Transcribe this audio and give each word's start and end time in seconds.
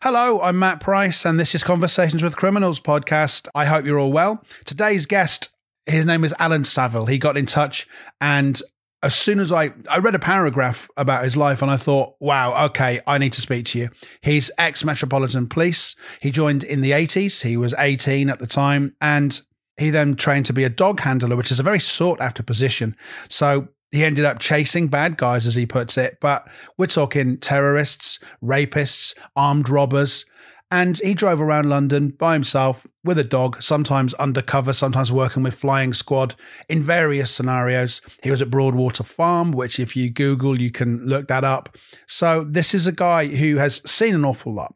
Hello, 0.00 0.40
I'm 0.40 0.60
Matt 0.60 0.78
Price, 0.78 1.26
and 1.26 1.40
this 1.40 1.56
is 1.56 1.64
Conversations 1.64 2.22
with 2.22 2.36
Criminals 2.36 2.78
podcast. 2.78 3.48
I 3.52 3.64
hope 3.64 3.84
you're 3.84 3.98
all 3.98 4.12
well. 4.12 4.44
Today's 4.64 5.06
guest, 5.06 5.52
his 5.86 6.06
name 6.06 6.22
is 6.22 6.32
Alan 6.38 6.62
Saville. 6.62 7.06
He 7.06 7.18
got 7.18 7.36
in 7.36 7.46
touch, 7.46 7.84
and 8.20 8.62
as 9.02 9.16
soon 9.16 9.40
as 9.40 9.50
I 9.50 9.72
I 9.90 9.98
read 9.98 10.14
a 10.14 10.20
paragraph 10.20 10.88
about 10.96 11.24
his 11.24 11.36
life, 11.36 11.62
and 11.62 11.70
I 11.70 11.76
thought, 11.76 12.14
wow, 12.20 12.66
okay, 12.66 13.00
I 13.08 13.18
need 13.18 13.32
to 13.32 13.40
speak 13.40 13.66
to 13.66 13.78
you. 13.80 13.90
He's 14.22 14.52
ex 14.56 14.84
Metropolitan 14.84 15.48
Police. 15.48 15.96
He 16.20 16.30
joined 16.30 16.62
in 16.62 16.80
the 16.80 16.92
80s. 16.92 17.42
He 17.42 17.56
was 17.56 17.74
18 17.76 18.30
at 18.30 18.38
the 18.38 18.46
time, 18.46 18.94
and 19.00 19.40
he 19.78 19.90
then 19.90 20.14
trained 20.14 20.46
to 20.46 20.52
be 20.52 20.62
a 20.62 20.70
dog 20.70 21.00
handler, 21.00 21.34
which 21.34 21.50
is 21.50 21.58
a 21.58 21.64
very 21.64 21.80
sought 21.80 22.20
after 22.20 22.44
position. 22.44 22.94
So 23.28 23.66
he 23.90 24.04
ended 24.04 24.24
up 24.24 24.38
chasing 24.38 24.88
bad 24.88 25.16
guys, 25.16 25.46
as 25.46 25.54
he 25.54 25.66
puts 25.66 25.96
it. 25.96 26.18
But 26.20 26.48
we're 26.76 26.86
talking 26.86 27.38
terrorists, 27.38 28.18
rapists, 28.42 29.16
armed 29.34 29.68
robbers. 29.68 30.26
And 30.70 30.98
he 30.98 31.14
drove 31.14 31.40
around 31.40 31.70
London 31.70 32.10
by 32.10 32.34
himself 32.34 32.86
with 33.02 33.18
a 33.18 33.24
dog, 33.24 33.62
sometimes 33.62 34.12
undercover, 34.14 34.74
sometimes 34.74 35.10
working 35.10 35.42
with 35.42 35.54
flying 35.54 35.94
squad 35.94 36.34
in 36.68 36.82
various 36.82 37.30
scenarios. 37.30 38.02
He 38.22 38.30
was 38.30 38.42
at 38.42 38.50
Broadwater 38.50 39.02
Farm, 39.02 39.52
which, 39.52 39.80
if 39.80 39.96
you 39.96 40.10
Google, 40.10 40.60
you 40.60 40.70
can 40.70 41.06
look 41.06 41.26
that 41.28 41.42
up. 41.42 41.74
So, 42.06 42.44
this 42.46 42.74
is 42.74 42.86
a 42.86 42.92
guy 42.92 43.28
who 43.28 43.56
has 43.56 43.80
seen 43.90 44.14
an 44.14 44.26
awful 44.26 44.52
lot. 44.52 44.74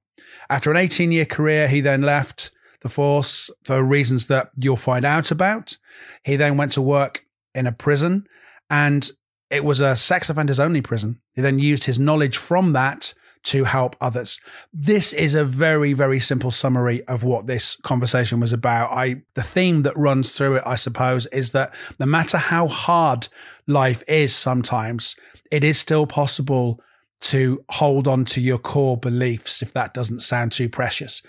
After 0.49 0.71
an 0.71 0.79
18 0.79 1.13
year 1.13 1.27
career, 1.27 1.69
he 1.69 1.83
then 1.83 2.01
left 2.01 2.51
the 2.81 2.89
force 2.89 3.51
for 3.65 3.83
reasons 3.83 4.29
that 4.29 4.51
you'll 4.57 4.77
find 4.77 5.05
out 5.05 5.31
about. 5.31 5.77
He 6.25 6.37
then 6.37 6.57
went 6.57 6.73
to 6.73 6.83
work 6.83 7.27
in 7.55 7.67
a 7.67 7.73
prison 7.73 8.27
and 8.73 9.11
it 9.51 9.65
was 9.65 9.83
a 9.83 9.95
sex 9.95 10.31
offenders 10.31 10.59
only 10.59 10.81
prison. 10.81 11.21
He 11.35 11.43
then 11.43 11.59
used 11.59 11.85
his 11.85 11.99
knowledge 11.99 12.39
from 12.39 12.73
that 12.73 13.13
to 13.45 13.65
help 13.65 13.95
others. 14.01 14.41
This 14.73 15.13
is 15.13 15.35
a 15.35 15.45
very, 15.45 15.93
very 15.93 16.19
simple 16.19 16.51
summary 16.51 17.05
of 17.05 17.23
what 17.23 17.47
this 17.47 17.77
conversation 17.77 18.41
was 18.41 18.53
about. 18.53 18.91
I 18.91 19.23
the 19.35 19.43
theme 19.43 19.83
that 19.83 19.97
runs 19.97 20.33
through 20.33 20.57
it, 20.57 20.63
I 20.65 20.77
suppose, 20.77 21.27
is 21.27 21.53
that 21.53 21.75
no 21.99 22.07
matter 22.07 22.39
how 22.39 22.67
hard 22.67 23.29
life 23.67 24.03
is 24.09 24.35
sometimes, 24.35 25.17
it 25.51 25.63
is 25.63 25.79
still 25.79 26.07
possible 26.07 26.81
to 27.21 27.63
hold 27.69 28.09
on 28.09 28.25
to 28.25 28.41
your 28.41 28.59
core 28.59 28.97
beliefs 28.97 29.61
if 29.61 29.73
that 29.75 29.93
doesn't 29.93 30.21
sound 30.21 30.53
too 30.53 30.71
precious. 30.71 31.21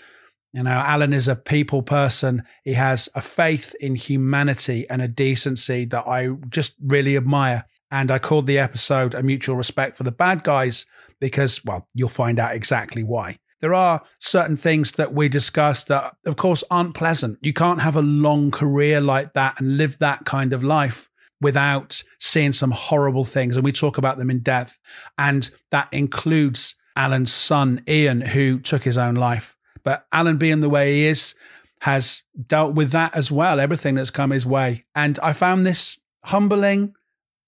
You 0.54 0.62
know, 0.62 0.70
Alan 0.70 1.12
is 1.12 1.26
a 1.26 1.34
people 1.34 1.82
person. 1.82 2.44
He 2.62 2.74
has 2.74 3.08
a 3.16 3.20
faith 3.20 3.74
in 3.80 3.96
humanity 3.96 4.88
and 4.88 5.02
a 5.02 5.08
decency 5.08 5.84
that 5.86 6.06
I 6.06 6.28
just 6.48 6.76
really 6.80 7.16
admire. 7.16 7.64
And 7.90 8.08
I 8.08 8.20
called 8.20 8.46
the 8.46 8.60
episode 8.60 9.14
A 9.14 9.22
Mutual 9.22 9.56
Respect 9.56 9.96
for 9.96 10.04
the 10.04 10.12
Bad 10.12 10.44
Guys 10.44 10.86
because, 11.20 11.64
well, 11.64 11.88
you'll 11.92 12.08
find 12.08 12.38
out 12.38 12.54
exactly 12.54 13.02
why. 13.02 13.38
There 13.62 13.74
are 13.74 14.02
certain 14.20 14.56
things 14.56 14.92
that 14.92 15.12
we 15.12 15.28
discussed 15.28 15.88
that, 15.88 16.14
of 16.24 16.36
course, 16.36 16.62
aren't 16.70 16.94
pleasant. 16.94 17.40
You 17.42 17.52
can't 17.52 17.80
have 17.80 17.96
a 17.96 18.02
long 18.02 18.52
career 18.52 19.00
like 19.00 19.32
that 19.32 19.58
and 19.58 19.76
live 19.76 19.98
that 19.98 20.24
kind 20.24 20.52
of 20.52 20.62
life 20.62 21.10
without 21.40 22.00
seeing 22.20 22.52
some 22.52 22.70
horrible 22.70 23.24
things. 23.24 23.56
And 23.56 23.64
we 23.64 23.72
talk 23.72 23.98
about 23.98 24.18
them 24.18 24.30
in 24.30 24.38
depth. 24.38 24.78
And 25.18 25.50
that 25.72 25.88
includes 25.90 26.76
Alan's 26.94 27.32
son, 27.32 27.82
Ian, 27.88 28.20
who 28.20 28.60
took 28.60 28.84
his 28.84 28.96
own 28.96 29.16
life. 29.16 29.53
But 29.84 30.06
Alan, 30.12 30.38
being 30.38 30.60
the 30.60 30.68
way 30.68 30.94
he 30.94 31.06
is, 31.06 31.34
has 31.82 32.22
dealt 32.46 32.74
with 32.74 32.90
that 32.90 33.14
as 33.14 33.30
well, 33.30 33.60
everything 33.60 33.94
that's 33.94 34.10
come 34.10 34.30
his 34.30 34.46
way. 34.46 34.84
And 34.94 35.18
I 35.22 35.32
found 35.34 35.66
this 35.66 35.98
humbling 36.24 36.94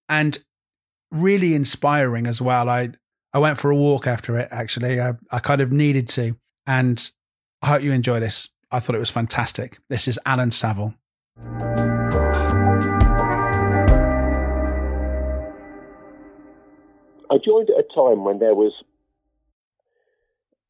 and 0.08 0.38
really 1.10 1.54
inspiring 1.54 2.26
as 2.26 2.40
well. 2.40 2.68
I 2.68 2.90
I 3.32 3.38
went 3.38 3.58
for 3.58 3.70
a 3.70 3.76
walk 3.76 4.06
after 4.06 4.38
it, 4.38 4.48
actually. 4.50 5.00
I, 5.00 5.14
I 5.30 5.40
kind 5.40 5.60
of 5.60 5.72
needed 5.72 6.08
to. 6.10 6.36
And 6.66 7.10
I 7.60 7.66
hope 7.68 7.82
you 7.82 7.92
enjoy 7.92 8.20
this. 8.20 8.48
I 8.70 8.80
thought 8.80 8.96
it 8.96 9.00
was 9.00 9.10
fantastic. 9.10 9.78
This 9.88 10.08
is 10.08 10.18
Alan 10.24 10.50
Saville. 10.50 10.94
I 17.28 17.38
joined 17.44 17.68
at 17.70 17.76
a 17.78 17.84
time 17.94 18.24
when 18.24 18.38
there 18.38 18.54
was 18.54 18.72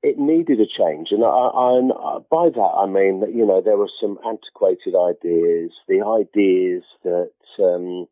it 0.06 0.19
needed 0.19 0.61
a 0.61 0.67
change, 0.67 1.09
and, 1.11 1.25
I, 1.25 1.50
and 1.75 1.91
by 2.31 2.49
that 2.49 2.72
I 2.78 2.87
mean 2.87 3.21
that 3.21 3.34
you 3.34 3.44
know 3.44 3.61
there 3.61 3.77
were 3.77 3.91
some 4.00 4.19
antiquated 4.25 4.94
ideas, 4.94 5.72
the 5.89 6.06
ideas 6.06 6.84
that 7.03 7.34
um, 7.59 8.06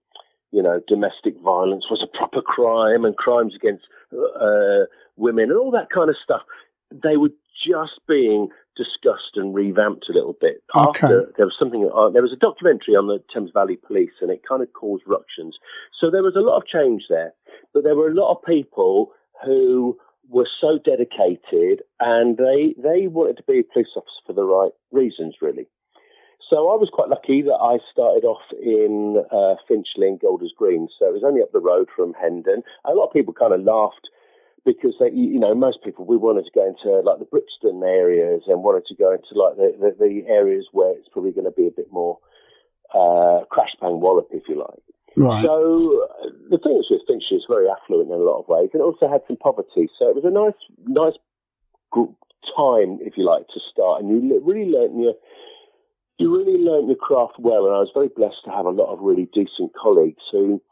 you 0.51 0.61
know 0.61 0.81
domestic 0.89 1.39
violence 1.39 1.85
was 1.89 2.03
a 2.03 2.19
proper 2.19 2.43
crime 2.43 3.05
and 3.05 3.17
crimes 3.17 3.55
against 3.55 3.85
uh, 4.13 4.91
women 5.17 5.51
and 5.51 5.59
all 5.59 5.71
that 5.71 5.91
kind 5.95 6.11
of 6.11 6.17
stuff. 6.23 6.43
They 6.91 7.17
were 7.17 7.31
just 7.65 8.01
being 8.09 8.49
discussed 8.77 9.37
and 9.37 9.55
revamped 9.55 10.07
a 10.11 10.13
little 10.13 10.37
bit. 10.41 10.65
Okay. 10.75 11.07
After 11.07 11.33
there 11.37 11.47
was 11.47 11.55
something, 11.57 11.89
uh, 11.95 12.11
there 12.11 12.23
was 12.23 12.33
a 12.33 12.37
documentary 12.37 12.97
on 12.97 13.07
the 13.07 13.23
Thames 13.33 13.53
Valley 13.55 13.79
Police, 13.87 14.19
and 14.21 14.33
it 14.33 14.43
kind 14.49 14.63
of 14.63 14.73
caused 14.73 15.05
ructions. 15.07 15.57
So 16.01 16.11
there 16.11 16.25
was 16.25 16.35
a 16.35 16.41
lot 16.41 16.57
of 16.57 16.67
change 16.67 17.05
there, 17.09 17.35
but 17.73 17.85
there 17.85 17.95
were 17.95 18.11
a 18.11 18.15
lot 18.15 18.35
of 18.35 18.43
people 18.43 19.13
who 19.45 19.97
were 20.29 20.49
so 20.61 20.79
dedicated 20.79 21.83
and 22.01 22.37
they 22.37 22.75
they 22.79 23.07
wanted 23.07 23.37
to 23.37 23.43
be 23.45 23.61
a 23.61 23.73
police 23.73 23.93
officer 23.97 24.23
for 24.27 24.33
the 24.33 24.45
right 24.45 24.73
reasons, 24.93 25.37
really. 25.41 25.67
So 26.51 26.71
I 26.71 26.77
was 26.77 26.91
quite 26.93 27.09
lucky 27.09 27.41
that 27.43 27.57
I 27.57 27.79
started 27.91 28.25
off 28.25 28.43
in 28.61 29.25
uh, 29.33 29.55
Finchley 29.67 30.09
and 30.09 30.21
Golders 30.21 30.53
Green, 30.57 30.89
so 30.99 31.07
it 31.07 31.15
was 31.15 31.25
only 31.25 31.41
up 31.41 31.53
the 31.53 31.61
road 31.61 31.89
from 31.95 32.13
Hendon. 32.15 32.63
A 32.85 32.93
lot 32.93 33.07
of 33.07 33.13
people 33.13 33.33
kind 33.33 33.55
of 33.55 33.63
laughed 33.63 34.09
because 34.65 34.95
they, 35.01 35.11
you 35.11 35.39
know, 35.39 35.55
most 35.55 35.83
people 35.83 36.05
we 36.05 36.17
wanted 36.17 36.45
to 36.45 36.51
go 36.55 36.67
into 36.67 37.01
like 37.01 37.19
the 37.19 37.25
Brixton 37.25 37.83
areas 37.83 38.43
and 38.47 38.63
wanted 38.63 38.87
to 38.87 38.95
go 38.95 39.13
into 39.13 39.33
like 39.35 39.57
the, 39.57 39.73
the, 39.79 39.97
the 39.99 40.29
areas 40.29 40.67
where 40.73 40.93
it's 40.93 41.09
probably 41.09 41.33
going 41.33 41.45
to 41.45 41.51
be 41.51 41.67
a 41.67 41.77
bit 41.77 41.91
more 41.91 42.19
uh, 42.93 43.45
crash 43.51 43.75
bang 43.81 44.01
wallop, 44.01 44.29
if 44.31 44.43
you 44.49 44.59
like. 44.59 44.83
Right. 45.17 45.45
So 45.45 46.09
the 46.51 46.59
thing 46.59 46.77
is 46.79 46.87
with 46.91 47.03
Finchley 47.07 47.37
is 47.37 47.47
very 47.49 47.69
affluent 47.69 48.11
in 48.11 48.15
a 48.15 48.23
lot 48.23 48.41
of 48.41 48.49
ways, 48.49 48.71
and 48.73 48.83
also 48.83 49.09
had 49.09 49.23
some 49.27 49.37
poverty. 49.37 49.89
So 49.99 50.09
it 50.09 50.17
was 50.17 50.25
a 50.25 50.31
nice, 50.31 50.59
nice 50.87 51.15
time, 52.57 52.99
if 53.01 53.17
you 53.17 53.25
like, 53.25 53.47
to 53.49 53.61
start, 53.71 54.03
and 54.03 54.11
you 54.11 54.43
really 54.45 54.71
learnt 54.71 54.99
your 54.99 55.15
you 56.19 56.35
really 56.35 56.59
learnt 56.59 56.87
your 56.87 56.97
craft 56.97 57.35
well. 57.39 57.67
And 57.67 57.75
I 57.75 57.81
was 57.81 57.91
very 57.95 58.09
blessed 58.09 58.45
to 58.45 58.51
have 58.51 58.67
a 58.67 58.71
lot 58.71 58.93
of 58.93 59.01
really 59.01 59.29
decent 59.33 59.73
colleagues 59.81 60.23
who, 60.31 60.63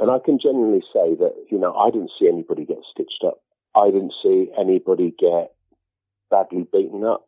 and 0.00 0.10
I 0.10 0.18
can 0.24 0.38
genuinely 0.38 0.82
say 0.92 1.14
that 1.18 1.34
you 1.50 1.58
know 1.58 1.74
I 1.74 1.90
didn't 1.90 2.12
see 2.18 2.28
anybody 2.28 2.64
get 2.64 2.78
stitched 2.90 3.24
up. 3.26 3.42
I 3.74 3.86
didn't 3.90 4.14
see 4.22 4.50
anybody 4.58 5.14
get 5.18 5.52
badly 6.30 6.66
beaten 6.72 7.04
up 7.04 7.26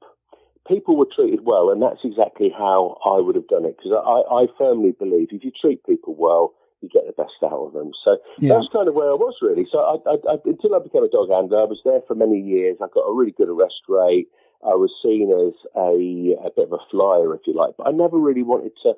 people 0.66 0.96
were 0.96 1.08
treated 1.14 1.44
well, 1.44 1.70
and 1.70 1.82
that's 1.82 2.00
exactly 2.04 2.50
how 2.50 2.98
I 3.04 3.20
would 3.20 3.36
have 3.36 3.48
done 3.48 3.64
it 3.64 3.76
because 3.76 3.92
I, 3.92 4.34
I, 4.34 4.46
firmly 4.56 4.92
believe 4.92 5.28
if 5.30 5.44
you 5.44 5.52
treat 5.52 5.84
people 5.84 6.14
well, 6.18 6.54
you 6.80 6.88
get 6.88 7.06
the 7.06 7.12
best 7.12 7.36
out 7.42 7.68
of 7.68 7.72
them. 7.72 7.92
So 8.04 8.18
yeah. 8.38 8.54
that's 8.54 8.68
kind 8.72 8.88
of 8.88 8.94
where 8.94 9.10
I 9.10 9.14
was 9.14 9.36
really. 9.40 9.66
So 9.70 9.78
I, 9.78 9.96
I, 10.08 10.36
until 10.44 10.74
I 10.74 10.80
became 10.80 11.04
a 11.04 11.08
dog 11.08 11.30
handler, 11.30 11.60
I 11.60 11.64
was 11.64 11.80
there 11.84 12.00
for 12.06 12.14
many 12.14 12.40
years. 12.40 12.76
I 12.80 12.86
got 12.92 13.08
a 13.08 13.14
really 13.14 13.32
good 13.32 13.48
arrest 13.48 13.84
rate. 13.88 14.28
I 14.64 14.76
was 14.76 14.92
seen 15.02 15.28
as 15.28 15.52
a, 15.76 16.46
a 16.46 16.50
bit 16.50 16.72
of 16.72 16.72
a 16.72 16.84
flyer, 16.90 17.34
if 17.34 17.42
you 17.46 17.52
like, 17.52 17.76
but 17.76 17.86
I 17.86 17.92
never 17.92 18.16
really 18.16 18.42
wanted 18.42 18.72
to. 18.82 18.94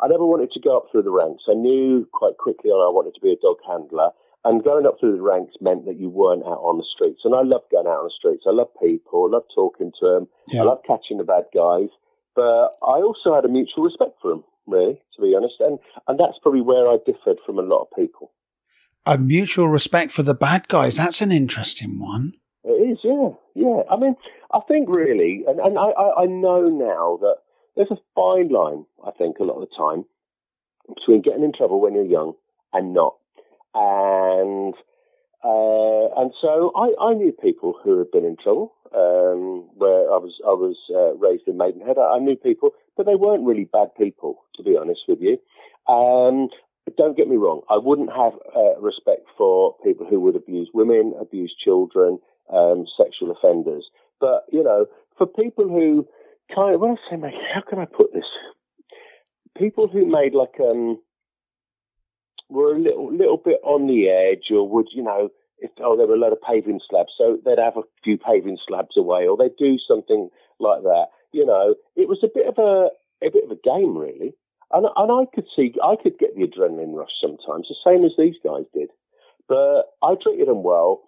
I 0.00 0.08
never 0.08 0.24
wanted 0.24 0.50
to 0.52 0.60
go 0.60 0.76
up 0.76 0.90
through 0.90 1.04
the 1.04 1.14
ranks. 1.14 1.44
I 1.48 1.54
knew 1.54 2.08
quite 2.12 2.36
quickly 2.36 2.70
on 2.70 2.80
I 2.80 2.92
wanted 2.92 3.14
to 3.14 3.20
be 3.20 3.32
a 3.32 3.40
dog 3.40 3.56
handler. 3.66 4.10
And 4.46 4.62
going 4.62 4.84
up 4.84 4.96
through 5.00 5.16
the 5.16 5.22
ranks 5.22 5.54
meant 5.62 5.86
that 5.86 5.98
you 5.98 6.10
weren't 6.10 6.44
out 6.44 6.60
on 6.60 6.76
the 6.76 6.84
streets. 6.94 7.22
And 7.24 7.34
I 7.34 7.40
love 7.40 7.62
going 7.72 7.86
out 7.86 8.04
on 8.04 8.04
the 8.04 8.18
streets. 8.18 8.44
I 8.46 8.52
love 8.52 8.68
people. 8.80 9.26
I 9.26 9.36
love 9.36 9.44
talking 9.54 9.90
to 10.00 10.06
them. 10.06 10.28
Yeah. 10.48 10.60
I 10.60 10.64
love 10.64 10.82
catching 10.86 11.16
the 11.16 11.24
bad 11.24 11.44
guys. 11.54 11.88
But 12.36 12.76
I 12.82 13.00
also 13.00 13.34
had 13.34 13.46
a 13.46 13.48
mutual 13.48 13.84
respect 13.84 14.20
for 14.20 14.28
them, 14.30 14.44
really, 14.66 15.00
to 15.16 15.22
be 15.22 15.34
honest. 15.34 15.54
And, 15.60 15.78
and 16.08 16.20
that's 16.20 16.38
probably 16.42 16.60
where 16.60 16.88
I 16.88 16.98
differed 17.06 17.38
from 17.46 17.58
a 17.58 17.62
lot 17.62 17.82
of 17.82 17.96
people. 17.96 18.32
A 19.06 19.16
mutual 19.16 19.68
respect 19.68 20.12
for 20.12 20.22
the 20.22 20.34
bad 20.34 20.68
guys. 20.68 20.96
That's 20.96 21.22
an 21.22 21.32
interesting 21.32 21.98
one. 21.98 22.34
It 22.64 22.68
is, 22.70 22.98
yeah. 23.02 23.30
Yeah. 23.54 23.82
I 23.90 23.96
mean, 23.96 24.14
I 24.52 24.60
think 24.68 24.88
really, 24.90 25.44
and, 25.48 25.58
and 25.58 25.78
I, 25.78 25.90
I 26.20 26.26
know 26.26 26.68
now 26.68 27.18
that 27.20 27.36
there's 27.76 27.90
a 27.90 27.96
fine 28.14 28.48
line, 28.48 28.84
I 29.06 29.10
think, 29.12 29.38
a 29.38 29.44
lot 29.44 29.62
of 29.62 29.68
the 29.68 29.74
time 29.76 30.04
between 30.94 31.22
getting 31.22 31.44
in 31.44 31.52
trouble 31.52 31.80
when 31.80 31.94
you're 31.94 32.04
young 32.04 32.34
and 32.72 32.92
not 32.92 33.14
and 33.74 34.74
uh, 35.42 36.08
and 36.16 36.32
so 36.40 36.72
I, 36.74 36.94
I, 37.00 37.14
knew 37.14 37.32
people 37.32 37.74
who 37.82 37.98
had 37.98 38.10
been 38.10 38.24
in 38.24 38.36
trouble. 38.42 38.72
Um, 38.94 39.68
where 39.74 40.06
I 40.06 40.22
was 40.22 40.38
I 40.46 40.54
was 40.54 40.76
uh, 40.94 41.16
raised 41.16 41.48
in 41.48 41.56
Maidenhead, 41.56 41.98
I, 41.98 42.14
I, 42.14 42.18
knew 42.20 42.36
people, 42.36 42.70
but 42.96 43.06
they 43.06 43.16
weren't 43.16 43.44
really 43.44 43.64
bad 43.64 43.88
people, 43.98 44.44
to 44.54 44.62
be 44.62 44.76
honest 44.76 45.00
with 45.08 45.18
you. 45.20 45.36
Um, 45.92 46.48
don't 46.96 47.16
get 47.16 47.28
me 47.28 47.36
wrong, 47.36 47.62
I 47.68 47.76
wouldn't 47.76 48.10
have 48.10 48.34
uh, 48.54 48.78
respect 48.80 49.26
for 49.36 49.74
people 49.82 50.06
who 50.06 50.20
would 50.20 50.36
abuse 50.36 50.70
women, 50.72 51.12
abuse 51.20 51.52
children, 51.58 52.20
um, 52.52 52.86
sexual 52.96 53.32
offenders. 53.32 53.84
But 54.20 54.44
you 54.52 54.62
know, 54.62 54.86
for 55.18 55.26
people 55.26 55.68
who 55.68 56.06
kind 56.54 56.74
of, 56.74 56.80
when 56.80 56.92
I 56.92 57.10
say, 57.10 57.16
how 57.52 57.62
can 57.68 57.78
I 57.78 57.86
put 57.86 58.12
this? 58.12 58.24
People 59.56 59.88
who 59.88 60.06
made 60.06 60.34
like 60.34 60.60
um, 60.60 61.00
were 62.54 62.74
a 62.74 62.80
little 62.80 63.12
little 63.12 63.36
bit 63.36 63.60
on 63.62 63.86
the 63.86 64.08
edge, 64.08 64.50
or 64.50 64.68
would 64.68 64.86
you 64.94 65.02
know 65.02 65.30
if, 65.58 65.70
oh, 65.80 65.96
there 65.96 66.06
were 66.06 66.14
a 66.14 66.18
lot 66.18 66.32
of 66.32 66.42
paving 66.42 66.80
slabs, 66.88 67.12
so 67.16 67.38
they'd 67.44 67.58
have 67.58 67.76
a 67.76 67.82
few 68.02 68.18
paving 68.18 68.58
slabs 68.66 68.96
away, 68.96 69.26
or 69.26 69.36
they'd 69.36 69.56
do 69.58 69.78
something 69.86 70.28
like 70.60 70.82
that. 70.82 71.06
You 71.32 71.46
know, 71.46 71.74
it 71.96 72.08
was 72.08 72.20
a 72.22 72.32
bit 72.32 72.46
of 72.46 72.58
a 72.58 72.88
a 73.24 73.30
bit 73.30 73.44
of 73.44 73.50
a 73.50 73.60
game, 73.64 73.96
really. 73.96 74.34
And, 74.72 74.86
and 74.96 75.12
I 75.12 75.24
could 75.32 75.46
see, 75.54 75.74
I 75.84 75.94
could 76.00 76.18
get 76.18 76.34
the 76.34 76.42
adrenaline 76.42 76.94
rush 76.94 77.12
sometimes, 77.20 77.68
the 77.68 77.76
same 77.84 78.04
as 78.04 78.12
these 78.18 78.34
guys 78.42 78.64
did. 78.74 78.90
But 79.48 79.84
I 80.02 80.14
treated 80.20 80.48
them 80.48 80.62
well, 80.62 81.02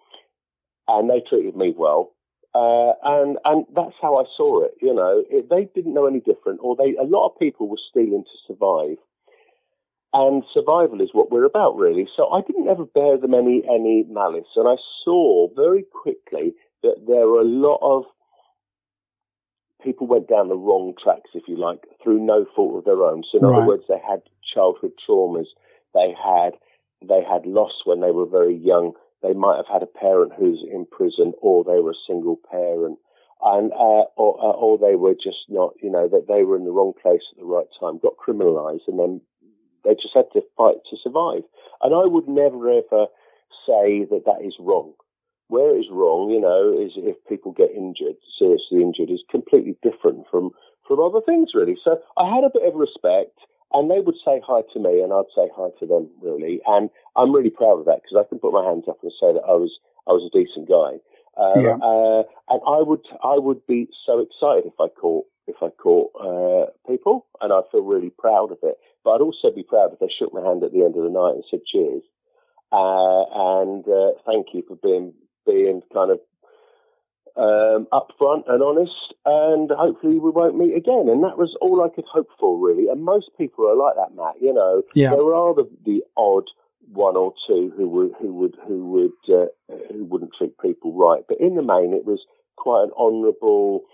and 0.87 1.09
they 1.09 1.21
treated 1.27 1.55
me 1.55 1.73
well. 1.75 2.13
Uh, 2.55 2.93
and 3.03 3.37
and 3.45 3.65
that's 3.75 3.95
how 4.01 4.17
I 4.17 4.23
saw 4.35 4.63
it. 4.63 4.71
You 4.81 4.93
know, 4.93 5.23
it, 5.29 5.49
they 5.49 5.69
didn't 5.75 5.93
know 5.93 6.07
any 6.07 6.21
different, 6.21 6.59
or 6.63 6.75
they 6.75 6.95
a 6.99 7.03
lot 7.03 7.27
of 7.27 7.39
people 7.39 7.67
were 7.67 7.77
stealing 7.89 8.23
to 8.23 8.37
survive, 8.47 8.97
and 10.17 10.43
survival 10.53 11.01
is 11.01 11.09
what 11.13 11.31
we're 11.31 11.45
about, 11.45 11.77
really. 11.77 12.07
So 12.15 12.29
I 12.29 12.41
didn't 12.41 12.67
ever 12.67 12.85
bear 12.85 13.17
them 13.17 13.33
any 13.33 13.61
any 13.69 14.05
malice, 14.09 14.49
and 14.55 14.67
I 14.67 14.75
saw 15.03 15.49
very 15.55 15.83
quickly 15.83 16.53
that 16.83 16.97
there 17.07 17.27
were 17.27 17.41
a 17.41 17.43
lot 17.43 17.79
of 17.81 18.03
people 19.83 20.07
went 20.07 20.27
down 20.27 20.49
the 20.49 20.57
wrong 20.57 20.93
tracks, 21.01 21.29
if 21.33 21.43
you 21.47 21.57
like, 21.57 21.83
through 22.03 22.19
no 22.19 22.45
fault 22.55 22.79
of 22.79 22.85
their 22.85 23.03
own. 23.03 23.23
So 23.31 23.37
in 23.37 23.45
right. 23.45 23.57
other 23.57 23.67
words, 23.67 23.83
they 23.87 24.01
had 24.05 24.21
childhood 24.53 24.93
traumas, 25.07 25.47
they 25.93 26.13
had 26.17 26.53
they 27.01 27.21
had 27.23 27.45
loss 27.45 27.73
when 27.85 28.01
they 28.01 28.11
were 28.11 28.25
very 28.25 28.55
young 28.55 28.93
they 29.23 29.33
might 29.33 29.57
have 29.57 29.67
had 29.67 29.83
a 29.83 29.99
parent 29.99 30.33
who's 30.37 30.63
in 30.63 30.85
prison, 30.85 31.33
or 31.41 31.63
they 31.63 31.81
were 31.81 31.91
a 31.91 32.05
single 32.07 32.39
parent, 32.49 32.99
and 33.41 33.71
uh, 33.73 34.05
or, 34.15 34.37
uh, 34.39 34.55
or 34.55 34.77
they 34.77 34.95
were 34.95 35.13
just 35.13 35.49
not, 35.49 35.73
you 35.81 35.89
know, 35.89 36.07
that 36.07 36.27
they 36.27 36.43
were 36.43 36.55
in 36.55 36.65
the 36.65 36.71
wrong 36.71 36.93
place 37.01 37.21
at 37.31 37.39
the 37.39 37.45
right 37.45 37.67
time, 37.79 37.99
got 37.99 38.17
criminalised, 38.17 38.87
and 38.87 38.99
then 38.99 39.21
they 39.87 39.95
just 39.95 40.13
had 40.13 40.27
to 40.33 40.43
fight 40.57 40.83
to 40.89 40.97
survive. 41.01 41.47
And 41.81 41.95
I 41.95 42.03
would 42.03 42.27
never 42.27 42.67
ever 42.69 43.07
say 43.65 44.03
that 44.11 44.23
that 44.27 44.43
is 44.43 44.55
wrong. 44.59 44.93
Where 45.47 45.75
it 45.75 45.79
is 45.79 45.91
wrong, 45.91 46.29
you 46.29 46.41
know, 46.41 46.75
is 46.75 46.91
if 46.97 47.15
people 47.29 47.53
get 47.53 47.71
injured, 47.71 48.19
seriously 48.37 48.83
injured, 48.83 49.09
is 49.09 49.23
completely 49.31 49.77
different 49.81 50.27
from 50.29 50.51
from 50.87 50.99
other 50.99 51.21
things, 51.25 51.51
really. 51.55 51.77
So 51.83 51.99
I 52.17 52.27
had 52.27 52.43
a 52.43 52.51
bit 52.51 52.67
of 52.67 52.75
respect 52.75 53.39
and 53.73 53.91
they 53.91 53.99
would 53.99 54.15
say 54.23 54.41
hi 54.45 54.61
to 54.73 54.79
me, 54.79 55.01
and 55.01 55.11
I'd 55.11 55.31
say 55.35 55.49
hi 55.55 55.69
to 55.79 55.85
them, 55.85 56.09
really. 56.21 56.61
And 56.67 56.89
I'm 57.15 57.33
really 57.33 57.49
proud 57.49 57.79
of 57.79 57.85
that 57.85 58.01
because 58.01 58.17
I 58.17 58.27
can 58.27 58.39
put 58.39 58.53
my 58.53 58.63
hands 58.63 58.85
up 58.87 58.99
and 59.03 59.11
say 59.19 59.33
that 59.33 59.43
I 59.43 59.55
was 59.59 59.71
I 60.07 60.11
was 60.11 60.23
a 60.23 60.37
decent 60.37 60.69
guy. 60.69 61.03
Uh, 61.37 61.61
yeah. 61.61 61.77
uh, 61.83 62.23
and 62.49 62.61
I 62.65 62.81
would 62.81 63.05
I 63.23 63.37
would 63.37 63.65
be 63.67 63.87
so 64.05 64.19
excited 64.19 64.71
if 64.71 64.79
I 64.79 64.87
caught 64.87 65.25
if 65.47 65.57
I 65.61 65.69
caught 65.69 66.11
uh, 66.15 66.71
people, 66.89 67.25
and 67.41 67.51
I 67.51 67.61
feel 67.71 67.83
really 67.83 68.11
proud 68.17 68.51
of 68.51 68.59
it. 68.63 68.77
But 69.07 69.13
I'd 69.13 69.21
also 69.21 69.55
be 69.55 69.63
proud 69.63 69.93
if 69.93 69.99
they 69.99 70.11
shook 70.19 70.33
my 70.33 70.41
hand 70.41 70.65
at 70.65 70.73
the 70.73 70.83
end 70.83 70.97
of 70.97 71.03
the 71.03 71.09
night 71.09 71.35
and 71.35 71.43
said 71.49 71.61
cheers, 71.65 72.03
uh, 72.73 73.23
and 73.63 73.87
uh, 73.87 74.19
thank 74.25 74.47
you 74.51 74.63
for 74.67 74.75
being 74.75 75.13
being 75.45 75.81
kind 75.93 76.11
of 76.11 76.19
um, 77.39 77.87
upfront 77.93 78.51
and 78.51 78.61
honest, 78.61 79.15
and 79.23 79.71
hopefully 79.71 80.19
we 80.19 80.29
won't 80.29 80.57
meet 80.57 80.75
again. 80.75 81.07
And 81.07 81.23
that 81.23 81.37
was 81.37 81.55
all 81.61 81.81
I 81.81 81.87
could 81.87 82.03
hope 82.11 82.27
for, 82.37 82.59
really. 82.59 82.89
And 82.89 83.05
most 83.05 83.29
people 83.37 83.65
are 83.69 83.77
like 83.77 83.95
that, 83.95 84.13
Matt. 84.13 84.41
You 84.41 84.53
know, 84.53 84.83
yeah. 84.93 85.11
there 85.11 85.33
are 85.33 85.55
the, 85.55 85.69
the 85.85 86.03
odd 86.17 86.49
one 86.91 87.15
or 87.15 87.33
two 87.47 87.71
who 87.77 87.87
would 87.87 88.11
who 88.19 88.33
would 88.33 88.57
who 88.67 88.87
would 88.91 89.33
uh, 89.33 89.47
who 89.89 90.03
wouldn't 90.03 90.33
treat 90.37 90.59
people 90.59 90.91
right, 90.91 91.23
but 91.29 91.39
in 91.39 91.55
the 91.55 91.63
main, 91.63 91.93
it 91.93 92.03
was 92.03 92.19
quite 92.57 92.83
an 92.83 92.91
honourable 92.99 93.85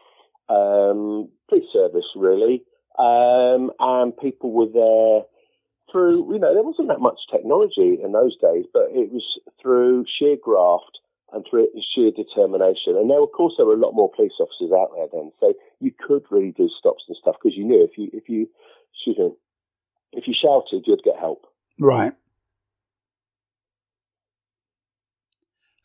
um, 0.49 1.29
police 1.49 1.69
service, 1.71 2.09
really. 2.15 2.63
Um, 2.99 3.71
and 3.79 4.15
people 4.15 4.51
were 4.51 4.69
there 4.71 5.23
through, 5.91 6.33
you 6.33 6.39
know, 6.39 6.53
there 6.53 6.63
wasn't 6.63 6.87
that 6.89 6.99
much 6.99 7.19
technology 7.31 7.97
in 8.03 8.11
those 8.11 8.37
days, 8.37 8.65
but 8.73 8.89
it 8.89 9.11
was 9.11 9.23
through 9.61 10.05
sheer 10.07 10.37
graft 10.41 10.99
and 11.31 11.45
through 11.49 11.67
sheer 11.93 12.11
determination. 12.11 12.95
And 12.97 13.09
there, 13.09 13.21
of 13.21 13.31
course, 13.31 13.53
there 13.57 13.65
were 13.65 13.73
a 13.73 13.81
lot 13.81 13.93
more 13.93 14.11
police 14.15 14.33
officers 14.39 14.71
out 14.71 14.91
there 14.95 15.07
then, 15.11 15.31
so 15.39 15.53
you 15.79 15.91
could 15.91 16.23
really 16.29 16.51
do 16.51 16.69
stops 16.69 17.03
and 17.07 17.17
stuff 17.17 17.35
because 17.41 17.57
you 17.57 17.65
knew 17.65 17.83
if 17.83 17.97
you 17.97 18.09
if 18.13 18.29
you 18.29 18.47
excuse 18.93 19.17
me, 19.17 19.31
if 20.11 20.27
you 20.27 20.33
shouted, 20.33 20.85
you'd 20.85 21.03
get 21.03 21.19
help. 21.19 21.45
Right. 21.79 22.13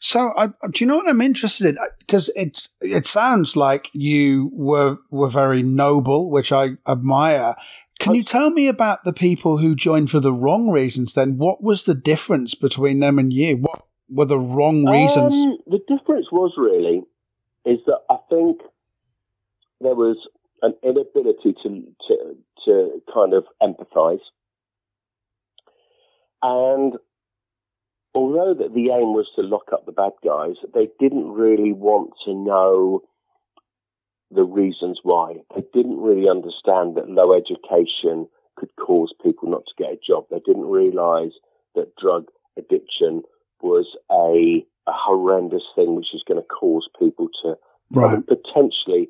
So, 0.08 0.32
do 0.70 0.82
you 0.82 0.88
know 0.88 0.96
what 0.96 1.06
I'm 1.06 1.20
interested 1.20 1.66
in? 1.66 1.78
Because 1.98 2.30
it's 2.34 2.70
it 2.80 3.06
sounds 3.06 3.56
like 3.56 3.90
you 3.92 4.48
were 4.54 4.96
were 5.10 5.28
very 5.28 5.62
noble, 5.62 6.30
which 6.30 6.50
I 6.50 6.78
admire. 6.88 7.56
Can 7.98 8.14
you 8.14 8.24
tell 8.24 8.48
me 8.48 8.68
about 8.68 9.04
the 9.04 9.12
people 9.12 9.58
who 9.58 9.74
joined 9.74 10.10
for 10.10 10.18
the 10.18 10.32
wrong 10.32 10.70
reasons? 10.70 11.12
Then, 11.12 11.36
what 11.36 11.62
was 11.62 11.84
the 11.84 11.94
difference 11.94 12.54
between 12.54 13.00
them 13.00 13.18
and 13.18 13.34
you? 13.34 13.58
What 13.58 13.82
were 14.08 14.24
the 14.24 14.38
wrong 14.38 14.86
reasons? 14.86 15.34
Um, 15.34 15.58
the 15.66 15.80
difference 15.86 16.28
was 16.32 16.54
really 16.56 17.02
is 17.66 17.80
that 17.84 18.00
I 18.08 18.16
think 18.30 18.62
there 19.82 19.94
was 19.94 20.16
an 20.62 20.72
inability 20.82 21.52
to 21.62 21.84
to, 22.08 22.36
to 22.64 23.02
kind 23.12 23.34
of 23.34 23.44
empathise, 23.60 24.24
and 26.42 26.94
although 28.14 28.54
that 28.54 28.74
the 28.74 28.90
aim 28.90 29.14
was 29.14 29.28
to 29.36 29.42
lock 29.42 29.70
up 29.72 29.86
the 29.86 29.92
bad 29.92 30.12
guys, 30.24 30.56
they 30.74 30.88
didn't 30.98 31.30
really 31.30 31.72
want 31.72 32.10
to 32.24 32.34
know 32.34 33.02
the 34.30 34.44
reasons 34.44 35.00
why. 35.02 35.36
They 35.54 35.62
didn't 35.72 36.00
really 36.00 36.28
understand 36.28 36.96
that 36.96 37.08
low 37.08 37.32
education 37.32 38.28
could 38.56 38.74
cause 38.76 39.12
people 39.22 39.50
not 39.50 39.62
to 39.66 39.82
get 39.82 39.92
a 39.92 40.00
job. 40.04 40.26
They 40.30 40.40
didn't 40.44 40.68
realise 40.68 41.32
that 41.74 41.96
drug 41.96 42.26
addiction 42.58 43.22
was 43.62 43.86
a, 44.10 44.64
a 44.90 44.92
horrendous 44.92 45.62
thing 45.74 45.94
which 45.94 46.14
is 46.14 46.24
going 46.26 46.40
to 46.40 46.46
cause 46.46 46.88
people 46.98 47.28
to 47.42 47.54
right. 47.92 48.18
potentially 48.26 49.08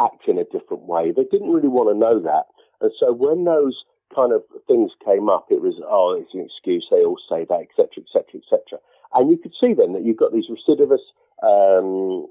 act 0.00 0.28
in 0.28 0.38
a 0.38 0.44
different 0.44 0.84
way. 0.84 1.12
They 1.12 1.24
didn't 1.24 1.50
really 1.50 1.68
want 1.68 1.94
to 1.94 1.98
know 1.98 2.20
that. 2.20 2.44
And 2.80 2.92
so 2.98 3.12
when 3.12 3.44
those 3.44 3.82
kind 4.14 4.32
of 4.32 4.42
things 4.66 4.90
came 5.04 5.28
up, 5.28 5.46
it 5.50 5.62
was, 5.62 5.74
oh, 5.86 6.18
it's 6.20 6.34
an 6.34 6.40
excuse, 6.40 6.86
they 6.90 7.04
all 7.04 7.18
say 7.28 7.46
that, 7.48 7.62
etc., 7.62 8.02
etc., 8.02 8.40
etc. 8.40 8.78
And 9.14 9.30
you 9.30 9.36
could 9.36 9.54
see 9.60 9.74
then 9.74 9.92
that 9.92 10.04
you've 10.04 10.16
got 10.16 10.32
these 10.32 10.50
recidivist 10.50 11.06
um, 11.42 12.26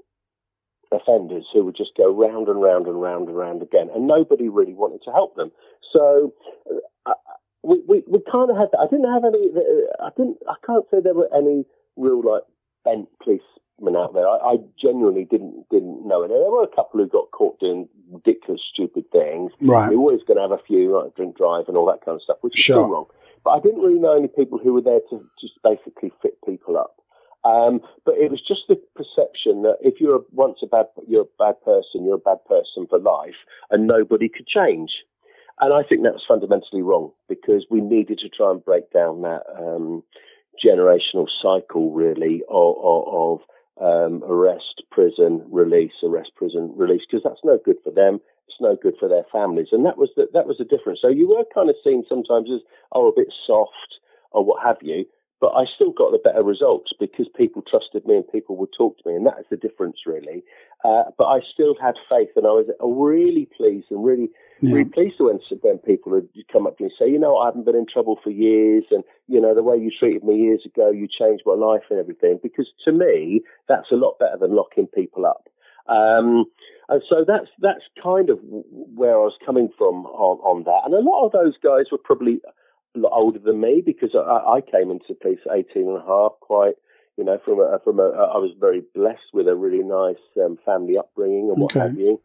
offenders 0.92 1.46
who 1.52 1.64
would 1.64 1.76
just 1.76 1.96
go 1.96 2.12
round 2.12 2.48
and 2.48 2.60
round 2.60 2.86
and 2.86 3.00
round 3.00 3.28
and 3.28 3.36
round 3.36 3.62
again, 3.62 3.88
and 3.94 4.06
nobody 4.06 4.48
really 4.48 4.74
wanted 4.74 5.02
to 5.04 5.12
help 5.12 5.36
them. 5.36 5.50
So 5.92 6.34
uh, 7.06 7.14
we, 7.62 7.80
we, 7.88 8.02
we 8.06 8.20
kind 8.30 8.50
of 8.50 8.56
had 8.56 8.68
that. 8.72 8.80
I 8.80 8.88
didn't 8.90 9.12
have 9.12 9.24
any. 9.24 9.50
I 10.02 10.10
didn't. 10.16 10.38
I 10.48 10.56
can't 10.66 10.84
say 10.90 10.98
there 11.00 11.14
were 11.14 11.30
any 11.34 11.64
real 11.96 12.20
like 12.20 12.42
bent 12.84 13.08
policemen 13.22 13.63
out 13.96 14.14
there. 14.14 14.28
I, 14.28 14.36
I 14.36 14.56
genuinely 14.80 15.24
didn't 15.24 15.66
didn't 15.70 16.06
know 16.06 16.22
it. 16.22 16.28
There 16.28 16.50
were 16.50 16.62
a 16.62 16.74
couple 16.74 17.00
who 17.00 17.08
got 17.08 17.30
caught 17.32 17.58
doing 17.60 17.88
ridiculous, 18.10 18.60
stupid 18.72 19.04
things. 19.10 19.52
Right. 19.60 19.90
You're 19.90 20.00
always 20.00 20.22
going 20.26 20.36
to 20.36 20.42
have 20.42 20.52
a 20.52 20.62
few 20.66 20.96
like 20.96 21.14
drink 21.14 21.36
drive 21.36 21.68
and 21.68 21.76
all 21.76 21.86
that 21.86 22.04
kind 22.04 22.16
of 22.16 22.22
stuff, 22.22 22.38
which 22.40 22.58
is 22.58 22.64
sure. 22.64 22.76
still 22.76 22.88
wrong. 22.88 23.06
But 23.44 23.50
I 23.50 23.60
didn't 23.60 23.82
really 23.82 24.00
know 24.00 24.16
any 24.16 24.28
people 24.28 24.58
who 24.58 24.72
were 24.72 24.80
there 24.80 25.00
to 25.10 25.24
just 25.40 25.54
basically 25.62 26.12
fit 26.22 26.38
people 26.46 26.78
up. 26.78 26.96
Um, 27.44 27.80
but 28.06 28.14
it 28.14 28.30
was 28.30 28.40
just 28.40 28.62
the 28.68 28.80
perception 28.96 29.62
that 29.62 29.76
if 29.82 30.00
you're 30.00 30.16
a, 30.16 30.24
once 30.32 30.60
a 30.62 30.66
bad, 30.66 30.86
you're 31.06 31.28
a 31.28 31.36
bad 31.38 31.60
person, 31.62 32.04
you're 32.04 32.14
a 32.14 32.18
bad 32.18 32.42
person 32.48 32.86
for 32.88 32.98
life, 32.98 33.36
and 33.70 33.86
nobody 33.86 34.30
could 34.30 34.46
change. 34.46 34.90
And 35.60 35.72
I 35.72 35.86
think 35.86 36.02
that 36.02 36.14
was 36.14 36.24
fundamentally 36.26 36.82
wrong 36.82 37.12
because 37.28 37.66
we 37.70 37.80
needed 37.80 38.18
to 38.20 38.28
try 38.30 38.50
and 38.50 38.64
break 38.64 38.90
down 38.92 39.22
that 39.22 39.42
um, 39.56 40.02
generational 40.64 41.28
cycle, 41.42 41.92
really, 41.92 42.42
of, 42.48 42.76
of 42.82 43.40
um, 43.80 44.22
arrest, 44.24 44.82
prison, 44.90 45.44
release, 45.50 45.92
arrest, 46.02 46.30
prison, 46.36 46.72
release, 46.76 47.02
because 47.08 47.24
that's 47.24 47.44
no 47.44 47.58
good 47.64 47.76
for 47.82 47.90
them. 47.90 48.20
It's 48.48 48.60
no 48.60 48.76
good 48.80 48.94
for 49.00 49.08
their 49.08 49.24
families, 49.32 49.68
and 49.72 49.84
that 49.86 49.98
was 49.98 50.10
the, 50.16 50.28
that 50.32 50.46
was 50.46 50.58
the 50.58 50.64
difference. 50.64 51.00
So 51.02 51.08
you 51.08 51.28
were 51.28 51.44
kind 51.52 51.70
of 51.70 51.76
seen 51.82 52.04
sometimes 52.08 52.50
as 52.54 52.60
oh 52.92 53.08
a 53.08 53.14
bit 53.14 53.32
soft 53.46 53.98
or 54.30 54.44
what 54.44 54.62
have 54.62 54.78
you, 54.82 55.06
but 55.40 55.52
I 55.54 55.64
still 55.74 55.90
got 55.90 56.12
the 56.12 56.18
better 56.22 56.42
results 56.42 56.92
because 56.98 57.26
people 57.36 57.62
trusted 57.62 58.06
me 58.06 58.16
and 58.16 58.32
people 58.32 58.56
would 58.56 58.72
talk 58.76 58.96
to 58.98 59.08
me, 59.08 59.16
and 59.16 59.26
that 59.26 59.38
is 59.40 59.46
the 59.50 59.56
difference, 59.56 59.98
really. 60.06 60.44
Uh, 60.84 61.04
but 61.16 61.24
I 61.24 61.40
still 61.50 61.74
had 61.80 61.94
faith, 62.10 62.28
and 62.36 62.46
I 62.46 62.50
was 62.50 62.66
really 62.78 63.48
pleased 63.56 63.86
and 63.90 64.04
really, 64.04 64.28
yeah. 64.60 64.74
really 64.74 64.90
pleased 64.90 65.16
when, 65.18 65.40
when 65.62 65.78
people 65.78 66.12
would 66.12 66.28
come 66.52 66.66
up 66.66 66.76
to 66.76 66.84
me 66.84 66.90
and 66.90 66.98
say, 66.98 67.10
you 67.10 67.18
know, 67.18 67.38
I 67.38 67.46
haven't 67.46 67.64
been 67.64 67.74
in 67.74 67.86
trouble 67.90 68.20
for 68.22 68.28
years, 68.30 68.84
and 68.90 69.02
you 69.26 69.40
know, 69.40 69.54
the 69.54 69.62
way 69.62 69.78
you 69.78 69.90
treated 69.90 70.24
me 70.24 70.36
years 70.36 70.60
ago, 70.66 70.90
you 70.90 71.08
changed 71.08 71.44
my 71.46 71.54
life 71.54 71.84
and 71.88 71.98
everything. 71.98 72.38
Because 72.42 72.68
to 72.84 72.92
me, 72.92 73.40
that's 73.66 73.90
a 73.92 73.96
lot 73.96 74.18
better 74.18 74.36
than 74.38 74.54
locking 74.54 74.86
people 74.86 75.24
up. 75.24 75.48
Um, 75.88 76.44
and 76.88 77.02
so 77.08 77.24
that's 77.26 77.48
that's 77.60 77.84
kind 78.02 78.28
of 78.28 78.38
where 78.42 79.14
I 79.14 79.24
was 79.24 79.38
coming 79.44 79.70
from 79.78 80.04
on, 80.06 80.38
on 80.40 80.64
that. 80.64 80.82
And 80.84 80.92
a 80.92 81.00
lot 81.00 81.24
of 81.24 81.32
those 81.32 81.54
guys 81.62 81.86
were 81.90 81.98
probably 81.98 82.40
a 82.94 82.98
lot 82.98 83.12
older 83.14 83.38
than 83.38 83.60
me 83.60 83.82
because 83.84 84.14
I, 84.14 84.58
I 84.58 84.60
came 84.60 84.90
into 84.90 85.06
the 85.08 85.14
police 85.14 85.40
at 85.46 85.56
18 85.56 85.88
and 85.88 85.96
a 85.98 86.06
half, 86.06 86.32
quite, 86.40 86.74
you 87.16 87.24
know, 87.24 87.38
from 87.44 87.60
a, 87.60 87.78
from 87.84 88.00
a, 88.00 88.04
I 88.04 88.38
was 88.38 88.52
very 88.58 88.82
blessed 88.94 89.32
with 89.32 89.48
a 89.48 89.54
really 89.54 89.84
nice 89.84 90.22
um, 90.44 90.58
family 90.64 90.98
upbringing 90.98 91.50
and 91.50 91.60
what 91.60 91.72
okay. 91.72 91.86
have 91.86 91.98
you 91.98 92.20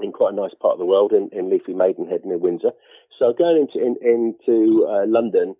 in 0.00 0.12
quite 0.12 0.32
a 0.32 0.36
nice 0.36 0.54
part 0.60 0.72
of 0.72 0.78
the 0.78 0.86
world 0.86 1.12
in, 1.12 1.28
in 1.32 1.50
Leafy 1.50 1.74
Maidenhead 1.74 2.24
near 2.24 2.38
Windsor. 2.38 2.72
So 3.18 3.32
going 3.32 3.68
into 3.68 3.84
in, 3.84 3.96
into 4.02 4.86
uh, 4.88 5.06
London, 5.06 5.54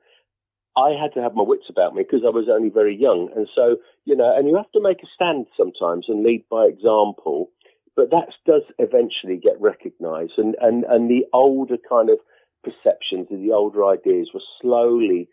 I 0.77 0.91
had 0.91 1.13
to 1.15 1.23
have 1.23 1.35
my 1.35 1.43
wits 1.43 1.67
about 1.69 1.95
me 1.95 2.03
because 2.03 2.25
I 2.27 2.31
was 2.31 2.49
only 2.51 2.71
very 2.71 2.97
young. 2.97 3.31
And 3.37 3.47
so, 3.55 3.77
you 4.05 4.17
know, 4.17 4.35
and 4.35 4.49
you 4.49 4.57
have 4.57 4.73
to 4.73 4.81
make 4.81 5.03
a 5.03 5.07
stand 5.15 5.47
sometimes 5.57 6.07
and 6.09 6.25
lead 6.25 6.45
by 6.51 6.65
example. 6.65 7.51
But 7.95 8.11
that 8.11 8.29
does 8.47 8.63
eventually 8.79 9.37
get 9.37 9.61
recognized. 9.61 10.33
And, 10.39 10.57
and, 10.61 10.85
and 10.85 11.11
the 11.11 11.27
older 11.35 11.77
kind 11.77 12.09
of 12.09 12.19
perceptions 12.65 13.27
and 13.31 13.47
the 13.47 13.53
older 13.53 13.85
ideas 13.87 14.31
were 14.33 14.41
slowly 14.63 15.29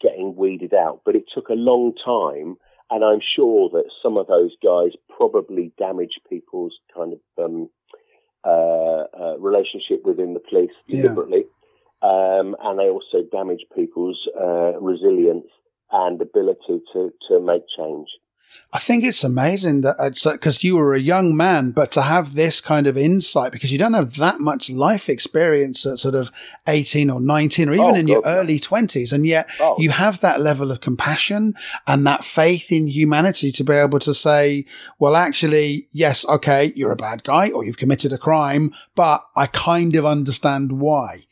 getting 0.00 0.36
weeded 0.36 0.74
out. 0.74 1.02
But 1.04 1.16
it 1.16 1.24
took 1.32 1.48
a 1.48 1.54
long 1.54 1.94
time. 2.04 2.56
And 2.90 3.04
I'm 3.04 3.20
sure 3.20 3.68
that 3.70 3.90
some 4.02 4.16
of 4.16 4.28
those 4.28 4.52
guys 4.64 4.92
probably 5.14 5.72
damaged 5.78 6.20
people's 6.28 6.74
kind 6.94 7.12
of 7.12 7.44
um, 7.44 7.68
uh, 8.44 9.04
uh, 9.12 9.38
relationship 9.38 10.04
within 10.04 10.32
the 10.32 10.40
police 10.40 10.70
deliberately. 10.88 11.44
Um, 12.00 12.56
and 12.62 12.78
they 12.78 12.88
also 12.88 13.22
damage 13.30 13.64
people's 13.74 14.26
uh, 14.40 14.78
resilience 14.80 15.48
and 15.90 16.20
ability 16.20 16.80
to, 16.92 17.12
to 17.28 17.40
make 17.40 17.62
change. 17.76 18.08
I 18.70 18.78
think 18.78 19.02
it's 19.02 19.24
amazing 19.24 19.80
that 19.80 19.98
uh, 19.98 20.06
it's 20.06 20.24
because 20.24 20.62
you 20.62 20.76
were 20.76 20.92
a 20.92 21.00
young 21.00 21.34
man, 21.34 21.70
but 21.70 21.90
to 21.92 22.02
have 22.02 22.34
this 22.34 22.60
kind 22.60 22.86
of 22.86 22.98
insight 22.98 23.50
because 23.50 23.72
you 23.72 23.78
don't 23.78 23.94
have 23.94 24.16
that 24.16 24.40
much 24.40 24.68
life 24.68 25.08
experience 25.08 25.86
at 25.86 26.00
sort 26.00 26.14
of 26.14 26.30
18 26.66 27.08
or 27.08 27.18
19 27.18 27.70
or 27.70 27.72
even 27.72 27.84
oh, 27.86 27.94
in 27.94 28.06
God, 28.06 28.12
your 28.12 28.22
early 28.26 28.60
20s. 28.60 29.10
And 29.10 29.26
yet 29.26 29.48
oh. 29.58 29.76
you 29.78 29.88
have 29.88 30.20
that 30.20 30.42
level 30.42 30.70
of 30.70 30.82
compassion 30.82 31.54
and 31.86 32.06
that 32.06 32.26
faith 32.26 32.70
in 32.70 32.88
humanity 32.88 33.52
to 33.52 33.64
be 33.64 33.72
able 33.72 34.00
to 34.00 34.12
say, 34.12 34.66
well, 34.98 35.16
actually, 35.16 35.88
yes, 35.92 36.26
okay, 36.26 36.70
you're 36.76 36.92
a 36.92 36.96
bad 36.96 37.24
guy 37.24 37.48
or 37.48 37.64
you've 37.64 37.78
committed 37.78 38.12
a 38.12 38.18
crime, 38.18 38.74
but 38.94 39.24
I 39.34 39.46
kind 39.46 39.96
of 39.96 40.04
understand 40.04 40.72
why. 40.72 41.24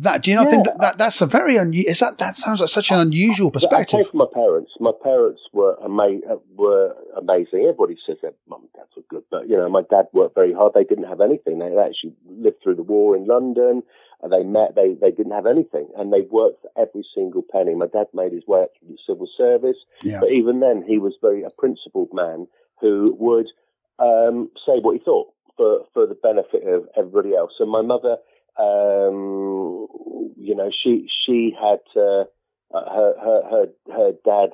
That 0.00 0.22
do 0.22 0.30
you 0.30 0.36
not 0.36 0.46
yeah. 0.46 0.50
think 0.50 0.64
that, 0.66 0.80
that 0.80 0.98
that's 0.98 1.20
a 1.20 1.26
very 1.26 1.56
unusual? 1.56 1.90
Is 1.90 1.98
that 1.98 2.18
that 2.18 2.38
sounds 2.38 2.60
like 2.60 2.70
such 2.70 2.92
an 2.92 3.00
unusual 3.00 3.50
perspective? 3.50 3.98
I 3.98 4.02
came 4.02 4.10
from 4.10 4.18
my 4.18 4.30
parents. 4.32 4.70
My 4.78 4.92
parents 5.02 5.42
were 5.52 5.76
ama- 5.82 6.20
uh, 6.30 6.36
were 6.56 6.94
amazing. 7.16 7.66
Everybody 7.66 7.96
says 8.06 8.18
that 8.22 8.34
mum 8.48 8.60
and 8.62 8.72
dad 8.74 8.86
were 8.96 9.02
good, 9.08 9.24
but 9.28 9.48
you 9.48 9.56
know, 9.56 9.68
my 9.68 9.82
dad 9.90 10.06
worked 10.12 10.36
very 10.36 10.52
hard. 10.52 10.72
They 10.74 10.84
didn't 10.84 11.08
have 11.08 11.20
anything. 11.20 11.58
They 11.58 11.66
actually 11.66 12.14
lived 12.28 12.62
through 12.62 12.76
the 12.76 12.84
war 12.84 13.16
in 13.16 13.26
London. 13.26 13.82
They 14.22 14.44
met. 14.44 14.76
They 14.76 14.94
they 14.94 15.10
didn't 15.10 15.32
have 15.32 15.46
anything, 15.46 15.88
and 15.96 16.12
they 16.12 16.22
worked 16.30 16.62
for 16.62 16.70
every 16.80 17.04
single 17.14 17.42
penny. 17.42 17.74
My 17.74 17.86
dad 17.86 18.06
made 18.14 18.32
his 18.32 18.46
way 18.46 18.62
up 18.62 18.70
through 18.78 18.94
the 18.94 18.98
civil 19.06 19.28
service, 19.36 19.78
yeah. 20.02 20.20
but 20.20 20.30
even 20.30 20.60
then, 20.60 20.84
he 20.86 20.98
was 20.98 21.14
very 21.20 21.42
a 21.42 21.50
principled 21.50 22.10
man 22.12 22.46
who 22.80 23.16
would 23.18 23.46
um, 23.98 24.50
say 24.66 24.78
what 24.80 24.96
he 24.96 25.02
thought 25.04 25.32
for 25.56 25.86
for 25.92 26.06
the 26.06 26.14
benefit 26.14 26.66
of 26.66 26.86
everybody 26.96 27.34
else. 27.34 27.52
And 27.58 27.70
my 27.70 27.82
mother 27.82 28.16
um, 28.58 29.86
you 30.36 30.54
know, 30.54 30.70
she 30.70 31.08
she 31.24 31.54
had 31.58 31.80
uh, 31.96 32.24
her 32.72 33.14
her 33.20 33.42
her 33.50 33.66
her 33.92 34.12
dad 34.24 34.50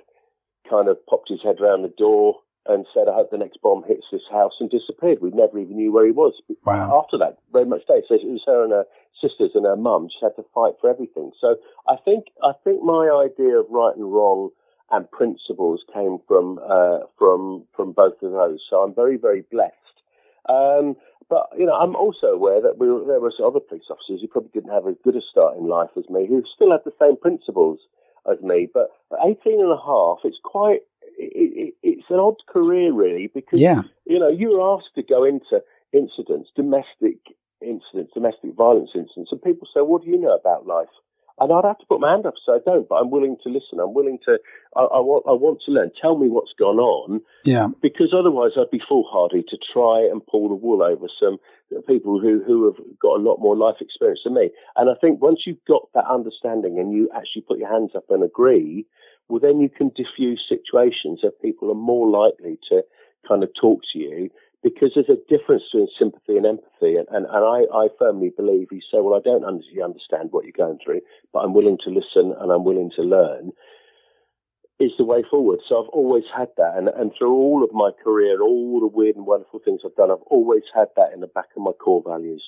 kind 0.69 0.89
of 0.89 1.05
popped 1.07 1.29
his 1.29 1.43
head 1.43 1.61
around 1.61 1.83
the 1.83 1.95
door 1.97 2.41
and 2.67 2.87
said, 2.95 3.09
"I 3.09 3.15
hope 3.15 3.31
the 3.31 3.39
next 3.39 3.61
bomb 3.63 3.85
hits 3.87 4.07
this 4.11 4.23
house," 4.31 4.55
and 4.61 4.71
disappeared. 4.71 5.21
We 5.21 5.31
never 5.31 5.59
even 5.59 5.77
knew 5.77 5.93
where 5.93 6.07
he 6.07 6.13
was. 6.13 6.35
Wow. 6.65 7.03
After 7.03 7.19
that, 7.19 7.39
very 7.53 7.67
much 7.67 7.87
day. 7.87 8.03
So 8.09 8.15
it 8.15 8.25
was 8.25 8.43
her 8.47 8.65
and 8.65 8.73
her 8.73 8.87
sisters 9.21 9.53
and 9.55 9.65
her 9.65 9.77
mum 9.77 10.09
just 10.09 10.23
had 10.23 10.37
to 10.37 10.49
fight 10.55 10.75
for 10.81 10.91
everything. 10.91 11.33
So 11.41 11.57
I 11.89 11.97
think 12.05 12.27
I 12.43 12.53
think 12.65 12.83
my 12.83 13.09
idea 13.09 13.59
of 13.59 13.67
right 13.71 13.95
and 13.97 14.13
wrong 14.13 14.51
and 14.91 15.11
principles 15.11 15.83
came 15.93 16.19
from 16.29 16.59
uh, 16.59 17.01
from 17.19 17.65
from 17.75 17.93
both 17.93 18.23
of 18.23 18.33
those. 18.33 18.61
So 18.69 18.83
I'm 18.83 18.95
very 18.95 19.17
very 19.17 19.43
blessed. 19.51 19.75
Um, 20.49 20.97
but 21.29 21.49
you 21.59 21.67
know, 21.67 21.75
I'm 21.75 21.97
also 21.97 22.29
aware 22.29 22.61
that 22.63 22.79
we 22.79 22.91
were, 22.91 23.05
there 23.07 23.21
were 23.21 23.33
other 23.45 23.61
police 23.61 23.85
officers 23.91 24.21
who 24.21 24.29
probably 24.29 24.51
didn't 24.53 24.73
have 24.73 24.87
as 24.87 24.97
good 25.05 25.17
a 25.17 25.21
start 25.23 25.57
in 25.57 25.67
life 25.67 25.91
as 25.97 26.09
me, 26.09 26.27
who 26.27 26.43
still 26.55 26.71
had 26.71 26.85
the 26.85 26.93
same 27.01 27.17
principles 27.17 27.79
as 28.31 28.41
me. 28.43 28.69
But 28.73 28.91
at 29.13 29.27
18 29.27 29.61
and 29.61 29.73
a 29.73 29.77
half, 29.77 30.19
it's 30.25 30.39
quite 30.43 30.81
it, 31.19 31.75
it, 31.75 31.75
it's 31.83 32.11
an 32.11 32.19
odd 32.19 32.37
career 32.49 32.93
really 32.93 33.31
because 33.33 33.61
yeah. 33.61 33.83
you 34.07 34.19
know 34.19 34.29
you're 34.29 34.61
asked 34.77 34.95
to 34.97 35.03
go 35.03 35.25
into 35.25 35.63
incidents, 35.93 36.51
domestic 36.57 37.19
incidents, 37.61 38.13
domestic 38.15 38.55
violence 38.55 38.91
incidents, 38.95 39.31
and 39.31 39.43
people 39.43 39.69
say, 39.73 39.81
"What 39.81 40.03
do 40.03 40.11
you 40.11 40.19
know 40.19 40.35
about 40.35 40.67
life?" 40.67 40.89
And 41.41 41.53
I'd 41.53 41.65
have 41.65 41.79
to 41.79 41.87
put 41.87 42.01
my 42.01 42.13
hand 42.13 42.27
up, 42.27 42.35
so 42.45 42.55
I 42.55 42.59
don't. 42.65 42.89
But 42.89 42.97
I'm 42.97 43.11
willing 43.11 43.37
to 43.43 43.49
listen. 43.49 43.81
I'm 43.81 43.93
willing 43.93 44.19
to. 44.27 44.39
I, 44.77 44.83
I, 44.83 45.01
want. 45.01 45.25
I 45.27 45.33
want 45.33 45.61
to 45.67 45.73
learn. 45.73 45.91
Tell 46.01 46.17
me 46.17 46.29
what's 46.29 46.53
gone 46.57 46.79
on. 46.79 47.21
Yeah. 47.45 47.69
Because 47.83 48.15
otherwise, 48.17 48.53
I'd 48.57 48.71
be 48.71 48.81
foolhardy 48.89 49.43
to 49.49 49.59
try 49.73 50.07
and 50.07 50.25
pull 50.25 50.49
the 50.49 50.55
wool 50.55 50.83
over 50.83 51.07
some 51.19 51.39
people 51.89 52.21
who 52.21 52.43
who 52.47 52.67
have 52.67 52.79
got 53.01 53.19
a 53.19 53.23
lot 53.23 53.39
more 53.41 53.57
life 53.57 53.77
experience 53.81 54.21
than 54.25 54.35
me. 54.35 54.51
And 54.77 54.89
I 54.89 54.95
think 55.01 55.21
once 55.21 55.41
you've 55.45 55.65
got 55.67 55.89
that 55.95 56.07
understanding 56.07 56.79
and 56.79 56.93
you 56.93 57.11
actually 57.15 57.43
put 57.43 57.59
your 57.59 57.73
hands 57.73 57.93
up 57.97 58.05
and 58.11 58.23
agree, 58.23 58.87
well, 59.29 59.41
then 59.41 59.61
you 59.61 59.69
can 59.69 59.91
diffuse 59.97 60.45
situations 60.49 61.21
that 61.23 61.43
people 61.43 61.71
are 61.71 61.75
more 61.75 62.09
likely 62.09 62.59
to 62.69 62.83
kind 63.27 63.43
of 63.43 63.51
talk 63.61 63.81
to 63.93 63.99
you 63.99 64.31
because 64.65 64.93
there's 64.95 65.13
a 65.13 65.21
difference 65.29 65.63
between 65.71 65.89
sympathy 65.99 66.39
and 66.39 66.47
empathy. 66.47 66.97
And, 66.97 67.07
and, 67.13 67.27
and 67.27 67.45
I, 67.45 67.69
I 67.71 67.89
firmly 67.99 68.33
believe 68.35 68.69
you 68.73 68.81
say, 68.91 68.99
well, 68.99 69.15
I 69.15 69.21
don't 69.23 69.45
understand 69.45 70.31
what 70.33 70.45
you're 70.45 70.57
going 70.57 70.79
through, 70.83 71.03
but 71.35 71.41
I'm 71.41 71.53
willing 71.53 71.77
to 71.85 71.91
listen 71.91 72.35
and 72.41 72.51
I'm 72.51 72.65
willing 72.65 72.91
to 72.97 73.03
learn 73.03 73.53
is 74.81 74.91
the 74.99 75.05
way 75.05 75.23
forward. 75.31 75.61
So 75.69 75.83
I've 75.83 75.91
always 75.91 76.25
had 76.35 76.49
that. 76.57 76.77
And, 76.77 76.89
and 76.89 77.13
through 77.17 77.33
all 77.33 77.63
of 77.63 77.73
my 77.73 77.91
career, 78.03 78.43
all 78.43 78.81
the 78.81 78.89
weird 78.89 79.17
and 79.17 79.27
wonderful 79.27 79.61
things 79.65 79.83
I've 79.85 79.95
done, 79.95 80.11
I've 80.11 80.27
always 80.27 80.65
had 80.75 80.89
that 80.97 81.13
in 81.13 81.21
the 81.21 81.29
back 81.29 81.51
of 81.57 81.63
my 81.63 81.71
core 81.73 82.03
values. 82.05 82.43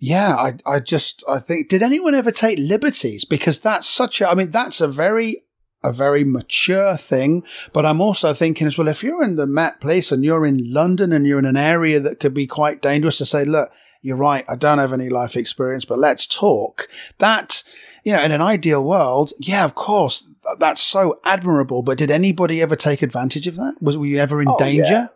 Yeah, 0.00 0.34
I, 0.34 0.54
I 0.64 0.80
just, 0.80 1.22
I 1.28 1.38
think, 1.38 1.68
did 1.68 1.82
anyone 1.82 2.14
ever 2.14 2.30
take 2.30 2.58
liberties? 2.58 3.24
Because 3.24 3.60
that's 3.60 3.86
such 3.86 4.20
a, 4.20 4.30
I 4.30 4.34
mean, 4.34 4.50
that's 4.50 4.80
a 4.80 4.88
very 4.88 5.42
a 5.82 5.92
very 5.92 6.24
mature 6.24 6.96
thing. 6.96 7.44
But 7.72 7.86
I'm 7.86 8.00
also 8.00 8.34
thinking 8.34 8.66
as 8.66 8.78
well, 8.78 8.88
if 8.88 9.02
you're 9.02 9.22
in 9.22 9.36
the 9.36 9.46
Met 9.46 9.80
Police 9.80 10.12
and 10.12 10.24
you're 10.24 10.46
in 10.46 10.72
London 10.72 11.12
and 11.12 11.26
you're 11.26 11.38
in 11.38 11.44
an 11.44 11.56
area 11.56 12.00
that 12.00 12.20
could 12.20 12.34
be 12.34 12.46
quite 12.46 12.82
dangerous 12.82 13.18
to 13.18 13.24
say, 13.24 13.44
look, 13.44 13.70
you're 14.00 14.16
right. 14.16 14.44
I 14.48 14.56
don't 14.56 14.78
have 14.78 14.92
any 14.92 15.08
life 15.08 15.36
experience, 15.36 15.84
but 15.84 15.98
let's 15.98 16.26
talk. 16.26 16.88
That, 17.18 17.62
you 18.04 18.12
know, 18.12 18.22
in 18.22 18.32
an 18.32 18.42
ideal 18.42 18.84
world, 18.84 19.32
yeah, 19.38 19.64
of 19.64 19.74
course, 19.74 20.28
that's 20.58 20.82
so 20.82 21.20
admirable. 21.24 21.82
But 21.82 21.98
did 21.98 22.10
anybody 22.10 22.60
ever 22.60 22.76
take 22.76 23.02
advantage 23.02 23.46
of 23.46 23.56
that? 23.56 23.76
Was 23.80 23.96
were 23.96 24.06
you 24.06 24.18
ever 24.18 24.42
in 24.42 24.48
oh, 24.48 24.58
danger? 24.58 24.82
Yeah. 24.92 25.06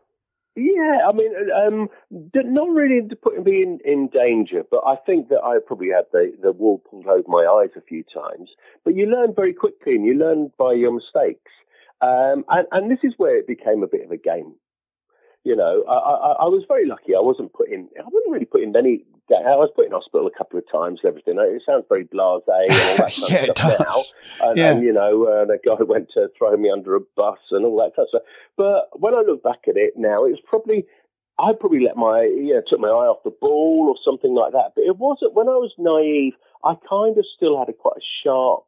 Yeah, 0.57 1.07
I 1.07 1.13
mean, 1.13 1.33
um, 1.55 1.89
not 2.11 2.69
really 2.71 3.07
to 3.07 3.17
put 3.17 3.45
me 3.45 3.63
in, 3.63 3.79
in 3.85 4.09
danger, 4.09 4.63
but 4.71 4.81
I 4.87 4.97
think 5.05 5.29
that 5.29 5.43
I 5.45 5.59
probably 5.65 5.89
had 5.89 6.07
the, 6.13 6.33
the 6.43 6.53
wool 6.53 6.83
pulled 6.91 7.07
over 7.07 7.29
my 7.29 7.45
eyes 7.45 7.71
a 7.77 7.83
few 7.83 8.03
times. 8.03 8.49
But 8.83 8.95
you 8.95 9.05
learn 9.07 9.35
very 9.35 9.53
quickly 9.53 9.95
and 9.95 10.07
you 10.07 10.15
learn 10.15 10.51
by 10.59 10.73
your 10.73 10.93
mistakes. 10.93 11.53
Um, 12.01 12.45
and, 12.49 12.67
and 12.73 12.91
this 12.91 13.01
is 13.03 13.13
where 13.19 13.37
it 13.37 13.47
became 13.47 13.83
a 13.83 13.87
bit 13.87 14.05
of 14.05 14.11
a 14.11 14.17
game 14.17 14.55
you 15.47 15.55
know, 15.55 15.85
I, 15.89 15.95
I, 15.95 16.33
I, 16.43 16.49
was 16.51 16.65
very 16.67 16.89
lucky. 16.89 17.15
I 17.15 17.23
wasn't 17.23 17.53
put 17.53 17.71
in. 17.71 17.89
I 17.97 18.03
wasn't 18.03 18.33
really 18.33 18.47
put 18.47 18.65
in 18.65 18.73
many. 18.73 19.05
I 19.31 19.57
was 19.57 19.71
put 19.75 19.87
in 19.87 19.93
hospital 19.93 20.27
a 20.27 20.39
couple 20.39 20.59
of 20.59 20.65
times 20.71 21.01
and 21.03 21.09
everything. 21.09 21.37
It 21.39 21.63
sounds 21.67 21.85
very 21.89 22.05
blasé 22.05 22.69
and 22.69 22.73
all 22.73 22.97
that 22.97 23.15
kind 23.17 23.31
yeah, 23.31 23.39
of 23.39 23.59
stuff 23.59 23.81
now. 23.81 24.49
And, 24.49 24.57
yeah. 24.57 24.73
and 24.73 24.83
you 24.83 24.93
know, 24.93 25.25
uh, 25.25 25.45
the 25.45 25.59
guy 25.65 25.75
went 25.83 26.11
to 26.15 26.29
throw 26.39 26.57
me 26.57 26.71
under 26.71 26.95
a 26.95 27.01
bus 27.17 27.39
and 27.51 27.65
all 27.65 27.77
that 27.79 27.97
kind 27.97 28.07
of 28.07 28.09
stuff. 28.09 28.23
But 28.57 29.01
when 29.01 29.15
I 29.15 29.23
look 29.27 29.43
back 29.43 29.67
at 29.69 29.77
it 29.77 29.95
now, 29.97 30.25
it's 30.25 30.41
probably 30.47 30.87
I 31.39 31.53
probably 31.59 31.85
let 31.85 31.97
my 31.97 32.23
you 32.23 32.55
know 32.55 32.63
took 32.67 32.81
my 32.81 32.89
eye 32.89 33.11
off 33.11 33.25
the 33.25 33.35
ball 33.41 33.87
or 33.89 33.97
something 34.05 34.35
like 34.35 34.53
that. 34.53 34.73
But 34.75 34.85
it 34.85 34.97
wasn't 34.97 35.35
when 35.35 35.49
I 35.49 35.59
was 35.59 35.73
naive. 35.79 36.35
I 36.65 36.75
kind 36.89 37.17
of 37.19 37.25
still 37.37 37.59
had 37.59 37.69
a 37.69 37.73
quite 37.73 37.99
a 37.99 38.07
sharp 38.23 38.65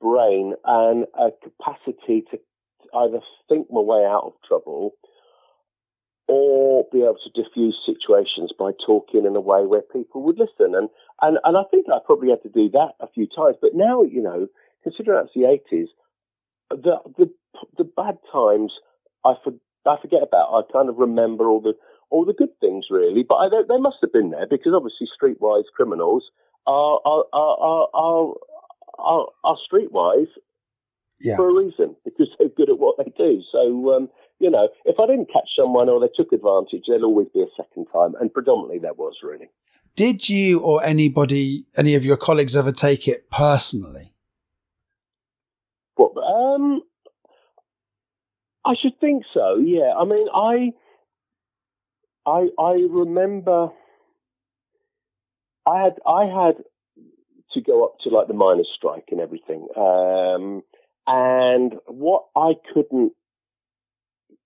brain 0.00 0.54
and 0.64 1.06
a 1.18 1.30
capacity 1.42 2.24
to 2.30 2.38
either 2.94 3.20
think 3.48 3.68
my 3.70 3.80
way 3.80 4.04
out 4.04 4.24
of 4.24 4.32
trouble 4.46 4.92
or 6.26 6.86
be 6.90 7.02
able 7.02 7.18
to 7.22 7.42
diffuse 7.42 7.78
situations 7.84 8.52
by 8.58 8.70
talking 8.86 9.26
in 9.26 9.36
a 9.36 9.40
way 9.40 9.66
where 9.66 9.82
people 9.82 10.22
would 10.22 10.38
listen. 10.38 10.74
And, 10.74 10.88
and, 11.20 11.38
and 11.44 11.56
I 11.56 11.62
think 11.70 11.86
I 11.88 11.98
probably 12.04 12.30
had 12.30 12.42
to 12.42 12.48
do 12.48 12.70
that 12.70 12.92
a 13.00 13.08
few 13.08 13.26
times. 13.26 13.56
But 13.60 13.74
now, 13.74 14.02
you 14.02 14.22
know, 14.22 14.48
considering 14.82 15.20
that's 15.20 15.34
the 15.34 15.42
80s, 15.42 15.88
the, 16.70 16.96
the, 17.18 17.30
the 17.76 17.84
bad 17.84 18.18
times 18.32 18.72
I, 19.24 19.34
for, 19.44 19.52
I 19.86 20.00
forget 20.00 20.22
about. 20.22 20.54
I 20.54 20.72
kind 20.72 20.88
of 20.88 20.96
remember 20.96 21.48
all 21.48 21.60
the, 21.60 21.74
all 22.08 22.24
the 22.24 22.32
good 22.32 22.58
things, 22.58 22.86
really. 22.90 23.22
But 23.22 23.36
I, 23.36 23.48
they, 23.50 23.62
they 23.68 23.80
must 23.80 23.98
have 24.00 24.12
been 24.12 24.30
there 24.30 24.46
because 24.48 24.72
obviously 24.74 25.08
streetwise 25.12 25.64
criminals 25.76 26.24
are, 26.66 27.00
are, 27.04 27.24
are, 27.34 27.88
are, 27.92 28.34
are, 28.98 29.26
are 29.44 29.56
streetwise 29.70 30.28
yeah. 31.20 31.36
for 31.36 31.48
a 31.48 31.64
reason 31.64 31.96
because 32.04 32.28
they're 32.38 32.48
good 32.48 32.70
at 32.70 32.78
what 32.78 32.96
they 32.96 33.12
do. 33.16 33.42
So, 33.52 33.94
um, 33.94 34.08
you 34.38 34.50
know, 34.50 34.68
if 34.84 34.98
I 34.98 35.06
didn't 35.06 35.32
catch 35.32 35.48
someone 35.58 35.88
or 35.88 36.00
they 36.00 36.08
took 36.14 36.32
advantage, 36.32 36.84
there'll 36.86 37.04
always 37.04 37.28
be 37.32 37.40
a 37.40 37.46
second 37.56 37.86
time. 37.92 38.14
And 38.20 38.32
predominantly 38.32 38.78
there 38.78 38.94
was 38.94 39.14
really. 39.22 39.48
Did 39.96 40.28
you 40.28 40.58
or 40.58 40.82
anybody, 40.84 41.66
any 41.76 41.94
of 41.94 42.04
your 42.04 42.16
colleagues 42.16 42.56
ever 42.56 42.72
take 42.72 43.06
it 43.06 43.30
personally? 43.30 44.12
What, 45.94 46.12
um, 46.16 46.82
I 48.64 48.74
should 48.80 48.98
think 49.00 49.24
so. 49.32 49.56
Yeah. 49.56 49.92
I 49.96 50.04
mean, 50.04 50.26
I, 50.34 50.72
I, 52.26 52.48
I 52.58 52.72
remember 52.90 53.70
I 55.66 55.82
had, 55.84 55.94
I 56.06 56.24
had 56.24 56.56
to 57.52 57.60
go 57.60 57.84
up 57.84 57.98
to 58.02 58.10
like 58.10 58.26
the 58.26 58.34
miners' 58.34 58.68
strike 58.74 59.04
and 59.10 59.20
everything. 59.20 59.68
Um, 59.76 60.62
and 61.06 61.74
what 61.86 62.24
I 62.36 62.54
couldn't 62.72 63.12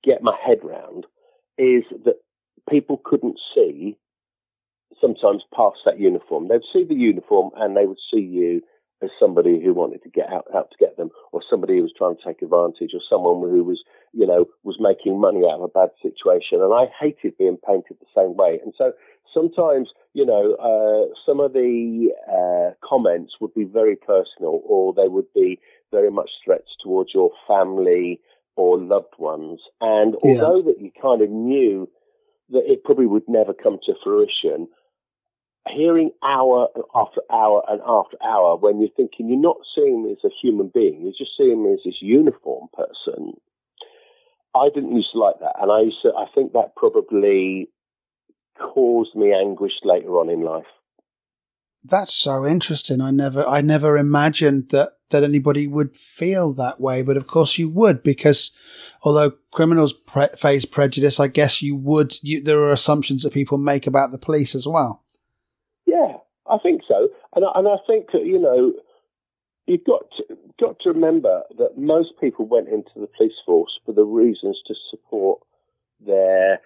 get 0.05 0.23
my 0.23 0.37
head 0.45 0.59
round 0.63 1.07
is 1.57 1.85
that 2.05 2.21
people 2.69 3.01
couldn't 3.05 3.39
see 3.55 3.97
sometimes 5.01 5.43
past 5.55 5.79
that 5.85 6.01
uniform. 6.01 6.49
They'd 6.49 6.61
see 6.73 6.85
the 6.85 6.95
uniform 6.95 7.51
and 7.57 7.77
they 7.77 7.87
would 7.87 7.99
see 8.13 8.21
you 8.21 8.63
as 9.03 9.11
somebody 9.21 9.63
who 9.63 9.73
wanted 9.73 10.03
to 10.03 10.09
get 10.09 10.29
out, 10.33 10.47
out 10.55 10.71
to 10.71 10.77
get 10.79 10.97
them, 10.97 11.11
or 11.33 11.41
somebody 11.49 11.77
who 11.77 11.83
was 11.83 11.93
trying 11.97 12.17
to 12.17 12.23
take 12.25 12.43
advantage, 12.43 12.91
or 12.95 13.01
someone 13.09 13.49
who 13.49 13.63
was, 13.63 13.83
you 14.13 14.27
know, 14.27 14.47
was 14.65 14.77
making 14.81 15.21
money 15.21 15.43
out 15.45 15.61
of 15.61 15.63
a 15.63 15.69
bad 15.69 15.91
situation. 16.03 16.61
And 16.61 16.75
I 16.75 16.87
hated 17.01 17.39
being 17.39 17.59
painted 17.65 17.97
the 18.01 18.11
same 18.15 18.37
way. 18.37 18.59
And 18.65 18.75
so 18.77 18.93
sometimes, 19.33 19.91
you 20.15 20.27
know, 20.27 20.55
uh, 20.59 21.15
some 21.25 21.39
of 21.39 21.53
the 21.53 22.11
uh, 22.27 22.75
comments 22.87 23.35
would 23.41 23.55
be 23.55 23.65
very 23.65 23.95
personal, 23.95 24.63
or 24.67 24.93
they 24.93 25.07
would 25.07 25.33
be 25.33 25.61
very 25.93 26.11
much 26.11 26.31
threats 26.45 26.75
towards 26.83 27.15
your 27.15 27.31
family 27.47 28.21
or 28.59 28.77
loved 28.79 29.15
ones. 29.19 29.61
And 29.81 30.17
Yeah. 30.23 30.43
although 30.43 30.63
that 30.63 30.81
you 30.81 30.91
kind 31.01 31.23
of 31.23 31.31
knew 31.31 31.89
that 32.51 32.71
it 32.71 32.85
probably 32.85 33.07
would 33.07 33.29
never 33.29 33.55
come 33.55 33.79
to 33.85 33.95
fruition, 34.03 34.69
hearing 35.69 36.11
hour 36.23 36.69
after 36.95 37.21
hour 37.31 37.63
and 37.69 37.81
after 37.87 38.17
hour 38.23 38.57
when 38.57 38.81
you're 38.81 38.91
thinking 38.97 39.29
you're 39.29 39.39
not 39.39 39.59
seeing 39.75 40.03
me 40.03 40.13
as 40.13 40.25
a 40.25 40.35
human 40.43 40.69
being, 40.75 41.03
you're 41.03 41.13
just 41.17 41.37
seeing 41.37 41.63
me 41.63 41.73
as 41.73 41.81
this 41.85 42.01
uniform 42.01 42.69
person. 42.73 43.35
I 44.55 44.71
didn't 44.75 44.97
used 44.97 45.13
to 45.13 45.19
like 45.19 45.39
that, 45.41 45.55
and 45.61 45.71
I 45.71 45.83
used 45.83 46.03
to. 46.03 46.15
I 46.15 46.27
think 46.35 46.53
that 46.53 46.75
probably 46.75 47.69
caused 48.59 49.15
me 49.15 49.33
anguish 49.33 49.75
later 49.85 50.19
on 50.19 50.31
in 50.31 50.41
life. 50.41 50.67
That's 51.85 52.13
so 52.13 52.47
interesting. 52.47 53.01
I 53.01 53.11
never, 53.11 53.47
I 53.47 53.61
never 53.61 53.97
imagined 53.97 54.71
that 54.71 54.99
that 55.11 55.25
anybody 55.25 55.67
would 55.67 55.97
feel 55.97 56.53
that 56.53 56.81
way, 56.81 57.03
but 57.03 57.17
of 57.17 57.27
course 57.27 57.59
you 57.59 57.69
would, 57.69 58.03
because 58.03 58.51
although 59.03 59.33
criminals 59.53 59.93
pre- 59.93 60.29
face 60.37 60.65
prejudice, 60.65 61.19
I 61.19 61.29
guess 61.29 61.63
you 61.63 61.77
would. 61.77 62.17
You, 62.23 62.43
there 62.43 62.61
are 62.61 62.73
assumptions 62.73 63.23
that 63.23 63.33
people 63.33 63.59
make 63.59 63.87
about 63.87 64.13
the 64.13 64.19
police 64.19 64.55
as 64.55 64.67
well. 64.67 65.03
Yeah, 65.87 66.17
I 66.51 66.59
think 66.63 66.83
so, 66.87 67.09
and 67.35 67.45
I, 67.45 67.59
and 67.59 67.69
I 67.69 67.77
think 67.87 68.09
you 68.13 68.39
know 68.39 68.75
you've 69.67 69.85
got 69.85 70.03
to, 70.19 70.37
got 70.61 70.79
to 70.81 70.91
remember 70.91 71.43
that 71.57 71.79
most 71.79 72.11
people 72.21 72.47
went 72.47 72.69
into 72.69 72.91
the 72.97 73.09
police 73.17 73.33
force 73.47 73.79
for 73.87 73.93
the 73.93 74.05
reasons 74.05 74.61
to 74.67 74.75
support 74.91 75.41
their 76.05 76.61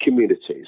communities, 0.00 0.66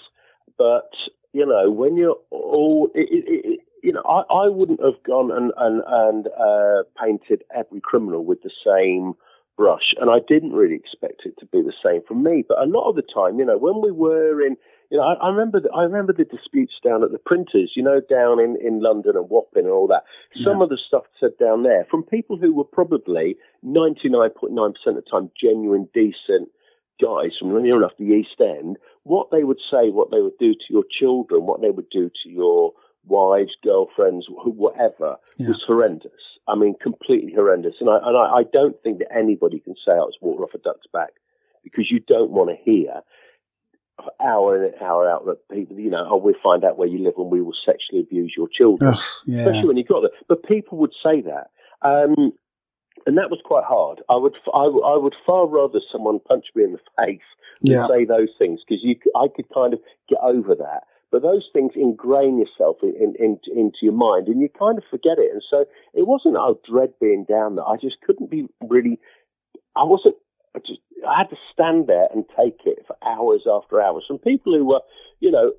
but 0.58 0.90
you 1.32 1.46
know 1.46 1.70
when 1.70 1.96
you're 1.96 2.18
all 2.30 2.90
it, 2.94 3.08
it, 3.10 3.60
know 3.94 4.02
I, 4.02 4.44
I 4.44 4.48
wouldn't 4.48 4.82
have 4.82 5.02
gone 5.06 5.30
and 5.32 5.52
and 5.56 5.82
and 5.86 6.26
uh, 6.28 6.82
painted 7.02 7.44
every 7.54 7.80
criminal 7.80 8.24
with 8.24 8.42
the 8.42 8.50
same 8.64 9.14
brush, 9.56 9.94
and 10.00 10.10
I 10.10 10.18
didn't 10.26 10.52
really 10.52 10.74
expect 10.74 11.22
it 11.24 11.34
to 11.38 11.46
be 11.46 11.62
the 11.62 11.72
same 11.84 12.02
from 12.06 12.22
me. 12.22 12.44
But 12.46 12.58
a 12.58 12.66
lot 12.66 12.88
of 12.88 12.96
the 12.96 13.02
time, 13.02 13.38
you 13.38 13.44
know, 13.44 13.56
when 13.58 13.80
we 13.80 13.92
were 13.92 14.44
in 14.44 14.56
you 14.90 14.98
know, 14.98 15.04
I, 15.04 15.14
I 15.14 15.28
remember 15.30 15.60
the, 15.60 15.70
I 15.72 15.82
remember 15.82 16.12
the 16.12 16.24
disputes 16.24 16.74
down 16.84 17.02
at 17.02 17.10
the 17.10 17.18
printers, 17.18 17.72
you 17.74 17.82
know, 17.82 18.00
down 18.08 18.38
in, 18.38 18.56
in 18.64 18.80
London 18.80 19.16
and 19.16 19.28
Wapping 19.30 19.64
and 19.64 19.72
all 19.72 19.86
that. 19.88 20.04
Some 20.42 20.58
Yeah. 20.58 20.64
of 20.64 20.68
the 20.68 20.78
stuff 20.78 21.04
said 21.18 21.32
down 21.38 21.62
there 21.62 21.86
from 21.90 22.02
people 22.02 22.36
who 22.36 22.52
were 22.54 22.64
probably 22.64 23.36
99.9% 23.64 24.52
of 24.86 24.94
the 24.94 25.02
time 25.02 25.30
genuine, 25.40 25.88
decent 25.94 26.50
guys 27.02 27.32
from 27.38 27.60
near 27.62 27.76
enough 27.76 27.96
the 27.98 28.04
East 28.04 28.40
End. 28.40 28.76
What 29.04 29.30
they 29.30 29.44
would 29.44 29.60
say, 29.70 29.90
what 29.90 30.10
they 30.10 30.20
would 30.20 30.38
do 30.38 30.52
to 30.54 30.66
your 30.70 30.84
children, 30.90 31.46
what 31.46 31.60
they 31.60 31.70
would 31.70 31.90
do 31.90 32.10
to 32.22 32.28
your 32.28 32.72
wives, 33.06 33.52
girlfriends, 33.62 34.26
whatever, 34.28 35.16
Yeah. 35.38 35.48
was 35.48 35.62
horrendous. 35.66 36.12
I 36.46 36.54
mean, 36.56 36.74
completely 36.80 37.32
horrendous. 37.34 37.74
And 37.80 37.88
I 37.90 37.98
and 38.02 38.16
I, 38.16 38.40
I 38.40 38.42
don't 38.52 38.76
think 38.82 38.98
that 38.98 39.14
anybody 39.14 39.60
can 39.60 39.74
say 39.84 39.92
I 39.92 39.96
was 39.96 40.16
water 40.20 40.44
off 40.44 40.54
a 40.54 40.58
duck's 40.58 40.86
back 40.92 41.10
because 41.62 41.90
you 41.90 42.00
don't 42.00 42.30
want 42.30 42.50
to 42.50 42.56
hear 42.62 43.00
hour 44.20 44.56
in 44.56 44.64
and 44.72 44.82
hour 44.82 45.08
out 45.08 45.24
that 45.26 45.48
people, 45.50 45.78
you 45.78 45.88
know, 45.90 46.06
oh, 46.10 46.16
we'll 46.16 46.34
find 46.42 46.64
out 46.64 46.76
where 46.76 46.88
you 46.88 46.98
live 46.98 47.14
and 47.16 47.30
we 47.30 47.40
will 47.40 47.54
sexually 47.64 48.00
abuse 48.02 48.34
your 48.36 48.48
children. 48.48 48.92
Ugh, 48.94 49.00
yeah, 49.24 49.38
Especially 49.46 49.68
when 49.68 49.76
you 49.76 49.84
got 49.84 50.00
there. 50.00 50.10
But 50.28 50.42
people 50.44 50.78
would 50.78 50.92
say 51.02 51.20
that. 51.22 51.50
Um, 51.82 52.32
and 53.06 53.16
that 53.18 53.30
was 53.30 53.40
quite 53.44 53.64
hard. 53.64 54.02
I 54.08 54.16
would, 54.16 54.34
I, 54.52 54.66
would- 54.66 54.84
I 54.84 54.98
would 54.98 55.14
far 55.26 55.46
rather 55.46 55.80
someone 55.92 56.18
punch 56.26 56.46
me 56.54 56.64
in 56.64 56.72
the 56.72 56.78
face 56.98 57.20
than 57.62 57.72
yeah, 57.72 57.86
say 57.86 58.04
those 58.04 58.30
things 58.38 58.60
because 58.66 58.84
I 59.16 59.26
could 59.34 59.46
kind 59.54 59.72
of 59.74 59.80
get 60.08 60.18
over 60.22 60.54
that. 60.56 60.82
But 61.14 61.22
those 61.22 61.48
things 61.52 61.74
ingrain 61.76 62.38
yourself 62.40 62.78
in, 62.82 62.92
in, 62.98 63.14
in, 63.20 63.38
into 63.56 63.78
your 63.82 63.92
mind, 63.92 64.26
and 64.26 64.40
you 64.40 64.48
kind 64.48 64.76
of 64.76 64.82
forget 64.90 65.16
it. 65.16 65.30
And 65.32 65.44
so 65.48 65.64
it 65.94 66.08
wasn't 66.08 66.36
I 66.36 66.50
dread 66.68 66.92
being 67.00 67.24
down 67.24 67.54
there. 67.54 67.64
I 67.64 67.76
just 67.76 68.00
couldn't 68.04 68.32
be 68.32 68.48
really. 68.60 68.98
I 69.76 69.84
wasn't. 69.84 70.16
I 70.56 70.58
just 70.58 70.80
I 71.08 71.18
had 71.18 71.30
to 71.30 71.36
stand 71.52 71.86
there 71.86 72.08
and 72.12 72.24
take 72.36 72.62
it 72.66 72.84
for 72.84 72.96
hours 73.06 73.42
after 73.48 73.80
hours 73.80 74.02
from 74.08 74.18
people 74.18 74.58
who 74.58 74.64
were, 74.64 74.80
you 75.20 75.30
know, 75.30 75.52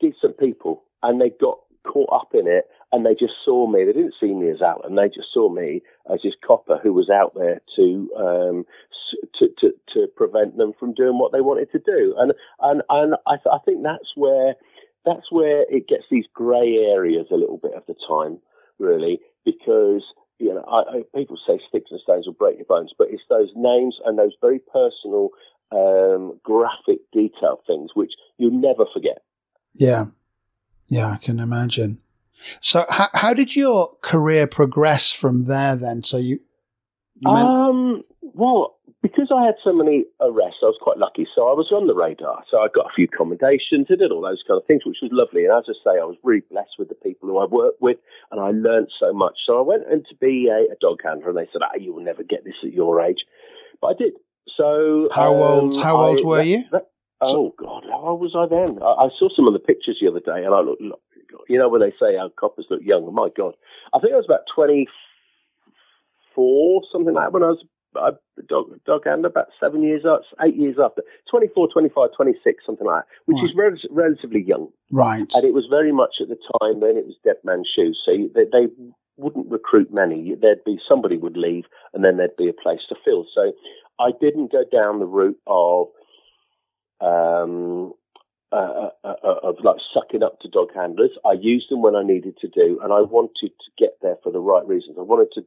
decent 0.00 0.38
people, 0.38 0.82
and 1.04 1.20
they 1.20 1.30
got 1.30 1.58
caught 1.86 2.12
up 2.12 2.34
in 2.34 2.48
it, 2.48 2.64
and 2.94 3.04
they 3.04 3.14
just 3.14 3.34
saw 3.44 3.66
me. 3.66 3.84
They 3.84 3.92
didn't 3.92 4.14
see 4.20 4.32
me 4.32 4.50
as 4.50 4.62
Alan. 4.62 4.94
They 4.94 5.08
just 5.08 5.34
saw 5.34 5.48
me 5.48 5.82
as 6.12 6.20
this 6.22 6.34
copper 6.46 6.78
who 6.80 6.92
was 6.92 7.10
out 7.10 7.34
there 7.34 7.60
to 7.74 8.10
um, 8.16 8.66
to, 9.40 9.48
to 9.58 9.72
to 9.94 10.06
prevent 10.14 10.56
them 10.56 10.72
from 10.78 10.94
doing 10.94 11.18
what 11.18 11.32
they 11.32 11.40
wanted 11.40 11.72
to 11.72 11.80
do. 11.80 12.14
And 12.16 12.32
and 12.60 12.82
and 12.88 13.14
I, 13.26 13.34
th- 13.34 13.52
I 13.52 13.58
think 13.64 13.82
that's 13.82 14.12
where 14.14 14.54
that's 15.04 15.26
where 15.30 15.62
it 15.68 15.88
gets 15.88 16.04
these 16.08 16.26
grey 16.32 16.86
areas 16.94 17.26
a 17.32 17.36
little 17.36 17.58
bit 17.58 17.74
of 17.74 17.82
the 17.88 17.96
time, 18.08 18.38
really, 18.78 19.18
because 19.44 20.04
you 20.38 20.54
know 20.54 20.62
I, 20.62 20.98
I, 20.98 21.02
people 21.16 21.36
say 21.44 21.58
sticks 21.68 21.90
and 21.90 22.00
stones 22.00 22.26
will 22.26 22.34
break 22.34 22.58
your 22.58 22.66
bones, 22.66 22.92
but 22.96 23.08
it's 23.10 23.26
those 23.28 23.50
names 23.56 23.96
and 24.04 24.16
those 24.16 24.36
very 24.40 24.60
personal, 24.60 25.30
um, 25.72 26.38
graphic 26.44 27.00
detail 27.12 27.60
things 27.66 27.90
which 27.94 28.12
you'll 28.38 28.52
never 28.52 28.84
forget. 28.94 29.18
yeah, 29.74 30.04
yeah. 30.88 31.10
I 31.10 31.16
can 31.16 31.40
imagine. 31.40 31.98
So, 32.60 32.84
how 32.90 33.08
how 33.14 33.34
did 33.34 33.56
your 33.56 33.96
career 34.02 34.46
progress 34.46 35.12
from 35.12 35.46
there? 35.46 35.76
Then, 35.76 36.02
so 36.02 36.16
you, 36.18 36.40
you 37.16 37.32
meant, 37.32 37.46
Um, 37.46 38.02
well, 38.20 38.76
because 39.02 39.28
I 39.34 39.44
had 39.44 39.54
so 39.62 39.72
many 39.72 40.04
arrests, 40.20 40.60
I 40.62 40.66
was 40.66 40.78
quite 40.80 40.98
lucky. 40.98 41.26
So 41.34 41.42
I 41.48 41.52
was 41.52 41.70
on 41.72 41.86
the 41.86 41.94
radar. 41.94 42.42
So 42.50 42.58
I 42.58 42.68
got 42.74 42.86
a 42.86 42.94
few 42.94 43.06
commendations. 43.06 43.86
I 43.90 43.96
did 43.96 44.10
all 44.10 44.22
those 44.22 44.42
kind 44.48 44.58
of 44.60 44.66
things, 44.66 44.82
which 44.86 44.98
was 45.02 45.10
lovely. 45.12 45.44
And 45.44 45.52
as 45.56 45.64
I 45.68 45.74
say, 45.84 46.00
I 46.00 46.04
was 46.04 46.16
really 46.22 46.42
blessed 46.50 46.76
with 46.78 46.88
the 46.88 46.94
people 46.96 47.28
who 47.28 47.38
I 47.38 47.44
worked 47.46 47.80
with, 47.82 47.98
and 48.30 48.40
I 48.40 48.50
learned 48.50 48.88
so 48.98 49.12
much. 49.12 49.34
So 49.46 49.58
I 49.58 49.62
went 49.62 49.84
in 49.90 50.00
to 50.08 50.14
be 50.20 50.48
a, 50.50 50.72
a 50.72 50.76
dog 50.80 51.00
handler, 51.04 51.28
and 51.30 51.38
they 51.38 51.48
said, 51.52 51.62
"Ah, 51.62 51.76
you 51.78 51.92
will 51.94 52.02
never 52.04 52.22
get 52.22 52.44
this 52.44 52.54
at 52.64 52.72
your 52.72 53.00
age," 53.02 53.24
but 53.80 53.88
I 53.88 53.94
did. 53.98 54.14
So 54.56 55.08
How 55.12 55.34
um, 55.36 55.42
old- 55.42 55.76
how 55.82 55.96
old 56.00 56.20
I- 56.20 56.24
were 56.26 56.36
that- 56.38 56.46
you? 56.46 56.64
that- 56.72 56.88
oh 57.22 57.54
God, 57.58 57.84
how 57.90 58.00
old 58.08 58.20
was 58.20 58.34
I 58.36 58.46
then? 58.46 58.82
I, 58.82 59.04
I 59.04 59.08
saw 59.18 59.28
some 59.34 59.46
of 59.46 59.52
the 59.54 59.58
pictures 59.60 59.98
the 60.00 60.08
other 60.08 60.20
day, 60.20 60.44
and 60.44 60.54
I 60.54 60.60
looked. 60.60 60.82
look, 60.82 61.00
you 61.48 61.58
know 61.58 61.68
when 61.68 61.80
they 61.80 61.92
say 62.00 62.16
our 62.16 62.30
coppers 62.30 62.66
look 62.70 62.80
young? 62.82 63.12
My 63.14 63.28
God, 63.36 63.54
I 63.92 63.98
think 63.98 64.12
I 64.12 64.16
was 64.16 64.26
about 64.26 64.44
twenty 64.54 64.86
four, 66.34 66.82
something 66.92 67.14
like 67.14 67.26
that, 67.26 67.32
when 67.32 67.42
I 67.42 67.50
was 67.54 67.64
a 67.96 68.42
dog, 68.48 68.66
dog 68.84 69.02
handler, 69.04 69.28
about 69.28 69.48
seven 69.60 69.82
years 69.82 70.02
eight 70.44 70.56
years 70.56 70.76
after. 70.82 71.02
24, 71.30 71.68
25, 71.72 72.08
26, 72.16 72.66
something 72.66 72.86
like 72.86 73.04
that, 73.04 73.08
which 73.26 73.36
Right. 73.36 73.50
is 73.50 73.54
rel- 73.56 73.90
relatively 74.04 74.42
young. 74.42 74.72
right? 74.90 75.32
And 75.34 75.44
it 75.44 75.54
was 75.54 75.66
very 75.66 75.92
much 75.92 76.16
at 76.20 76.28
the 76.28 76.38
time 76.60 76.80
when 76.80 76.96
it 76.96 77.06
was 77.06 77.16
dead 77.24 77.36
man's 77.44 77.68
shoes. 77.68 78.00
So 78.04 78.12
they, 78.34 78.44
they 78.50 78.66
wouldn't 79.16 79.48
recruit 79.50 79.92
many. 79.92 80.34
There'd 80.34 80.64
be 80.64 80.78
somebody 80.88 81.16
would 81.16 81.36
leave 81.36 81.66
and 81.92 82.04
then 82.04 82.16
there'd 82.16 82.36
be 82.36 82.48
a 82.48 82.52
place 82.52 82.80
to 82.88 82.96
fill. 83.04 83.26
So 83.32 83.52
I 84.00 84.10
didn't 84.20 84.50
go 84.52 84.64
down 84.70 84.98
the 84.98 85.06
route 85.06 85.38
of, 85.46 85.88
um, 87.00 87.92
uh, 88.52 88.90
uh, 89.02 89.14
uh, 89.24 89.40
of 89.42 89.56
like 89.64 89.76
sucking 89.92 90.22
up 90.22 90.40
to 90.40 90.48
dog 90.48 90.68
handlers. 90.74 91.10
I 91.24 91.32
used 91.32 91.70
them 91.70 91.82
when 91.82 91.96
I 91.96 92.02
needed 92.02 92.36
to 92.38 92.48
do, 92.48 92.78
and 92.82 92.92
I 92.92 93.00
wanted 93.00 93.52
to 93.58 93.70
get 93.78 93.98
there 94.02 94.16
for 94.22 94.30
the 94.30 94.40
right 94.40 94.66
reasons. 94.66 94.96
I 94.98 95.02
wanted 95.02 95.28
to 95.34 95.42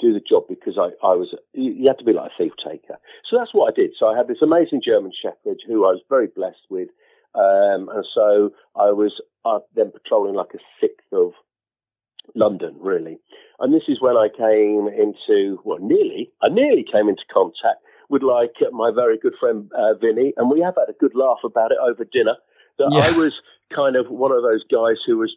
do 0.00 0.12
the 0.12 0.20
job 0.20 0.44
because 0.48 0.78
I, 0.78 0.90
I 1.06 1.14
was, 1.14 1.34
you 1.52 1.88
had 1.88 1.98
to 1.98 2.04
be 2.04 2.12
like 2.12 2.30
a 2.30 2.42
thief 2.42 2.52
taker. 2.62 2.96
So 3.28 3.38
that's 3.38 3.52
what 3.52 3.72
I 3.72 3.74
did. 3.74 3.92
So 3.98 4.06
I 4.06 4.16
had 4.16 4.28
this 4.28 4.42
amazing 4.42 4.82
German 4.84 5.12
Shepherd 5.12 5.58
who 5.66 5.84
I 5.84 5.92
was 5.92 6.02
very 6.08 6.26
blessed 6.26 6.66
with. 6.68 6.88
Um, 7.34 7.88
and 7.92 8.04
so 8.14 8.52
I 8.76 8.90
was 8.92 9.20
uh, 9.44 9.60
then 9.74 9.90
patrolling 9.90 10.34
like 10.34 10.54
a 10.54 10.58
sixth 10.80 11.12
of 11.12 11.32
London, 12.34 12.76
really. 12.80 13.18
And 13.60 13.72
this 13.72 13.84
is 13.88 14.00
when 14.00 14.16
I 14.16 14.28
came 14.28 14.88
into, 14.88 15.60
well, 15.64 15.78
nearly, 15.80 16.30
I 16.42 16.48
nearly 16.48 16.84
came 16.84 17.08
into 17.08 17.22
contact 17.32 17.80
with 18.08 18.22
like 18.22 18.54
uh, 18.60 18.70
my 18.70 18.90
very 18.94 19.18
good 19.18 19.34
friend 19.38 19.70
uh, 19.76 19.94
Vinny, 19.94 20.32
and 20.36 20.50
we 20.50 20.60
have 20.60 20.74
had 20.78 20.88
a 20.88 20.98
good 20.98 21.14
laugh 21.14 21.38
about 21.44 21.72
it 21.72 21.78
over 21.82 22.04
dinner. 22.04 22.36
That 22.78 22.90
Yeah. 22.92 23.06
I 23.08 23.10
was 23.12 23.32
kind 23.74 23.96
of 23.96 24.06
one 24.08 24.32
of 24.32 24.42
those 24.42 24.64
guys 24.70 24.98
who 25.06 25.18
was, 25.18 25.34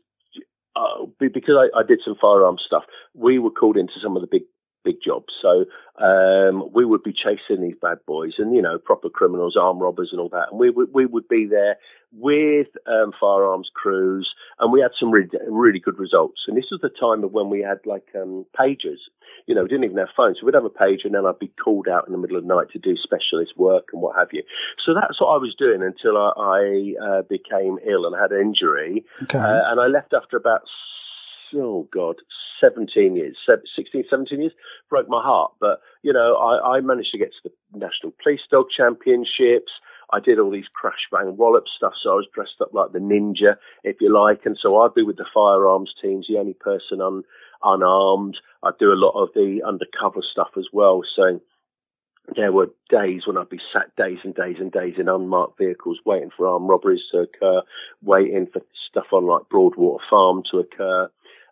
uh, 0.76 1.06
because 1.20 1.56
I, 1.58 1.78
I 1.78 1.84
did 1.84 2.00
some 2.04 2.16
firearms 2.22 2.62
stuff, 2.66 2.84
we 3.14 3.40
were 3.40 3.52
called 3.52 3.78
into 3.78 3.94
some 4.02 4.16
of 4.16 4.22
the 4.22 4.28
big 4.28 4.44
big 4.84 4.98
jobs. 5.04 5.34
So 5.42 5.66
um, 6.04 6.70
we 6.74 6.86
would 6.86 7.04
be 7.04 7.14
chasing 7.14 7.62
these 7.62 7.76
bad 7.82 8.00
boys 8.06 8.34
and 8.38 8.56
you 8.56 8.62
know 8.62 8.78
proper 8.78 9.10
criminals, 9.10 9.58
armed 9.60 9.82
robbers, 9.82 10.10
and 10.12 10.20
all 10.22 10.30
that. 10.30 10.48
And 10.52 10.60
we 10.60 10.70
would 10.70 10.90
we 10.94 11.06
would 11.06 11.28
be 11.28 11.46
there 11.46 11.78
with 12.12 12.68
um, 12.88 13.12
firearms 13.20 13.70
crews, 13.74 14.34
and 14.60 14.72
we 14.72 14.82
had 14.82 14.92
some 15.00 15.12
really, 15.12 15.30
really 15.48 15.80
good 15.80 16.00
results. 16.00 16.42
And 16.48 16.58
this 16.58 16.66
was 16.72 16.82
the 16.82 16.90
time 16.90 17.24
of 17.24 17.32
when 17.32 17.50
we 17.50 17.62
had 17.62 17.80
like 17.86 18.08
um, 18.16 18.46
pagers. 18.60 18.98
You 19.46 19.56
know, 19.56 19.64
we 19.64 19.68
didn't 19.70 19.86
even 19.86 19.98
have 19.98 20.10
phones, 20.16 20.38
so 20.40 20.46
we'd 20.46 20.56
have 20.56 20.66
a 20.66 20.70
pager, 20.70 21.06
and 21.06 21.16
then 21.16 21.26
I'd 21.26 21.40
be 21.40 21.52
called 21.64 21.88
out 21.88 22.06
in 22.08 22.12
the 22.12 22.18
middle 22.18 22.38
of 22.38 22.44
the 22.44 22.54
night 22.54 22.70
to 22.74 22.80
do 22.80 22.96
specialist 22.98 23.58
work 23.58 23.90
and 23.94 24.02
what 24.02 24.16
have 24.16 24.30
you. 24.32 24.44
So 24.86 24.94
that's 24.94 25.20
what 25.20 25.28
I 25.28 25.38
was 25.38 25.56
doing 25.58 25.82
until 25.84 26.18
I, 26.18 26.32
I 26.38 26.94
uh, 27.08 27.22
became 27.24 27.78
ill 27.88 28.06
and 28.06 28.16
had 28.20 28.32
an 28.32 28.42
injury, 28.42 29.06
Okay. 29.24 29.38
uh, 29.38 29.72
and 29.72 29.80
I 29.80 29.88
left 29.88 30.14
after 30.14 30.38
about 30.38 30.62
oh 31.56 31.88
god 31.92 32.16
17 32.60 33.16
years 33.16 33.38
16 33.76 34.06
17 34.10 34.42
years 34.42 34.54
broke 34.90 35.10
my 35.10 35.22
heart 35.22 35.52
but 35.60 35.80
you 36.04 36.14
know 36.14 36.36
I, 36.36 36.78
I 36.78 36.82
managed 36.82 37.12
to 37.12 37.18
get 37.18 37.32
to 37.44 37.50
the 37.50 37.78
national 37.78 38.14
police 38.22 38.42
dog 38.52 38.66
championships 38.76 39.72
I 40.12 40.20
did 40.20 40.40
all 40.40 40.50
these 40.50 40.68
crash 40.74 41.08
bang 41.12 41.38
wallop 41.38 41.66
stuff, 41.76 41.94
so 42.02 42.12
I 42.12 42.16
was 42.16 42.28
dressed 42.34 42.62
up 42.62 42.74
like 42.74 42.92
the 42.92 43.00
ninja, 43.00 43.58
if 43.84 43.98
you 44.02 44.12
like, 44.12 44.42
and 44.46 44.58
so 44.60 44.78
I'd 44.78 44.96
be 44.96 45.04
with 45.04 45.18
the 45.18 45.26
firearms 45.32 45.94
teams, 46.02 46.26
the 46.28 46.40
only 46.40 46.56
person 46.56 47.00
un, 47.02 47.24
unarmed. 47.64 48.38
I'd 48.64 48.78
do 48.80 48.92
a 48.92 48.98
lot 48.98 49.22
of 49.22 49.30
the 49.36 49.62
undercover 49.66 50.22
stuff 50.24 50.50
as 50.58 50.68
well. 50.74 51.04
So 51.16 51.40
there 52.36 52.52
were 52.52 52.70
days 52.90 53.28
when 53.28 53.38
I'd 53.38 53.50
be 53.50 53.62
sat 53.72 53.96
days 53.96 54.20
and 54.24 54.34
days 54.34 54.58
and 54.60 54.72
days 54.72 54.96
in 54.98 55.10
unmarked 55.10 55.58
vehicles, 55.60 56.00
waiting 56.06 56.32
for 56.36 56.48
armed 56.48 56.70
robberies 56.70 57.04
to 57.12 57.20
occur, 57.20 57.62
waiting 58.02 58.48
for 58.52 58.62
stuff 58.90 59.08
on 59.12 59.26
like 59.26 59.50
Broadwater 59.50 60.04
Farm 60.10 60.44
to 60.52 60.60
occur. 60.60 61.10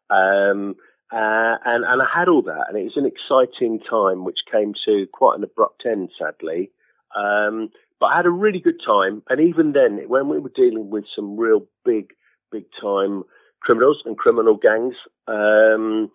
Um, 0.09 0.75
uh, 1.11 1.55
and, 1.65 1.85
and 1.85 2.01
I 2.01 2.05
had 2.13 2.27
all 2.27 2.41
that, 2.43 2.65
and 2.67 2.77
it 2.77 2.83
was 2.83 2.97
an 2.97 3.05
exciting 3.05 3.79
time, 3.79 4.25
which 4.25 4.39
came 4.51 4.73
to 4.85 5.05
quite 5.11 5.37
an 5.37 5.43
abrupt 5.43 5.83
end, 5.85 6.09
sadly. 6.19 6.71
Um, 7.15 7.69
but 7.99 8.07
I 8.07 8.17
had 8.17 8.25
a 8.25 8.31
really 8.31 8.59
good 8.59 8.81
time, 8.85 9.23
and 9.29 9.39
even 9.39 9.71
then, 9.71 10.01
when 10.07 10.27
we 10.27 10.39
were 10.39 10.51
dealing 10.53 10.89
with 10.89 11.05
some 11.15 11.37
real 11.37 11.65
big, 11.85 12.13
big 12.51 12.65
time 12.81 13.23
criminals 13.61 14.01
and 14.05 14.17
criminal 14.17 14.57
gangs, 14.57 14.95
um, 15.27 16.11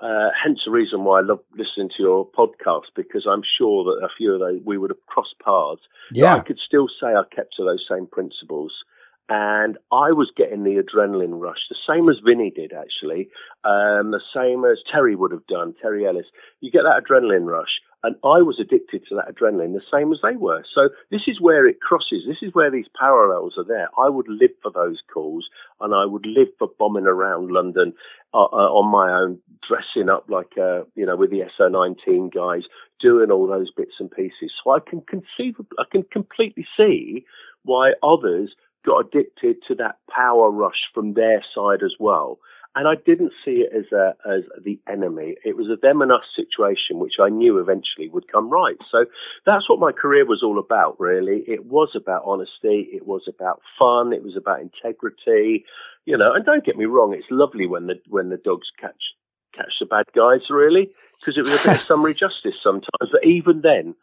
uh, 0.00 0.28
hence 0.42 0.60
the 0.66 0.70
reason 0.70 1.04
why 1.04 1.20
I 1.20 1.22
love 1.22 1.40
listening 1.56 1.88
to 1.96 2.02
your 2.02 2.28
podcast 2.28 2.92
because 2.94 3.26
I'm 3.28 3.42
sure 3.58 3.84
that 3.84 4.04
a 4.04 4.08
few 4.16 4.34
of 4.34 4.40
those 4.40 4.60
we 4.64 4.76
would 4.76 4.90
have 4.90 5.06
crossed 5.06 5.36
paths. 5.42 5.80
Yeah. 6.12 6.36
I 6.36 6.40
could 6.40 6.58
still 6.64 6.88
say 7.00 7.08
I 7.08 7.22
kept 7.34 7.54
to 7.56 7.64
those 7.64 7.84
same 7.88 8.06
principles. 8.06 8.72
And 9.28 9.76
I 9.90 10.12
was 10.12 10.30
getting 10.36 10.62
the 10.62 10.80
adrenaline 10.80 11.40
rush, 11.40 11.58
the 11.68 11.76
same 11.86 12.08
as 12.08 12.16
Vinny 12.24 12.52
did, 12.54 12.72
actually, 12.72 13.28
um, 13.64 14.12
the 14.12 14.20
same 14.32 14.64
as 14.64 14.78
Terry 14.90 15.16
would 15.16 15.32
have 15.32 15.46
done, 15.48 15.74
Terry 15.82 16.06
Ellis. 16.06 16.26
You 16.60 16.70
get 16.70 16.82
that 16.84 17.02
adrenaline 17.02 17.46
rush. 17.46 17.80
And 18.04 18.14
I 18.22 18.40
was 18.40 18.60
addicted 18.60 19.02
to 19.08 19.16
that 19.16 19.34
adrenaline 19.34 19.72
the 19.72 19.80
same 19.92 20.12
as 20.12 20.20
they 20.22 20.36
were. 20.36 20.62
So 20.72 20.90
this 21.10 21.22
is 21.26 21.40
where 21.40 21.66
it 21.66 21.80
crosses. 21.80 22.22
This 22.24 22.36
is 22.40 22.54
where 22.54 22.70
these 22.70 22.86
parallels 22.96 23.54
are 23.58 23.64
there. 23.64 23.88
I 23.98 24.08
would 24.08 24.28
live 24.28 24.52
for 24.62 24.70
those 24.70 25.00
calls 25.12 25.48
and 25.80 25.92
I 25.92 26.04
would 26.04 26.24
live 26.24 26.46
for 26.56 26.68
bombing 26.78 27.06
around 27.06 27.50
London 27.50 27.94
uh, 28.32 28.44
uh, 28.44 28.70
on 28.70 28.92
my 28.92 29.10
own, 29.10 29.40
dressing 29.66 30.08
up 30.08 30.26
like, 30.28 30.52
uh, 30.56 30.82
you 30.94 31.04
know, 31.04 31.16
with 31.16 31.30
the 31.30 31.42
SO19 31.58 32.32
guys, 32.32 32.62
doing 33.00 33.32
all 33.32 33.48
those 33.48 33.72
bits 33.76 33.94
and 33.98 34.08
pieces. 34.08 34.52
So 34.62 34.70
I 34.70 34.78
can 34.78 35.00
conceive, 35.00 35.56
I 35.80 35.84
can 35.90 36.04
completely 36.04 36.66
see 36.76 37.24
why 37.64 37.94
others 38.04 38.54
got 38.86 39.06
addicted 39.06 39.56
to 39.68 39.74
that 39.74 39.98
power 40.08 40.50
rush 40.50 40.88
from 40.94 41.14
their 41.14 41.44
side 41.54 41.82
as 41.82 41.94
well. 41.98 42.38
And 42.76 42.86
I 42.86 42.94
didn't 43.06 43.32
see 43.42 43.64
it 43.64 43.72
as 43.74 43.90
a, 43.90 44.14
as 44.30 44.42
the 44.62 44.78
enemy. 44.86 45.36
It 45.46 45.56
was 45.56 45.68
a 45.70 45.80
them 45.80 46.02
and 46.02 46.12
us 46.12 46.24
situation, 46.36 46.98
which 46.98 47.14
I 47.18 47.30
knew 47.30 47.58
eventually 47.58 48.08
would 48.10 48.30
come 48.30 48.50
right. 48.50 48.76
So 48.92 49.06
that's 49.46 49.68
what 49.68 49.80
my 49.80 49.92
career 49.92 50.26
was 50.26 50.42
all 50.44 50.58
about, 50.58 51.00
really. 51.00 51.42
It 51.48 51.64
was 51.64 51.88
about 51.96 52.24
honesty. 52.26 52.90
It 52.92 53.06
was 53.06 53.22
about 53.26 53.62
fun. 53.78 54.12
It 54.12 54.22
was 54.22 54.36
about 54.36 54.60
integrity, 54.60 55.64
you 56.04 56.18
know. 56.18 56.34
And 56.34 56.44
don't 56.44 56.66
get 56.66 56.76
me 56.76 56.84
wrong, 56.84 57.14
it's 57.14 57.26
lovely 57.30 57.66
when 57.66 57.86
the 57.86 57.94
when 58.08 58.28
the 58.28 58.36
dogs 58.36 58.68
catch 58.78 59.14
catch 59.54 59.72
the 59.80 59.86
bad 59.86 60.04
guys, 60.14 60.50
really, 60.50 60.90
because 61.18 61.38
it 61.38 61.44
was 61.44 61.54
a 61.54 61.68
bit 61.68 61.80
of 61.80 61.86
summary 61.88 62.12
justice 62.12 62.60
sometimes. 62.62 63.10
But 63.10 63.24
even 63.24 63.62
then, 63.62 63.94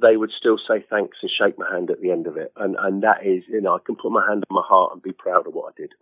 they 0.00 0.16
would 0.16 0.30
still 0.36 0.58
say 0.58 0.84
thanks 0.88 1.18
and 1.22 1.30
shake 1.30 1.58
my 1.58 1.70
hand 1.70 1.90
at 1.90 2.00
the 2.00 2.10
end 2.10 2.26
of 2.26 2.36
it. 2.36 2.52
And 2.56 2.76
and 2.78 3.02
that 3.02 3.24
is, 3.24 3.44
you 3.48 3.60
know, 3.60 3.74
I 3.74 3.78
can 3.84 3.96
put 3.96 4.12
my 4.12 4.26
hand 4.26 4.44
on 4.50 4.54
my 4.54 4.62
heart 4.66 4.92
and 4.92 5.02
be 5.02 5.12
proud 5.12 5.46
of 5.46 5.54
what 5.54 5.72
I 5.72 5.80
did. 5.80 5.92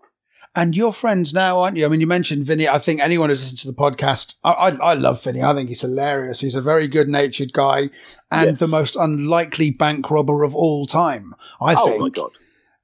And 0.54 0.76
you're 0.76 0.92
friends 0.92 1.32
now, 1.32 1.60
aren't 1.60 1.78
you? 1.78 1.86
I 1.86 1.88
mean, 1.88 2.00
you 2.00 2.06
mentioned 2.06 2.44
Vinny. 2.44 2.68
I 2.68 2.78
think 2.78 3.00
anyone 3.00 3.30
who's 3.30 3.42
listened 3.42 3.60
to 3.60 3.68
the 3.68 3.76
podcast, 3.76 4.34
I, 4.44 4.52
I, 4.52 4.68
I 4.90 4.94
love 4.94 5.22
Vinny. 5.22 5.42
I 5.42 5.54
think 5.54 5.70
he's 5.70 5.80
hilarious. 5.80 6.40
He's 6.40 6.54
a 6.54 6.60
very 6.60 6.88
good 6.88 7.08
natured 7.08 7.54
guy 7.54 7.88
and 8.30 8.58
the 8.58 8.68
most 8.68 8.94
unlikely 8.96 9.70
bank 9.70 10.10
robber 10.10 10.42
of 10.42 10.54
all 10.54 10.86
time. 10.86 11.34
I 11.60 11.74
oh 11.74 11.86
think. 11.86 12.00
my 12.00 12.08
god! 12.10 12.32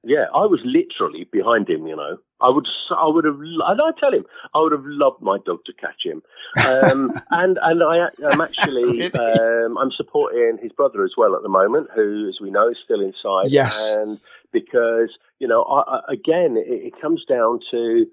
Yeah, 0.03 0.25
I 0.33 0.45
was 0.45 0.61
literally 0.63 1.25
behind 1.29 1.69
him. 1.69 1.85
You 1.85 1.95
know, 1.95 2.17
I 2.39 2.49
would, 2.49 2.67
I 2.95 3.07
would 3.07 3.25
have, 3.25 3.39
and 3.39 3.81
I 3.81 3.91
tell 3.99 4.13
him, 4.13 4.25
I 4.53 4.61
would 4.61 4.71
have 4.71 4.85
loved 4.85 5.21
my 5.21 5.37
dog 5.45 5.59
to 5.65 5.73
catch 5.73 6.03
him. 6.05 6.21
Um, 6.65 7.11
and 7.31 7.59
and 7.61 7.83
I 7.83 8.09
am 8.31 8.39
actually, 8.41 9.11
um, 9.13 9.77
I'm 9.77 9.91
supporting 9.91 10.57
his 10.61 10.71
brother 10.71 11.03
as 11.03 11.11
well 11.17 11.35
at 11.35 11.43
the 11.43 11.49
moment, 11.49 11.89
who, 11.93 12.27
as 12.29 12.39
we 12.41 12.49
know, 12.49 12.69
is 12.69 12.77
still 12.77 13.01
inside. 13.01 13.51
Yes. 13.51 13.91
and 13.93 14.19
because 14.51 15.09
you 15.39 15.47
know, 15.47 15.63
I, 15.63 15.97
I, 15.97 15.99
again, 16.13 16.55
it, 16.57 16.93
it 16.93 17.01
comes 17.01 17.25
down 17.25 17.59
to 17.71 18.05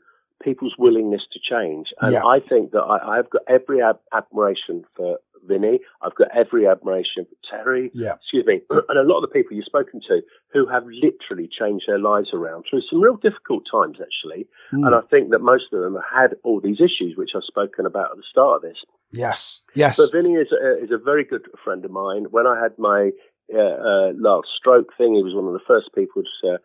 people's 0.42 0.74
willingness 0.78 1.22
to 1.32 1.38
change, 1.38 1.88
and 2.00 2.12
Yeah. 2.12 2.24
I 2.26 2.40
think 2.40 2.72
that 2.72 2.82
I, 2.82 3.18
I've 3.18 3.30
got 3.30 3.42
every 3.48 3.82
ad- 3.82 3.98
admiration 4.12 4.84
for 4.96 5.18
Vinny. 5.46 5.80
I've 6.02 6.14
got 6.14 6.28
every 6.36 6.66
admiration 6.66 7.26
for 7.26 7.36
Terry 7.50 7.90
Yeah. 7.94 8.14
excuse 8.14 8.46
me, 8.46 8.60
and 8.70 8.98
a 8.98 9.02
lot 9.02 9.22
of 9.22 9.22
the 9.22 9.32
people 9.32 9.56
you've 9.56 9.66
spoken 9.66 10.00
to 10.08 10.22
who 10.52 10.66
have 10.68 10.84
literally 10.86 11.48
changed 11.48 11.84
their 11.88 11.98
lives 11.98 12.28
around 12.32 12.64
through 12.68 12.82
some 12.90 13.00
real 13.00 13.16
difficult 13.16 13.64
times, 13.70 13.98
actually. 14.00 14.46
Mm. 14.72 14.86
And 14.86 14.94
I 14.94 15.00
think 15.10 15.30
that 15.30 15.40
most 15.40 15.72
of 15.72 15.82
them 15.82 15.94
have 15.94 16.30
had 16.30 16.36
all 16.44 16.60
these 16.60 16.80
issues, 16.80 17.16
which 17.16 17.30
I've 17.34 17.44
spoken 17.44 17.86
about 17.86 18.12
at 18.12 18.16
the 18.16 18.24
start 18.30 18.56
of 18.56 18.62
this. 18.62 18.78
Yes. 19.12 19.62
Yes. 19.74 19.96
But 19.96 20.12
Vinny 20.12 20.34
is 20.34 20.48
a, 20.52 20.82
is 20.82 20.90
a 20.90 20.98
very 20.98 21.24
good 21.24 21.46
friend 21.64 21.84
of 21.84 21.90
mine. 21.90 22.26
When 22.30 22.46
I 22.46 22.60
had 22.60 22.78
my 22.78 23.10
uh, 23.54 23.58
uh, 23.58 24.12
last 24.16 24.48
stroke 24.58 24.90
thing, 24.98 25.14
he 25.14 25.22
was 25.22 25.34
one 25.34 25.46
of 25.46 25.52
the 25.52 25.66
first 25.66 25.90
people 25.94 26.22
to 26.42 26.54
uh, 26.54 26.56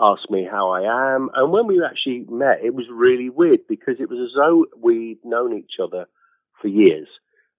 ask 0.00 0.30
me 0.30 0.46
how 0.50 0.70
I 0.70 1.14
am. 1.14 1.28
And 1.34 1.52
when 1.52 1.66
we 1.66 1.82
actually 1.84 2.24
met, 2.30 2.64
it 2.64 2.74
was 2.74 2.86
really 2.90 3.28
weird 3.28 3.60
because 3.68 3.96
it 4.00 4.08
was 4.08 4.18
as 4.18 4.34
though 4.36 4.66
we'd 4.80 5.18
known 5.24 5.56
each 5.56 5.74
other 5.82 6.06
for 6.60 6.68
years. 6.68 7.08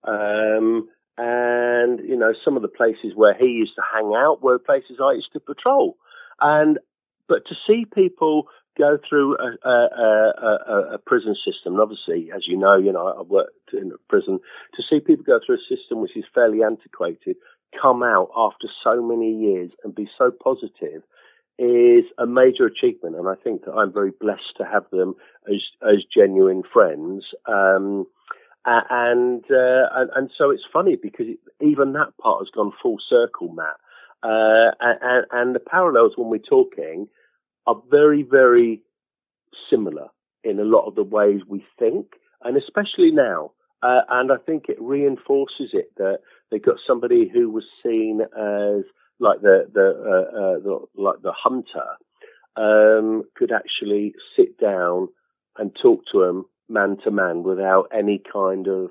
Um, 0.03 0.89
and, 1.17 1.99
you 1.99 2.17
know, 2.17 2.33
some 2.43 2.55
of 2.55 2.61
the 2.61 2.67
places 2.67 3.13
where 3.15 3.35
he 3.35 3.45
used 3.45 3.75
to 3.75 3.83
hang 3.93 4.13
out 4.15 4.41
were 4.41 4.57
places 4.57 4.97
I 5.01 5.13
used 5.13 5.31
to 5.33 5.39
patrol. 5.39 5.97
And, 6.41 6.79
but 7.27 7.45
to 7.47 7.55
see 7.67 7.85
people 7.85 8.47
go 8.77 8.97
through 9.07 9.37
a, 9.37 9.69
a, 9.69 9.71
a, 9.71 10.93
a, 10.95 10.97
prison 10.97 11.35
system, 11.35 11.73
and 11.73 11.81
obviously, 11.81 12.31
as 12.35 12.47
you 12.47 12.57
know, 12.57 12.75
you 12.75 12.91
know, 12.91 13.13
I've 13.19 13.27
worked 13.27 13.73
in 13.73 13.91
a 13.91 13.97
prison, 14.09 14.39
to 14.75 14.83
see 14.89 14.99
people 14.99 15.23
go 15.23 15.39
through 15.45 15.57
a 15.57 15.75
system 15.75 16.01
which 16.01 16.17
is 16.17 16.23
fairly 16.33 16.63
antiquated, 16.63 17.35
come 17.79 18.01
out 18.01 18.29
after 18.35 18.67
so 18.89 19.01
many 19.01 19.31
years 19.31 19.71
and 19.83 19.93
be 19.93 20.09
so 20.17 20.31
positive 20.31 21.03
is 21.59 22.05
a 22.17 22.25
major 22.25 22.65
achievement. 22.65 23.15
And 23.15 23.27
I 23.27 23.35
think 23.35 23.65
that 23.65 23.73
I'm 23.73 23.93
very 23.93 24.11
blessed 24.11 24.57
to 24.57 24.65
have 24.65 24.85
them 24.91 25.15
as, 25.47 25.61
as 25.83 26.03
genuine 26.11 26.63
friends. 26.71 27.25
Um, 27.45 28.07
a- 28.65 28.87
and, 28.89 29.43
uh, 29.51 29.87
and 29.93 30.09
and 30.15 30.31
so 30.37 30.49
it's 30.51 30.63
funny 30.71 30.97
because 31.01 31.27
it, 31.27 31.39
even 31.61 31.93
that 31.93 32.17
part 32.21 32.41
has 32.41 32.49
gone 32.53 32.71
full 32.81 32.97
circle, 33.09 33.49
Matt. 33.49 33.77
Uh, 34.23 34.71
and, 34.79 35.25
and 35.31 35.55
the 35.55 35.59
parallels 35.59 36.13
when 36.15 36.29
we're 36.29 36.39
talking 36.39 37.07
are 37.67 37.81
very, 37.91 38.23
very 38.23 38.81
similar 39.69 40.07
in 40.43 40.59
a 40.59 40.63
lot 40.65 40.87
of 40.87 40.95
the 40.95 41.03
ways 41.03 41.41
we 41.47 41.65
think, 41.79 42.07
and 42.43 42.57
especially 42.57 43.11
now. 43.11 43.51
Uh, 43.83 44.01
and 44.09 44.31
I 44.31 44.37
think 44.37 44.65
it 44.69 44.81
reinforces 44.81 45.71
it 45.73 45.91
that 45.97 46.19
they 46.51 46.59
got 46.59 46.77
somebody 46.87 47.29
who 47.33 47.49
was 47.49 47.65
seen 47.83 48.21
as 48.21 48.85
like 49.19 49.41
the 49.41 49.69
the, 49.73 49.87
uh, 49.89 50.39
uh, 50.39 50.59
the 50.59 50.79
like 51.01 51.21
the 51.21 51.33
hunter 51.33 51.97
um, 52.55 53.23
could 53.35 53.51
actually 53.51 54.13
sit 54.37 54.57
down 54.59 55.09
and 55.57 55.75
talk 55.81 56.01
to 56.11 56.23
him 56.23 56.45
man 56.69 56.97
to 57.03 57.11
man 57.11 57.43
without 57.43 57.89
any 57.95 58.21
kind 58.31 58.67
of 58.67 58.89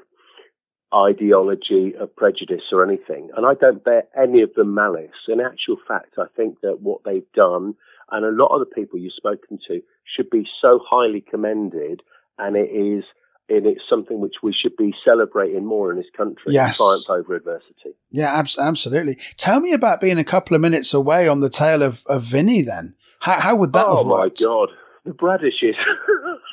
ideology 0.94 1.94
of 1.98 2.14
prejudice 2.14 2.64
or 2.70 2.86
anything. 2.86 3.30
And 3.36 3.46
I 3.46 3.54
don't 3.54 3.82
bear 3.82 4.04
any 4.20 4.42
of 4.42 4.52
them 4.54 4.74
malice. 4.74 5.10
In 5.28 5.40
actual 5.40 5.76
fact, 5.88 6.14
I 6.18 6.26
think 6.36 6.60
that 6.60 6.80
what 6.80 7.00
they've 7.04 7.30
done 7.34 7.74
and 8.10 8.26
a 8.26 8.42
lot 8.42 8.54
of 8.54 8.60
the 8.60 8.74
people 8.74 8.98
you've 8.98 9.14
spoken 9.14 9.58
to 9.68 9.80
should 10.04 10.28
be 10.28 10.46
so 10.60 10.80
highly 10.86 11.22
commended 11.22 12.02
and 12.38 12.56
it 12.56 12.70
is 12.70 13.04
and 13.48 13.66
it's 13.66 13.82
something 13.88 14.20
which 14.20 14.36
we 14.42 14.54
should 14.54 14.76
be 14.76 14.94
celebrating 15.04 15.64
more 15.64 15.90
in 15.90 15.96
this 15.96 16.06
country. 16.16 16.52
Yes. 16.54 16.76
Triumph 16.76 17.10
over 17.10 17.34
adversity. 17.34 17.96
yeah, 18.10 18.32
abs- 18.32 18.58
absolutely. 18.58 19.18
Tell 19.36 19.60
me 19.60 19.72
about 19.72 20.00
being 20.00 20.18
a 20.18 20.24
couple 20.24 20.54
of 20.54 20.60
minutes 20.60 20.94
away 20.94 21.26
on 21.28 21.40
the 21.40 21.50
tail 21.50 21.82
of, 21.82 22.04
of 22.06 22.22
Vinny 22.22 22.62
then. 22.62 22.94
How, 23.20 23.40
how 23.40 23.56
would 23.56 23.72
that 23.72 23.86
oh 23.86 23.98
have 23.98 24.06
my 24.06 24.28
god, 24.28 24.68
the 25.04 25.10
Bradishes. 25.10 25.74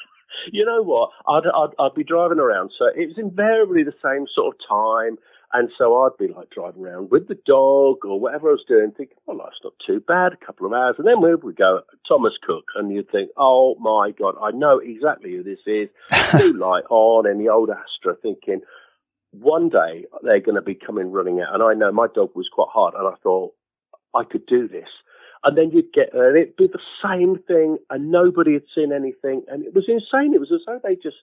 you 0.52 0.66
know 0.66 0.82
what? 0.82 1.12
I'd, 1.28 1.48
I'd, 1.48 1.74
I'd 1.80 1.96
be 1.96 2.04
driving 2.04 2.40
around, 2.40 2.72
so 2.78 2.86
it 2.86 3.08
was 3.08 3.18
invariably 3.18 3.84
the 3.84 3.94
same 4.04 4.26
sort 4.34 4.56
of 4.56 4.68
time. 4.68 5.18
And 5.52 5.70
so 5.80 6.04
I'd 6.04 6.18
be 6.20 6.28
like 6.28 6.52
driving 6.52 6.86
around 6.86 7.10
with 7.10 7.28
the 7.28 7.38
dog 7.48 8.06
or 8.06 8.20
whatever 8.20 8.50
I 8.50 8.52
was 8.52 8.66
doing, 8.68 8.92
thinking, 8.96 9.18
well, 9.26 9.38
life's 9.38 9.58
not 9.64 9.74
too 9.86 10.00
bad, 10.00 10.34
a 10.34 10.46
couple 10.46 10.68
of 10.68 10.74
hours. 10.74 10.96
And 11.00 11.08
then 11.08 11.22
we 11.22 11.34
would 11.34 11.56
go, 11.56 11.82
Thomas 12.08 12.34
Cook, 12.46 12.66
and 12.76 12.94
you'd 12.94 13.10
think, 13.12 13.32
oh 13.36 13.76
my 13.80 14.12
God, 14.12 14.36
I 14.40 14.52
know 14.52 14.78
exactly 14.78 15.32
who 15.32 15.42
this 15.42 15.60
is. 15.66 15.90
Blue 16.32 16.54
light 16.54 16.84
on 16.92 17.28
in 17.28 17.40
the 17.40 17.50
old 17.50 17.72
Astra, 17.72 18.16
thinking, 18.22 18.62
one 19.32 19.70
day 19.70 20.06
they're 20.22 20.40
going 20.40 20.56
to 20.56 20.62
be 20.62 20.76
coming 20.76 21.12
running 21.12 21.42
out. 21.42 21.56
And 21.56 21.64
I 21.64 21.74
know 21.74 21.92
my 21.92 22.08
dog 22.14 22.30
was 22.36 22.50
quite 22.54 22.70
hard, 22.72 22.94
and 22.94 23.08
I 23.08 23.16
thought, 23.24 23.54
I 24.14 24.24
could 24.26 24.46
do 24.46 24.68
this. 24.68 24.90
And 25.44 25.58
then 25.58 25.72
you'd 25.72 25.94
get 25.94 26.12
there, 26.12 26.30
and 26.30 26.38
it'd 26.38 26.58
be 26.58 26.68
the 26.68 26.80
same 27.02 27.40
thing, 27.48 27.78
and 27.90 28.12
nobody 28.12 28.54
had 28.54 28.64
seen 28.76 28.92
anything. 28.92 29.44
And 29.48 29.64
it 29.64 29.74
was 29.74 29.86
insane. 29.88 30.34
It 30.34 30.40
was 30.40 30.52
as 30.52 30.62
though 30.68 30.80
they 30.84 30.96
just 30.96 31.18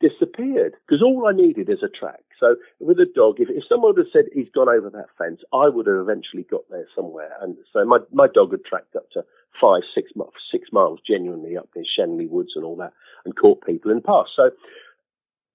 disappeared 0.00 0.74
because 0.86 1.02
all 1.02 1.28
I 1.28 1.32
needed 1.32 1.68
is 1.68 1.82
a 1.82 1.88
track. 1.88 2.24
So 2.40 2.56
with 2.80 2.98
a 2.98 3.06
dog, 3.06 3.36
if, 3.38 3.48
if 3.50 3.64
someone 3.68 3.94
had 3.96 4.06
said 4.12 4.24
he's 4.32 4.48
gone 4.52 4.68
over 4.68 4.88
that 4.90 5.12
fence, 5.18 5.42
I 5.52 5.68
would 5.68 5.86
have 5.86 5.96
eventually 5.96 6.44
got 6.50 6.62
there 6.70 6.86
somewhere. 6.96 7.32
And 7.40 7.56
so 7.72 7.84
my, 7.84 7.98
my 8.10 8.26
dog 8.26 8.50
had 8.50 8.64
tracked 8.64 8.96
up 8.96 9.10
to 9.12 9.24
five, 9.60 9.82
six, 9.94 10.10
six 10.50 10.68
miles 10.72 11.00
genuinely 11.06 11.56
up 11.56 11.68
near 11.76 11.84
Shenley 11.84 12.28
Woods 12.28 12.52
and 12.56 12.64
all 12.64 12.76
that 12.76 12.94
and 13.24 13.36
caught 13.36 13.64
people 13.64 13.90
in 13.90 13.98
the 13.98 14.02
past. 14.02 14.30
So 14.34 14.50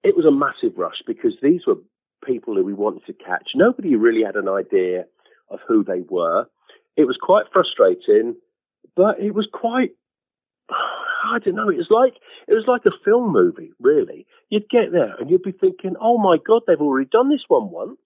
it 0.04 0.16
was 0.16 0.26
a 0.26 0.32
massive 0.32 0.78
rush 0.78 1.02
because 1.08 1.34
these 1.42 1.62
were 1.66 1.78
people 2.24 2.56
who 2.56 2.64
we 2.64 2.74
wanted 2.74 3.06
to 3.08 3.14
catch. 3.14 3.50
Nobody 3.56 3.96
really 3.96 4.24
had 4.24 4.36
an 4.36 4.48
idea 4.48 5.06
of 5.50 5.60
who 5.68 5.84
they 5.84 6.02
were. 6.08 6.46
It 6.98 7.06
was 7.06 7.18
quite 7.22 7.46
frustrating, 7.52 8.36
but 8.96 9.20
it 9.20 9.34
was 9.34 9.48
quite 9.52 9.92
I 10.70 11.40
don't 11.40 11.56
know. 11.56 11.70
It 11.70 11.78
was 11.78 11.88
like 11.90 12.14
it 12.48 12.54
was 12.54 12.66
like 12.68 12.86
a 12.86 12.98
film 13.04 13.32
movie, 13.32 13.72
really. 13.80 14.26
You'd 14.50 14.70
get 14.70 14.92
there 14.92 15.16
and 15.20 15.30
you'd 15.30 15.44
be 15.44 15.52
thinking, 15.52 15.96
"Oh 16.00 16.18
my 16.18 16.38
God, 16.46 16.64
they've 16.68 16.80
already 16.82 17.10
done 17.12 17.30
this 17.30 17.46
one 17.48 17.70
once. 17.72 18.00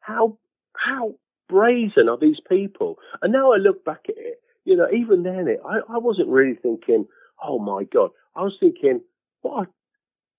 How 0.00 0.38
how 0.76 1.14
brazen 1.48 2.08
are 2.08 2.18
these 2.18 2.40
people?" 2.48 2.98
And 3.20 3.32
now 3.32 3.52
I 3.52 3.56
look 3.56 3.84
back 3.84 4.02
at 4.08 4.16
it, 4.16 4.40
you 4.64 4.76
know, 4.76 4.88
even 4.92 5.22
then, 5.22 5.48
it 5.48 5.60
I, 5.66 5.78
I 5.88 5.98
wasn't 5.98 6.28
really 6.28 6.54
thinking, 6.56 7.06
"Oh 7.42 7.58
my 7.58 7.84
God." 7.84 8.10
I 8.34 8.42
was 8.42 8.56
thinking, 8.60 9.02
"What? 9.42 9.68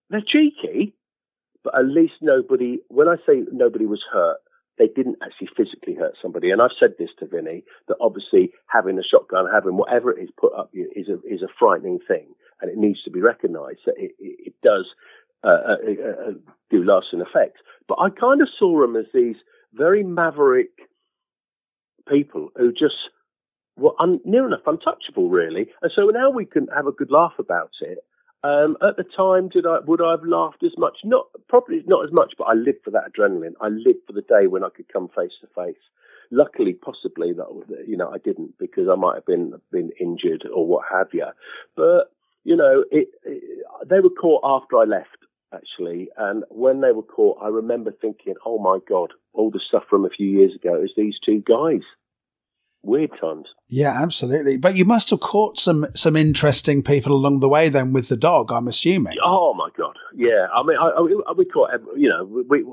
They're 0.10 0.22
cheeky." 0.26 0.96
But 1.64 1.78
at 1.78 1.86
least 1.86 2.16
nobody. 2.22 2.80
When 2.90 3.08
I 3.08 3.18
say 3.26 3.44
nobody 3.52 3.86
was 3.86 4.04
hurt, 4.12 4.38
they 4.78 4.88
didn't 4.88 5.18
actually 5.24 5.50
physically 5.56 5.94
hurt 5.94 6.16
somebody. 6.22 6.50
And 6.50 6.62
I've 6.62 6.78
said 6.80 6.96
this 6.98 7.10
to 7.20 7.28
Vinny 7.28 7.64
that 7.88 7.98
obviously 8.02 8.52
having 8.68 8.98
a 8.98 9.04
shotgun, 9.04 9.46
having 9.52 9.78
whatever 9.78 10.12
it 10.12 10.22
is 10.22 10.30
put 10.38 10.54
up 10.54 10.72
is 10.74 11.10
a 11.10 11.20
is 11.28 11.42
a 11.42 11.54
frightening 11.60 12.00
thing, 12.08 12.34
and 12.62 12.72
it 12.72 12.78
needs 12.78 13.04
to 13.04 13.12
be 13.12 13.22
recognised 13.22 13.82
that 13.86 13.96
it, 13.98 14.12
it, 14.20 14.48
it 14.48 14.54
does 14.64 14.86
uh, 15.44 15.48
uh, 15.48 16.30
uh 16.30 16.32
do 16.70 16.84
lasting 16.84 17.22
effects. 17.22 17.62
But 17.88 18.00
I 18.00 18.10
kind 18.10 18.42
of 18.42 18.50
saw 18.58 18.82
them 18.82 18.96
as 18.96 19.06
these 19.14 19.36
very 19.74 20.04
maverick 20.04 20.72
people 22.08 22.50
who 22.56 22.72
just 22.72 22.96
were 23.78 23.94
un, 24.00 24.20
near 24.26 24.46
enough 24.46 24.62
untouchable, 24.66 25.30
really. 25.30 25.68
And 25.82 25.92
so 25.96 26.04
now 26.08 26.30
we 26.30 26.46
can 26.46 26.68
have 26.76 26.88
a 26.88 26.92
good 26.92 27.12
laugh 27.12 27.34
about 27.40 27.72
it. 27.82 28.00
Um, 28.44 28.76
at 28.86 28.98
the 28.98 29.06
time, 29.06 29.48
did 29.48 29.66
I 29.66 29.80
would 29.80 30.02
I 30.02 30.12
have 30.12 30.26
laughed 30.26 30.64
as 30.64 30.78
much? 30.78 30.98
Not 31.06 31.28
probably 31.48 31.82
not 31.86 32.06
as 32.06 32.12
much, 32.12 32.34
but 32.38 32.46
I 32.46 32.54
lived 32.54 32.80
for 32.84 32.92
that 32.92 33.12
adrenaline. 33.12 33.54
I 33.62 33.70
lived 33.70 34.00
for 34.06 34.14
the 34.14 34.22
day 34.22 34.48
when 34.48 34.64
I 34.64 34.70
could 34.70 34.92
come 34.92 35.08
face 35.08 35.32
to 35.42 35.48
face. 35.56 35.80
Luckily, 36.30 36.74
possibly 36.74 37.32
that 37.34 37.48
you 37.88 37.96
know 37.96 38.10
I 38.10 38.18
didn't 38.18 38.58
because 38.60 38.90
I 38.92 38.96
might 38.96 39.16
have 39.16 39.26
been 39.26 39.54
been 39.72 39.92
injured 40.00 40.46
or 40.54 40.68
what 40.68 40.84
have 40.92 41.08
you. 41.14 41.28
But 41.78 42.12
you 42.44 42.58
know, 42.58 42.84
it, 42.92 43.08
it, 43.24 43.64
they 43.88 44.02
were 44.02 44.10
caught 44.10 44.42
after 44.44 44.78
I 44.78 44.84
left 44.84 45.18
actually, 45.54 46.10
and 46.18 46.44
when 46.50 46.82
they 46.82 46.92
were 46.92 47.04
caught, 47.04 47.38
I 47.42 47.48
remember 47.48 47.92
thinking, 47.92 48.34
"Oh 48.46 48.60
my 48.60 48.80
God, 48.90 49.14
all 49.32 49.52
the 49.52 49.62
stuff 49.66 49.84
from 49.90 50.04
a 50.04 50.10
few 50.10 50.28
years 50.28 50.54
ago 50.54 50.82
is 50.84 50.92
these 50.98 51.16
two 51.24 51.42
guys." 51.48 51.84
Weird 52.84 53.12
times. 53.20 53.48
Yeah, 53.70 53.92
absolutely. 53.92 54.58
But 54.58 54.76
you 54.76 54.86
must 54.86 55.10
have 55.10 55.22
caught 55.22 55.58
some 55.58 55.88
some 55.96 56.16
interesting 56.16 56.84
people 56.84 57.14
along 57.14 57.40
the 57.40 57.50
way 57.50 57.70
then 57.70 57.94
with 57.94 58.10
the 58.10 58.18
dog. 58.18 58.52
I'm 58.52 58.68
assuming. 58.68 59.18
Oh 59.24 59.54
my 59.54 59.70
god, 59.78 59.96
yeah. 60.16 60.48
I 60.54 60.64
mean, 60.64 60.78
I, 60.78 60.90
I, 60.90 61.32
we 61.36 61.46
caught. 61.46 61.72
You 61.96 62.10
know, 62.10 62.26
we, 62.26 62.44
we, 62.44 62.66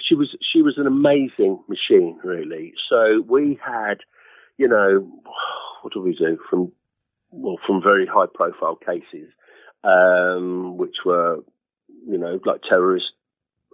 she 0.00 0.14
was 0.14 0.36
she 0.52 0.62
was 0.62 0.74
an 0.78 0.86
amazing 0.86 1.62
machine, 1.68 2.18
really. 2.24 2.72
So 2.88 3.22
we 3.28 3.58
had, 3.64 3.98
you 4.56 4.68
know, 4.68 5.06
what 5.82 5.92
do 5.92 6.00
we 6.00 6.14
do 6.14 6.38
from 6.50 6.72
well 7.30 7.58
from 7.66 7.82
very 7.82 8.06
high 8.06 8.26
profile 8.32 8.76
cases, 8.76 9.28
um, 9.84 10.76
which 10.76 10.96
were, 11.04 11.38
you 12.08 12.18
know, 12.18 12.40
like 12.44 12.62
terrorist 12.68 13.12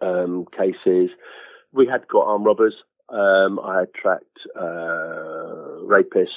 um, 0.03 0.47
cases. 0.57 1.11
We 1.73 1.87
had 1.87 2.09
got 2.09 2.27
armed 2.27 2.47
robbers. 2.47 2.75
Um, 3.11 3.59
I 3.59 3.81
had 3.81 3.95
tracked 3.95 4.39
uh, 4.55 5.38
rapists. 5.89 6.29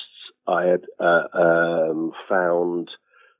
I 0.48 0.66
had 0.66 0.82
uh, 1.00 1.28
um, 1.34 2.14
found 2.28 2.90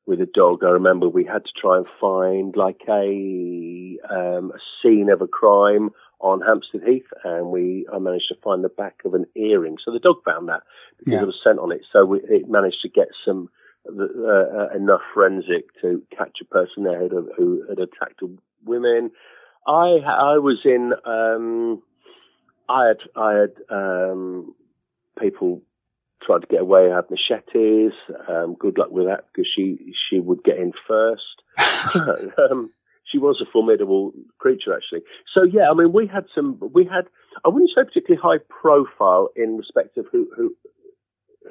with 0.06 0.22
a 0.22 0.28
dog. 0.28 0.64
I 0.64 0.70
remember 0.70 1.08
we 1.08 1.26
had 1.26 1.46
to 1.46 1.52
try 1.60 1.78
and 1.78 1.86
find 2.00 2.56
like 2.56 2.82
a, 2.88 3.98
um, 4.10 4.52
a 4.52 4.60
scene 4.82 5.10
of 5.10 5.22
a 5.22 5.28
crime 5.28 5.90
on 6.20 6.42
Hampstead 6.42 6.84
Heath, 6.88 7.08
and 7.24 7.48
we 7.48 7.88
I 7.92 7.98
managed 7.98 8.28
to 8.30 8.36
find 8.44 8.64
the 8.64 8.70
back 8.70 9.02
of 9.06 9.14
an 9.14 9.26
earring. 9.36 9.78
So 9.84 9.92
the 9.92 10.00
dog 10.00 10.18
found 10.24 10.50
that 10.50 10.62
because 10.98 11.14
yeah. 11.14 11.20
there 11.20 11.28
was 11.28 11.40
scent 11.44 11.60
on 11.60 11.72
it. 11.72 11.82
So 11.92 12.06
we, 12.06 12.20
it 12.20 12.50
managed 12.50 12.82
to 12.84 12.90
get 12.90 13.08
some 13.26 13.50
uh, 13.90 14.70
enough 14.76 15.02
forensic 15.14 15.66
to 15.82 16.04
catch 16.16 16.38
a 16.42 16.46
person 16.46 16.84
there 16.84 17.08
who, 17.08 17.32
who 17.36 17.66
had 17.68 17.80
attacked 17.80 18.22
women. 18.64 19.12
I 19.68 20.00
I 20.06 20.38
was 20.38 20.60
in. 20.66 20.94
Um, 21.06 21.82
I 22.70 22.88
had 22.88 22.98
I 23.16 23.34
had 23.34 23.54
um, 23.70 24.54
people 25.20 25.62
tried 26.26 26.42
to 26.42 26.48
get 26.48 26.62
away, 26.62 26.90
had 26.90 27.10
machetes. 27.10 27.94
Um, 28.28 28.56
good 28.60 28.78
luck 28.78 28.92
with 28.92 29.08
that 29.08 29.26
because 29.32 29.50
she 29.54 29.94
she 30.10 30.20
would 30.20 30.44
get 30.44 30.58
in 30.58 30.74
first. 30.88 31.42
um, 32.52 32.72
she 33.12 33.18
was 33.18 33.42
a 33.42 33.52
formidable 33.52 34.14
creature, 34.38 34.74
actually. 34.74 35.02
So 35.34 35.44
yeah, 35.44 35.70
I 35.70 35.74
mean, 35.74 35.92
we 35.92 36.08
had 36.08 36.26
some. 36.34 36.60
We 36.74 36.86
had 36.86 37.06
I 37.46 37.50
wouldn't 37.50 37.72
say 37.76 37.84
particularly 37.84 38.22
high 38.22 38.44
profile 38.50 39.30
in 39.36 39.58
respect 39.58 39.98
of 39.98 40.06
who 40.12 40.30
who 40.36 40.56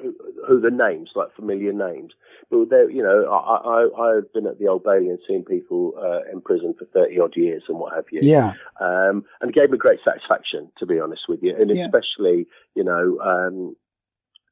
who, 0.01 0.15
who 0.47 0.61
the 0.61 0.71
names, 0.71 1.11
like 1.15 1.35
familiar 1.35 1.73
names. 1.73 2.13
But 2.49 2.69
there, 2.69 2.89
you 2.89 3.03
know, 3.03 3.29
I, 3.29 3.55
I, 3.57 4.17
I've 4.17 4.33
been 4.33 4.47
at 4.47 4.59
the 4.59 4.67
Old 4.67 4.83
Bailey 4.83 5.09
and 5.09 5.19
seen 5.27 5.43
people 5.43 5.93
uh, 5.97 6.31
in 6.31 6.41
prison 6.41 6.73
for 6.77 6.85
30 6.85 7.19
odd 7.19 7.33
years 7.35 7.63
and 7.67 7.77
what 7.77 7.93
have 7.93 8.05
you. 8.11 8.21
Yeah. 8.23 8.53
Um, 8.79 9.25
and 9.41 9.49
it 9.49 9.55
gave 9.55 9.69
me 9.69 9.77
great 9.77 9.99
satisfaction, 10.03 10.71
to 10.79 10.85
be 10.85 10.99
honest 10.99 11.23
with 11.27 11.39
you. 11.43 11.55
And 11.55 11.75
yeah. 11.75 11.85
especially, 11.85 12.47
you 12.75 12.83
know, 12.83 13.19
um, 13.19 13.75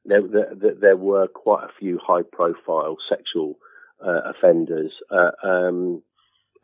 there, 0.04 0.22
there, 0.22 0.74
there, 0.80 0.96
were 0.96 1.28
quite 1.28 1.64
a 1.64 1.72
few 1.78 1.98
high 2.02 2.22
profile 2.32 2.96
sexual 3.08 3.58
uh, 4.04 4.30
offenders. 4.30 4.92
Uh, 5.10 5.30
um, 5.46 6.02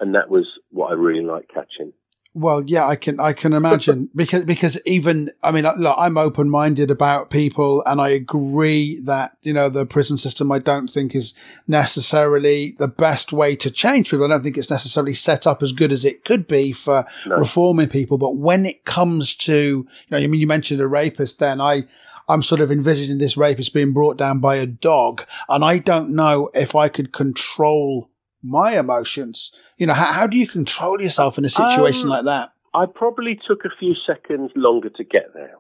and 0.01 0.15
that 0.15 0.31
was 0.31 0.47
what 0.71 0.91
I 0.91 0.95
really 0.95 1.25
liked 1.25 1.53
catching. 1.53 1.93
Well, 2.37 2.63
yeah, 2.67 2.87
I 2.87 2.97
can 2.97 3.19
I 3.19 3.33
can 3.33 3.55
imagine 3.55 4.11
because 4.15 4.45
because 4.45 4.79
even 4.85 5.31
I 5.43 5.51
mean, 5.53 5.65
look, 5.79 5.97
I'm 5.99 6.19
open 6.19 6.51
minded 6.51 6.91
about 6.91 7.31
people, 7.31 7.83
and 7.87 7.99
I 7.99 8.11
agree 8.11 9.01
that 9.05 9.39
you 9.41 9.55
know 9.55 9.71
the 9.71 9.87
prison 9.87 10.19
system 10.19 10.53
I 10.53 10.59
don't 10.59 10.89
think 10.89 11.15
is 11.15 11.33
necessarily 11.67 12.77
the 12.79 12.89
best 12.89 13.33
way 13.33 13.57
to 13.57 13.71
change 13.71 14.11
people. 14.11 14.27
I 14.27 14.29
don't 14.29 14.43
think 14.43 14.59
it's 14.59 14.69
necessarily 14.69 15.15
set 15.15 15.47
up 15.47 15.63
as 15.63 15.73
good 15.73 15.93
as 15.93 16.05
it 16.05 16.27
could 16.27 16.47
be 16.47 16.73
for 16.73 17.07
no. 17.25 17.37
reforming 17.37 17.89
people. 17.89 18.19
But 18.19 18.37
when 18.37 18.67
it 18.67 18.85
comes 18.85 19.35
to 19.37 19.53
you 19.55 19.87
know, 20.11 20.19
I 20.19 20.27
mean, 20.27 20.39
you 20.39 20.47
mentioned 20.47 20.83
a 20.83 20.87
rapist, 20.87 21.39
then 21.39 21.61
I. 21.61 21.85
I'm 22.29 22.43
sort 22.43 22.61
of 22.61 22.73
envisioning 22.73 23.19
this 23.19 23.37
rapist 23.37 23.73
being 23.73 23.93
brought 23.93 24.17
down 24.17 24.41
by 24.41 24.57
a 24.57 24.67
dog, 24.67 25.25
and 25.49 25.65
I 25.65 25.79
don't 25.79 26.11
know 26.11 26.51
if 26.55 26.75
I 26.75 26.89
could 26.89 27.13
control 27.13 28.11
my 28.43 28.79
emotions. 28.79 29.55
You 29.77 29.87
know, 29.87 29.95
how, 29.95 30.13
how 30.13 30.27
do 30.27 30.37
you 30.37 30.47
control 30.47 31.01
yourself 31.01 31.39
in 31.39 31.45
a 31.45 31.51
situation 31.51 32.05
um, 32.05 32.09
like 32.09 32.25
that? 32.25 32.53
I 32.75 32.87
probably 32.87 33.39
took 33.47 33.65
a 33.65 33.71
few 33.79 33.95
seconds 34.07 34.51
longer 34.55 34.91
to 34.91 35.05
get 35.05 35.35
there. 35.35 35.55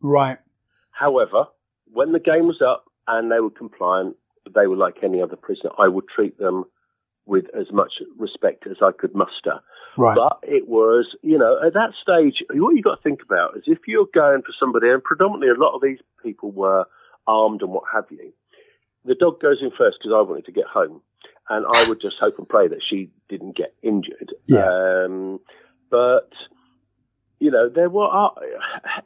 Right. 0.00 0.38
However, 0.90 1.46
when 1.92 2.12
the 2.12 2.20
game 2.20 2.46
was 2.46 2.60
up 2.66 2.84
and 3.06 3.30
they 3.30 3.40
were 3.40 3.50
compliant, 3.50 4.16
they 4.54 4.66
were 4.66 4.76
like 4.76 4.96
any 5.02 5.20
other 5.22 5.36
prisoner. 5.36 5.70
I 5.78 5.88
would 5.88 6.08
treat 6.08 6.38
them 6.38 6.64
with 7.26 7.44
as 7.58 7.66
much 7.72 7.92
respect 8.16 8.66
as 8.66 8.76
I 8.82 8.92
could 8.92 9.14
muster. 9.14 9.60
Right. 9.96 10.16
But 10.16 10.40
it 10.42 10.68
was, 10.68 11.06
you 11.22 11.38
know, 11.38 11.58
at 11.64 11.74
that 11.74 11.92
stage, 12.00 12.42
what 12.50 12.74
you've 12.74 12.84
got 12.84 12.96
to 12.96 13.02
think 13.02 13.20
about 13.22 13.56
is 13.56 13.64
if 13.66 13.78
you're 13.86 14.08
going 14.12 14.42
for 14.42 14.52
somebody, 14.58 14.88
and 14.90 15.02
predominantly 15.02 15.48
a 15.48 15.60
lot 15.60 15.74
of 15.74 15.82
these 15.82 15.98
people 16.22 16.50
were 16.50 16.86
armed 17.26 17.62
and 17.62 17.70
what 17.70 17.84
have 17.92 18.04
you, 18.10 18.32
the 19.04 19.14
dog 19.14 19.40
goes 19.40 19.58
in 19.60 19.70
first 19.70 19.98
because 20.00 20.12
I 20.14 20.22
wanted 20.22 20.46
to 20.46 20.52
get 20.52 20.66
home 20.66 21.00
and 21.48 21.64
I 21.72 21.88
would 21.88 22.00
just 22.00 22.16
hope 22.20 22.38
and 22.38 22.48
pray 22.48 22.68
that 22.68 22.82
she 22.88 23.10
didn't 23.28 23.56
get 23.56 23.74
injured. 23.82 24.34
Yeah. 24.46 24.68
Um, 24.68 25.40
but 25.90 26.30
you 27.38 27.50
know, 27.50 27.68
there 27.68 27.90
were 27.90 28.06
uh, 28.06 28.30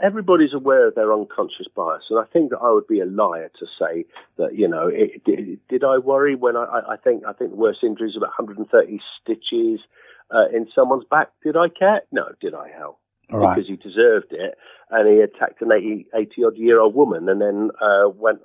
everybody's 0.01 0.55
aware 0.55 0.89
of 0.89 0.95
their 0.95 1.13
unconscious 1.13 1.67
bias, 1.75 2.05
and 2.11 2.19
I 2.19 2.25
think 2.33 2.51
that 2.51 2.59
I 2.59 2.73
would 2.73 2.87
be 2.87 3.01
a 3.01 3.07
liar 3.07 3.51
to 3.59 3.67
say 3.79 4.07
that 4.39 4.55
you 4.57 4.69
know, 4.69 4.87
it, 4.87 5.25
did, 5.25 5.59
did 5.69 5.85
I 5.85 5.99
worry 5.99 6.37
when 6.37 6.57
I, 6.57 6.81
I 6.91 6.97
think 6.97 7.25
I 7.27 7.33
think 7.33 7.51
the 7.51 7.57
worst 7.57 7.81
injuries 7.83 8.13
is 8.13 8.17
about 8.17 8.39
130 8.39 9.01
stitches 9.21 9.81
uh, 10.35 10.49
in 10.55 10.67
someone's 10.75 11.05
back. 11.11 11.29
Did 11.43 11.57
I 11.57 11.69
care? 11.69 12.03
No. 12.13 12.29
Did 12.41 12.55
I? 12.55 12.69
Hell, 12.77 12.99
right. 13.31 13.55
because 13.55 13.69
he 13.69 13.77
deserved 13.77 14.33
it, 14.33 14.57
and 14.91 15.09
he 15.09 15.21
attacked 15.21 15.63
an 15.63 15.73
80, 15.73 16.07
80 16.15 16.45
odd 16.45 16.57
year 16.57 16.81
old 16.81 16.95
woman, 16.95 17.29
and 17.29 17.41
then 17.41 17.71
uh, 17.81 18.09
went 18.09 18.41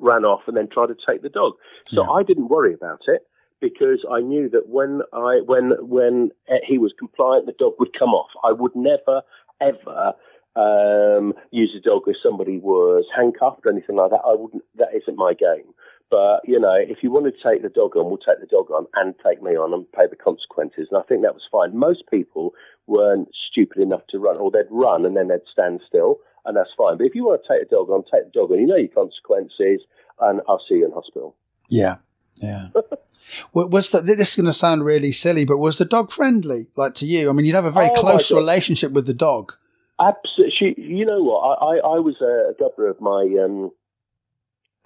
ran 0.00 0.24
off, 0.24 0.42
and 0.46 0.56
then 0.56 0.68
tried 0.68 0.86
to 0.86 0.96
take 1.06 1.22
the 1.22 1.28
dog. 1.28 1.54
So 1.90 2.02
yeah. 2.02 2.10
I 2.10 2.22
didn't 2.22 2.48
worry 2.48 2.74
about 2.74 3.02
it 3.06 3.26
because 3.60 4.04
I 4.10 4.20
knew 4.20 4.48
that 4.50 4.68
when 4.68 5.02
I 5.12 5.40
when 5.44 5.72
when 5.80 6.30
he 6.66 6.78
was 6.78 6.92
compliant, 6.98 7.46
the 7.46 7.52
dog 7.52 7.72
would 7.78 7.98
come 7.98 8.10
off. 8.10 8.30
I 8.44 8.52
would 8.52 8.74
never 8.74 9.22
ever 9.60 10.14
um, 10.56 11.34
use 11.50 11.74
a 11.76 11.80
dog 11.80 12.02
if 12.06 12.16
somebody 12.22 12.58
was 12.58 13.04
handcuffed 13.16 13.64
or 13.64 13.72
anything 13.72 13.96
like 13.96 14.10
that. 14.10 14.22
I 14.26 14.34
wouldn't. 14.34 14.62
That 14.76 14.88
isn't 14.94 15.16
my 15.16 15.34
game. 15.34 15.72
But 16.10 16.40
you 16.44 16.58
know, 16.58 16.74
if 16.74 17.02
you 17.02 17.10
want 17.10 17.26
to 17.26 17.50
take 17.50 17.62
the 17.62 17.68
dog 17.68 17.96
on, 17.96 18.06
we'll 18.06 18.18
take 18.18 18.40
the 18.40 18.46
dog 18.46 18.70
on 18.70 18.86
and 18.94 19.14
take 19.24 19.42
me 19.42 19.52
on 19.52 19.74
and 19.74 19.90
pay 19.92 20.06
the 20.08 20.16
consequences. 20.16 20.88
And 20.90 20.98
I 20.98 21.02
think 21.06 21.22
that 21.22 21.34
was 21.34 21.46
fine. 21.50 21.78
Most 21.78 22.04
people 22.10 22.54
weren't 22.86 23.28
stupid 23.50 23.78
enough 23.82 24.06
to 24.10 24.18
run, 24.18 24.38
or 24.38 24.50
they'd 24.50 24.70
run 24.70 25.04
and 25.04 25.16
then 25.16 25.28
they'd 25.28 25.44
stand 25.52 25.80
still, 25.86 26.18
and 26.46 26.56
that's 26.56 26.70
fine. 26.76 26.96
But 26.96 27.06
if 27.06 27.14
you 27.14 27.24
want 27.24 27.42
to 27.42 27.48
take 27.52 27.68
the 27.68 27.76
dog 27.76 27.90
on, 27.90 28.04
take 28.04 28.24
the 28.24 28.40
dog 28.40 28.50
on. 28.50 28.58
You 28.58 28.66
know 28.66 28.76
your 28.76 28.88
consequences, 28.88 29.82
and 30.20 30.40
I'll 30.48 30.62
see 30.68 30.76
you 30.76 30.86
in 30.86 30.92
hospital. 30.92 31.36
Yeah, 31.68 31.96
yeah. 32.42 32.68
was 33.52 33.90
that 33.90 34.06
this 34.06 34.30
is 34.30 34.36
going 34.36 34.46
to 34.46 34.52
sound 34.52 34.84
really 34.84 35.12
silly, 35.12 35.44
but 35.44 35.58
was 35.58 35.78
the 35.78 35.84
dog 35.84 36.10
friendly, 36.10 36.68
like 36.76 36.94
to 36.94 37.06
you? 37.06 37.28
I 37.28 37.32
mean, 37.32 37.44
you'd 37.46 37.54
have 37.54 37.64
a 37.64 37.70
very 37.70 37.90
oh 37.90 38.00
close 38.00 38.30
relationship 38.30 38.92
with 38.92 39.06
the 39.06 39.14
dog. 39.14 39.54
Absolutely. 40.00 40.74
You 40.76 41.04
know 41.04 41.22
what? 41.22 41.40
I, 41.40 41.64
I, 41.64 41.96
I 41.96 41.98
was 41.98 42.20
a 42.20 42.54
governor 42.58 42.88
of 42.88 43.00
my 43.00 43.22
um, 43.44 43.72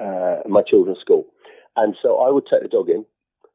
uh, 0.02 0.48
my 0.48 0.62
children's 0.62 1.00
school, 1.00 1.26
and 1.76 1.94
so 2.02 2.18
I 2.18 2.30
would 2.30 2.46
take 2.50 2.62
the 2.62 2.68
dog 2.68 2.88
in. 2.88 3.04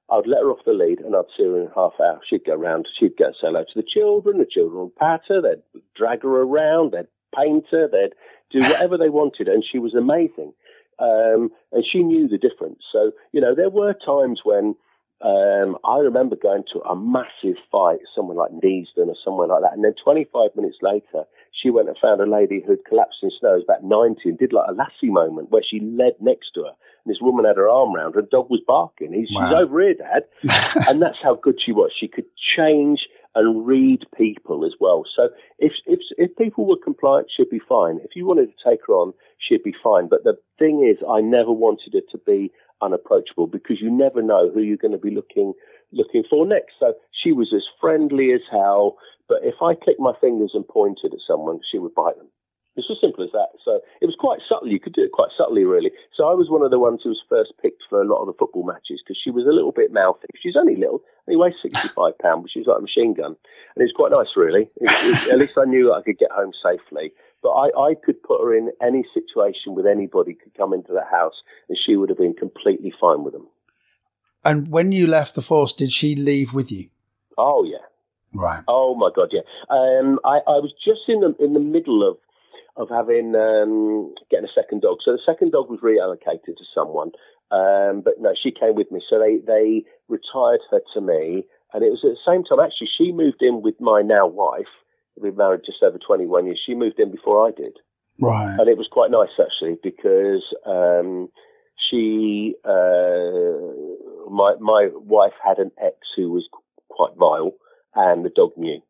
I'd 0.10 0.26
let 0.26 0.42
her 0.42 0.52
off 0.52 0.64
the 0.66 0.72
lead, 0.72 1.00
and 1.02 1.16
I'd 1.16 1.26
see 1.36 1.44
her 1.44 1.60
in 1.62 1.68
half 1.76 1.94
hour. 2.00 2.22
She'd 2.28 2.46
go 2.46 2.56
round. 2.56 2.88
She'd 2.98 3.18
go 3.18 3.32
say 3.32 3.48
hello 3.48 3.64
to 3.64 3.76
the 3.76 3.84
children. 3.84 4.38
The 4.38 4.46
children 4.50 4.84
would 4.84 4.96
pat 4.96 5.22
her. 5.28 5.42
They'd 5.42 5.82
drag 5.96 6.24
her 6.24 6.42
around. 6.42 6.94
They'd 6.94 7.08
paint 7.36 7.66
her. 7.72 7.90
They'd 7.92 8.16
do 8.50 8.66
whatever 8.66 8.98
they 8.98 9.10
wanted, 9.10 9.50
and 9.50 9.64
she 9.70 9.80
was 9.80 9.94
amazing. 9.94 10.54
Um, 11.00 11.52
and 11.72 11.86
she 11.86 12.04
knew 12.04 12.28
the 12.28 12.38
difference. 12.38 12.80
So, 12.92 13.12
you 13.32 13.42
know, 13.42 13.54
there 13.54 13.70
were 13.70 13.94
times 13.94 14.42
when 14.44 14.76
um, 15.22 15.78
I 15.84 15.98
remember 15.98 16.36
going 16.36 16.64
to 16.74 16.80
a 16.82 16.96
massive 16.96 17.58
fight, 17.72 18.00
somewhere 18.16 18.38
like 18.38 18.52
Neasden 18.52 19.08
or 19.08 19.16
somewhere 19.24 19.48
like 19.48 19.62
that. 19.64 19.74
And 19.74 19.84
then 19.84 19.94
25 20.04 20.56
minutes 20.56 20.78
later, 20.82 21.26
she 21.52 21.70
went 21.70 21.88
and 21.88 21.98
found 22.02 22.22
a 22.22 22.26
lady 22.26 22.64
who'd 22.66 22.86
collapsed 22.86 23.20
in 23.24 23.32
snow, 23.40 23.56
was 23.56 23.64
about 23.64 23.84
90, 23.84 24.30
and 24.30 24.38
did 24.38 24.54
like 24.54 24.70
a 24.70 24.74
lassie 24.74 25.10
moment 25.10 25.52
where 25.52 25.64
she 25.64 25.80
led 25.80 26.14
next 26.20 26.52
to 26.56 26.62
her. 26.62 26.74
And 27.06 27.14
this 27.14 27.22
woman 27.22 27.46
had 27.46 27.58
her 27.58 27.70
arm 27.70 27.96
around 27.96 28.14
her, 28.14 28.20
and 28.20 28.30
dog 28.30 28.50
was 28.50 28.62
barking. 28.66 29.14
He's, 29.14 29.30
wow. 29.32 29.48
She's 29.48 29.56
over 29.56 29.82
here, 29.82 29.96
Dad. 29.96 30.24
and 30.88 31.02
that's 31.02 31.18
how 31.24 31.36
good 31.36 31.60
she 31.64 31.72
was. 31.72 31.92
She 31.98 32.08
could 32.08 32.26
change 32.58 33.08
and 33.36 33.68
read 33.68 34.04
people 34.18 34.66
as 34.66 34.74
well. 34.80 35.04
So 35.16 35.30
if, 35.60 35.74
if, 35.86 36.00
if 36.18 36.36
people 36.38 36.66
were 36.66 36.78
compliant, 36.84 37.30
she'd 37.36 37.50
be 37.50 37.62
fine. 37.70 38.00
If 38.04 38.16
you 38.16 38.26
wanted 38.26 38.48
to 38.48 38.70
take 38.70 38.80
her 38.88 38.94
on, 38.94 39.14
she'd 39.38 39.64
be 39.64 39.76
fine. 39.84 40.08
But 40.08 40.24
the 40.24 40.38
thing 40.58 40.84
is, 40.84 41.04
I 41.08 41.22
never 41.22 41.52
wanted 41.52 41.94
her 41.94 42.02
to 42.12 42.18
be 42.18 42.52
unapproachable 42.82 43.48
because 43.48 43.82
you 43.82 43.92
never 43.92 44.22
know 44.22 44.52
who 44.52 44.62
you're 44.62 44.78
going 44.78 44.92
to 44.92 44.98
be 44.98 45.12
looking 45.12 45.54
looking 45.92 46.24
for 46.30 46.46
next. 46.46 46.74
So 46.80 46.94
she 47.12 47.32
was 47.32 47.54
as 47.56 47.64
friendly 47.80 48.32
as 48.34 48.42
hell. 48.50 48.98
But 49.28 49.40
if 49.44 49.56
I 49.62 49.76
clicked 49.76 50.00
my 50.00 50.14
fingers 50.20 50.52
and 50.54 50.68
pointed 50.68 51.14
at 51.14 51.20
someone, 51.28 51.60
she 51.70 51.80
would 51.80 51.96
bite 51.96 52.18
them. 52.18 52.28
It's 52.78 52.88
as 52.92 53.02
simple 53.02 53.24
as 53.24 53.32
that. 53.34 53.58
So 53.66 53.82
it 54.02 54.06
was 54.06 54.16
quite 54.20 54.40
subtle. 54.48 54.70
You 54.70 54.80
could 54.80 54.94
do 54.94 55.02
it 55.02 55.12
quite 55.12 55.34
subtly, 55.36 55.66
really. 55.66 55.92
So 56.16 56.30
I 56.30 56.38
was 56.38 56.48
one 56.48 56.62
of 56.62 56.70
the 56.70 56.80
ones 56.80 57.02
who 57.04 57.10
was 57.10 57.22
first 57.28 57.54
picked 57.60 57.82
for 57.90 58.00
a 58.00 58.06
lot 58.06 58.22
of 58.22 58.28
the 58.28 58.38
football 58.38 58.64
matches 58.64 59.02
because 59.02 59.18
she 59.18 59.32
was 59.32 59.48
a 59.50 59.52
little 59.52 59.72
bit 59.72 59.92
mouthy. 59.92 60.30
She's 60.38 60.56
only 60.56 60.76
little, 60.76 61.02
only 61.28 61.42
weighs 61.42 61.58
65 61.60 62.18
pounds, 62.22 62.44
but 62.44 62.52
she's 62.52 62.68
like 62.68 62.78
a 62.78 62.86
machine 62.86 63.16
gun. 63.16 63.36
And 63.76 63.82
it's 63.82 63.98
quite 63.98 64.14
nice, 64.14 64.38
really. 64.38 64.70
It, 64.78 64.94
it, 64.94 65.34
at 65.34 65.40
least 65.40 65.58
I 65.58 65.66
knew 65.66 65.92
I 65.92 66.04
could 66.04 66.20
get 66.20 66.32
home 66.32 66.54
safely. 66.54 67.12
But 67.42 67.58
I, 67.58 67.74
I 67.74 67.96
could 67.98 68.22
put 68.22 68.42
her 68.42 68.54
in 68.54 68.70
any 68.82 69.04
situation 69.12 69.74
with 69.74 69.88
anybody 69.90 70.36
could 70.38 70.54
come 70.54 70.72
into 70.72 70.94
the 70.94 71.06
house 71.10 71.42
and 71.70 71.78
she 71.78 71.96
would 71.96 72.10
have 72.10 72.18
been 72.18 72.34
completely 72.34 72.94
fine 73.02 73.24
with 73.24 73.34
them. 73.34 73.48
And 74.44 74.70
when 74.70 74.92
you 74.92 75.08
left 75.08 75.36
the 75.36 75.42
force, 75.42 75.74
did 75.74 75.92
she 75.92 76.16
leave 76.16 76.54
with 76.54 76.72
you? 76.72 76.90
Oh, 77.38 77.64
yeah. 77.64 77.78
Right. 78.34 78.64
Oh 78.68 78.96
my 78.96 79.10
God, 79.16 79.30
yeah. 79.32 79.42
Um, 79.70 80.20
I, 80.24 80.40
I 80.46 80.60
was 80.60 80.74
just 80.84 81.02
in 81.08 81.22
the 81.22 81.34
in 81.44 81.54
the 81.54 81.60
middle 81.60 82.08
of 82.08 82.18
of 82.76 82.90
having 82.90 83.34
um, 83.36 84.14
getting 84.30 84.46
a 84.46 84.54
second 84.54 84.82
dog. 84.82 84.98
So 85.04 85.12
the 85.12 85.26
second 85.26 85.52
dog 85.52 85.70
was 85.70 85.80
reallocated 85.80 86.58
to 86.58 86.66
someone, 86.76 87.12
um, 87.50 88.02
but 88.06 88.20
no, 88.20 88.34
she 88.36 88.52
came 88.52 88.76
with 88.76 88.92
me. 88.92 89.02
So 89.10 89.18
they 89.18 89.38
they 89.38 89.84
retired 90.08 90.62
her 90.72 90.82
to 90.94 91.02
me, 91.02 91.46
and 91.74 91.84
it 91.84 91.90
was 91.90 92.04
at 92.04 92.14
the 92.14 92.26
same 92.26 92.44
time. 92.44 92.60
Actually, 92.60 92.90
she 92.98 93.12
moved 93.12 93.42
in 93.42 93.62
with 93.62 93.80
my 93.80 94.02
now 94.02 94.28
wife. 94.28 94.70
We've 95.16 95.32
been 95.32 95.38
married 95.38 95.62
just 95.66 95.82
over 95.82 95.98
twenty 95.98 96.26
one 96.28 96.46
years. 96.46 96.62
She 96.64 96.76
moved 96.76 97.00
in 97.00 97.12
before 97.12 97.48
I 97.48 97.52
did, 97.52 97.74
right? 98.20 98.58
And 98.60 98.70
it 98.70 98.78
was 98.78 98.88
quite 98.92 99.10
nice 99.10 99.34
actually 99.40 99.78
because 99.82 100.44
um, 100.66 101.30
she 101.90 102.56
uh, 102.66 104.30
my 104.30 104.56
my 104.60 104.90
wife 104.94 105.34
had 105.44 105.58
an 105.60 105.72
ex 105.82 105.98
who 106.16 106.32
was 106.32 106.48
quite 106.90 107.16
vile, 107.18 107.54
and 107.96 108.26
the 108.26 108.30
dog 108.30 108.52
knew. 108.58 108.82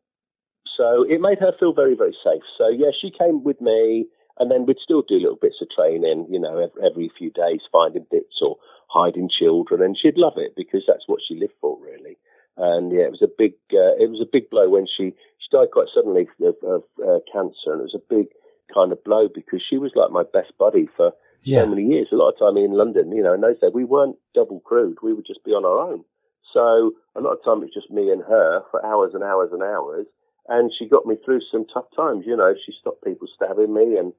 So 0.76 1.04
it 1.08 1.20
made 1.20 1.38
her 1.40 1.52
feel 1.58 1.72
very, 1.72 1.96
very 1.96 2.16
safe. 2.24 2.42
So 2.56 2.68
yeah, 2.68 2.90
she 2.98 3.10
came 3.10 3.42
with 3.42 3.60
me, 3.60 4.06
and 4.38 4.50
then 4.50 4.64
we'd 4.64 4.78
still 4.82 5.02
do 5.02 5.16
little 5.16 5.38
bits 5.40 5.60
of 5.60 5.68
training, 5.74 6.28
you 6.30 6.38
know, 6.38 6.58
every, 6.58 6.82
every 6.84 7.10
few 7.18 7.30
days, 7.30 7.60
finding 7.72 8.06
bits 8.10 8.38
or 8.40 8.56
hiding 8.88 9.28
children, 9.28 9.82
and 9.82 9.98
she'd 9.98 10.16
love 10.16 10.34
it 10.36 10.54
because 10.56 10.84
that's 10.86 11.08
what 11.08 11.20
she 11.26 11.34
lived 11.34 11.54
for, 11.60 11.76
really. 11.82 12.16
And 12.56 12.92
yeah, 12.92 13.04
it 13.04 13.10
was 13.10 13.22
a 13.22 13.28
big, 13.36 13.54
uh, 13.72 13.94
it 13.98 14.10
was 14.10 14.20
a 14.22 14.30
big 14.30 14.50
blow 14.50 14.68
when 14.68 14.86
she 14.86 15.14
she 15.38 15.48
died 15.50 15.70
quite 15.72 15.88
suddenly 15.94 16.28
of, 16.42 16.56
of 16.62 16.82
uh, 17.02 17.18
cancer, 17.32 17.72
and 17.72 17.80
it 17.80 17.90
was 17.90 17.98
a 17.98 18.14
big 18.14 18.28
kind 18.72 18.92
of 18.92 19.02
blow 19.02 19.28
because 19.32 19.62
she 19.68 19.78
was 19.78 19.92
like 19.94 20.10
my 20.10 20.22
best 20.22 20.52
buddy 20.58 20.88
for 20.96 21.12
yeah. 21.42 21.62
so 21.62 21.68
many 21.68 21.84
years. 21.84 22.08
A 22.12 22.16
lot 22.16 22.32
of 22.32 22.38
time 22.38 22.56
in 22.56 22.72
London, 22.72 23.12
you 23.12 23.22
know, 23.22 23.34
in 23.34 23.40
those 23.40 23.58
days 23.60 23.70
we 23.74 23.84
weren't 23.84 24.16
double 24.34 24.60
crewed; 24.60 24.98
we 25.02 25.12
would 25.12 25.26
just 25.26 25.44
be 25.44 25.52
on 25.52 25.64
our 25.64 25.92
own. 25.92 26.04
So 26.52 26.92
a 27.14 27.20
lot 27.20 27.32
of 27.32 27.44
time 27.44 27.62
it's 27.62 27.74
just 27.74 27.90
me 27.90 28.10
and 28.10 28.22
her 28.22 28.62
for 28.70 28.84
hours 28.84 29.12
and 29.14 29.22
hours 29.22 29.50
and 29.52 29.62
hours 29.62 30.06
and 30.48 30.72
she 30.76 30.88
got 30.88 31.06
me 31.06 31.16
through 31.24 31.40
some 31.52 31.66
tough 31.72 31.84
times. 31.94 32.24
You 32.26 32.36
know, 32.36 32.54
she 32.64 32.72
stopped 32.80 33.04
people 33.04 33.28
stabbing 33.34 33.72
me 33.72 33.98
and 33.98 34.12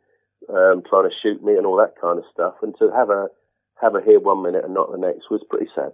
um, 0.48 0.84
trying 0.88 1.10
to 1.10 1.16
shoot 1.22 1.44
me 1.44 1.56
and 1.56 1.66
all 1.66 1.78
that 1.78 2.00
kind 2.00 2.20
of 2.20 2.26
stuff. 2.32 2.56
And 2.62 2.76
to 2.80 2.92
have 2.96 3.10
a 3.10 3.28
have 3.82 3.94
her 3.94 4.02
here 4.02 4.20
one 4.20 4.44
minute 4.44 4.64
and 4.64 4.74
not 4.74 4.92
the 4.92 4.98
next 4.98 5.30
was 5.32 5.42
pretty 5.50 5.68
sad. 5.74 5.94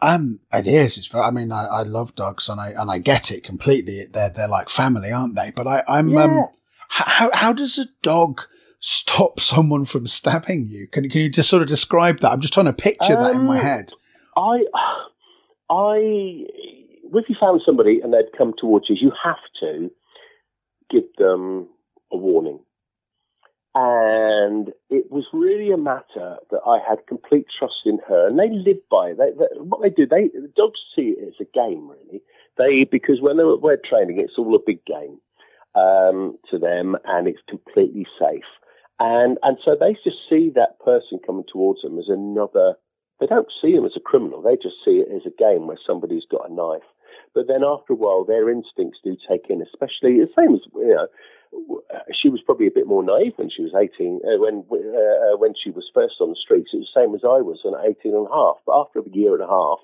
Um, 0.00 0.40
it 0.52 0.66
is. 0.66 0.96
It's. 0.96 1.14
I 1.14 1.30
mean, 1.30 1.52
I, 1.52 1.66
I 1.66 1.82
love 1.82 2.14
dogs 2.14 2.48
and 2.48 2.60
I 2.60 2.70
and 2.70 2.90
I 2.90 2.98
get 2.98 3.30
it 3.30 3.44
completely. 3.44 4.06
They're 4.06 4.30
they're 4.30 4.48
like 4.48 4.68
family, 4.68 5.12
aren't 5.12 5.36
they? 5.36 5.52
But 5.54 5.66
I, 5.66 5.84
I'm. 5.86 6.08
Yeah. 6.10 6.24
Um, 6.24 6.48
how 6.88 7.30
how 7.32 7.52
does 7.52 7.78
a 7.78 7.86
dog 8.02 8.42
stop 8.82 9.40
someone 9.40 9.84
from 9.86 10.06
stabbing 10.06 10.66
you? 10.68 10.86
Can 10.88 11.08
can 11.08 11.22
you 11.22 11.30
just 11.30 11.48
sort 11.48 11.62
of 11.62 11.68
describe 11.68 12.18
that? 12.18 12.32
I'm 12.32 12.40
just 12.40 12.52
trying 12.52 12.66
to 12.66 12.72
picture 12.72 13.16
um, 13.16 13.22
that 13.22 13.34
in 13.34 13.44
my 13.44 13.56
um, 13.56 13.64
head. 13.64 13.92
I 14.36 14.64
I 15.70 15.96
if 17.14 17.28
you 17.28 17.36
found 17.40 17.62
somebody 17.64 18.00
and 18.02 18.12
they'd 18.12 18.36
come 18.36 18.52
towards 18.58 18.90
you, 18.90 18.96
you 19.00 19.12
have 19.24 19.36
to 19.60 19.90
give 20.90 21.04
them 21.16 21.68
a 22.12 22.16
warning. 22.16 22.58
And 23.74 24.70
it 24.90 25.10
was 25.10 25.24
really 25.32 25.72
a 25.72 25.78
matter 25.78 26.36
that 26.50 26.60
I 26.66 26.78
had 26.86 27.06
complete 27.06 27.46
trust 27.58 27.86
in 27.86 27.98
her, 28.06 28.28
and 28.28 28.38
they 28.38 28.50
live 28.50 28.82
by 28.90 29.10
it. 29.10 29.16
They, 29.16 29.30
they, 29.30 29.60
what 29.60 29.80
they 29.80 29.88
do, 29.88 30.06
they 30.06 30.28
the 30.28 30.52
dogs 30.54 30.78
see 30.94 31.14
it 31.16 31.26
as 31.26 31.34
a 31.40 31.50
game, 31.54 31.88
really. 31.88 32.20
They 32.58 32.84
because 32.84 33.22
when 33.22 33.38
they're, 33.38 33.56
we're 33.56 33.80
training, 33.88 34.20
it's 34.20 34.34
all 34.36 34.54
a 34.54 34.58
big 34.58 34.84
game 34.84 35.18
um, 35.74 36.36
to 36.50 36.58
them, 36.58 36.96
and 37.06 37.26
it's 37.26 37.40
completely 37.48 38.06
safe. 38.20 38.44
And 38.98 39.38
and 39.42 39.58
so 39.64 39.76
they 39.78 39.94
just 40.04 40.18
see 40.28 40.50
that 40.54 40.78
person 40.84 41.18
coming 41.26 41.44
towards 41.50 41.82
them 41.82 41.98
as 41.98 42.08
another. 42.08 42.74
They 43.20 43.26
don't 43.26 43.48
see 43.60 43.72
him 43.72 43.84
as 43.84 43.92
a 43.96 44.00
criminal. 44.00 44.42
They 44.42 44.56
just 44.56 44.82
see 44.84 45.02
it 45.02 45.08
as 45.14 45.22
a 45.26 45.36
game 45.38 45.66
where 45.66 45.78
somebody's 45.86 46.26
got 46.30 46.50
a 46.50 46.52
knife 46.52 46.82
but 47.34 47.46
then 47.48 47.64
after 47.64 47.92
a 47.92 47.96
while, 47.96 48.24
their 48.24 48.50
instincts 48.50 49.00
do 49.02 49.16
take 49.28 49.48
in, 49.48 49.62
especially 49.62 50.20
the 50.20 50.28
same 50.36 50.54
as 50.54 50.60
you 50.74 50.94
know. 50.94 51.08
She 52.12 52.30
was 52.30 52.40
probably 52.40 52.66
a 52.66 52.74
bit 52.74 52.86
more 52.86 53.02
naive 53.02 53.34
when 53.36 53.50
she 53.50 53.62
was 53.62 53.74
18, 53.76 54.20
uh, 54.24 54.40
when 54.40 54.64
uh, 54.72 55.36
when 55.36 55.52
she 55.52 55.70
was 55.70 55.90
first 55.92 56.16
on 56.20 56.30
the 56.30 56.36
streets. 56.36 56.70
It 56.72 56.78
was 56.78 56.90
the 56.94 57.00
same 57.00 57.14
as 57.14 57.24
I 57.24 57.40
was 57.44 57.60
at 57.64 57.88
18 58.00 58.14
and 58.14 58.26
a 58.26 58.32
half. 58.32 58.56
But 58.64 58.80
after 58.80 59.00
a 59.00 59.10
year 59.12 59.34
and 59.34 59.42
a 59.42 59.48
half, 59.48 59.80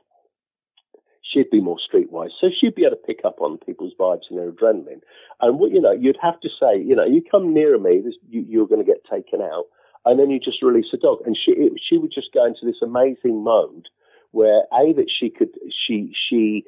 she'd 1.32 1.50
be 1.50 1.60
more 1.60 1.78
streetwise. 1.78 2.30
So 2.40 2.48
she'd 2.58 2.74
be 2.74 2.84
able 2.84 2.96
to 2.96 3.02
pick 3.02 3.20
up 3.24 3.40
on 3.40 3.58
people's 3.58 3.94
vibes 3.98 4.30
and 4.30 4.38
their 4.38 4.50
adrenaline. 4.50 5.00
And 5.40 5.58
what 5.58 5.70
you 5.72 5.80
know, 5.80 5.92
you'd 5.92 6.18
have 6.22 6.40
to 6.40 6.48
say, 6.48 6.80
you 6.80 6.96
know, 6.96 7.04
you 7.04 7.22
come 7.30 7.52
nearer 7.52 7.78
me, 7.78 8.00
this, 8.04 8.14
you, 8.28 8.44
you're 8.48 8.66
going 8.66 8.84
to 8.84 8.90
get 8.90 9.04
taken 9.10 9.40
out. 9.40 9.64
And 10.04 10.18
then 10.18 10.30
you 10.30 10.40
just 10.40 10.62
release 10.62 10.86
a 10.94 10.96
dog, 10.96 11.18
and 11.26 11.36
she 11.36 11.52
it, 11.52 11.72
she 11.86 11.98
would 11.98 12.12
just 12.12 12.32
go 12.32 12.46
into 12.46 12.64
this 12.64 12.80
amazing 12.82 13.42
mode 13.42 13.88
where 14.30 14.62
a 14.72 14.92
that 14.94 15.10
she 15.10 15.28
could 15.28 15.50
she 15.86 16.14
she 16.28 16.64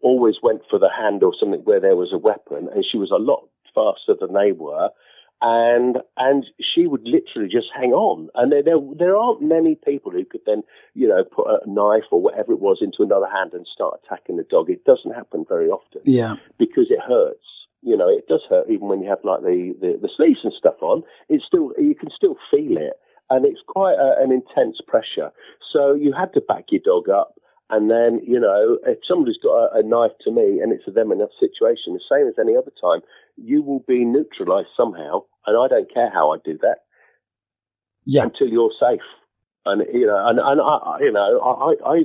always 0.00 0.34
went 0.42 0.62
for 0.68 0.78
the 0.78 0.90
hand 0.90 1.22
or 1.22 1.32
something 1.38 1.60
where 1.60 1.80
there 1.80 1.96
was 1.96 2.12
a 2.12 2.18
weapon, 2.18 2.68
and 2.74 2.84
she 2.84 2.98
was 2.98 3.10
a 3.10 3.22
lot 3.22 3.48
faster 3.74 4.14
than 4.20 4.34
they 4.34 4.52
were. 4.52 4.90
And 5.44 5.98
and 6.16 6.46
she 6.60 6.86
would 6.86 7.02
literally 7.02 7.48
just 7.50 7.66
hang 7.74 7.90
on, 7.92 8.28
and 8.36 8.52
there, 8.52 8.62
there 8.62 8.78
there 8.96 9.16
aren't 9.16 9.42
many 9.42 9.74
people 9.74 10.12
who 10.12 10.24
could 10.24 10.42
then 10.46 10.62
you 10.94 11.08
know 11.08 11.24
put 11.24 11.48
a 11.48 11.58
knife 11.66 12.06
or 12.12 12.22
whatever 12.22 12.52
it 12.52 12.60
was 12.60 12.78
into 12.80 13.02
another 13.02 13.26
hand 13.26 13.52
and 13.52 13.66
start 13.66 13.98
attacking 14.04 14.36
the 14.36 14.44
dog. 14.44 14.70
It 14.70 14.84
doesn't 14.84 15.12
happen 15.12 15.44
very 15.48 15.68
often, 15.68 16.02
yeah, 16.04 16.36
because 16.58 16.86
it 16.90 17.00
hurts 17.00 17.42
you 17.82 17.96
know, 17.96 18.08
it 18.08 18.28
does 18.28 18.42
hurt 18.48 18.70
even 18.70 18.88
when 18.88 19.02
you 19.02 19.10
have 19.10 19.18
like 19.24 19.42
the, 19.42 19.74
the, 19.80 19.98
the 20.00 20.08
sleeves 20.16 20.40
and 20.44 20.52
stuff 20.56 20.80
on. 20.80 21.02
It's 21.28 21.44
still 21.44 21.72
you 21.76 21.94
can 21.94 22.10
still 22.14 22.36
feel 22.50 22.76
it, 22.78 22.94
and 23.28 23.44
it's 23.44 23.60
quite 23.66 23.98
a, 23.98 24.22
an 24.22 24.30
intense 24.30 24.78
pressure. 24.86 25.32
So 25.72 25.94
you 25.94 26.12
had 26.16 26.32
to 26.34 26.40
back 26.40 26.66
your 26.70 26.80
dog 26.84 27.08
up, 27.08 27.34
and 27.72 27.90
then 27.90 28.20
you 28.24 28.38
know, 28.38 28.78
if 28.86 28.98
somebody's 29.08 29.38
got 29.42 29.74
a, 29.74 29.80
a 29.80 29.82
knife 29.82 30.12
to 30.22 30.30
me 30.30 30.60
and 30.60 30.72
it's 30.72 30.86
a 30.86 30.92
them 30.92 31.10
enough 31.10 31.30
situation, 31.40 31.94
the 31.94 32.00
same 32.08 32.28
as 32.28 32.34
any 32.38 32.56
other 32.56 32.72
time, 32.80 33.00
you 33.36 33.62
will 33.62 33.82
be 33.88 34.04
neutralised 34.04 34.68
somehow, 34.76 35.24
and 35.46 35.56
I 35.58 35.66
don't 35.66 35.92
care 35.92 36.10
how 36.12 36.32
I 36.32 36.36
do 36.44 36.58
that. 36.62 36.84
Yeah. 38.04 38.24
Until 38.24 38.48
you're 38.48 38.72
safe, 38.78 39.06
and 39.66 39.82
you 39.92 40.06
know, 40.06 40.28
and, 40.28 40.38
and 40.38 40.60
I, 40.60 40.98
you 41.00 41.12
know, 41.12 41.40
I, 41.40 41.88
I, 41.88 41.96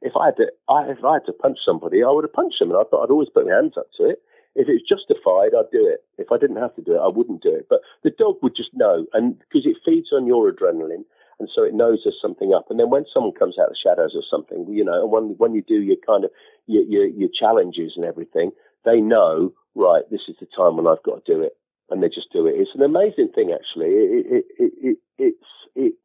if 0.00 0.12
I 0.16 0.26
had 0.26 0.36
to, 0.36 0.46
I, 0.68 0.90
if 0.90 1.04
I 1.04 1.14
had 1.14 1.26
to 1.26 1.32
punch 1.32 1.58
somebody, 1.64 2.02
I 2.02 2.10
would 2.10 2.24
have 2.24 2.32
punched 2.32 2.58
them, 2.58 2.70
and 2.70 2.78
I 2.78 2.84
thought 2.88 3.04
I'd 3.04 3.10
always 3.10 3.28
put 3.34 3.46
my 3.46 3.54
hands 3.54 3.74
up 3.76 3.86
to 3.98 4.08
it 4.08 4.22
if 4.54 4.68
it's 4.68 4.88
justified, 4.88 5.54
I'd 5.54 5.70
do 5.70 5.86
it. 5.86 6.02
If 6.18 6.32
I 6.32 6.38
didn't 6.38 6.56
have 6.56 6.74
to 6.76 6.82
do 6.82 6.94
it, 6.94 7.00
I 7.00 7.08
wouldn't 7.08 7.42
do 7.42 7.54
it. 7.54 7.66
But 7.68 7.80
the 8.02 8.10
dog 8.10 8.38
would 8.42 8.56
just 8.56 8.70
know, 8.74 9.06
and 9.12 9.38
because 9.38 9.64
it 9.64 9.76
feeds 9.84 10.08
on 10.12 10.26
your 10.26 10.50
adrenaline, 10.50 11.04
and 11.40 11.48
so 11.54 11.64
it 11.64 11.74
knows 11.74 12.00
there's 12.04 12.20
something 12.20 12.52
up. 12.54 12.66
And 12.70 12.78
then 12.78 12.90
when 12.90 13.04
someone 13.12 13.32
comes 13.32 13.56
out 13.58 13.68
of 13.68 13.74
the 13.74 13.82
shadows 13.82 14.12
or 14.14 14.22
something, 14.30 14.66
you 14.72 14.84
know, 14.84 15.02
and 15.02 15.10
when 15.10 15.34
when 15.38 15.54
you 15.54 15.62
do 15.62 15.80
your 15.80 15.96
kind 16.06 16.24
of 16.24 16.30
your 16.66 16.84
your, 16.84 17.06
your 17.06 17.28
challenges 17.32 17.94
and 17.96 18.04
everything, 18.04 18.50
they 18.84 19.00
know 19.00 19.52
right. 19.74 20.04
This 20.10 20.28
is 20.28 20.36
the 20.38 20.46
time 20.54 20.76
when 20.76 20.86
I've 20.86 21.02
got 21.02 21.24
to 21.24 21.32
do 21.32 21.42
it, 21.42 21.56
and 21.88 22.02
they 22.02 22.08
just 22.08 22.32
do 22.32 22.46
it. 22.46 22.54
It's 22.56 22.74
an 22.74 22.82
amazing 22.82 23.30
thing, 23.34 23.52
actually. 23.52 23.90
It, 23.90 24.26
it, 24.26 24.44
it, 24.58 24.72
it 24.82 24.98
it's 25.18 25.50
it's 25.74 25.96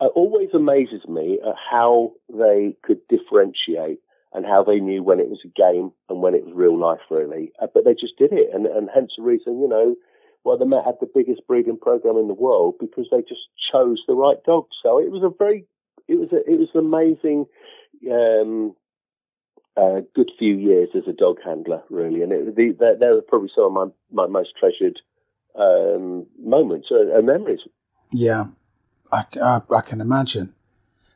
it 0.00 0.12
always 0.14 0.48
amazes 0.54 1.06
me 1.08 1.40
at 1.46 1.54
how 1.70 2.12
they 2.32 2.76
could 2.82 3.00
differentiate 3.08 3.98
and 4.32 4.46
how 4.46 4.62
they 4.62 4.78
knew 4.78 5.02
when 5.02 5.20
it 5.20 5.28
was 5.28 5.40
a 5.44 5.48
game 5.48 5.90
and 6.08 6.22
when 6.22 6.34
it 6.34 6.44
was 6.44 6.54
real 6.54 6.78
life, 6.78 7.00
really. 7.10 7.52
Uh, 7.60 7.66
but 7.74 7.84
they 7.84 7.92
just 7.92 8.16
did 8.16 8.32
it, 8.32 8.48
and, 8.54 8.66
and 8.66 8.88
hence 8.94 9.12
the 9.16 9.24
reason, 9.24 9.60
you 9.60 9.68
know, 9.68 9.96
why 10.42 10.56
the 10.58 10.66
Met 10.66 10.84
had 10.84 10.96
the 11.00 11.10
biggest 11.12 11.46
breeding 11.46 11.78
program 11.78 12.16
in 12.16 12.28
the 12.28 12.34
world 12.34 12.74
because 12.80 13.06
they 13.10 13.20
just 13.20 13.42
chose 13.72 14.02
the 14.06 14.14
right 14.14 14.42
dog. 14.44 14.66
So 14.82 14.98
it 14.98 15.10
was 15.10 15.22
a 15.22 15.34
very, 15.36 15.66
it 16.08 16.14
was 16.14 16.30
a, 16.32 16.38
it 16.50 16.58
was 16.58 16.68
an 16.74 16.80
amazing, 16.80 17.46
um, 18.10 18.74
uh, 19.76 20.00
good 20.14 20.30
few 20.38 20.56
years 20.56 20.88
as 20.94 21.04
a 21.08 21.12
dog 21.12 21.36
handler, 21.44 21.82
really, 21.90 22.22
and 22.22 22.32
it, 22.32 22.56
the, 22.56 22.76
they, 22.78 22.98
they 22.98 23.12
were 23.12 23.22
probably 23.22 23.50
some 23.54 23.64
of 23.64 23.72
my 23.72 24.24
my 24.24 24.26
most 24.26 24.50
treasured 24.58 24.98
um, 25.58 26.26
moments 26.42 26.88
and 26.90 27.12
uh, 27.12 27.22
memories. 27.22 27.60
Yeah, 28.12 28.46
I, 29.12 29.24
I, 29.40 29.60
I 29.70 29.80
can 29.82 30.00
imagine. 30.00 30.54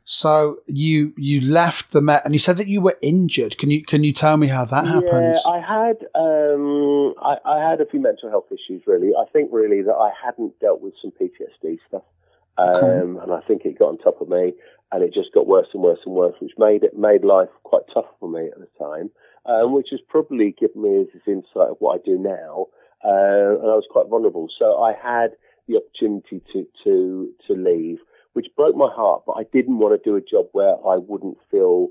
So 0.07 0.59
you 0.67 1.13
you 1.17 1.41
left 1.41 1.91
the 1.91 1.99
Met, 1.99 2.23
and 2.25 2.35
you 2.35 2.39
said 2.39 2.57
that 2.57 2.67
you 2.67 2.79
were 2.79 2.95
injured. 3.01 3.57
Can 3.57 3.71
you 3.71 3.83
can 3.83 4.03
you 4.03 4.13
tell 4.13 4.37
me 4.37 4.45
how 4.47 4.63
that 4.63 4.85
happened? 4.85 5.35
Yeah, 5.43 5.51
I 5.51 5.59
had 5.59 5.97
um, 6.13 7.15
I, 7.19 7.37
I, 7.43 7.69
had 7.69 7.81
a 7.81 7.87
few 7.87 7.99
mental 7.99 8.29
health 8.29 8.45
issues. 8.51 8.83
Really, 8.85 9.13
I 9.19 9.27
think 9.33 9.49
really 9.51 9.81
that 9.81 9.95
I 9.95 10.11
hadn't 10.23 10.59
dealt 10.59 10.79
with 10.79 10.93
some 11.01 11.11
PTSD 11.19 11.79
stuff, 11.87 12.03
um, 12.59 12.67
okay. 12.69 13.23
and 13.23 13.31
I 13.31 13.41
think 13.47 13.65
it 13.65 13.79
got 13.79 13.87
on 13.87 13.97
top 13.97 14.21
of 14.21 14.29
me, 14.29 14.53
and 14.91 15.03
it 15.03 15.11
just 15.11 15.33
got 15.33 15.47
worse 15.47 15.69
and 15.73 15.81
worse 15.81 15.99
and 16.05 16.13
worse, 16.13 16.35
which 16.39 16.53
made 16.59 16.83
it 16.83 16.95
made 16.95 17.25
life 17.25 17.49
quite 17.63 17.83
tough 17.91 18.05
for 18.19 18.29
me 18.29 18.45
at 18.45 18.59
the 18.59 18.69
time, 18.77 19.09
um, 19.47 19.73
which 19.73 19.87
has 19.89 20.01
probably 20.07 20.51
given 20.51 20.83
me 20.83 21.05
this 21.11 21.23
insight 21.25 21.71
of 21.71 21.77
what 21.79 21.99
I 21.99 22.03
do 22.05 22.19
now, 22.19 22.67
uh, 23.03 23.57
and 23.57 23.71
I 23.71 23.73
was 23.73 23.87
quite 23.89 24.07
vulnerable. 24.07 24.49
So 24.59 24.83
I 24.83 24.93
had 24.93 25.31
the 25.67 25.77
opportunity 25.77 26.43
to 26.53 26.67
to 26.83 27.33
to 27.47 27.53
leave 27.55 27.97
which 28.35 28.47
broke 28.57 28.75
my 28.75 28.89
heart. 28.93 29.23
But 29.25 29.33
I 29.33 29.43
didn't 29.53 29.79
want 29.79 29.95
to 29.95 30.09
do 30.09 30.17
a 30.17 30.21
job 30.21 30.47
where 30.51 30.75
I 30.85 30.97
wouldn't 30.97 31.37
feel 31.49 31.87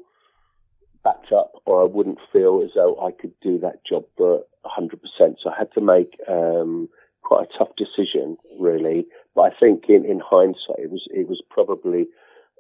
backed 1.03 1.32
up 1.32 1.53
or 1.64 1.82
I 1.82 1.86
wouldn't 1.86 2.18
feel 2.32 2.62
as 2.62 2.70
though 2.74 3.01
I 3.01 3.12
could 3.12 3.32
do 3.40 3.59
that 3.61 3.84
job 3.84 4.05
for 4.16 4.45
100%. 4.64 4.99
So 5.18 5.51
I 5.51 5.59
had 5.59 5.72
to 5.72 5.80
make 5.80 6.18
um, 6.28 6.88
quite 7.22 7.49
a 7.49 7.59
tough 7.59 7.70
decision, 7.76 8.36
really. 8.61 9.07
But 9.34 9.42
I 9.42 9.51
think 9.59 9.84
in, 9.88 10.05
in 10.05 10.20
hindsight, 10.20 10.78
it 10.78 10.90
was 10.90 11.09
it 11.11 11.26
was 11.28 11.40
probably 11.49 12.09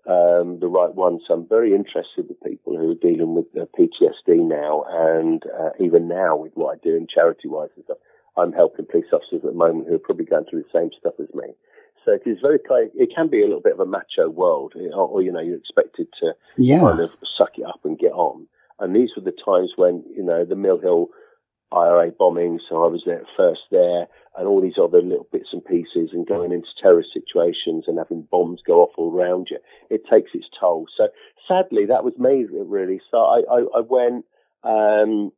um, 0.08 0.60
the 0.60 0.68
right 0.68 0.94
one. 0.94 1.20
So 1.26 1.34
I'm 1.34 1.48
very 1.48 1.74
interested 1.74 2.26
with 2.28 2.40
people 2.42 2.76
who 2.76 2.90
are 2.90 2.94
dealing 2.94 3.34
with 3.34 3.46
uh, 3.54 3.66
PTSD 3.78 4.48
now, 4.48 4.84
and 4.88 5.42
uh, 5.60 5.70
even 5.78 6.08
now 6.08 6.36
with 6.36 6.52
what 6.54 6.76
I 6.76 6.78
do 6.82 6.96
in 6.96 7.06
charity 7.06 7.48
wise 7.48 7.70
and 7.76 7.84
stuff. 7.84 7.98
I'm 8.36 8.52
helping 8.52 8.86
police 8.86 9.12
officers 9.12 9.44
at 9.44 9.52
the 9.52 9.52
moment 9.52 9.88
who 9.88 9.94
are 9.94 9.98
probably 9.98 10.24
going 10.24 10.44
through 10.50 10.64
the 10.64 10.78
same 10.78 10.90
stuff 10.98 11.14
as 11.20 11.32
me. 11.34 11.54
So 12.04 12.12
it 12.12 12.22
is 12.26 12.38
very 12.40 12.58
it 12.94 13.10
can 13.14 13.28
be 13.28 13.40
a 13.40 13.46
little 13.46 13.60
bit 13.60 13.74
of 13.74 13.80
a 13.80 13.86
macho 13.86 14.28
world, 14.28 14.74
or, 14.76 14.92
or 14.92 15.22
you 15.22 15.32
know, 15.32 15.40
you're 15.40 15.56
expected 15.56 16.08
to 16.20 16.32
yeah. 16.56 16.80
kind 16.80 17.00
of 17.00 17.10
suck 17.36 17.58
it 17.58 17.64
up 17.64 17.80
and 17.84 17.98
get 17.98 18.12
on. 18.12 18.46
And 18.78 18.94
these 18.94 19.10
were 19.16 19.22
the 19.22 19.32
times 19.32 19.72
when 19.76 20.04
you 20.14 20.22
know 20.22 20.44
the 20.44 20.56
Mill 20.56 20.78
Hill 20.78 21.08
IRA 21.72 22.10
bombing, 22.10 22.60
so 22.68 22.84
I 22.84 22.88
was 22.88 23.02
there 23.06 23.22
first 23.36 23.62
there, 23.70 24.06
and 24.36 24.46
all 24.46 24.60
these 24.60 24.78
other 24.80 25.00
little 25.00 25.28
bits 25.32 25.48
and 25.52 25.64
pieces, 25.64 26.10
and 26.12 26.26
going 26.26 26.52
into 26.52 26.68
terrorist 26.80 27.10
situations 27.14 27.84
and 27.86 27.98
having 27.98 28.28
bombs 28.30 28.60
go 28.66 28.80
off 28.80 28.90
all 28.96 29.12
around 29.12 29.48
you. 29.50 29.58
It 29.90 30.02
takes 30.12 30.30
its 30.34 30.46
toll. 30.58 30.86
So 30.96 31.08
sadly, 31.48 31.86
that 31.86 32.04
was 32.04 32.14
me 32.18 32.46
really. 32.50 33.00
So 33.10 33.18
I, 33.18 33.40
I, 33.50 33.78
I 33.78 33.80
went. 33.80 34.24
Um, 34.62 35.32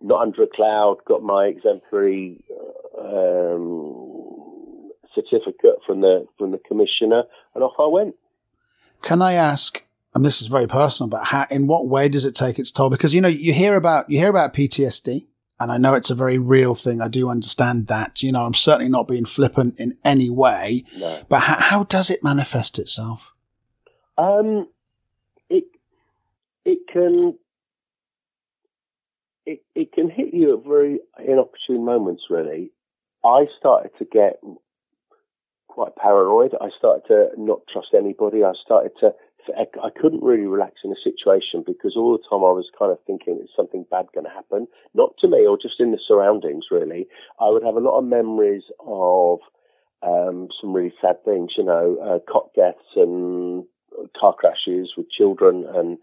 not 0.00 0.20
under 0.20 0.42
a 0.42 0.46
cloud, 0.46 0.98
got 1.06 1.22
my 1.22 1.46
exemplary 1.46 2.44
um, 2.98 4.13
certificate 5.14 5.80
from 5.86 6.00
the 6.00 6.26
from 6.38 6.50
the 6.50 6.58
commissioner, 6.66 7.24
and 7.54 7.64
off 7.64 7.74
I 7.78 7.86
went. 7.86 8.16
Can 9.02 9.22
I 9.22 9.34
ask? 9.34 9.84
And 10.14 10.24
this 10.24 10.40
is 10.40 10.46
very 10.46 10.68
personal, 10.68 11.08
but 11.08 11.24
how, 11.24 11.46
in 11.50 11.66
what 11.66 11.88
way 11.88 12.08
does 12.08 12.24
it 12.24 12.36
take 12.36 12.58
its 12.60 12.70
toll? 12.70 12.88
Because 12.88 13.14
you 13.14 13.20
know 13.20 13.28
you 13.28 13.52
hear 13.52 13.74
about 13.74 14.08
you 14.08 14.18
hear 14.18 14.30
about 14.30 14.54
PTSD, 14.54 15.26
and 15.58 15.72
I 15.72 15.76
know 15.76 15.94
it's 15.94 16.10
a 16.10 16.14
very 16.14 16.38
real 16.38 16.74
thing. 16.74 17.00
I 17.00 17.08
do 17.08 17.28
understand 17.28 17.88
that. 17.88 18.22
You 18.22 18.32
know, 18.32 18.44
I'm 18.46 18.54
certainly 18.54 18.88
not 18.88 19.08
being 19.08 19.24
flippant 19.24 19.78
in 19.78 19.96
any 20.04 20.30
way. 20.30 20.84
No. 20.96 21.22
But 21.28 21.40
how, 21.40 21.60
how 21.60 21.84
does 21.84 22.10
it 22.10 22.22
manifest 22.22 22.78
itself? 22.78 23.34
Um, 24.16 24.68
it 25.50 25.64
it 26.64 26.78
can 26.92 27.34
it, 29.46 29.62
it 29.74 29.92
can 29.92 30.10
hit 30.10 30.32
you 30.32 30.58
at 30.58 30.64
very 30.64 31.00
inopportune 31.18 31.84
moments, 31.84 32.24
really. 32.30 32.70
I 33.24 33.46
started 33.58 33.90
to 33.98 34.04
get 34.04 34.40
quite 35.74 35.96
paranoid. 35.96 36.54
I 36.60 36.68
started 36.78 37.02
to 37.08 37.28
not 37.36 37.66
trust 37.70 37.88
anybody. 37.98 38.44
I 38.44 38.52
started 38.64 38.92
to, 39.00 39.10
I 39.58 39.90
couldn't 40.00 40.22
really 40.22 40.46
relax 40.46 40.80
in 40.84 40.92
a 40.92 41.02
situation 41.02 41.64
because 41.66 41.96
all 41.96 42.12
the 42.12 42.22
time 42.30 42.46
I 42.46 42.54
was 42.54 42.70
kind 42.78 42.92
of 42.92 42.98
thinking 43.06 43.40
is 43.42 43.50
something 43.56 43.84
bad 43.90 44.06
going 44.14 44.24
to 44.24 44.30
happen, 44.30 44.68
not 44.94 45.14
to 45.20 45.28
me 45.28 45.44
or 45.46 45.58
just 45.60 45.80
in 45.80 45.90
the 45.90 45.98
surroundings, 46.06 46.66
really. 46.70 47.08
I 47.40 47.50
would 47.50 47.64
have 47.64 47.74
a 47.74 47.80
lot 47.80 47.98
of 47.98 48.04
memories 48.04 48.62
of 48.86 49.40
um, 50.02 50.48
some 50.60 50.72
really 50.72 50.94
sad 51.00 51.24
things, 51.24 51.52
you 51.58 51.64
know, 51.64 51.98
uh, 52.00 52.32
cot 52.32 52.50
deaths 52.54 52.94
and 52.94 53.64
car 54.18 54.34
crashes 54.34 54.92
with 54.96 55.10
children 55.10 55.64
and 55.74 55.98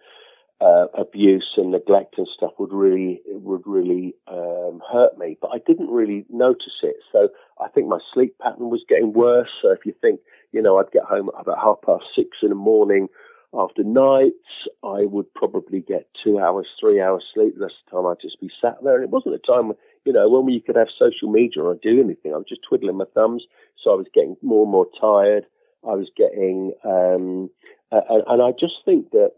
uh, 0.62 0.86
abuse 0.96 1.54
and 1.58 1.72
neglect 1.72 2.18
and 2.18 2.28
stuff 2.36 2.52
would 2.60 2.72
really 2.72 3.22
would 3.28 3.64
really 3.66 4.14
um, 4.28 4.82
hurt 4.92 5.18
me, 5.18 5.38
but 5.42 5.50
I 5.54 5.58
didn't 5.66 5.90
really 5.90 6.26
notice 6.30 6.78
it. 6.84 6.98
So 7.12 7.30
I 7.60 7.68
think 7.70 7.88
my 7.88 8.00
sleep 8.14 8.36
pattern 8.40 8.70
was 8.70 8.86
getting 8.88 9.12
worse. 9.14 9.50
So 9.62 9.72
if 9.72 9.80
you 9.86 9.94
think, 10.02 10.20
you 10.52 10.62
know, 10.62 10.78
I'd 10.78 10.92
get 10.92 11.04
home 11.04 11.30
at 11.36 11.42
about 11.42 11.58
half 11.58 11.78
past 11.84 12.06
six 12.16 12.30
in 12.44 12.50
the 12.50 12.56
morning 12.56 13.08
after 13.54 13.84
nights, 13.84 14.36
I 14.84 15.06
would 15.06 15.34
probably 15.34 15.82
get 15.82 16.08
two 16.24 16.40
hours, 16.40 16.68
three 16.80 17.02
hours 17.02 17.24
sleep. 17.34 17.56
That's 17.60 17.74
the 17.86 17.98
time 17.98 18.06
I'd 18.06 18.22
just 18.22 18.40
be 18.40 18.50
sat 18.62 18.78
there, 18.84 18.96
and 18.96 19.04
it 19.04 19.10
wasn't 19.10 19.36
a 19.36 19.40
time, 19.40 19.74
you 20.06 20.14
know, 20.14 20.30
when 20.30 20.54
you 20.54 20.62
could 20.62 20.78
have 20.78 20.88
social 20.98 21.30
media 21.30 21.64
or 21.64 21.76
do 21.82 22.00
anything. 22.00 22.34
I 22.34 22.38
was 22.38 22.46
just 22.48 22.62
twiddling 22.68 22.98
my 22.98 23.06
thumbs, 23.14 23.44
so 23.84 23.92
I 23.92 23.96
was 23.96 24.08
getting 24.14 24.38
more 24.42 24.64
and 24.64 24.72
more 24.72 24.88
tired. 25.00 25.46
I 25.84 25.96
was 25.96 26.10
getting, 26.16 26.74
um, 26.86 27.50
uh, 27.92 28.22
and 28.28 28.42
I 28.42 28.52
just 28.52 28.76
think 28.86 29.10
that 29.12 29.32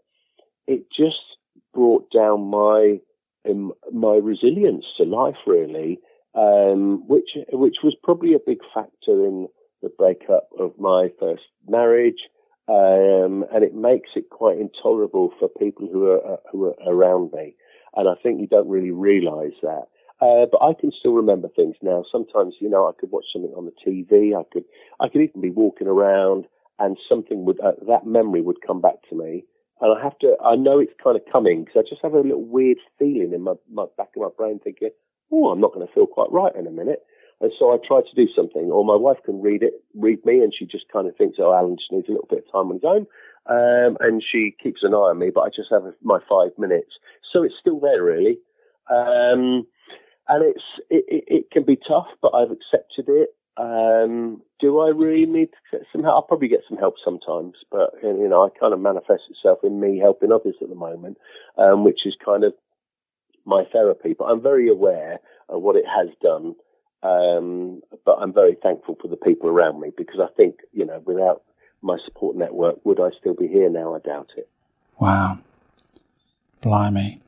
it 0.67 0.85
just 0.95 1.21
brought 1.73 2.09
down 2.11 2.49
my 2.49 2.99
um, 3.49 3.73
my 3.91 4.15
resilience 4.15 4.85
to 4.97 5.03
life, 5.03 5.35
really, 5.45 5.99
um, 6.35 7.03
which 7.07 7.31
which 7.51 7.77
was 7.83 7.95
probably 8.03 8.33
a 8.33 8.39
big 8.45 8.59
factor 8.73 9.25
in 9.25 9.47
the 9.81 9.89
breakup 9.89 10.47
of 10.57 10.71
my 10.79 11.09
first 11.19 11.43
marriage, 11.67 12.29
um, 12.67 13.45
and 13.53 13.63
it 13.63 13.75
makes 13.75 14.11
it 14.15 14.29
quite 14.29 14.57
intolerable 14.57 15.31
for 15.39 15.49
people 15.49 15.89
who 15.91 16.07
are 16.07 16.33
uh, 16.33 16.37
who 16.51 16.65
are 16.65 16.75
around 16.87 17.31
me, 17.33 17.55
and 17.95 18.07
I 18.07 18.13
think 18.21 18.39
you 18.39 18.47
don't 18.47 18.69
really 18.69 18.91
realise 18.91 19.55
that. 19.61 19.87
Uh, 20.21 20.45
but 20.49 20.63
I 20.63 20.73
can 20.79 20.91
still 20.97 21.11
remember 21.11 21.49
things 21.49 21.75
now. 21.81 22.05
Sometimes, 22.09 22.55
you 22.61 22.69
know, 22.69 22.87
I 22.87 22.91
could 22.97 23.11
watch 23.11 23.25
something 23.33 23.51
on 23.57 23.65
the 23.65 23.73
TV. 23.85 24.39
I 24.39 24.43
could, 24.53 24.63
I 25.01 25.09
could 25.09 25.21
even 25.21 25.41
be 25.41 25.49
walking 25.49 25.87
around, 25.87 26.45
and 26.79 26.97
something 27.09 27.43
would 27.43 27.59
uh, 27.59 27.73
that 27.87 28.05
memory 28.05 28.41
would 28.41 28.65
come 28.65 28.79
back 28.79 29.01
to 29.09 29.15
me, 29.15 29.43
and 29.83 29.99
I 29.99 30.01
have 30.01 30.17
to. 30.19 30.35
I 30.43 30.55
know 30.55 30.79
it's 30.79 30.93
kind 31.03 31.17
of 31.17 31.23
coming 31.29 31.65
because 31.65 31.83
I 31.85 31.89
just 31.89 32.01
have 32.01 32.13
a 32.13 32.21
little 32.21 32.45
weird 32.45 32.77
feeling 32.97 33.33
in 33.33 33.41
my, 33.41 33.53
my 33.69 33.85
back 33.97 34.15
of 34.15 34.21
my 34.21 34.29
brain, 34.35 34.59
thinking, 34.63 34.91
"Oh, 35.29 35.49
I'm 35.49 35.59
not 35.59 35.73
going 35.73 35.85
to 35.85 35.93
feel 35.93 36.07
quite 36.07 36.31
right 36.31 36.55
in 36.55 36.65
a 36.65 36.71
minute." 36.71 37.03
And 37.41 37.51
so 37.59 37.73
I 37.73 37.77
try 37.85 37.99
to 37.99 38.15
do 38.15 38.31
something, 38.33 38.71
or 38.71 38.85
my 38.85 38.95
wife 38.95 39.17
can 39.25 39.41
read 39.41 39.61
it, 39.61 39.73
read 39.93 40.25
me, 40.25 40.39
and 40.39 40.53
she 40.57 40.65
just 40.65 40.85
kind 40.91 41.05
of 41.05 41.17
thinks, 41.17 41.37
"Oh, 41.37 41.53
Alan 41.53 41.75
just 41.75 41.91
needs 41.91 42.07
a 42.07 42.13
little 42.13 42.27
bit 42.29 42.45
of 42.47 42.51
time 42.51 42.71
on 42.71 42.75
his 42.75 42.85
own," 42.85 43.05
um, 43.45 43.97
and 43.99 44.23
she 44.23 44.55
keeps 44.63 44.83
an 44.83 44.93
eye 44.93 45.11
on 45.11 45.19
me. 45.19 45.31
But 45.35 45.41
I 45.41 45.49
just 45.49 45.69
have 45.69 45.83
my 46.01 46.19
five 46.29 46.51
minutes, 46.57 46.95
so 47.33 47.43
it's 47.43 47.55
still 47.59 47.81
there, 47.81 48.01
really. 48.01 48.39
Um, 48.89 49.67
and 50.29 50.45
it's 50.45 50.63
it, 50.89 51.03
it, 51.09 51.23
it, 51.27 51.51
can 51.51 51.65
be 51.65 51.75
tough, 51.75 52.07
but 52.21 52.33
I've 52.33 52.51
accepted 52.51 53.09
it. 53.09 53.35
Um, 53.55 54.41
do 54.59 54.79
I 54.79 54.89
really 54.89 55.25
need 55.25 55.47
to 55.47 55.77
get 55.77 55.87
some 55.91 56.03
help? 56.03 56.15
I'll 56.15 56.21
probably 56.23 56.47
get 56.47 56.63
some 56.67 56.77
help 56.77 56.95
sometimes, 57.03 57.55
but 57.71 57.91
you 58.01 58.27
know, 58.27 58.43
I 58.45 58.49
kind 58.57 58.73
of 58.73 58.79
manifest 58.79 59.23
itself 59.29 59.59
in 59.63 59.79
me 59.79 59.99
helping 59.99 60.31
others 60.31 60.55
at 60.61 60.69
the 60.69 60.75
moment, 60.75 61.17
um, 61.57 61.83
which 61.83 62.05
is 62.05 62.15
kind 62.23 62.43
of 62.43 62.53
my 63.45 63.63
therapy. 63.71 64.15
But 64.17 64.25
I'm 64.25 64.41
very 64.41 64.69
aware 64.69 65.19
of 65.49 65.61
what 65.61 65.75
it 65.75 65.85
has 65.85 66.09
done. 66.21 66.55
Um, 67.03 67.81
but 68.05 68.13
I'm 68.13 68.33
very 68.33 68.55
thankful 68.63 68.97
for 69.01 69.09
the 69.09 69.17
people 69.17 69.49
around 69.49 69.81
me 69.81 69.91
because 69.95 70.21
I 70.21 70.31
think, 70.37 70.59
you 70.71 70.85
know, 70.85 71.03
without 71.05 71.43
my 71.81 71.97
support 72.05 72.37
network, 72.37 72.83
would 72.85 72.99
I 72.99 73.09
still 73.19 73.33
be 73.33 73.47
here 73.47 73.69
now? 73.69 73.93
I 73.93 73.99
doubt 73.99 74.31
it. 74.37 74.49
Wow. 74.99 75.39
Blimey. 76.61 77.19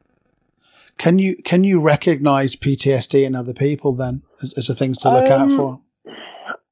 Can 0.98 1.20
you 1.20 1.36
can 1.44 1.66
you 1.66 1.82
recognize 1.82 2.56
PTSD 2.56 3.26
in 3.26 3.36
other 3.36 3.54
people 3.54 3.94
then 3.94 4.22
as, 4.42 4.54
as 4.54 4.68
the 4.68 4.74
things 4.76 4.98
to 5.00 5.12
look 5.12 5.30
um, 5.30 5.42
out 5.42 5.52
for? 5.52 5.82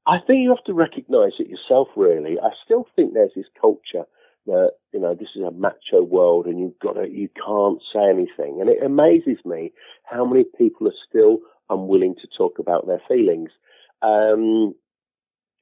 I 0.06 0.18
think 0.18 0.42
you 0.42 0.50
have 0.50 0.64
to 0.64 0.74
recognise 0.74 1.32
it 1.38 1.48
yourself. 1.48 1.88
Really, 1.96 2.38
I 2.38 2.50
still 2.64 2.86
think 2.94 3.14
there's 3.14 3.32
this 3.34 3.46
culture 3.60 4.04
that 4.46 4.72
you 4.92 5.00
know 5.00 5.14
this 5.14 5.28
is 5.34 5.42
a 5.42 5.50
macho 5.50 6.02
world 6.02 6.46
and 6.46 6.60
you've 6.60 6.78
got 6.78 6.94
to 6.94 7.08
you 7.08 7.28
can't 7.44 7.80
say 7.92 8.08
anything, 8.10 8.60
and 8.60 8.68
it 8.68 8.82
amazes 8.82 9.38
me 9.44 9.72
how 10.04 10.24
many 10.24 10.44
people 10.58 10.88
are 10.88 11.00
still 11.08 11.38
unwilling 11.70 12.14
to 12.16 12.28
talk 12.36 12.58
about 12.58 12.86
their 12.86 13.00
feelings. 13.08 13.50
Um, 14.02 14.74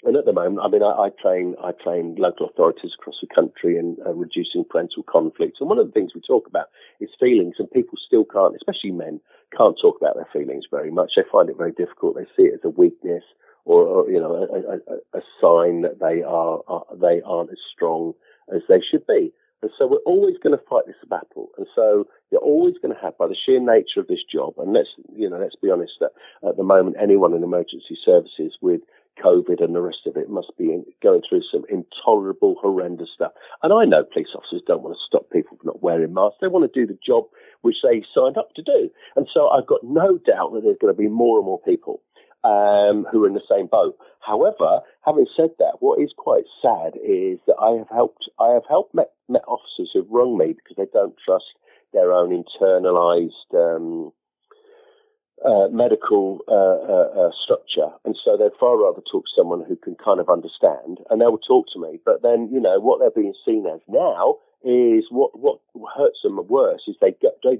and 0.05 0.16
at 0.16 0.24
the 0.24 0.32
moment, 0.32 0.59
I 0.64 0.68
mean, 0.68 0.82
I, 0.82 0.90
I, 0.90 1.09
train 1.22 1.55
I 1.62 1.70
train 1.70 2.16
local 2.18 2.49
authorities 2.49 2.90
across 2.99 3.14
the 3.22 3.32
country 3.32 3.78
in 3.78 3.99
uh, 4.05 4.12
reducing 4.12 4.64
parental 4.68 5.05
conflicts. 5.05 5.61
And 5.61 5.68
one 5.68 5.78
of 5.78 5.86
the 5.86 5.93
things 5.93 6.11
we 6.12 6.20
talk 6.20 6.49
about 6.49 6.66
is 6.99 7.09
feelings, 7.20 7.55
and 7.61 7.70
people 7.70 7.97
still 8.05 8.24
can't, 8.24 8.57
especially 8.57 8.90
men, 8.90 9.20
can't 9.57 9.78
talk 9.80 9.99
about 10.01 10.16
their 10.16 10.26
feelings 10.32 10.64
very 10.68 10.90
much. 10.90 11.12
They 11.14 11.22
find 11.30 11.49
it 11.49 11.57
very 11.57 11.70
difficult. 11.70 12.16
They 12.16 12.26
see 12.36 12.49
it 12.49 12.55
as 12.55 12.64
a 12.64 12.70
weakness 12.70 13.22
or, 13.64 13.86
or 13.86 14.10
you 14.10 14.20
know, 14.20 14.34
a, 14.34 14.92
a, 14.92 15.18
a, 15.18 15.22
sign 15.40 15.82
that 15.82 15.98
they 16.00 16.22
are, 16.22 16.60
are 16.66 16.84
they 17.00 17.20
aren't 17.24 17.50
as 17.50 17.58
strong 17.72 18.12
as 18.54 18.62
they 18.68 18.80
should 18.80 19.06
be. 19.06 19.32
And 19.62 19.70
so 19.78 19.86
we're 19.86 20.04
always 20.04 20.34
going 20.42 20.56
to 20.56 20.64
fight 20.68 20.86
this 20.86 20.96
battle. 21.08 21.50
And 21.56 21.68
so 21.74 22.08
you're 22.30 22.40
always 22.40 22.74
going 22.82 22.94
to 22.94 23.00
have, 23.00 23.16
by 23.16 23.28
the 23.28 23.36
sheer 23.36 23.60
nature 23.60 24.00
of 24.00 24.08
this 24.08 24.24
job, 24.30 24.54
and 24.58 24.72
let's, 24.72 24.88
you 25.14 25.30
know, 25.30 25.38
let's 25.38 25.54
be 25.54 25.70
honest 25.70 25.92
that 26.00 26.10
at 26.46 26.56
the 26.56 26.64
moment, 26.64 26.96
anyone 27.00 27.32
in 27.32 27.44
emergency 27.44 27.96
services 28.04 28.58
with 28.60 28.80
COVID 29.22 29.62
and 29.62 29.74
the 29.74 29.80
rest 29.82 30.06
of 30.06 30.16
it 30.16 30.30
must 30.30 30.50
be 30.58 30.82
going 31.02 31.22
through 31.28 31.42
some 31.52 31.62
intolerable, 31.68 32.56
horrendous 32.60 33.10
stuff. 33.14 33.32
And 33.62 33.72
I 33.72 33.84
know 33.84 34.02
police 34.02 34.34
officers 34.34 34.62
don't 34.66 34.82
want 34.82 34.96
to 34.96 35.06
stop 35.06 35.30
people 35.30 35.56
from 35.56 35.66
not 35.66 35.82
wearing 35.82 36.14
masks. 36.14 36.38
They 36.40 36.48
want 36.48 36.72
to 36.72 36.80
do 36.80 36.86
the 36.86 36.98
job 37.04 37.24
which 37.60 37.76
they 37.84 38.02
signed 38.14 38.38
up 38.38 38.54
to 38.54 38.62
do. 38.62 38.90
And 39.14 39.28
so 39.32 39.48
I've 39.48 39.66
got 39.66 39.84
no 39.84 40.18
doubt 40.26 40.54
that 40.54 40.62
there's 40.64 40.80
going 40.80 40.92
to 40.94 40.98
be 41.00 41.08
more 41.08 41.38
and 41.38 41.46
more 41.46 41.60
people 41.60 42.02
um, 42.45 43.07
who 43.11 43.24
are 43.24 43.28
in 43.28 43.34
the 43.34 43.49
same 43.49 43.66
boat. 43.66 43.97
However, 44.20 44.80
having 45.05 45.26
said 45.36 45.51
that, 45.59 45.76
what 45.80 46.01
is 46.01 46.12
quite 46.16 46.45
sad 46.61 46.95
is 46.97 47.38
that 47.47 47.57
I 47.61 47.78
have 47.78 47.88
helped 47.88 48.28
I 48.38 48.51
have 48.53 48.64
helped 48.68 48.95
met, 48.95 49.12
met 49.28 49.43
officers 49.47 49.90
who've 49.93 50.11
rung 50.11 50.38
me 50.38 50.55
because 50.55 50.76
they 50.76 50.90
don't 50.93 51.14
trust 51.24 51.53
their 51.93 52.12
own 52.12 52.30
internalized 52.30 53.53
um, 53.55 54.12
uh, 55.45 55.68
medical 55.68 56.38
uh, 56.49 56.55
uh, 56.55 57.26
uh, 57.26 57.30
structure, 57.43 57.90
and 58.05 58.16
so 58.24 58.36
they'd 58.36 58.59
far 58.59 58.78
rather 58.78 59.03
talk 59.11 59.24
to 59.24 59.36
someone 59.36 59.64
who 59.66 59.76
can 59.76 59.97
kind 59.97 60.20
of 60.20 60.28
understand, 60.28 60.99
and 61.11 61.20
they 61.20 61.26
will 61.26 61.38
talk 61.38 61.66
to 61.72 61.80
me. 61.80 61.99
But 62.05 62.22
then, 62.22 62.49
you 62.53 62.61
know, 62.61 62.78
what 62.78 63.01
they're 63.01 63.11
being 63.11 63.34
seen 63.45 63.66
as 63.66 63.80
now 63.88 64.36
is 64.62 65.05
what 65.11 65.38
what 65.38 65.59
hurts 65.97 66.20
them 66.22 66.38
worse 66.47 66.82
is 66.86 66.97
they 67.01 67.14
get 67.20 67.38
they 67.43 67.59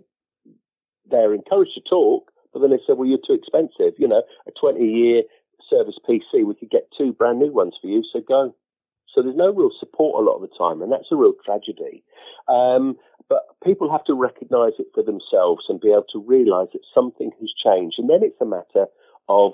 they're 1.11 1.35
encouraged 1.35 1.75
to 1.75 1.81
talk, 1.81 2.32
but 2.53 2.61
then 2.61 2.71
they 2.71 2.81
said, 2.87 2.97
well, 2.97 3.09
you're 3.09 3.19
too 3.25 3.35
expensive. 3.35 3.95
You 3.99 4.09
know, 4.09 4.23
a 4.47 4.51
20 4.59 4.85
year 4.85 5.23
service 5.69 5.97
PC, 6.09 6.45
we 6.45 6.55
could 6.55 6.71
get 6.71 6.89
two 6.97 7.13
brand 7.13 7.39
new 7.39 7.53
ones 7.53 7.75
for 7.81 7.89
you, 7.89 8.03
so 8.13 8.21
go. 8.21 8.55
So 9.15 9.23
there's 9.23 9.37
no 9.37 9.53
real 9.53 9.71
support 9.79 10.23
a 10.23 10.25
lot 10.25 10.37
of 10.37 10.43
the 10.43 10.57
time, 10.57 10.81
and 10.81 10.91
that's 10.91 11.13
a 11.13 11.17
real 11.17 11.35
tragedy. 11.45 12.03
Um, 12.49 12.97
but 13.29 13.43
people 13.65 13.91
have 13.91 14.05
to 14.05 14.15
recognise 14.15 14.73
it 14.79 14.89
for 14.95 15.03
themselves 15.03 15.65
and 15.69 15.81
be 15.81 15.91
able 15.91 16.07
to 16.13 16.25
realise 16.25 16.69
that 16.73 16.81
something 16.95 17.31
has 17.41 17.73
changed, 17.73 17.97
and 17.99 18.09
then 18.09 18.23
it's 18.23 18.41
a 18.41 18.47
matter 18.47 18.87
of 19.29 19.53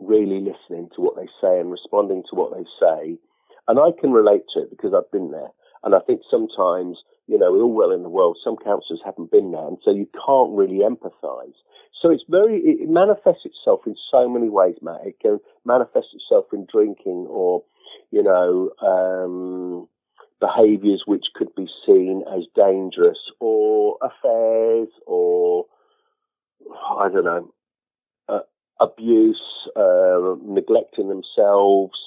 really 0.00 0.40
listening 0.40 0.88
to 0.94 1.00
what 1.00 1.16
they 1.16 1.28
say 1.40 1.60
and 1.60 1.70
responding 1.70 2.22
to 2.30 2.36
what 2.36 2.52
they 2.56 2.64
say. 2.80 3.18
And 3.68 3.78
I 3.78 3.90
can 3.98 4.10
relate 4.10 4.42
to 4.54 4.62
it 4.62 4.70
because 4.70 4.92
I've 4.94 5.10
been 5.12 5.30
there. 5.30 5.50
And 5.82 5.94
I 5.94 6.00
think 6.00 6.22
sometimes, 6.30 6.98
you 7.26 7.38
know, 7.38 7.54
all 7.54 7.72
well 7.72 7.90
in 7.90 8.02
the 8.02 8.08
world, 8.08 8.38
some 8.42 8.56
counsellors 8.56 9.00
haven't 9.04 9.30
been 9.30 9.52
there, 9.52 9.66
and 9.66 9.78
so 9.84 9.90
you 9.90 10.06
can't 10.26 10.52
really 10.52 10.80
empathise. 10.80 11.54
So 12.00 12.10
it's 12.10 12.24
very, 12.28 12.58
it 12.60 12.88
manifests 12.88 13.44
itself 13.44 13.80
in 13.86 13.94
so 14.10 14.28
many 14.28 14.48
ways, 14.48 14.76
Matt. 14.82 15.00
It 15.04 15.20
can 15.20 15.38
manifest 15.64 16.08
itself 16.14 16.46
in 16.52 16.66
drinking 16.70 17.26
or, 17.28 17.62
you 18.10 18.22
know, 18.22 18.70
um, 18.82 19.88
behaviours 20.40 21.02
which 21.06 21.26
could 21.34 21.54
be 21.54 21.68
seen 21.86 22.24
as 22.34 22.44
dangerous 22.54 23.18
or 23.38 23.98
affairs 24.00 24.88
or, 25.06 25.66
I 26.98 27.08
don't 27.10 27.24
know, 27.24 27.52
uh, 28.28 28.40
abuse, 28.80 29.42
uh, 29.76 30.36
neglecting 30.42 31.08
themselves, 31.08 31.98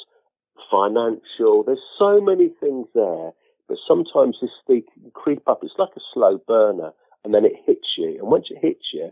financial. 0.71 1.63
There's 1.63 1.79
so 1.99 2.19
many 2.19 2.49
things 2.59 2.87
there, 2.95 3.31
but 3.73 3.79
sometimes 3.87 4.37
this 4.39 4.51
thing 4.67 4.83
can 4.93 5.09
creep 5.15 5.41
up. 5.47 5.61
It's 5.63 5.73
like 5.79 5.95
a 5.97 5.99
slow 6.13 6.39
burner, 6.47 6.91
and 7.23 7.33
then 7.33 7.43
it 7.43 7.53
hits 7.65 7.87
you. 7.97 8.19
And 8.19 8.27
once 8.27 8.45
it 8.51 8.59
hits 8.61 8.85
you, 8.93 9.11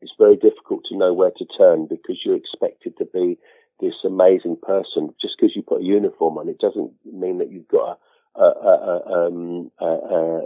it's 0.00 0.10
very 0.18 0.34
difficult 0.34 0.82
to 0.88 0.96
know 0.96 1.12
where 1.12 1.30
to 1.30 1.46
turn 1.56 1.86
because 1.88 2.18
you're 2.24 2.34
expected 2.34 2.98
to 2.98 3.04
be 3.04 3.38
this 3.78 3.94
amazing 4.04 4.56
person. 4.60 5.14
Just 5.20 5.34
because 5.38 5.54
you 5.54 5.62
put 5.62 5.82
a 5.82 5.84
uniform 5.84 6.36
on, 6.36 6.48
it 6.48 6.58
doesn't 6.58 6.90
mean 7.04 7.38
that 7.38 7.52
you've 7.52 7.68
got 7.68 8.00
a, 8.34 8.42
a, 8.42 9.02
a, 9.06 9.26
um, 9.28 9.70
a, 9.78 9.86
a, 9.86 10.44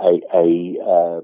a, 0.00 1.20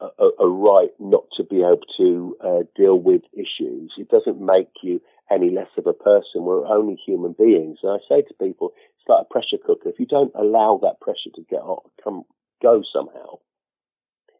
a, 0.00 0.28
a, 0.38 0.48
right 0.48 0.90
not 1.00 1.24
to 1.36 1.42
be 1.42 1.56
able 1.56 1.80
to 1.96 2.36
uh, 2.40 2.62
deal 2.76 3.00
with 3.00 3.22
issues. 3.32 3.92
It 3.98 4.10
doesn't 4.10 4.40
make 4.40 4.68
you 4.84 5.00
any 5.30 5.50
less 5.50 5.68
of 5.76 5.86
a 5.86 5.92
person. 5.92 6.44
We're 6.44 6.66
only 6.66 6.96
human 6.96 7.32
beings. 7.32 7.78
And 7.82 7.92
I 7.92 7.98
say 8.08 8.22
to 8.22 8.34
people, 8.34 8.72
it's 8.98 9.08
like 9.08 9.22
a 9.22 9.32
pressure 9.32 9.58
cooker. 9.64 9.88
If 9.88 9.98
you 9.98 10.06
don't 10.06 10.32
allow 10.34 10.78
that 10.82 11.00
pressure 11.00 11.30
to 11.34 11.42
get 11.48 11.60
on, 11.60 11.80
come 12.02 12.24
go 12.62 12.82
somehow, 12.92 13.38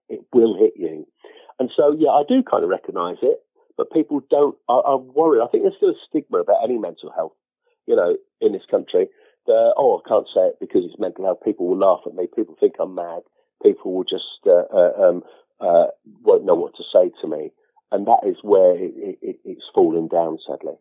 it 0.09 0.20
will 0.32 0.57
hit 0.59 0.74
you. 0.76 1.07
And 1.59 1.70
so, 1.76 1.95
yeah, 1.99 2.11
I 2.11 2.22
do 2.28 2.43
kind 2.43 2.64
of 2.64 2.70
recognise 2.70 3.16
it, 3.22 3.41
but 3.76 3.93
people 3.93 4.20
don't. 4.30 4.57
I'm 4.68 5.12
worried. 5.14 5.43
I 5.43 5.49
think 5.49 5.64
there's 5.64 5.76
still 5.76 5.91
a 5.91 6.07
stigma 6.09 6.39
about 6.39 6.64
any 6.64 6.78
mental 6.78 7.12
health, 7.14 7.32
you 7.87 7.97
know, 7.97 8.16
in 8.41 8.53
this 8.53 8.66
country. 8.70 9.09
Oh, 9.49 10.01
I 10.05 10.09
can't 10.09 10.26
say 10.35 10.49
it 10.49 10.57
because 10.61 10.82
it's 10.85 10.99
mental 10.99 11.24
health. 11.24 11.39
People 11.45 11.68
will 11.68 11.78
laugh 11.78 12.01
at 12.07 12.14
me. 12.14 12.26
People 12.35 12.57
think 12.59 12.74
I'm 12.80 12.95
mad. 12.95 13.22
People 13.62 13.95
will 13.95 14.05
just 14.05 14.24
uh, 14.47 14.64
uh, 14.72 14.93
um, 15.09 15.22
uh, 15.61 15.87
won't 16.22 16.45
know 16.45 16.55
what 16.55 16.74
to 16.76 16.82
say 16.93 17.11
to 17.20 17.28
me, 17.28 17.51
and 17.93 18.07
that 18.07 18.20
is 18.26 18.37
where 18.43 18.76
it, 18.76 19.18
it, 19.22 19.37
it's 19.45 19.64
falling 19.74 20.09
down, 20.09 20.39
sadly. 20.47 20.74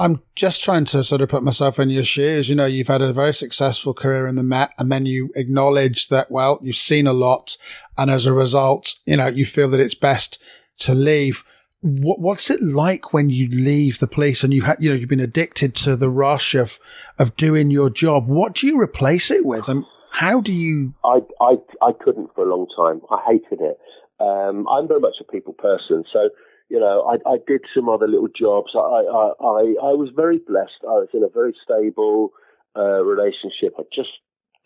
I'm 0.00 0.22
just 0.36 0.62
trying 0.62 0.84
to 0.86 1.02
sort 1.02 1.22
of 1.22 1.28
put 1.28 1.42
myself 1.42 1.78
in 1.78 1.90
your 1.90 2.04
shoes. 2.04 2.48
You 2.48 2.54
know, 2.54 2.66
you've 2.66 2.86
had 2.86 3.02
a 3.02 3.12
very 3.12 3.34
successful 3.34 3.94
career 3.94 4.28
in 4.28 4.36
the 4.36 4.44
Met 4.44 4.70
and 4.78 4.92
then 4.92 5.06
you 5.06 5.30
acknowledge 5.34 6.08
that, 6.08 6.30
well, 6.30 6.60
you've 6.62 6.76
seen 6.76 7.08
a 7.08 7.12
lot. 7.12 7.56
And 7.96 8.08
as 8.08 8.24
a 8.24 8.32
result, 8.32 8.94
you 9.06 9.16
know, 9.16 9.26
you 9.26 9.44
feel 9.44 9.68
that 9.70 9.80
it's 9.80 9.96
best 9.96 10.40
to 10.78 10.94
leave. 10.94 11.44
What, 11.80 12.20
what's 12.20 12.48
it 12.48 12.62
like 12.62 13.12
when 13.12 13.28
you 13.28 13.48
leave 13.48 13.98
the 13.98 14.06
police 14.06 14.44
and 14.44 14.54
you've 14.54 14.66
had, 14.66 14.76
you 14.80 14.90
know, 14.90 14.96
you've 14.96 15.08
been 15.08 15.18
addicted 15.18 15.74
to 15.76 15.96
the 15.96 16.10
rush 16.10 16.54
of, 16.54 16.78
of 17.18 17.36
doing 17.36 17.72
your 17.72 17.90
job? 17.90 18.28
What 18.28 18.54
do 18.54 18.68
you 18.68 18.80
replace 18.80 19.32
it 19.32 19.44
with? 19.44 19.68
And 19.68 19.84
how 20.12 20.40
do 20.40 20.52
you? 20.52 20.94
I, 21.04 21.20
I, 21.40 21.56
I 21.82 21.92
couldn't 21.92 22.32
for 22.36 22.48
a 22.48 22.48
long 22.48 22.68
time. 22.76 23.00
I 23.10 23.20
hated 23.26 23.60
it. 23.60 23.78
Um, 24.20 24.66
I'm 24.68 24.88
very 24.88 25.00
much 25.00 25.16
a 25.20 25.24
people 25.24 25.52
person. 25.52 26.04
So, 26.12 26.30
you 26.68 26.78
know, 26.78 27.02
I, 27.02 27.16
I 27.28 27.38
did 27.46 27.62
some 27.74 27.88
other 27.88 28.08
little 28.08 28.28
jobs. 28.28 28.72
I, 28.74 28.78
I, 28.78 29.32
I, 29.40 29.60
I 29.90 29.92
was 29.94 30.10
very 30.14 30.38
blessed. 30.38 30.82
I 30.82 30.98
was 30.98 31.08
in 31.14 31.22
a 31.22 31.28
very 31.28 31.54
stable 31.62 32.32
uh, 32.76 33.02
relationship. 33.04 33.74
I 33.78 33.82
just 33.94 34.10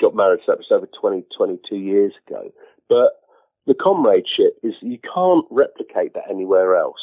got 0.01 0.15
married, 0.17 0.41
so 0.45 0.53
that 0.53 0.59
was 0.59 0.67
over 0.71 0.89
20, 1.01 1.25
22 1.37 1.77
years 1.77 2.13
ago. 2.27 2.51
But 2.89 3.21
the 3.67 3.75
comradeship 3.75 4.59
is, 4.63 4.75
you 4.81 4.99
can't 4.99 5.47
replicate 5.51 6.15
that 6.15 6.25
anywhere 6.31 6.77
else. 6.77 7.01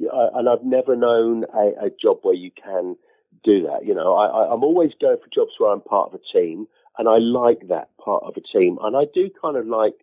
And 0.00 0.48
I've 0.48 0.64
never 0.64 0.96
known 0.96 1.44
a, 1.54 1.86
a 1.86 1.90
job 2.02 2.20
where 2.22 2.34
you 2.34 2.50
can 2.50 2.96
do 3.44 3.62
that. 3.62 3.84
You 3.84 3.94
know, 3.94 4.14
I, 4.14 4.52
I'm 4.52 4.64
always 4.64 4.92
going 5.00 5.18
for 5.18 5.28
jobs 5.32 5.52
where 5.58 5.70
I'm 5.70 5.82
part 5.82 6.12
of 6.12 6.18
a 6.18 6.38
team 6.38 6.66
and 6.98 7.08
I 7.08 7.16
like 7.16 7.68
that 7.68 7.88
part 7.98 8.24
of 8.24 8.34
a 8.36 8.58
team, 8.58 8.78
and 8.82 8.96
I 8.96 9.06
do 9.14 9.30
kind 9.40 9.56
of 9.56 9.66
like 9.66 9.94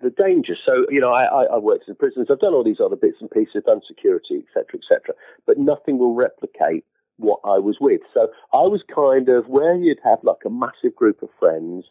the 0.00 0.10
danger. 0.10 0.54
So, 0.64 0.86
you 0.90 1.00
know, 1.00 1.12
I, 1.12 1.44
I, 1.44 1.58
worked 1.58 1.88
in 1.88 1.94
prisons. 1.94 2.28
I've 2.30 2.40
done 2.40 2.54
all 2.54 2.64
these 2.64 2.80
other 2.84 2.96
bits 2.96 3.18
and 3.20 3.30
pieces, 3.30 3.56
I've 3.56 3.64
done 3.64 3.80
security, 3.86 4.44
etc., 4.46 4.80
etc. 4.80 5.14
But 5.46 5.58
nothing 5.58 5.98
will 5.98 6.14
replicate 6.14 6.84
what 7.16 7.40
I 7.44 7.58
was 7.58 7.78
with. 7.80 8.00
So 8.14 8.28
I 8.52 8.62
was 8.62 8.82
kind 8.94 9.28
of 9.28 9.46
where 9.48 9.74
you'd 9.74 9.98
have 10.04 10.18
like 10.22 10.44
a 10.46 10.50
massive 10.50 10.94
group 10.94 11.22
of 11.22 11.30
friends. 11.38 11.84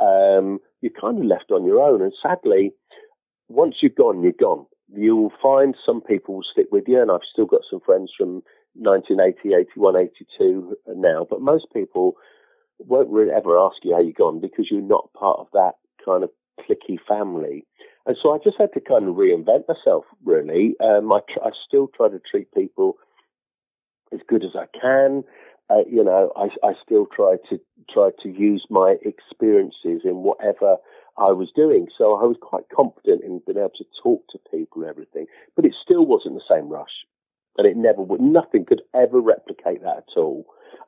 Um, 0.00 0.58
you're 0.80 0.92
kind 0.98 1.18
of 1.18 1.24
left 1.24 1.50
on 1.50 1.64
your 1.64 1.80
own. 1.80 2.02
And 2.02 2.12
sadly, 2.22 2.72
once 3.48 3.76
you've 3.82 3.96
gone, 3.96 4.22
you're 4.22 4.32
gone. 4.32 4.66
You'll 4.94 5.32
find 5.42 5.74
some 5.84 6.00
people 6.00 6.36
will 6.36 6.44
stick 6.50 6.66
with 6.70 6.84
you, 6.86 7.02
and 7.02 7.10
I've 7.10 7.26
still 7.30 7.44
got 7.46 7.62
some 7.68 7.80
friends 7.80 8.10
from 8.16 8.42
1980, 8.74 9.54
81, 9.54 9.96
82 9.96 10.76
now. 10.96 11.26
But 11.28 11.42
most 11.42 11.66
people 11.72 12.14
won't 12.78 13.10
really 13.10 13.32
ever 13.32 13.58
ask 13.58 13.76
you 13.82 13.94
how 13.94 14.00
you've 14.00 14.14
gone 14.14 14.40
because 14.40 14.68
you're 14.70 14.80
not 14.80 15.12
part 15.12 15.40
of 15.40 15.48
that 15.52 15.72
kind 16.04 16.22
of 16.22 16.30
clicky 16.62 16.98
family. 17.08 17.66
And 18.06 18.16
so 18.22 18.34
I 18.34 18.38
just 18.42 18.56
had 18.58 18.72
to 18.74 18.80
kind 18.80 19.06
of 19.08 19.16
reinvent 19.16 19.68
myself, 19.68 20.04
really. 20.24 20.74
Um, 20.82 21.12
I, 21.12 21.20
tr- 21.30 21.44
I 21.44 21.50
still 21.66 21.88
try 21.94 22.08
to 22.08 22.20
treat 22.30 22.52
people 22.54 22.96
as 24.12 24.20
good 24.26 24.44
as 24.44 24.52
I 24.54 24.66
can. 24.78 25.24
Uh, 25.70 25.84
you 25.86 26.02
know, 26.02 26.32
I, 26.34 26.46
I 26.66 26.72
still 26.82 27.06
try 27.14 27.36
to 27.50 27.60
try 27.92 28.10
to 28.22 28.28
use 28.30 28.64
my 28.70 28.96
experiences 29.02 30.00
in 30.04 30.22
whatever 30.22 30.76
I 31.18 31.32
was 31.32 31.50
doing. 31.54 31.88
So 31.98 32.14
I 32.14 32.24
was 32.24 32.36
quite 32.40 32.64
confident 32.74 33.22
in 33.22 33.42
being 33.46 33.58
able 33.58 33.72
to 33.76 33.84
talk 34.02 34.24
to 34.30 34.38
people 34.50 34.82
and 34.82 34.90
everything, 34.90 35.26
but 35.54 35.66
it 35.66 35.74
still 35.82 36.06
wasn't 36.06 36.36
the 36.36 36.54
same 36.54 36.68
rush, 36.70 37.04
and 37.58 37.66
it 37.66 37.76
never 37.76 38.00
would. 38.00 38.20
Nothing 38.20 38.64
could 38.64 38.82
ever 38.94 39.20
replicate 39.20 39.82
that 39.82 40.04
at 40.08 40.16
all. 40.16 40.46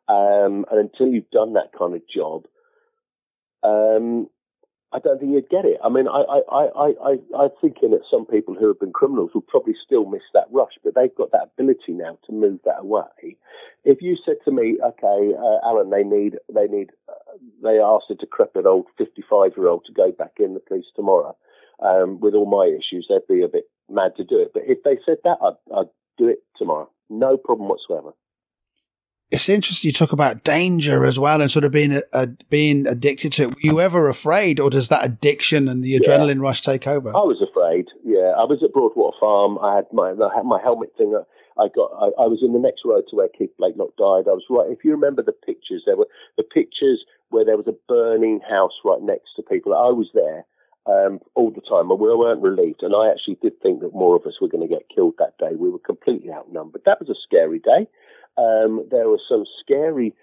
Um, 0.09 0.65
and 0.71 0.81
until 0.81 1.09
you've 1.09 1.31
done 1.31 1.53
that 1.53 1.73
kind 1.79 1.95
of 1.95 2.03
job, 2.09 2.47
um, 3.63 4.29
I 4.93 4.99
don't 4.99 5.21
think 5.21 5.33
you'd 5.33 5.49
get 5.49 5.65
it. 5.65 5.79
I 5.85 5.89
mean, 5.89 6.09
I, 6.09 6.23
I, 6.23 6.41
I, 6.51 6.93
I, 7.05 7.13
I'm 7.39 7.51
thinking 7.61 7.91
that 7.91 8.03
some 8.11 8.27
people 8.27 8.55
who 8.55 8.67
have 8.69 8.81
been 8.81 8.93
criminals 8.93 9.31
will 9.33 9.43
probably 9.43 9.75
still 9.85 10.05
miss 10.05 10.23
that 10.35 10.49
rush, 10.51 10.73
but 10.83 10.95
they've 10.97 11.15
got 11.15 11.31
that 11.31 11.51
ability 11.55 11.93
now 11.93 12.19
to 12.27 12.33
move 12.33 12.59
that 12.65 12.81
away. 12.81 13.37
If 13.85 14.03
you 14.03 14.17
said 14.25 14.37
to 14.45 14.51
me, 14.51 14.79
okay, 14.85 15.33
uh, 15.39 15.69
Alan, 15.69 15.91
they 15.91 16.03
need, 16.03 16.39
they 16.53 16.67
need, 16.67 16.91
uh, 17.09 17.37
they 17.63 17.79
asked 17.79 18.11
a 18.11 18.17
decrepit 18.17 18.67
old 18.67 18.87
55 18.99 19.53
year 19.57 19.69
old 19.69 19.85
to 19.87 19.93
go 19.93 20.11
back 20.11 20.33
in 20.41 20.55
the 20.55 20.61
police 20.61 20.87
tomorrow, 20.97 21.37
um, 21.81 22.19
with 22.19 22.35
all 22.35 22.47
my 22.47 22.67
issues, 22.67 23.07
they'd 23.09 23.33
be 23.33 23.45
a 23.45 23.49
bit 23.49 23.71
mad 23.89 24.17
to 24.17 24.25
do 24.25 24.41
it. 24.41 24.51
But 24.53 24.65
if 24.67 24.83
they 24.83 24.99
said 25.07 25.19
that, 25.23 25.39
I'd, 25.41 25.77
I'd 25.77 25.91
do 26.19 26.27
it 26.27 26.43
tomorrow. 26.59 26.91
No 27.09 27.37
problem 27.37 27.69
whatsoever 27.69 28.13
it's 29.31 29.49
interesting 29.49 29.89
you 29.89 29.93
talk 29.93 30.13
about 30.13 30.43
danger 30.43 31.05
as 31.05 31.19
well 31.19 31.41
and 31.41 31.51
sort 31.51 31.65
of 31.65 31.71
being 31.71 31.93
a, 31.93 32.03
a, 32.13 32.27
being 32.49 32.87
addicted 32.87 33.33
to 33.35 33.45
it. 33.45 33.55
Were 33.55 33.61
you 33.61 33.81
ever 33.81 34.09
afraid, 34.09 34.59
or 34.59 34.71
does 34.71 34.89
that 34.89 35.05
addiction 35.05 35.69
and 35.69 35.85
the 35.85 35.99
adrenaline 35.99 36.37
yeah. 36.37 36.43
rush 36.43 36.63
take 36.63 36.87
over? 36.87 37.11
I 37.11 37.23
was 37.23 37.41
afraid. 37.41 37.87
Yeah, 38.05 38.35
I 38.37 38.45
was 38.45 38.61
at 38.65 38.73
Broadwater 38.73 39.17
Farm. 39.21 39.59
I 39.59 39.77
had 39.77 39.87
my 39.93 40.11
I 40.11 40.35
had 40.35 40.45
my 40.45 40.61
helmet 40.61 40.93
thing. 40.99 41.15
I 41.59 41.69
got. 41.69 41.91
I, 41.95 42.23
I, 42.23 42.27
was 42.27 42.41
in 42.43 42.53
the 42.53 42.59
next 42.59 42.83
road 42.85 43.05
to 43.11 43.17
where 43.17 43.29
Keith 43.29 43.53
Blakelock 43.61 43.95
died. 43.97 44.27
I 44.27 44.35
was 44.35 44.45
right. 44.51 44.71
If 44.71 44.85
you 44.85 44.91
remember 44.93 45.23
the 45.23 45.33
pictures, 45.33 45.83
there 45.87 45.97
were 45.97 46.09
the 46.37 46.43
pictures 46.43 47.05
where 47.29 47.45
there 47.45 47.57
was 47.57 47.69
a 47.69 47.77
burning 47.89 48.41
house 48.49 48.75
right 48.85 49.03
next 49.03 49.31
to 49.37 49.43
people. 49.43 49.75
I 49.75 49.91
was 49.95 50.11
there. 50.13 50.45
Um, 50.87 51.21
all 51.35 51.51
the 51.51 51.61
time, 51.61 51.91
and 51.91 52.01
we 52.01 52.09
weren't 52.09 52.43
relieved. 52.43 52.83
And 52.83 52.97
I 52.97 53.11
actually 53.13 53.37
did 53.43 53.61
think 53.61 53.81
that 53.81 53.93
more 53.93 54.17
of 54.17 54.25
us 54.25 54.41
were 54.41 54.49
going 54.49 54.67
to 54.67 54.75
get 54.75 54.89
killed 54.93 55.15
that 55.19 55.37
day. 55.39 55.55
We 55.55 55.69
were 55.69 55.79
completely 55.79 56.33
outnumbered. 56.33 56.83
That 56.87 56.99
was 56.99 57.11
a 57.11 57.21
scary 57.23 57.59
day. 57.59 57.87
Um, 58.39 58.87
there 58.91 59.09
were 59.09 59.21
some 59.29 59.45
scary, 59.61 60.15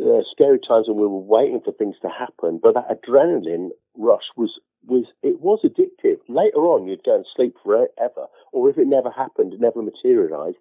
uh, 0.00 0.22
scary 0.30 0.58
times 0.58 0.86
when 0.88 0.96
we 0.96 1.06
were 1.06 1.18
waiting 1.18 1.60
for 1.64 1.72
things 1.72 1.96
to 2.02 2.08
happen, 2.08 2.60
but 2.62 2.74
that 2.74 2.88
adrenaline 2.88 3.70
rush 3.96 4.24
was 4.36 4.58
was 4.86 5.06
it 5.22 5.40
was 5.40 5.60
addictive. 5.64 6.18
Later 6.28 6.58
on, 6.58 6.86
you'd 6.86 7.04
go 7.04 7.16
and 7.16 7.26
sleep 7.34 7.56
forever, 7.62 8.26
or 8.52 8.70
if 8.70 8.78
it 8.78 8.86
never 8.86 9.10
happened, 9.10 9.54
it 9.54 9.60
never 9.60 9.82
materialised. 9.82 10.58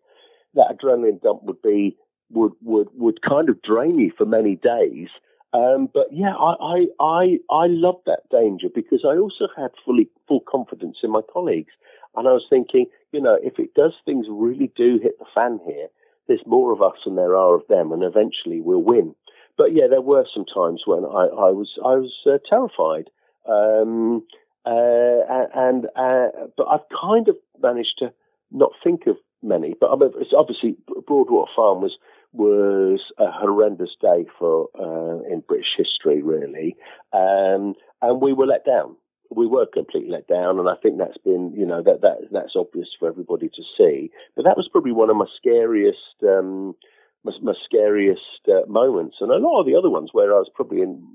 That 0.53 0.78
adrenaline 0.78 1.21
dump 1.21 1.43
would 1.43 1.61
be 1.61 1.97
would 2.30 2.53
would 2.61 2.88
would 2.93 3.21
kind 3.21 3.49
of 3.49 3.61
drain 3.61 3.99
you 3.99 4.11
for 4.17 4.26
many 4.26 4.55
days. 4.55 5.09
Um, 5.53 5.88
but 5.93 6.07
yeah, 6.11 6.34
I, 6.36 6.55
I 6.59 6.88
I 6.99 7.39
I 7.51 7.67
that 8.05 8.24
danger 8.32 8.67
because 8.74 9.05
I 9.05 9.17
also 9.17 9.47
had 9.55 9.71
fully 9.86 10.09
full 10.28 10.41
confidence 10.49 10.97
in 11.03 11.11
my 11.11 11.21
colleagues, 11.32 11.74
and 12.15 12.28
I 12.28 12.32
was 12.32 12.45
thinking, 12.49 12.88
you 13.11 13.21
know, 13.21 13.38
if 13.41 13.59
it 13.59 13.74
does 13.76 13.93
things 14.05 14.26
really 14.30 14.71
do 14.76 14.99
hit 15.01 15.19
the 15.19 15.26
fan 15.34 15.59
here, 15.65 15.88
there's 16.28 16.45
more 16.45 16.71
of 16.71 16.82
us 16.82 16.97
than 17.05 17.15
there 17.15 17.36
are 17.36 17.55
of 17.55 17.67
them, 17.67 17.91
and 17.91 18.03
eventually 18.03 18.61
we'll 18.61 18.84
win. 18.84 19.15
But 19.57 19.74
yeah, 19.74 19.88
there 19.89 20.01
were 20.01 20.26
some 20.34 20.45
times 20.45 20.84
when 20.86 21.05
I, 21.05 21.28
I 21.28 21.51
was 21.51 21.69
I 21.84 21.95
was 21.95 22.13
uh, 22.26 22.38
terrified, 22.49 23.09
um, 23.47 24.24
uh, 24.65 25.47
and 25.53 25.86
uh, 25.95 26.47
but 26.57 26.67
I've 26.67 26.88
kind 26.89 27.28
of 27.28 27.36
managed 27.61 27.95
to 27.99 28.13
not 28.51 28.71
think 28.84 29.07
of 29.07 29.17
many. 29.41 29.76
But 29.80 29.89
obviously 29.91 30.78
Broadwater 31.05 31.51
Farm 31.55 31.82
was 31.82 31.97
was 32.32 33.01
a 33.19 33.32
horrendous 33.32 33.91
day 34.01 34.26
for 34.39 34.69
uh, 34.80 35.32
in 35.32 35.43
British 35.47 35.76
history, 35.78 36.24
really, 36.24 36.76
um, 37.13 37.76
and 38.01 38.21
we 38.21 38.34
were 38.34 38.47
let 38.47 38.65
down 38.65 38.95
we 39.36 39.47
were 39.47 39.65
completely 39.65 40.11
let 40.11 40.27
down, 40.27 40.59
and 40.59 40.69
I 40.69 40.75
think 40.75 40.97
that's 40.97 41.17
been, 41.17 41.53
you 41.55 41.65
know, 41.65 41.81
that 41.84 42.01
that 42.01 42.29
that's 42.31 42.55
obvious 42.55 42.89
for 42.97 43.07
everybody 43.07 43.49
to 43.49 43.63
see. 43.77 44.11
But 44.36 44.45
that 44.45 44.57
was 44.57 44.69
probably 44.71 44.91
one 44.91 45.09
of 45.09 45.15
my 45.15 45.25
scariest, 45.38 46.23
um, 46.23 46.75
my, 47.23 47.31
my 47.41 47.53
scariest 47.63 48.47
uh, 48.47 48.67
moments, 48.67 49.17
and 49.19 49.31
a 49.31 49.38
lot 49.38 49.59
of 49.59 49.65
the 49.65 49.75
other 49.75 49.89
ones 49.89 50.09
where 50.11 50.31
I 50.31 50.38
was 50.38 50.49
probably 50.53 50.81
in 50.81 51.05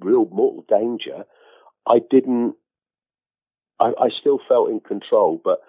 real 0.00 0.26
mortal 0.26 0.64
danger. 0.68 1.24
I 1.86 2.00
didn't. 2.10 2.54
I, 3.80 3.92
I 4.00 4.08
still 4.20 4.38
felt 4.48 4.70
in 4.70 4.80
control, 4.80 5.40
but 5.42 5.60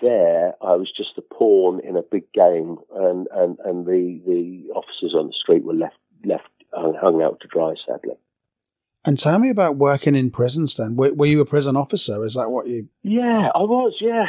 there 0.00 0.54
I 0.62 0.76
was 0.76 0.92
just 0.94 1.18
a 1.18 1.22
pawn 1.22 1.80
in 1.80 1.96
a 1.96 2.02
big 2.02 2.32
game, 2.32 2.78
and 2.94 3.26
and 3.32 3.58
and 3.64 3.86
the 3.86 4.20
the 4.26 4.72
officers 4.74 5.14
on 5.14 5.28
the 5.28 5.34
street 5.38 5.64
were 5.64 5.74
left 5.74 5.98
left 6.24 6.48
hung 6.72 7.22
out 7.22 7.40
to 7.40 7.48
dry, 7.48 7.74
sadly. 7.86 8.16
And 9.06 9.18
tell 9.18 9.38
me 9.38 9.50
about 9.50 9.76
working 9.76 10.16
in 10.16 10.30
prisons 10.30 10.76
then. 10.76 10.96
Were, 10.96 11.14
were, 11.14 11.26
you 11.26 11.40
a 11.40 11.46
prison 11.46 11.76
officer? 11.76 12.24
Is 12.24 12.34
that 12.34 12.50
what 12.50 12.66
you. 12.66 12.88
Yeah, 13.02 13.50
I 13.54 13.60
was, 13.60 13.94
yeah. 14.00 14.26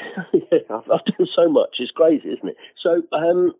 I've, 0.70 0.92
I've, 0.92 1.06
done 1.06 1.28
so 1.36 1.50
much. 1.50 1.78
It's 1.80 1.92
crazy, 1.92 2.30
isn't 2.30 2.50
it? 2.50 2.58
So, 2.82 3.02
um, 3.12 3.54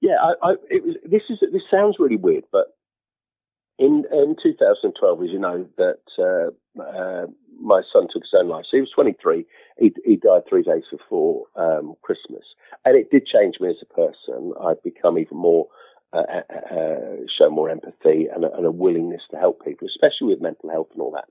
yeah, 0.00 0.16
I, 0.20 0.50
I, 0.50 0.52
it 0.68 0.84
was, 0.84 0.96
this, 1.08 1.22
is, 1.30 1.38
this 1.40 1.62
sounds 1.70 1.96
really 2.00 2.16
weird, 2.16 2.44
but 2.50 2.74
in, 3.78 4.04
in 4.12 4.36
2012, 4.42 5.22
as 5.22 5.30
you 5.30 5.38
know, 5.38 5.66
that 5.78 6.00
uh, 6.18 6.82
uh, 6.82 7.26
my 7.60 7.82
son 7.92 8.08
took 8.12 8.22
his 8.22 8.34
own 8.36 8.48
life. 8.48 8.64
So 8.70 8.76
he 8.76 8.80
was 8.80 8.90
23. 8.94 9.46
He, 9.78 9.92
he 10.04 10.16
died 10.16 10.42
three 10.48 10.62
days 10.62 10.84
before 10.90 11.44
um, 11.56 11.94
Christmas. 12.02 12.42
And 12.84 12.96
it 12.96 13.10
did 13.10 13.26
change 13.26 13.56
me 13.60 13.70
as 13.70 13.76
a 13.82 13.94
person. 13.94 14.52
I'd 14.60 14.82
become 14.82 15.18
even 15.18 15.36
more 15.38 15.68
uh, 16.12 16.18
uh, 16.18 16.74
uh, 16.74 17.16
show 17.38 17.48
more 17.48 17.70
empathy 17.70 18.28
and 18.34 18.44
a, 18.44 18.52
and 18.54 18.66
a, 18.66 18.70
willingness 18.70 19.22
to 19.30 19.36
help 19.38 19.64
people, 19.64 19.88
especially 19.88 20.28
with 20.28 20.42
mental 20.42 20.68
health 20.68 20.88
and 20.92 21.00
all 21.00 21.10
that. 21.10 21.24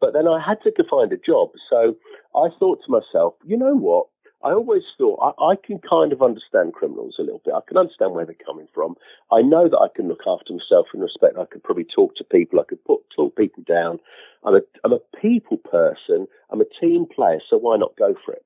But 0.00 0.14
then 0.14 0.26
I 0.26 0.40
had 0.40 0.58
to 0.62 0.84
find 0.88 1.12
a 1.12 1.18
job. 1.18 1.50
So 1.68 1.96
I 2.34 2.48
thought 2.58 2.80
to 2.86 2.90
myself, 2.90 3.34
you 3.44 3.58
know 3.58 3.74
what? 3.74 4.06
I 4.44 4.52
always 4.52 4.82
thought 4.98 5.36
I, 5.38 5.52
I, 5.52 5.56
can 5.56 5.78
kind 5.78 6.12
of 6.12 6.22
understand 6.22 6.72
criminals 6.72 7.16
a 7.18 7.22
little 7.22 7.42
bit. 7.44 7.54
I 7.54 7.60
can 7.66 7.76
understand 7.76 8.12
where 8.12 8.24
they're 8.26 8.34
coming 8.44 8.66
from. 8.74 8.96
I 9.30 9.40
know 9.42 9.68
that 9.68 9.78
I 9.78 9.88
can 9.94 10.08
look 10.08 10.22
after 10.26 10.52
myself 10.52 10.86
in 10.94 11.00
respect. 11.00 11.38
I 11.38 11.44
could 11.44 11.62
probably 11.62 11.84
talk 11.84 12.16
to 12.16 12.24
people. 12.24 12.58
I 12.58 12.64
could 12.64 12.84
put, 12.84 13.00
talk 13.14 13.36
people 13.36 13.62
down. 13.68 14.00
I'm 14.44 14.56
a, 14.56 14.60
I'm 14.82 14.92
a 14.92 15.20
people 15.20 15.58
person. 15.58 16.26
I'm 16.50 16.60
a 16.60 16.80
team 16.80 17.06
player. 17.06 17.38
So 17.48 17.56
why 17.58 17.76
not 17.76 17.96
go 17.96 18.14
for 18.24 18.34
it? 18.34 18.44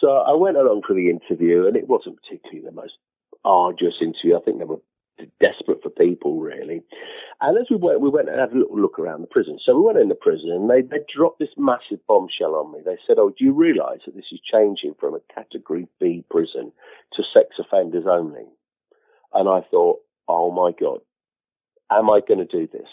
So 0.00 0.10
I 0.10 0.34
went 0.34 0.56
along 0.56 0.82
for 0.86 0.94
the 0.94 1.10
interview 1.10 1.66
and 1.66 1.76
it 1.76 1.88
wasn't 1.88 2.18
particularly 2.22 2.64
the 2.64 2.72
most 2.72 2.94
arduous 3.44 3.94
interview. 4.00 4.36
I 4.36 4.40
think 4.40 4.58
there 4.58 4.66
were 4.66 4.80
desperate 5.40 5.82
for 5.82 5.90
people, 5.90 6.40
really. 6.40 6.82
And 7.40 7.58
as 7.58 7.66
we 7.70 7.76
went, 7.76 8.00
we 8.00 8.08
went 8.08 8.28
and 8.28 8.38
had 8.38 8.52
a 8.52 8.58
little 8.58 8.80
look 8.80 8.98
around 8.98 9.20
the 9.22 9.26
prison. 9.26 9.58
So 9.64 9.76
we 9.76 9.82
went 9.84 9.98
in 9.98 10.08
the 10.08 10.14
prison 10.14 10.50
and 10.50 10.70
they, 10.70 10.82
they 10.82 11.04
dropped 11.14 11.38
this 11.38 11.54
massive 11.56 12.04
bombshell 12.06 12.54
on 12.54 12.72
me. 12.72 12.80
They 12.84 12.98
said, 13.06 13.18
Oh, 13.18 13.30
do 13.30 13.44
you 13.44 13.52
realize 13.52 14.00
that 14.06 14.14
this 14.14 14.32
is 14.32 14.40
changing 14.50 14.94
from 14.98 15.14
a 15.14 15.34
category 15.34 15.88
B 16.00 16.24
prison 16.30 16.72
to 17.14 17.22
sex 17.34 17.48
offenders 17.58 18.04
only? 18.08 18.46
And 19.34 19.48
I 19.48 19.60
thought, 19.70 20.00
Oh 20.28 20.50
my 20.50 20.72
God, 20.78 21.00
am 21.90 22.10
I 22.10 22.20
going 22.26 22.38
to 22.38 22.46
do 22.46 22.68
this? 22.72 22.88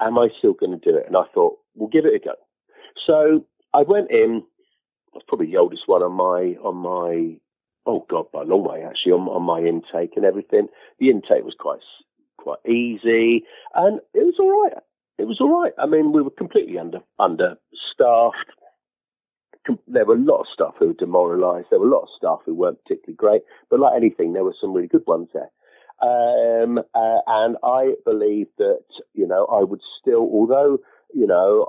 Am 0.00 0.18
I 0.18 0.28
still 0.38 0.52
going 0.52 0.78
to 0.78 0.90
do 0.90 0.96
it? 0.96 1.06
And 1.06 1.16
I 1.16 1.24
thought, 1.34 1.58
we'll 1.74 1.88
give 1.88 2.04
it 2.04 2.14
a 2.14 2.18
go. 2.18 2.34
So 3.06 3.46
I 3.74 3.82
went 3.82 4.10
in. 4.10 4.42
I 5.12 5.16
was 5.16 5.24
probably 5.26 5.46
the 5.46 5.56
oldest 5.56 5.82
one 5.86 6.02
on 6.02 6.12
my 6.12 6.56
on 6.62 6.76
my 6.76 7.38
oh 7.88 8.06
god, 8.08 8.30
by 8.32 8.42
a 8.42 8.44
long 8.44 8.62
way 8.62 8.84
actually 8.84 9.12
on, 9.12 9.22
on 9.28 9.42
my 9.42 9.60
intake 9.60 10.12
and 10.14 10.24
everything. 10.24 10.68
The 11.00 11.10
intake 11.10 11.44
was 11.44 11.56
quite 11.58 11.80
quite 12.36 12.60
easy, 12.68 13.44
and 13.74 14.00
it 14.14 14.24
was 14.24 14.36
all 14.38 14.62
right. 14.62 14.82
It 15.18 15.26
was 15.26 15.40
all 15.40 15.60
right. 15.60 15.72
I 15.78 15.86
mean, 15.86 16.12
we 16.12 16.22
were 16.22 16.30
completely 16.30 16.78
under 16.78 17.00
understaffed. 17.18 18.52
There 19.86 20.06
were 20.06 20.14
a 20.14 20.18
lot 20.18 20.40
of 20.40 20.46
staff 20.52 20.74
who 20.78 20.88
were 20.88 20.94
demoralised. 20.94 21.66
There 21.70 21.80
were 21.80 21.88
a 21.88 21.90
lot 21.90 22.02
of 22.02 22.08
staff 22.16 22.40
who 22.46 22.54
weren't 22.54 22.82
particularly 22.84 23.16
great, 23.16 23.42
but 23.68 23.80
like 23.80 23.96
anything, 23.96 24.32
there 24.32 24.44
were 24.44 24.54
some 24.58 24.72
really 24.72 24.88
good 24.88 25.06
ones 25.06 25.28
there. 25.34 25.50
Um, 26.00 26.78
uh, 26.78 27.20
and 27.26 27.56
I 27.64 27.94
believe 28.04 28.46
that, 28.58 28.84
you 29.14 29.26
know, 29.26 29.46
I 29.46 29.64
would 29.64 29.80
still, 30.00 30.20
although, 30.20 30.78
you 31.12 31.26
know, 31.26 31.68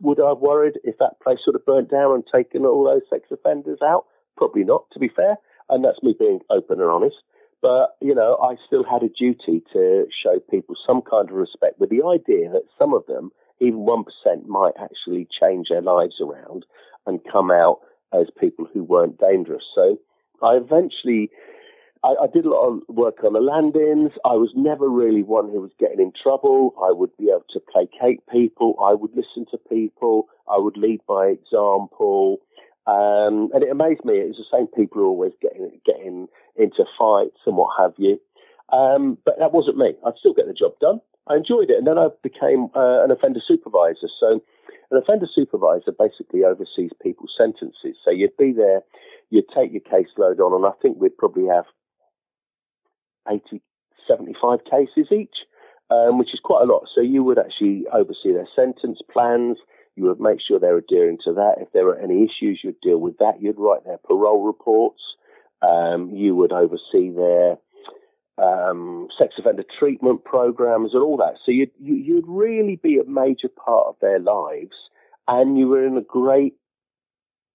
would 0.00 0.20
I 0.20 0.28
have 0.28 0.38
worried 0.38 0.74
if 0.84 0.98
that 0.98 1.18
place 1.22 1.38
sort 1.42 1.56
of 1.56 1.64
burnt 1.64 1.90
down 1.90 2.14
and 2.14 2.24
taken 2.32 2.66
all 2.66 2.84
those 2.84 3.02
sex 3.08 3.28
offenders 3.32 3.78
out? 3.82 4.04
Probably 4.36 4.64
not, 4.64 4.84
to 4.92 4.98
be 4.98 5.08
fair. 5.08 5.36
And 5.68 5.84
that's 5.84 6.02
me 6.02 6.14
being 6.18 6.40
open 6.50 6.80
and 6.80 6.90
honest. 6.90 7.16
But, 7.62 7.96
you 8.02 8.14
know, 8.14 8.36
I 8.42 8.56
still 8.66 8.84
had 8.84 9.02
a 9.02 9.08
duty 9.08 9.62
to 9.72 10.06
show 10.22 10.38
people 10.50 10.74
some 10.86 11.00
kind 11.00 11.30
of 11.30 11.36
respect 11.36 11.80
with 11.80 11.88
the 11.88 12.04
idea 12.04 12.50
that 12.50 12.64
some 12.78 12.92
of 12.92 13.06
them, 13.06 13.32
even 13.60 13.80
1%, 13.80 14.04
might 14.46 14.74
actually 14.78 15.26
change 15.40 15.68
their 15.70 15.80
lives 15.80 16.16
around 16.20 16.66
and 17.06 17.20
come 17.32 17.50
out 17.50 17.80
as 18.12 18.26
people 18.38 18.68
who 18.72 18.84
weren't 18.84 19.18
dangerous. 19.18 19.64
So 19.74 19.98
I 20.42 20.56
eventually 20.56 21.30
I, 22.04 22.24
I, 22.24 22.26
did 22.26 22.44
a 22.44 22.50
lot 22.50 22.68
of 22.68 22.80
work 22.88 23.24
on 23.24 23.32
the 23.32 23.40
landings. 23.40 24.12
I 24.26 24.34
was 24.34 24.50
never 24.54 24.88
really 24.88 25.22
one 25.22 25.50
who 25.50 25.62
was 25.62 25.70
getting 25.80 26.00
in 26.00 26.12
trouble. 26.22 26.74
I 26.78 26.92
would 26.92 27.16
be 27.16 27.30
able 27.30 27.46
to 27.52 27.60
placate 27.60 28.20
people. 28.30 28.76
I 28.82 28.92
would 28.92 29.12
listen 29.16 29.46
to 29.50 29.58
people. 29.58 30.28
I 30.46 30.58
would 30.58 30.76
lead 30.76 31.00
by 31.08 31.28
example. 31.28 32.42
Um, 32.86 33.50
and 33.54 33.62
it 33.62 33.70
amazed 33.70 34.04
me. 34.04 34.18
It 34.18 34.28
was 34.28 34.36
the 34.36 34.56
same 34.56 34.66
people 34.66 35.00
who 35.00 35.08
always 35.08 35.32
getting 35.40 35.80
getting 35.86 36.28
into 36.56 36.84
fights 36.98 37.40
and 37.46 37.56
what 37.56 37.70
have 37.78 37.94
you. 37.96 38.20
Um, 38.72 39.18
but 39.24 39.38
that 39.38 39.52
wasn't 39.52 39.78
me. 39.78 39.94
I'd 40.06 40.18
still 40.18 40.34
get 40.34 40.46
the 40.46 40.54
job 40.54 40.72
done. 40.80 41.00
I 41.26 41.36
enjoyed 41.36 41.70
it, 41.70 41.78
and 41.78 41.86
then 41.86 41.98
I 41.98 42.08
became 42.22 42.68
uh, 42.76 43.02
an 43.02 43.10
offender 43.10 43.40
supervisor. 43.46 44.08
So, 44.20 44.42
an 44.90 44.98
offender 44.98 45.26
supervisor 45.32 45.92
basically 45.92 46.44
oversees 46.44 46.90
people's 47.02 47.34
sentences. 47.36 47.96
So 48.04 48.10
you'd 48.10 48.36
be 48.36 48.52
there, 48.52 48.82
you'd 49.30 49.48
take 49.48 49.72
your 49.72 49.80
caseload 49.80 50.38
on, 50.38 50.52
and 50.54 50.66
I 50.66 50.76
think 50.82 50.98
we'd 51.00 51.16
probably 51.16 51.46
have 51.46 51.64
80, 53.28 53.62
75 54.06 54.60
cases 54.64 55.10
each, 55.10 55.34
um, 55.90 56.18
which 56.18 56.34
is 56.34 56.40
quite 56.44 56.62
a 56.62 56.70
lot. 56.70 56.86
So 56.94 57.00
you 57.00 57.24
would 57.24 57.38
actually 57.38 57.84
oversee 57.92 58.32
their 58.32 58.48
sentence 58.54 59.00
plans. 59.10 59.56
You 59.96 60.04
would 60.04 60.20
make 60.20 60.40
sure 60.40 60.58
they're 60.58 60.78
adhering 60.78 61.18
to 61.24 61.34
that. 61.34 61.56
If 61.58 61.72
there 61.72 61.84
were 61.84 61.98
any 61.98 62.24
issues, 62.24 62.60
you'd 62.62 62.80
deal 62.80 62.98
with 62.98 63.18
that. 63.18 63.40
You'd 63.40 63.58
write 63.58 63.84
their 63.84 63.98
parole 63.98 64.44
reports. 64.44 65.00
Um, 65.62 66.10
you 66.12 66.34
would 66.34 66.52
oversee 66.52 67.10
their 67.10 67.56
um, 68.38 69.08
sex 69.16 69.34
offender 69.38 69.64
treatment 69.78 70.24
programs 70.24 70.94
and 70.94 71.02
all 71.02 71.16
that. 71.18 71.34
So 71.44 71.52
you'd, 71.52 71.70
you, 71.80 71.94
would 71.94 72.06
you 72.06 72.14
would 72.16 72.28
really 72.28 72.76
be 72.76 72.98
a 72.98 73.08
major 73.08 73.48
part 73.48 73.86
of 73.86 73.96
their 74.00 74.18
lives, 74.18 74.76
and 75.28 75.56
you 75.56 75.68
were 75.68 75.86
in 75.86 75.96
a 75.96 76.02
great 76.02 76.54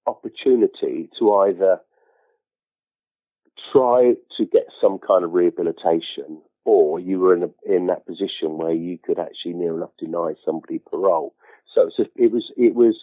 opportunity 0.07 1.09
to 1.19 1.33
either 1.33 1.79
try 3.71 4.13
to 4.37 4.45
get 4.45 4.67
some 4.81 4.97
kind 4.99 5.23
of 5.23 5.33
rehabilitation, 5.33 6.41
or 6.65 6.99
you 6.99 7.19
were 7.19 7.35
in 7.35 7.43
a, 7.43 7.75
in 7.75 7.87
that 7.87 8.05
position 8.05 8.57
where 8.57 8.73
you 8.73 8.97
could 8.97 9.19
actually 9.19 9.53
near 9.53 9.75
enough 9.75 9.91
deny 9.99 10.33
somebody 10.45 10.79
parole. 10.79 11.35
So 11.73 11.81
it 11.81 11.85
was, 11.85 11.99
a, 11.99 12.23
it 12.23 12.31
was 12.31 12.53
it 12.57 12.75
was 12.75 12.95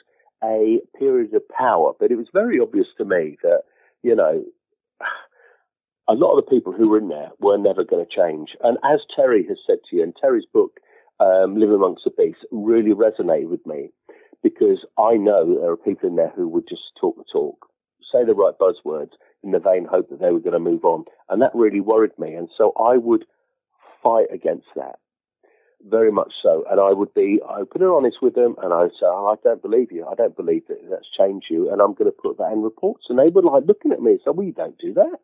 a 0.45 0.81
period 0.99 1.35
of 1.35 1.49
power, 1.49 1.93
but 1.99 2.11
it 2.11 2.17
was 2.17 2.29
very 2.33 2.61
obvious 2.61 2.89
to 2.99 3.05
me 3.05 3.39
that 3.43 3.63
you 4.03 4.15
know 4.15 4.45
a 6.09 6.15
lot 6.15 6.37
of 6.37 6.45
the 6.45 6.51
people 6.51 6.73
who 6.73 6.89
were 6.89 6.99
in 6.99 7.09
there 7.09 7.31
were 7.41 7.59
never 7.59 7.85
going 7.85 8.05
to 8.05 8.17
change. 8.17 8.51
And 8.63 8.79
as 8.85 9.01
Terry 9.15 9.45
has 9.49 9.59
said 9.67 9.79
to 9.89 9.97
you, 9.97 10.03
and 10.03 10.15
Terry's 10.21 10.47
book, 10.53 10.79
um, 11.21 11.57
Living 11.57 11.77
Amongst 11.77 12.05
the 12.05 12.11
Beasts, 12.11 12.45
really 12.51 12.93
resonated 12.93 13.49
with 13.49 13.67
me 13.67 13.91
because 14.43 14.85
I 14.99 15.15
know 15.15 15.59
there 15.59 15.71
are 15.71 15.77
people 15.77 16.09
in 16.09 16.17
there 16.17 16.33
who 16.37 16.47
would 16.49 16.69
just 16.69 16.83
talk 17.01 17.17
the 17.17 17.25
talk, 17.33 17.69
say 18.13 18.25
the 18.25 18.35
right 18.35 18.55
buzzwords, 18.61 19.13
in 19.43 19.51
the 19.51 19.59
vain 19.59 19.87
hope 19.91 20.09
that 20.11 20.21
they 20.21 20.31
were 20.31 20.41
going 20.41 20.53
to 20.53 20.59
move 20.59 20.85
on. 20.85 21.05
And 21.29 21.43
that 21.43 21.55
really 21.55 21.81
worried 21.81 22.17
me. 22.19 22.35
And 22.35 22.49
so 22.57 22.73
I 22.79 22.97
would 22.97 23.25
fight 24.03 24.27
against 24.33 24.67
that 24.77 24.99
very 25.89 26.11
much 26.11 26.33
so. 26.43 26.65
And 26.71 26.81
I 26.81 26.93
would 26.93 27.13
be 27.15 27.41
open 27.49 27.83
and 27.83 27.91
honest 27.91 28.19
with 28.23 28.35
them. 28.35 28.57
And 28.63 28.73
I 28.73 28.83
would 28.83 28.93
say, 28.93 29.07
oh, 29.07 29.29
I 29.29 29.37
don't 29.43 29.63
believe 29.63 29.93
you. 29.93 30.07
I 30.07 30.15
don't 30.15 30.37
believe 30.37 30.67
that 30.69 30.79
that's 30.91 31.09
changed 31.17 31.47
you. 31.51 31.71
And 31.71 31.81
I'm 31.81 31.95
going 31.95 32.11
to 32.11 32.17
put 32.23 32.39
that 32.39 32.53
in 32.53 32.63
reports. 32.63 33.07
And 33.09 33.19
they 33.19 33.29
were 33.29 33.43
like 33.43 33.65
looking 33.67 33.93
at 33.93 34.03
me 34.03 34.19
and 34.25 34.37
well, 34.37 34.47
you 34.47 34.53
don't 34.53 34.79
do 34.79 34.95
that. 34.95 35.19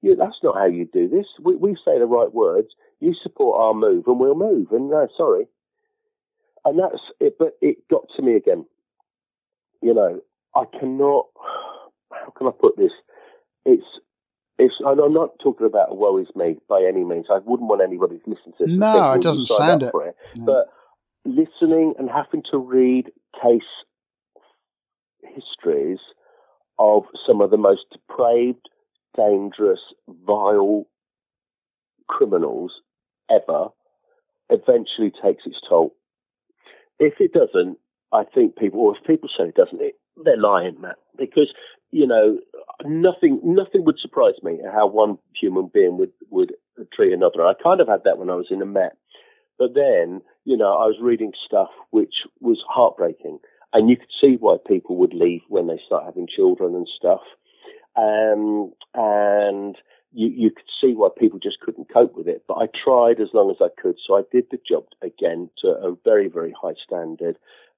You, 0.00 0.16
that's 0.16 0.38
not 0.42 0.56
how 0.56 0.66
you 0.66 0.86
do 0.92 1.08
this. 1.08 1.26
We, 1.40 1.56
we 1.56 1.76
say 1.84 1.98
the 1.98 2.06
right 2.06 2.32
words. 2.32 2.68
You 3.00 3.14
support 3.22 3.60
our 3.60 3.74
move 3.74 4.04
and 4.06 4.18
we'll 4.18 4.34
move. 4.34 4.68
And 4.72 4.90
no, 4.90 5.08
sorry. 5.16 5.46
And 6.64 6.78
that's 6.78 7.02
it. 7.20 7.36
But 7.38 7.56
it 7.60 7.88
got 7.88 8.04
to 8.16 8.22
me 8.22 8.34
again. 8.34 8.66
You 9.80 9.94
know, 9.94 10.20
I 10.54 10.64
cannot, 10.78 11.26
how 12.10 12.32
can 12.36 12.46
I 12.46 12.52
put 12.58 12.76
this? 12.76 12.92
it's 13.64 13.84
it's, 14.62 14.74
and 14.80 15.00
I'm 15.00 15.12
not 15.12 15.38
talking 15.42 15.66
about 15.66 15.96
woe 15.96 16.18
is 16.18 16.28
me 16.34 16.56
by 16.68 16.84
any 16.86 17.04
means. 17.04 17.26
I 17.30 17.38
wouldn't 17.44 17.68
want 17.68 17.82
anybody 17.82 18.18
to 18.18 18.30
listen 18.30 18.52
to 18.58 18.66
this. 18.66 18.76
No, 18.76 19.12
it 19.12 19.22
doesn't 19.22 19.46
sound 19.46 19.82
it. 19.82 19.92
it. 19.94 20.16
But 20.44 20.68
listening 21.24 21.94
and 21.98 22.08
having 22.08 22.42
to 22.50 22.58
read 22.58 23.10
case 23.42 23.62
histories 25.22 25.98
of 26.78 27.04
some 27.26 27.40
of 27.40 27.50
the 27.50 27.56
most 27.56 27.86
depraved, 27.92 28.68
dangerous, 29.16 29.80
vile 30.26 30.86
criminals 32.08 32.72
ever 33.30 33.68
eventually 34.50 35.12
takes 35.22 35.44
its 35.46 35.56
toll. 35.68 35.94
If 36.98 37.14
it 37.20 37.32
doesn't, 37.32 37.78
I 38.12 38.24
think 38.24 38.56
people, 38.56 38.80
or 38.80 38.96
if 38.96 39.04
people 39.06 39.28
say 39.28 39.44
it 39.48 39.54
doesn't, 39.54 39.80
it, 39.80 39.94
they're 40.22 40.36
lying, 40.36 40.80
Matt. 40.80 40.96
Because 41.16 41.52
you 41.92 42.06
know, 42.06 42.38
nothing 42.84 43.40
nothing 43.44 43.84
would 43.84 43.98
surprise 44.00 44.34
me 44.42 44.58
how 44.72 44.88
one 44.88 45.18
human 45.38 45.70
being 45.72 45.98
would 45.98 46.12
would 46.30 46.54
treat 46.92 47.12
another. 47.12 47.46
I 47.46 47.52
kind 47.62 47.80
of 47.80 47.88
had 47.88 48.04
that 48.04 48.18
when 48.18 48.30
I 48.30 48.34
was 48.34 48.46
in 48.50 48.58
the 48.58 48.66
Met, 48.66 48.96
but 49.58 49.74
then 49.74 50.22
you 50.44 50.56
know 50.56 50.72
I 50.72 50.86
was 50.86 50.96
reading 51.00 51.32
stuff 51.46 51.68
which 51.90 52.14
was 52.40 52.64
heartbreaking, 52.66 53.38
and 53.74 53.90
you 53.90 53.96
could 53.96 54.08
see 54.20 54.36
why 54.40 54.56
people 54.66 54.96
would 54.96 55.12
leave 55.12 55.42
when 55.48 55.66
they 55.66 55.78
start 55.86 56.06
having 56.06 56.26
children 56.26 56.74
and 56.74 56.88
stuff, 56.96 57.20
um, 57.94 58.72
and 58.94 59.76
you 60.12 60.28
you 60.28 60.50
could 60.50 60.70
see 60.80 60.94
why 60.94 61.08
people 61.16 61.38
just 61.38 61.60
couldn't 61.60 61.92
cope 61.92 62.16
with 62.16 62.26
it. 62.26 62.44
But 62.48 62.54
I 62.54 62.68
tried 62.84 63.20
as 63.20 63.28
long 63.34 63.50
as 63.50 63.58
I 63.60 63.68
could, 63.80 63.96
so 64.04 64.16
I 64.16 64.22
did 64.32 64.46
the 64.50 64.58
job 64.66 64.86
again 65.02 65.50
to 65.58 65.68
a 65.68 65.94
very 66.06 66.28
very 66.28 66.54
high 66.58 66.74
standard, 66.86 67.36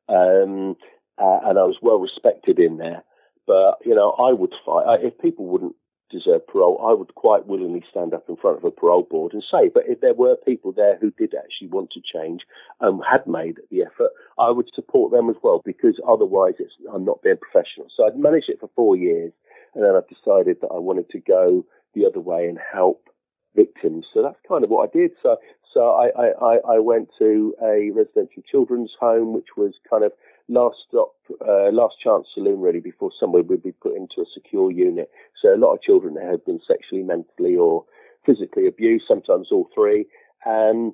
um, 0.08 0.76
uh, 1.18 1.40
and 1.46 1.58
I 1.58 1.64
was 1.64 1.78
well 1.82 1.98
respected 1.98 2.60
in 2.60 2.76
there. 2.76 3.02
But 3.46 3.78
you 3.84 3.94
know, 3.94 4.10
I 4.10 4.32
would 4.32 4.54
fight 4.64 4.86
I, 4.86 4.94
if 5.06 5.18
people 5.18 5.46
wouldn't 5.46 5.76
deserve 6.10 6.46
parole. 6.46 6.78
I 6.86 6.94
would 6.94 7.14
quite 7.14 7.46
willingly 7.46 7.84
stand 7.90 8.14
up 8.14 8.28
in 8.28 8.36
front 8.36 8.58
of 8.58 8.64
a 8.64 8.70
parole 8.70 9.06
board 9.10 9.32
and 9.32 9.42
say, 9.50 9.68
but 9.72 9.84
if 9.88 10.00
there 10.00 10.14
were 10.14 10.36
people 10.36 10.72
there 10.72 10.96
who 11.00 11.10
did 11.10 11.34
actually 11.34 11.68
want 11.68 11.90
to 11.90 12.00
change 12.00 12.42
and 12.80 13.02
had 13.10 13.26
made 13.26 13.56
the 13.70 13.82
effort, 13.82 14.10
I 14.38 14.50
would 14.50 14.68
support 14.74 15.12
them 15.12 15.28
as 15.28 15.36
well 15.42 15.60
because 15.64 16.00
otherwise 16.08 16.54
I'm 16.92 17.04
not 17.04 17.22
being 17.22 17.36
professional. 17.36 17.88
So 17.94 18.06
I'd 18.06 18.16
managed 18.16 18.48
it 18.48 18.60
for 18.60 18.70
four 18.76 18.96
years 18.96 19.32
and 19.74 19.82
then 19.82 19.96
I 19.96 20.00
decided 20.08 20.58
that 20.60 20.70
I 20.72 20.78
wanted 20.78 21.10
to 21.10 21.18
go 21.18 21.64
the 21.94 22.06
other 22.06 22.20
way 22.20 22.46
and 22.46 22.58
help 22.72 23.08
victims. 23.56 24.06
So 24.12 24.22
that's 24.22 24.38
kind 24.46 24.62
of 24.64 24.70
what 24.70 24.88
I 24.88 24.96
did. 24.96 25.12
So 25.22 25.36
so 25.72 25.90
I, 25.90 26.30
I, 26.40 26.76
I 26.76 26.78
went 26.78 27.08
to 27.18 27.52
a 27.60 27.90
residential 27.90 28.44
children's 28.48 28.92
home, 29.00 29.34
which 29.34 29.56
was 29.56 29.74
kind 29.90 30.04
of 30.04 30.12
last 30.48 30.76
stop, 30.88 31.12
uh, 31.40 31.70
last 31.72 31.96
chance 32.02 32.26
saloon 32.34 32.60
really 32.60 32.80
before 32.80 33.10
somebody 33.18 33.44
would 33.44 33.62
be 33.62 33.72
put 33.72 33.96
into 33.96 34.20
a 34.20 34.24
secure 34.32 34.70
unit. 34.70 35.10
So 35.40 35.54
a 35.54 35.58
lot 35.58 35.74
of 35.74 35.82
children 35.82 36.14
there 36.14 36.30
had 36.30 36.44
been 36.44 36.60
sexually, 36.66 37.02
mentally, 37.02 37.56
or 37.56 37.84
physically 38.26 38.66
abused, 38.66 39.04
sometimes 39.08 39.48
all 39.50 39.68
three. 39.74 40.06
And 40.44 40.92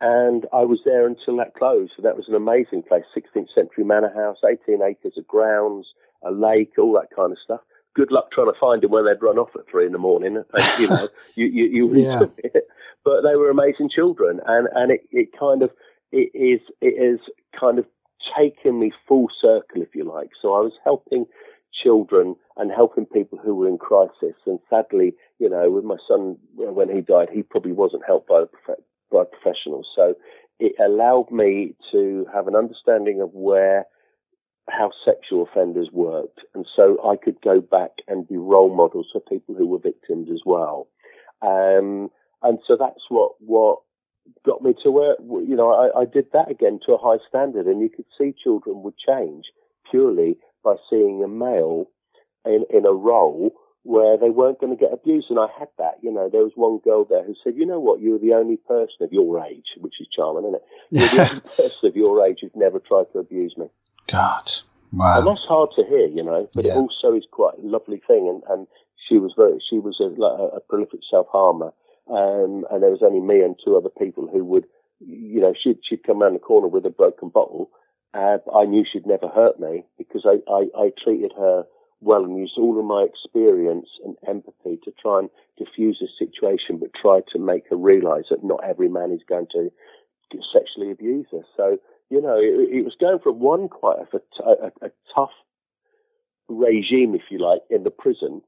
and 0.00 0.44
I 0.52 0.64
was 0.64 0.80
there 0.84 1.06
until 1.06 1.36
that 1.38 1.54
closed. 1.54 1.92
So 1.96 2.02
that 2.02 2.16
was 2.16 2.28
an 2.28 2.34
amazing 2.34 2.82
place, 2.82 3.04
16th 3.16 3.54
century 3.54 3.84
manor 3.84 4.12
house, 4.14 4.36
18 4.44 4.82
acres 4.82 5.14
of 5.16 5.26
grounds, 5.26 5.86
a 6.22 6.30
lake, 6.30 6.72
all 6.78 6.92
that 6.94 7.14
kind 7.14 7.32
of 7.32 7.38
stuff. 7.42 7.60
Good 7.94 8.10
luck 8.10 8.30
trying 8.32 8.52
to 8.52 8.58
find 8.60 8.82
them 8.82 8.90
when 8.90 9.06
they'd 9.06 9.22
run 9.22 9.38
off 9.38 9.50
at 9.54 9.68
three 9.70 9.86
in 9.86 9.92
the 9.92 9.98
morning. 9.98 10.42
And, 10.54 10.80
you 10.80 10.88
know, 10.88 11.08
you 11.36 11.46
you, 11.46 11.64
you 11.64 11.94
yeah. 11.94 12.20
but 13.04 13.22
they 13.22 13.36
were 13.36 13.50
amazing 13.50 13.88
children, 13.94 14.40
and 14.46 14.68
and 14.74 14.90
it, 14.90 15.02
it 15.12 15.28
kind 15.38 15.62
of 15.62 15.70
it 16.10 16.30
is 16.34 16.60
it 16.80 17.00
is 17.00 17.20
kind 17.58 17.78
of 17.78 17.86
taken 18.36 18.78
me 18.80 18.92
full 19.08 19.28
circle, 19.40 19.82
if 19.82 19.94
you 19.94 20.04
like. 20.04 20.30
So 20.40 20.54
I 20.54 20.60
was 20.60 20.72
helping 20.84 21.26
children 21.82 22.36
and 22.56 22.70
helping 22.70 23.06
people 23.06 23.38
who 23.38 23.54
were 23.54 23.68
in 23.68 23.78
crisis. 23.78 24.36
And 24.46 24.58
sadly, 24.70 25.14
you 25.38 25.48
know, 25.48 25.70
with 25.70 25.84
my 25.84 25.96
son, 26.06 26.36
when 26.54 26.94
he 26.94 27.00
died, 27.00 27.28
he 27.32 27.42
probably 27.42 27.72
wasn't 27.72 28.04
helped 28.06 28.28
by, 28.28 28.44
by 29.10 29.24
professionals. 29.24 29.86
So 29.94 30.14
it 30.60 30.74
allowed 30.80 31.30
me 31.30 31.74
to 31.92 32.26
have 32.32 32.46
an 32.46 32.54
understanding 32.54 33.20
of 33.20 33.30
where, 33.32 33.86
how 34.70 34.90
sexual 35.04 35.42
offenders 35.42 35.90
worked. 35.92 36.40
And 36.54 36.66
so 36.74 36.98
I 37.04 37.16
could 37.16 37.40
go 37.42 37.60
back 37.60 37.90
and 38.08 38.26
be 38.26 38.36
role 38.36 38.74
models 38.74 39.08
for 39.12 39.20
people 39.20 39.54
who 39.54 39.66
were 39.66 39.78
victims 39.78 40.28
as 40.32 40.40
well. 40.46 40.88
Um, 41.42 42.08
and 42.42 42.58
so 42.66 42.76
that's 42.78 43.04
what, 43.08 43.32
what 43.40 43.80
got 44.44 44.62
me 44.62 44.74
to 44.82 44.90
where 44.90 45.16
you 45.20 45.56
know 45.56 45.72
I, 45.72 46.00
I 46.00 46.04
did 46.04 46.26
that 46.32 46.50
again 46.50 46.80
to 46.86 46.94
a 46.94 46.98
high 46.98 47.22
standard, 47.28 47.66
and 47.66 47.80
you 47.80 47.88
could 47.88 48.06
see 48.18 48.34
children 48.42 48.82
would 48.82 48.94
change 48.96 49.44
purely 49.90 50.38
by 50.62 50.76
seeing 50.90 51.22
a 51.22 51.28
male 51.28 51.86
in 52.44 52.64
in 52.70 52.86
a 52.86 52.92
role 52.92 53.52
where 53.84 54.16
they 54.16 54.30
weren't 54.30 54.60
going 54.60 54.74
to 54.74 54.80
get 54.80 54.92
abused. 54.92 55.26
And 55.30 55.38
I 55.38 55.46
had 55.58 55.68
that, 55.78 55.98
you 56.02 56.10
know, 56.10 56.30
there 56.30 56.42
was 56.42 56.52
one 56.56 56.78
girl 56.78 57.04
there 57.04 57.22
who 57.22 57.34
said, 57.44 57.54
you 57.54 57.66
know 57.66 57.78
what, 57.78 58.00
you're 58.00 58.18
the 58.18 58.32
only 58.32 58.56
person 58.56 59.02
of 59.02 59.12
your 59.12 59.44
age, 59.44 59.76
which 59.76 60.00
is 60.00 60.08
charming, 60.14 60.44
isn't 60.44 60.54
it? 60.54 60.64
You're 60.90 61.08
the 61.08 61.30
only 61.30 61.40
person 61.56 61.88
of 61.88 61.94
your 61.96 62.26
age 62.26 62.38
who's 62.40 62.50
never 62.54 62.80
tried 62.80 63.12
to 63.12 63.18
abuse 63.18 63.54
me. 63.58 63.66
God. 64.06 64.52
Wow. 64.90 65.18
And 65.18 65.26
that's 65.26 65.44
hard 65.46 65.70
to 65.76 65.84
hear, 65.84 66.06
you 66.06 66.22
know, 66.24 66.48
but 66.54 66.64
yeah. 66.64 66.72
it 66.72 66.76
also 66.76 67.14
is 67.14 67.26
quite 67.30 67.58
a 67.58 67.66
lovely 67.66 68.00
thing. 68.06 68.26
And, 68.26 68.42
and 68.48 68.66
she 69.06 69.18
was 69.18 69.34
very, 69.36 69.58
she 69.68 69.78
was 69.78 70.00
a, 70.00 70.04
a, 70.04 70.56
a 70.56 70.60
prolific 70.60 71.00
self-harmer. 71.10 71.72
Um, 72.10 72.66
and 72.70 72.82
there 72.82 72.90
was 72.90 73.02
only 73.02 73.20
me 73.20 73.40
and 73.40 73.56
two 73.64 73.76
other 73.76 73.88
people 73.88 74.28
who 74.30 74.44
would, 74.44 74.66
you 75.00 75.40
know, 75.40 75.54
she'd, 75.60 75.78
she'd 75.88 76.04
come 76.04 76.22
around 76.22 76.34
the 76.34 76.38
corner 76.38 76.68
with 76.68 76.84
a 76.86 76.90
broken 76.90 77.28
bottle. 77.28 77.70
Uh, 78.12 78.38
I 78.54 78.64
knew 78.64 78.84
she'd 78.84 79.06
never 79.06 79.28
hurt 79.28 79.58
me 79.58 79.84
because 79.98 80.24
I, 80.24 80.38
I, 80.50 80.66
I 80.76 80.90
treated 81.02 81.32
her 81.36 81.64
well 82.00 82.24
and 82.24 82.38
used 82.38 82.58
all 82.58 82.78
of 82.78 82.84
my 82.84 83.02
experience 83.02 83.88
and 84.04 84.16
empathy 84.28 84.78
to 84.84 84.92
try 85.00 85.20
and 85.20 85.30
diffuse 85.58 85.98
the 86.00 86.08
situation, 86.18 86.78
but 86.78 86.90
try 87.00 87.20
to 87.32 87.38
make 87.38 87.64
her 87.70 87.76
realize 87.76 88.24
that 88.30 88.44
not 88.44 88.62
every 88.62 88.88
man 88.88 89.10
is 89.10 89.22
going 89.28 89.46
to 89.52 89.70
sexually 90.52 90.90
abuse 90.90 91.26
her. 91.32 91.42
So, 91.56 91.78
you 92.10 92.20
know, 92.20 92.36
it, 92.36 92.78
it 92.78 92.84
was 92.84 92.96
going 93.00 93.18
from 93.20 93.40
one 93.40 93.68
quite 93.68 93.98
a, 93.98 94.48
a, 94.48 94.86
a, 94.86 94.90
tough 95.14 95.30
regime, 96.48 97.14
if 97.14 97.22
you 97.30 97.38
like, 97.38 97.60
in 97.70 97.84
the 97.84 97.90
prison. 97.90 98.42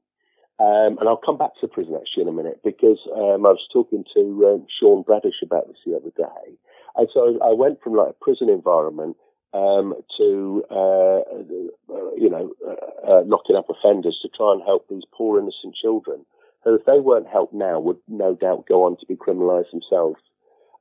Um, 0.59 0.97
and 0.97 1.07
I'll 1.07 1.21
come 1.23 1.37
back 1.37 1.53
to 1.55 1.61
the 1.61 1.67
prison 1.67 1.95
actually 1.95 2.23
in 2.23 2.29
a 2.29 2.33
minute 2.33 2.61
because 2.63 2.97
um, 3.15 3.45
I 3.45 3.53
was 3.53 3.67
talking 3.71 4.03
to 4.15 4.21
um, 4.47 4.67
Sean 4.79 5.03
Bradish 5.03 5.41
about 5.43 5.67
this 5.67 5.77
the 5.85 5.95
other 5.95 6.09
day. 6.17 6.57
And 6.95 7.07
so 7.13 7.37
I 7.43 7.53
went 7.53 7.81
from 7.83 7.93
like 7.93 8.09
a 8.09 8.23
prison 8.23 8.49
environment 8.49 9.17
um, 9.53 9.93
to 10.17 10.63
uh, 10.69 11.21
uh, 11.21 12.11
you 12.17 12.29
know 12.29 12.51
uh, 12.67 13.11
uh, 13.11 13.23
locking 13.25 13.55
up 13.55 13.69
offenders 13.69 14.19
to 14.21 14.29
try 14.35 14.51
and 14.53 14.61
help 14.63 14.87
these 14.89 15.03
poor 15.15 15.39
innocent 15.39 15.75
children 15.75 16.25
who, 16.63 16.75
if 16.75 16.85
they 16.85 16.99
weren't 16.99 17.27
helped 17.27 17.53
now, 17.53 17.79
would 17.79 17.97
no 18.07 18.35
doubt 18.35 18.65
go 18.67 18.83
on 18.83 18.97
to 18.97 19.05
be 19.05 19.15
criminalised 19.15 19.71
themselves. 19.71 20.19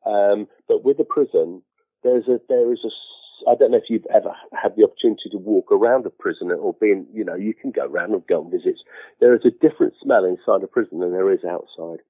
Um, 0.04 0.48
but 0.68 0.84
with 0.84 0.96
the 0.96 1.04
prison, 1.04 1.62
there's 2.02 2.26
a 2.28 2.40
there 2.48 2.72
is 2.72 2.80
a 2.84 2.90
I 3.48 3.54
don't 3.54 3.70
know 3.70 3.78
if 3.78 3.90
you've 3.90 4.06
ever 4.14 4.34
had 4.52 4.76
the 4.76 4.84
opportunity 4.84 5.28
to 5.30 5.38
walk 5.38 5.70
around 5.70 6.06
a 6.06 6.10
prison 6.10 6.50
or 6.50 6.72
been, 6.74 7.06
you 7.12 7.24
know, 7.24 7.34
you 7.34 7.54
can 7.54 7.70
go 7.70 7.86
around 7.86 8.12
and 8.12 8.26
go 8.26 8.44
on 8.44 8.50
visits. 8.50 8.82
There 9.20 9.34
is 9.34 9.44
a 9.44 9.50
different 9.50 9.94
smell 10.02 10.24
inside 10.24 10.62
a 10.62 10.66
prison 10.66 11.00
than 11.00 11.12
there 11.12 11.32
is 11.32 11.44
outside. 11.44 12.00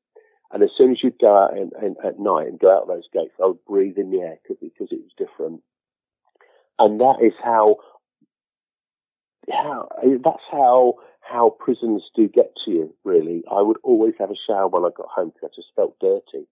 And 0.53 0.63
as 0.63 0.71
soon 0.77 0.93
as 0.93 0.99
you'd 1.03 1.19
go 1.19 1.37
out 1.37 1.57
in, 1.57 1.71
in, 1.83 1.97
at 2.05 2.21
night 2.21 2.47
and 2.47 2.59
go 2.59 2.75
out 2.75 2.87
those 2.87 3.09
gates, 3.13 3.35
I 3.43 3.47
would 3.47 3.65
breathe 3.67 3.99
in 3.99 4.11
the 4.11 4.21
air 4.21 4.39
because 4.49 4.89
it 4.93 5.01
was 5.01 5.13
different 5.19 5.63
and 6.79 7.01
that 7.01 7.17
is 7.23 7.33
how 7.43 7.77
how 9.51 9.89
that's 10.25 10.43
how 10.51 10.95
how 11.21 11.57
prisons 11.59 12.03
do 12.15 12.29
get 12.29 12.53
to 12.65 12.71
you. 12.71 12.95
Really, 13.05 13.43
I 13.51 13.63
would 13.63 13.79
always 13.83 14.15
have 14.19 14.31
a 14.31 14.35
shower 14.47 14.69
when 14.69 14.85
I 14.85 14.91
got 14.97 15.09
home 15.09 15.33
because 15.35 15.51
I 15.53 15.57
just 15.57 15.75
felt 15.75 15.99
dirty. 16.01 16.47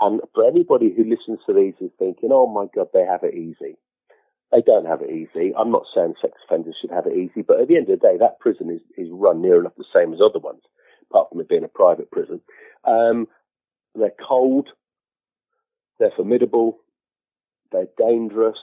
And 0.00 0.20
for 0.34 0.46
anybody 0.46 0.92
who 0.94 1.04
listens 1.04 1.40
to 1.46 1.52
these 1.52 1.74
is 1.80 1.90
thinking, 1.98 2.30
"Oh 2.32 2.46
my 2.46 2.66
God, 2.74 2.88
they 2.92 3.04
have 3.04 3.24
it 3.24 3.34
easy," 3.34 3.76
they 4.52 4.60
don't 4.60 4.86
have 4.86 5.00
it 5.02 5.10
easy. 5.10 5.52
I'm 5.58 5.72
not 5.72 5.84
saying 5.94 6.14
sex 6.20 6.34
offenders 6.44 6.76
should 6.80 6.90
have 6.90 7.06
it 7.06 7.16
easy, 7.16 7.42
but 7.42 7.60
at 7.60 7.68
the 7.68 7.76
end 7.76 7.88
of 7.88 7.98
the 7.98 8.06
day, 8.06 8.18
that 8.18 8.38
prison 8.38 8.70
is, 8.70 8.80
is 8.96 9.10
run 9.10 9.40
near 9.40 9.60
enough 9.60 9.72
the 9.76 9.84
same 9.94 10.12
as 10.12 10.20
other 10.20 10.38
ones, 10.38 10.62
apart 11.10 11.30
from 11.30 11.40
it 11.40 11.48
being 11.48 11.64
a 11.64 11.68
private 11.68 12.10
prison. 12.10 12.40
Um, 12.84 13.26
they're 13.94 14.12
cold, 14.26 14.68
they're 15.98 16.12
formidable, 16.14 16.78
they're 17.72 17.88
dangerous, 17.98 18.58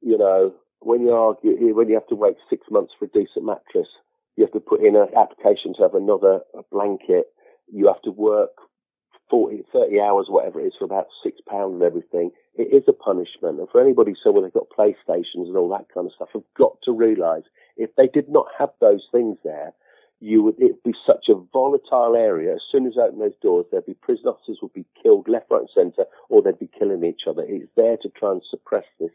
you 0.00 0.18
know, 0.18 0.54
when 0.80 1.02
you 1.02 1.12
argue, 1.12 1.74
when 1.74 1.88
you 1.88 1.94
have 1.94 2.06
to 2.08 2.14
wait 2.14 2.36
six 2.48 2.66
months 2.70 2.92
for 2.98 3.06
a 3.06 3.08
decent 3.08 3.44
mattress, 3.44 3.88
you 4.36 4.44
have 4.44 4.52
to 4.52 4.60
put 4.60 4.80
in 4.80 4.94
an 4.94 5.08
application 5.16 5.74
to 5.74 5.82
have 5.82 5.94
another 5.94 6.40
blanket. 6.70 7.26
You 7.72 7.88
have 7.88 8.00
to 8.02 8.12
work 8.12 8.52
40, 9.30 9.64
30 9.72 10.00
hours, 10.00 10.26
whatever 10.28 10.60
it 10.60 10.66
is, 10.66 10.74
for 10.78 10.84
about 10.84 11.08
six 11.22 11.40
pounds 11.48 11.74
and 11.74 11.82
everything. 11.82 12.30
It 12.54 12.74
is 12.74 12.84
a 12.88 12.92
punishment. 12.92 13.58
And 13.58 13.68
for 13.68 13.80
anybody 13.80 14.14
who 14.22 14.32
well, 14.32 14.42
they've 14.42 14.52
got 14.52 14.70
PlayStations 14.70 15.46
and 15.46 15.56
all 15.56 15.68
that 15.70 15.92
kind 15.92 16.06
of 16.06 16.12
stuff, 16.14 16.28
have 16.32 16.42
got 16.56 16.80
to 16.84 16.92
realise 16.92 17.44
if 17.76 17.94
they 17.96 18.06
did 18.06 18.28
not 18.28 18.46
have 18.58 18.70
those 18.80 19.06
things 19.12 19.38
there, 19.44 19.72
you 20.20 20.42
would 20.42 20.56
it'd 20.60 20.82
be 20.82 20.94
such 21.06 21.28
a 21.28 21.40
volatile 21.52 22.16
area. 22.16 22.54
As 22.54 22.62
soon 22.70 22.86
as 22.86 22.94
you 22.96 23.02
open 23.02 23.20
those 23.20 23.38
doors, 23.40 23.66
there'd 23.70 23.86
be 23.86 23.94
prison 23.94 24.26
officers 24.26 24.58
would 24.60 24.72
be 24.72 24.84
killed 25.00 25.28
left, 25.28 25.50
right, 25.50 25.60
and 25.60 25.70
centre, 25.74 26.08
or 26.28 26.42
they'd 26.42 26.58
be 26.58 26.70
killing 26.78 27.04
each 27.04 27.22
other. 27.28 27.44
It's 27.46 27.70
there 27.76 27.96
to 28.02 28.08
try 28.08 28.32
and 28.32 28.42
suppress 28.50 28.84
this 28.98 29.12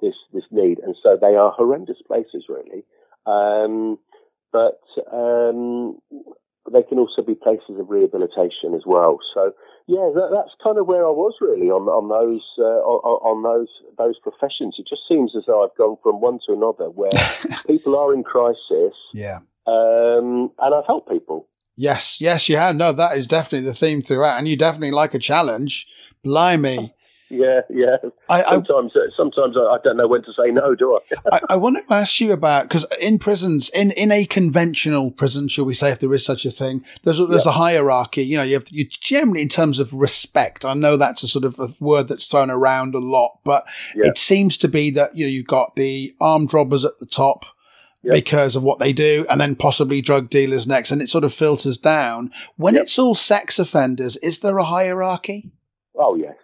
this 0.00 0.14
this 0.32 0.44
need, 0.50 0.80
and 0.80 0.96
so 1.02 1.16
they 1.20 1.36
are 1.36 1.52
horrendous 1.52 2.02
places, 2.06 2.46
really. 2.48 2.84
Um, 3.26 3.98
but 4.52 4.80
um, 5.12 5.98
they 6.72 6.82
can 6.82 6.98
also 6.98 7.22
be 7.22 7.34
places 7.34 7.78
of 7.78 7.90
rehabilitation 7.90 8.74
as 8.74 8.82
well. 8.86 9.18
So 9.34 9.52
yeah, 9.86 10.10
that, 10.14 10.30
that's 10.32 10.54
kind 10.62 10.78
of 10.78 10.86
where 10.86 11.04
I 11.04 11.10
was 11.10 11.34
really 11.40 11.68
on 11.68 11.88
on 11.88 12.08
those 12.08 12.42
uh, 12.58 12.80
on, 12.86 13.18
on, 13.22 13.42
those 13.42 13.68
those 13.98 14.18
professions. 14.22 14.76
It 14.78 14.86
just 14.88 15.02
seems 15.08 15.32
as 15.36 15.44
though 15.46 15.64
I've 15.64 15.76
gone 15.76 15.96
from 16.02 16.20
one 16.20 16.38
to 16.46 16.52
another, 16.52 16.90
where 16.90 17.10
people 17.66 17.98
are 17.98 18.14
in 18.14 18.22
crisis. 18.22 18.94
Yeah, 19.12 19.38
um, 19.66 20.52
and 20.58 20.74
I've 20.74 20.86
helped 20.86 21.10
people. 21.10 21.46
Yes, 21.76 22.20
yes, 22.20 22.48
you 22.48 22.56
have. 22.56 22.76
No, 22.76 22.92
that 22.92 23.16
is 23.16 23.26
definitely 23.26 23.66
the 23.66 23.74
theme 23.74 24.02
throughout, 24.02 24.38
and 24.38 24.46
you 24.46 24.56
definitely 24.56 24.92
like 24.92 25.14
a 25.14 25.18
challenge. 25.18 25.86
Blimey. 26.22 26.94
Yeah, 27.30 27.60
yeah. 27.70 27.96
I, 28.28 28.42
uh, 28.42 28.50
sometimes, 28.50 28.92
I, 28.96 29.08
sometimes 29.16 29.56
I 29.56 29.78
don't 29.84 29.96
know 29.96 30.08
when 30.08 30.22
to 30.24 30.32
say 30.32 30.50
no, 30.50 30.74
do 30.74 30.98
I? 30.98 31.16
I, 31.32 31.40
I 31.50 31.56
want 31.56 31.76
to 31.76 31.94
ask 31.94 32.20
you 32.20 32.32
about 32.32 32.64
because 32.64 32.84
in 33.00 33.20
prisons, 33.20 33.68
in, 33.70 33.92
in 33.92 34.10
a 34.10 34.24
conventional 34.24 35.12
prison, 35.12 35.46
shall 35.46 35.64
we 35.64 35.74
say, 35.74 35.90
if 35.90 36.00
there 36.00 36.12
is 36.12 36.24
such 36.24 36.44
a 36.44 36.50
thing, 36.50 36.84
there's 37.04 37.18
there's 37.18 37.46
yeah. 37.46 37.52
a 37.52 37.54
hierarchy. 37.54 38.24
You 38.24 38.38
know, 38.38 38.42
you 38.42 38.54
have 38.54 38.68
you 38.70 38.84
generally 38.84 39.42
in 39.42 39.48
terms 39.48 39.78
of 39.78 39.94
respect. 39.94 40.64
I 40.64 40.74
know 40.74 40.96
that's 40.96 41.22
a 41.22 41.28
sort 41.28 41.44
of 41.44 41.58
a 41.60 41.68
word 41.80 42.08
that's 42.08 42.26
thrown 42.26 42.50
around 42.50 42.96
a 42.96 42.98
lot, 42.98 43.38
but 43.44 43.64
yeah. 43.94 44.08
it 44.08 44.18
seems 44.18 44.58
to 44.58 44.68
be 44.68 44.90
that 44.90 45.16
you 45.16 45.24
know 45.24 45.30
you've 45.30 45.46
got 45.46 45.76
the 45.76 46.14
armed 46.20 46.52
robbers 46.52 46.84
at 46.84 46.98
the 46.98 47.06
top. 47.06 47.46
Yep. 48.02 48.14
because 48.14 48.56
of 48.56 48.62
what 48.62 48.78
they 48.78 48.94
do, 48.94 49.26
and 49.28 49.38
then 49.38 49.54
possibly 49.54 50.00
drug 50.00 50.30
dealers 50.30 50.66
next, 50.66 50.90
and 50.90 51.02
it 51.02 51.10
sort 51.10 51.22
of 51.22 51.34
filters 51.34 51.76
down. 51.76 52.32
When 52.56 52.72
yep. 52.72 52.84
it's 52.84 52.98
all 52.98 53.14
sex 53.14 53.58
offenders, 53.58 54.16
is 54.16 54.38
there 54.38 54.56
a 54.56 54.64
hierarchy? 54.64 55.50
Oh 55.94 56.14
yes, 56.14 56.36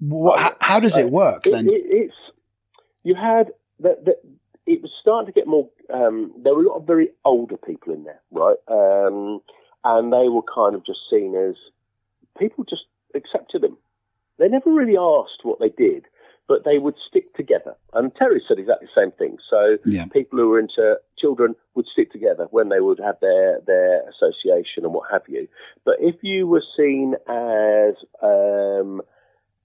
what, 0.00 0.38
how, 0.38 0.56
how, 0.60 0.80
does 0.80 0.96
it 0.96 1.10
work 1.10 1.44
then? 1.44 1.68
It, 1.68 1.72
it, 1.72 1.84
it's 1.86 2.14
you 3.02 3.14
had 3.14 3.52
that. 3.80 4.16
It 4.66 4.82
was 4.82 4.90
starting 5.00 5.26
to 5.26 5.32
get 5.32 5.46
more. 5.46 5.68
Um, 5.92 6.32
there 6.42 6.54
were 6.54 6.64
a 6.64 6.68
lot 6.68 6.78
of 6.78 6.86
very 6.86 7.10
older 7.24 7.56
people 7.56 7.94
in 7.94 8.04
there, 8.04 8.20
right? 8.32 8.56
Um, 8.68 9.40
and 9.84 10.12
they 10.12 10.28
were 10.28 10.42
kind 10.42 10.74
of 10.74 10.84
just 10.84 10.98
seen 11.08 11.34
as 11.36 11.54
people 12.38 12.64
just 12.64 12.82
accepted 13.14 13.62
them. 13.62 13.78
They 14.38 14.48
never 14.48 14.72
really 14.72 14.96
asked 14.98 15.44
what 15.44 15.60
they 15.60 15.68
did, 15.68 16.06
but 16.48 16.64
they 16.64 16.78
would 16.78 16.96
stick 17.08 17.34
together. 17.34 17.74
And 17.92 18.14
Terry 18.14 18.42
said 18.46 18.58
exactly 18.58 18.88
the 18.94 19.00
same 19.00 19.12
thing. 19.12 19.38
So 19.48 19.78
yeah. 19.86 20.06
people 20.06 20.38
who 20.38 20.48
were 20.48 20.58
into 20.58 20.98
children 21.18 21.54
would 21.74 21.86
stick 21.86 22.12
together 22.12 22.48
when 22.50 22.68
they 22.68 22.80
would 22.80 23.00
have 23.00 23.16
their 23.20 23.60
their 23.66 24.02
association 24.08 24.84
and 24.84 24.92
what 24.92 25.10
have 25.10 25.22
you. 25.28 25.48
But 25.84 25.96
if 26.00 26.16
you 26.22 26.46
were 26.46 26.64
seen 26.76 27.14
as 27.28 27.94
um, 28.22 29.02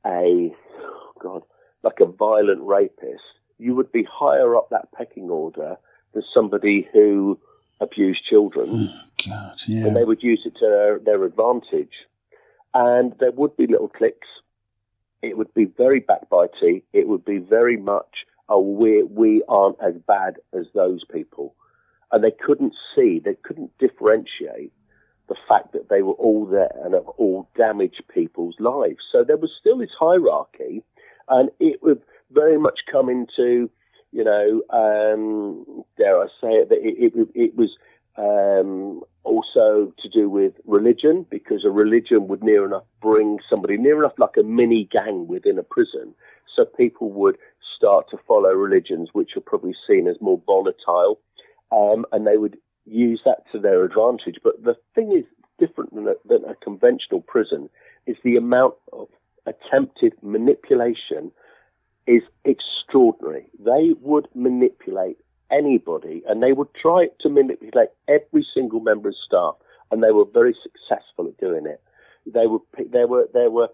a 0.06 0.54
oh 0.80 1.12
God, 1.20 1.44
like 1.84 2.00
a 2.00 2.06
violent 2.06 2.62
rapist, 2.62 3.24
you 3.58 3.76
would 3.76 3.92
be 3.92 4.06
higher 4.12 4.56
up 4.56 4.70
that 4.70 4.92
pecking 4.92 5.30
order 5.30 5.78
than 6.14 6.24
somebody 6.34 6.88
who 6.92 7.40
abused 7.80 8.24
children. 8.30 8.70
Oh, 8.72 9.02
God, 9.28 9.62
yeah. 9.68 9.88
And 9.88 9.96
they 9.96 10.04
would 10.04 10.24
use 10.24 10.42
it 10.46 10.54
to 10.60 10.66
their, 10.66 11.00
their 11.00 11.24
advantage. 11.24 11.94
And 12.74 13.14
there 13.20 13.32
would 13.32 13.58
be 13.58 13.68
little 13.68 13.90
clicks. 13.90 14.28
It 15.22 15.38
would 15.38 15.54
be 15.54 15.66
very 15.66 16.02
backbitey. 16.02 16.84
It 16.94 17.08
would 17.08 17.26
be 17.26 17.38
very 17.38 17.78
much, 17.78 18.26
oh, 18.50 18.62
we, 18.62 19.04
we 19.04 19.44
aren't 19.48 19.78
as 19.82 19.96
bad 20.08 20.36
as 20.58 20.66
those 20.74 21.04
people. 21.12 21.56
And 22.12 22.24
they 22.24 22.32
couldn't 22.32 22.74
see, 22.96 23.22
they 23.24 23.36
couldn't 23.44 23.72
differentiate 23.80 24.74
the 25.32 25.44
fact 25.52 25.70
that 25.72 25.88
they 25.92 26.02
were 26.08 26.20
all 26.26 26.46
there 26.46 26.76
and 26.84 26.94
have 26.94 27.10
all 27.22 27.40
damaged 27.66 28.04
people's 28.18 28.58
lives. 28.60 29.02
So 29.12 29.18
there 29.24 29.42
was 29.46 29.52
still 29.62 29.78
this 29.78 29.96
hierarchy, 30.06 30.84
and 31.36 31.46
it 31.70 31.78
would 31.84 32.02
very 32.42 32.58
much 32.68 32.80
come 32.94 33.08
into, 33.18 33.70
you 34.18 34.24
know, 34.30 34.48
um, 34.84 35.84
dare 35.98 36.18
I 36.26 36.28
say 36.42 36.52
it, 36.62 36.68
that 36.72 36.82
it, 36.90 37.14
it, 37.20 37.28
it 37.46 37.52
was 37.62 37.72
um, 38.18 39.02
also 39.24 39.94
to 40.02 40.08
do 40.20 40.30
with 40.30 40.54
religion, 40.66 41.16
because 41.30 41.62
a 41.64 41.72
religion 41.84 42.28
would 42.28 42.44
near 42.44 42.66
enough 42.66 42.88
bring 43.02 43.40
somebody 43.50 43.78
near 43.78 43.98
enough 44.02 44.18
like 44.26 44.36
a 44.38 44.44
mini 44.44 44.82
gang 44.98 45.18
within 45.34 45.58
a 45.58 45.64
prison. 45.76 46.08
So 46.54 46.66
people 46.66 47.10
would 47.22 47.38
start 47.78 48.04
to 48.12 48.18
follow 48.28 48.52
religions 48.68 49.08
which 49.14 49.32
are 49.38 49.48
probably 49.52 49.76
seen 49.88 50.08
as 50.12 50.18
more 50.20 50.42
volatile, 50.46 51.14
um, 51.72 52.06
and 52.12 52.28
they 52.28 52.38
would 52.44 52.58
use 52.86 53.22
that 53.26 53.44
to 53.52 53.60
their 53.60 53.84
advantage. 53.84 54.38
But 54.44 54.64
the 54.64 54.76
thing 54.96 55.12
is 55.12 55.26
different 55.60 55.94
than 55.94 56.08
a, 56.08 56.14
than 56.26 56.44
a 56.46 56.56
conventional 56.56 57.22
prison 57.22 57.70
is 58.08 58.18
the 58.24 58.36
amount 58.36 58.76
of 58.94 59.08
attempted 59.46 60.14
manipulation 60.22 61.32
is 62.08 62.24
extraordinary. 62.46 63.46
They 63.60 63.94
would 64.02 64.28
manipulate 64.34 65.18
anybody, 65.52 66.24
and 66.28 66.42
they 66.42 66.54
would 66.54 66.74
try 66.74 67.08
to 67.22 67.30
manipulate 67.30 67.90
every 68.08 68.46
single 68.54 68.80
member 68.80 69.10
of 69.10 69.16
staff, 69.26 69.56
and 69.92 70.02
they 70.02 70.12
were 70.12 70.26
very 70.26 70.56
successful 70.64 71.28
at 71.28 71.38
doing 71.38 71.66
it. 71.66 71.82
They 72.26 72.48
were 72.48 72.60
there 72.92 73.08
were 73.08 73.28
there 73.34 73.50
were 73.50 73.70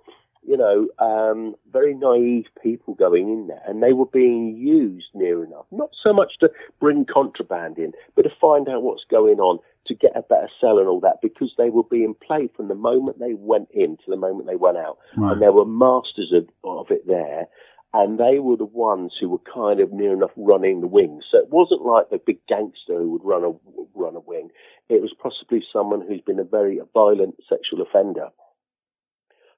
you 0.47 0.57
know 0.57 0.87
um, 0.99 1.55
very 1.71 1.93
naive 1.93 2.45
people 2.63 2.95
going 2.95 3.29
in 3.29 3.47
there, 3.47 3.61
and 3.67 3.83
they 3.83 3.93
were 3.93 4.05
being 4.05 4.55
used 4.57 5.07
near 5.13 5.43
enough, 5.43 5.65
not 5.71 5.89
so 6.01 6.13
much 6.13 6.33
to 6.39 6.49
bring 6.79 7.05
contraband 7.05 7.77
in, 7.77 7.91
but 8.15 8.23
to 8.23 8.31
find 8.41 8.67
out 8.69 8.81
what's 8.81 9.03
going 9.09 9.39
on, 9.39 9.59
to 9.85 9.93
get 9.93 10.15
a 10.15 10.21
better 10.21 10.49
cell 10.59 10.79
and 10.79 10.87
all 10.87 11.01
that, 11.01 11.21
because 11.21 11.53
they 11.57 11.69
were 11.69 11.83
being 11.83 12.15
played 12.25 12.49
from 12.55 12.69
the 12.69 12.75
moment 12.75 13.19
they 13.19 13.33
went 13.33 13.69
in 13.71 13.97
to 13.97 14.09
the 14.09 14.17
moment 14.17 14.47
they 14.47 14.55
went 14.55 14.77
out, 14.77 14.97
right. 15.17 15.33
and 15.33 15.41
there 15.41 15.51
were 15.51 15.65
masters 15.65 16.33
of, 16.33 16.47
of 16.63 16.89
it 16.89 17.05
there 17.05 17.47
and 17.93 18.19
they 18.19 18.39
were 18.39 18.57
the 18.57 18.65
ones 18.65 19.13
who 19.19 19.29
were 19.29 19.41
kind 19.53 19.79
of 19.79 19.91
near 19.91 20.13
enough 20.13 20.31
running 20.35 20.81
the 20.81 20.87
wings. 20.87 21.23
So 21.31 21.37
it 21.37 21.49
wasn't 21.49 21.85
like 21.85 22.09
the 22.09 22.21
big 22.23 22.39
gangster 22.47 22.99
who 22.99 23.11
would 23.11 23.23
run 23.23 23.43
a 23.43 23.53
run 23.95 24.15
a 24.15 24.19
wing. 24.19 24.49
It 24.89 25.01
was 25.01 25.13
possibly 25.17 25.63
someone 25.71 26.05
who's 26.05 26.21
been 26.21 26.39
a 26.39 26.43
very 26.43 26.79
violent 26.93 27.35
sexual 27.49 27.81
offender, 27.81 28.27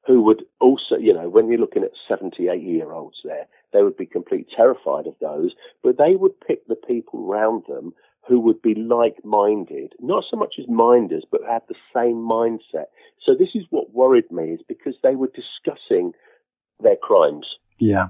who 0.05 0.21
would 0.21 0.43
also, 0.59 0.95
you 0.99 1.13
know, 1.13 1.29
when 1.29 1.47
you're 1.47 1.59
looking 1.59 1.83
at 1.83 1.91
70, 2.07 2.47
80 2.47 2.61
year 2.61 2.91
olds 2.91 3.17
there, 3.23 3.47
they 3.73 3.83
would 3.83 3.97
be 3.97 4.05
completely 4.05 4.47
terrified 4.55 5.07
of 5.07 5.15
those, 5.21 5.51
but 5.83 5.97
they 5.97 6.15
would 6.15 6.39
pick 6.41 6.67
the 6.67 6.75
people 6.75 7.29
around 7.29 7.63
them 7.67 7.93
who 8.27 8.39
would 8.39 8.61
be 8.61 8.75
like-minded, 8.75 9.93
not 9.99 10.23
so 10.29 10.37
much 10.37 10.55
as 10.59 10.67
minders, 10.67 11.23
but 11.31 11.41
had 11.49 11.61
the 11.67 11.75
same 11.93 12.15
mindset. 12.15 12.85
So 13.25 13.33
this 13.33 13.49
is 13.55 13.65
what 13.69 13.93
worried 13.93 14.31
me, 14.31 14.51
is 14.51 14.61
because 14.67 14.95
they 15.01 15.15
were 15.15 15.31
discussing 15.33 16.13
their 16.79 16.95
crimes. 16.95 17.45
Yeah 17.79 18.09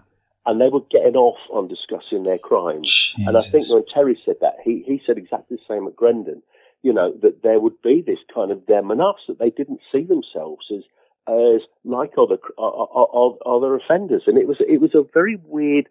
and 0.49 0.59
they 0.59 0.69
were 0.69 0.81
getting 0.89 1.15
off 1.15 1.37
on 1.51 1.67
discussing 1.67 2.23
their 2.23 2.39
crimes. 2.39 3.13
Jesus. 3.15 3.27
And 3.27 3.37
I 3.37 3.41
think 3.41 3.69
when 3.69 3.83
Terry 3.93 4.19
said 4.25 4.37
that, 4.41 4.55
he, 4.63 4.83
he 4.85 4.99
said 5.05 5.17
exactly 5.17 5.57
the 5.57 5.73
same 5.73 5.85
at 5.87 5.95
Grendon. 5.95 6.41
You 6.81 6.93
know 6.93 7.13
that 7.21 7.43
there 7.43 7.59
would 7.59 7.81
be 7.83 8.01
this 8.01 8.19
kind 8.33 8.51
of 8.51 8.65
them 8.65 8.89
and 8.89 9.01
us 9.01 9.17
that 9.27 9.37
they 9.37 9.49
didn't 9.49 9.81
see 9.91 10.03
themselves 10.03 10.65
as 10.73 10.83
as 11.30 11.61
like 11.86 12.13
other 12.17 12.38
other 12.57 13.75
offenders, 13.75 14.23
and 14.25 14.38
it 14.38 14.47
was 14.47 14.57
it 14.59 14.82
was 14.82 14.95
a 14.95 15.03
very 15.13 15.38
weird 15.45 15.88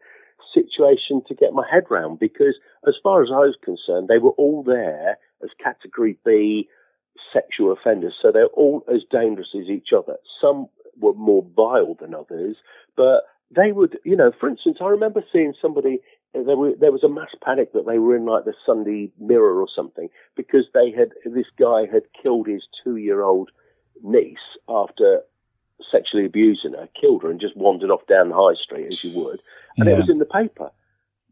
situation 0.55 1.23
to 1.29 1.35
get 1.35 1.53
my 1.53 1.65
head 1.71 1.85
around 1.91 2.19
because 2.19 2.57
as 2.87 2.95
far 3.03 3.23
as 3.23 3.29
I 3.31 3.39
was 3.39 3.57
concerned, 3.63 4.09
they 4.09 4.19
were 4.19 4.33
all 4.33 4.63
there 4.63 5.19
as 5.43 5.51
category 5.63 6.19
B 6.25 6.69
sexual 7.33 7.73
offenders, 7.73 8.15
so 8.21 8.33
they're 8.33 8.47
all 8.47 8.85
as 8.93 9.03
dangerous 9.11 9.55
as 9.55 9.69
each 9.69 9.89
other. 9.97 10.17
Some 10.41 10.69
were 10.99 11.15
more 11.15 11.45
vile 11.55 11.95
than 11.95 12.15
others, 12.15 12.57
but 12.97 13.23
they 13.55 13.73
would, 13.73 13.99
you 14.05 14.17
know, 14.17 14.33
for 14.39 14.49
instance, 14.49 14.79
I 14.81 14.87
remember 14.87 15.23
seeing 15.33 15.55
somebody. 15.61 16.01
Uh, 16.35 16.43
there, 16.43 16.57
were, 16.57 16.73
there 16.79 16.93
was 16.93 17.03
a 17.05 17.09
mass 17.09 17.31
panic 17.43 17.73
that 17.73 17.87
they 17.87 17.99
were 17.99 18.15
in 18.15 18.27
like 18.27 18.45
the 18.45 18.53
Sunday 18.67 19.11
Mirror 19.19 19.61
or 19.61 19.69
something 19.75 20.09
because 20.37 20.67
they 20.75 20.91
had 20.91 21.13
this 21.25 21.47
guy 21.59 21.87
had 21.91 22.03
killed 22.23 22.49
his 22.49 22.65
two-year-old 22.85 23.51
niece 24.03 24.39
after 24.69 25.23
sexually 25.91 26.27
abusing 26.27 26.73
her, 26.73 26.89
killed 27.01 27.23
her, 27.23 27.31
and 27.31 27.41
just 27.41 27.57
wandered 27.57 27.91
off 27.91 28.07
down 28.07 28.31
the 28.31 28.35
high 28.35 28.61
street 28.63 28.87
as 28.89 29.05
you 29.05 29.11
would, 29.19 29.41
and 29.77 29.89
yeah. 29.89 29.95
it 29.95 29.99
was 29.99 30.11
in 30.11 30.19
the 30.19 30.25
paper. 30.25 30.71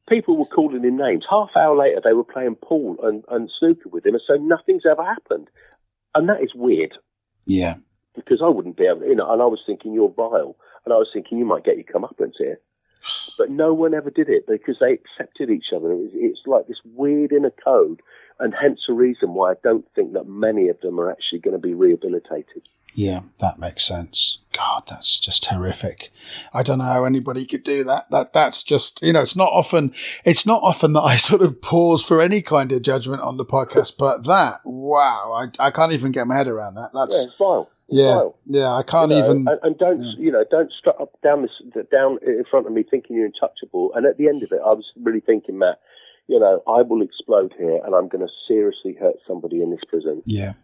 People 0.08 0.36
were 0.36 0.46
calling 0.46 0.84
him 0.84 0.96
names. 0.96 1.24
Half 1.28 1.50
hour 1.56 1.76
later, 1.76 2.00
they 2.04 2.14
were 2.14 2.24
playing 2.24 2.54
pool 2.56 2.96
and, 3.02 3.24
and 3.28 3.50
snooker 3.58 3.88
with 3.88 4.06
him, 4.06 4.14
and 4.14 4.22
so 4.26 4.34
nothing's 4.34 4.86
ever 4.88 5.04
happened, 5.04 5.48
and 6.14 6.28
that 6.28 6.42
is 6.42 6.52
weird. 6.54 6.94
Yeah, 7.44 7.76
because 8.14 8.40
I 8.42 8.48
wouldn't 8.48 8.76
be 8.76 8.86
able, 8.86 9.00
to, 9.00 9.06
you 9.06 9.16
know, 9.16 9.30
and 9.30 9.42
I 9.42 9.46
was 9.46 9.60
thinking 9.66 9.92
you're 9.92 10.08
vile. 10.08 10.56
And 10.86 10.92
I 10.92 10.98
was 10.98 11.10
thinking, 11.12 11.38
you 11.38 11.44
might 11.44 11.64
get 11.64 11.76
your 11.76 11.84
comeuppance 11.84 12.34
here. 12.38 12.60
But 13.36 13.50
no 13.50 13.74
one 13.74 13.92
ever 13.92 14.08
did 14.08 14.28
it 14.28 14.46
because 14.46 14.76
they 14.80 14.92
accepted 14.92 15.50
each 15.50 15.66
other. 15.74 15.92
It 15.92 16.10
it's 16.14 16.40
like 16.46 16.68
this 16.68 16.80
weird 16.84 17.32
inner 17.32 17.52
code, 17.64 18.00
and 18.38 18.54
hence 18.60 18.80
the 18.86 18.94
reason 18.94 19.34
why 19.34 19.52
I 19.52 19.54
don't 19.62 19.86
think 19.94 20.12
that 20.12 20.26
many 20.26 20.68
of 20.68 20.80
them 20.80 21.00
are 21.00 21.10
actually 21.10 21.40
going 21.40 21.56
to 21.56 21.60
be 21.60 21.74
rehabilitated. 21.74 22.62
Yeah, 22.94 23.20
that 23.40 23.58
makes 23.58 23.84
sense. 23.84 24.38
God, 24.54 24.84
that's 24.88 25.20
just 25.20 25.44
horrific. 25.44 26.10
I 26.54 26.62
don't 26.62 26.78
know 26.78 26.84
how 26.84 27.04
anybody 27.04 27.44
could 27.44 27.62
do 27.62 27.84
that. 27.84 28.10
That 28.10 28.32
that's 28.32 28.62
just 28.62 29.02
you 29.02 29.12
know, 29.12 29.20
it's 29.20 29.36
not 29.36 29.52
often 29.52 29.92
it's 30.24 30.46
not 30.46 30.62
often 30.62 30.94
that 30.94 31.02
I 31.02 31.16
sort 31.16 31.42
of 31.42 31.60
pause 31.60 32.02
for 32.02 32.22
any 32.22 32.40
kind 32.40 32.72
of 32.72 32.80
judgment 32.80 33.20
on 33.20 33.36
the 33.36 33.44
podcast, 33.44 33.98
but 33.98 34.24
that 34.24 34.60
wow, 34.64 35.32
I 35.32 35.66
I 35.66 35.70
can't 35.70 35.92
even 35.92 36.10
get 36.10 36.26
my 36.26 36.36
head 36.36 36.48
around 36.48 36.74
that. 36.76 36.90
That's 36.94 37.16
yeah, 37.16 37.24
it's 37.24 37.36
vile. 37.36 37.70
Yeah, 37.88 38.22
yeah, 38.46 38.72
I 38.72 38.82
can't 38.82 39.10
you 39.10 39.18
know, 39.18 39.24
even. 39.24 39.36
And, 39.48 39.58
and 39.62 39.78
don't 39.78 40.02
yeah. 40.02 40.12
you 40.18 40.32
know? 40.32 40.44
Don't 40.50 40.72
strut 40.72 41.00
up 41.00 41.20
down 41.22 41.42
this 41.42 41.84
down 41.92 42.18
in 42.26 42.44
front 42.50 42.66
of 42.66 42.72
me 42.72 42.82
thinking 42.82 43.16
you're 43.16 43.26
untouchable. 43.26 43.92
And 43.94 44.06
at 44.06 44.16
the 44.16 44.28
end 44.28 44.42
of 44.42 44.50
it, 44.52 44.60
I 44.64 44.72
was 44.72 44.86
really 45.00 45.20
thinking, 45.20 45.58
Matt, 45.58 45.80
you 46.28 46.40
know, 46.40 46.62
I 46.66 46.82
will 46.82 47.02
explode 47.02 47.54
here, 47.58 47.80
and 47.84 47.94
I'm 47.94 48.08
going 48.08 48.26
to 48.26 48.32
seriously 48.48 48.96
hurt 48.98 49.16
somebody 49.26 49.62
in 49.62 49.70
this 49.70 49.84
prison. 49.88 50.22
Yeah, 50.24 50.54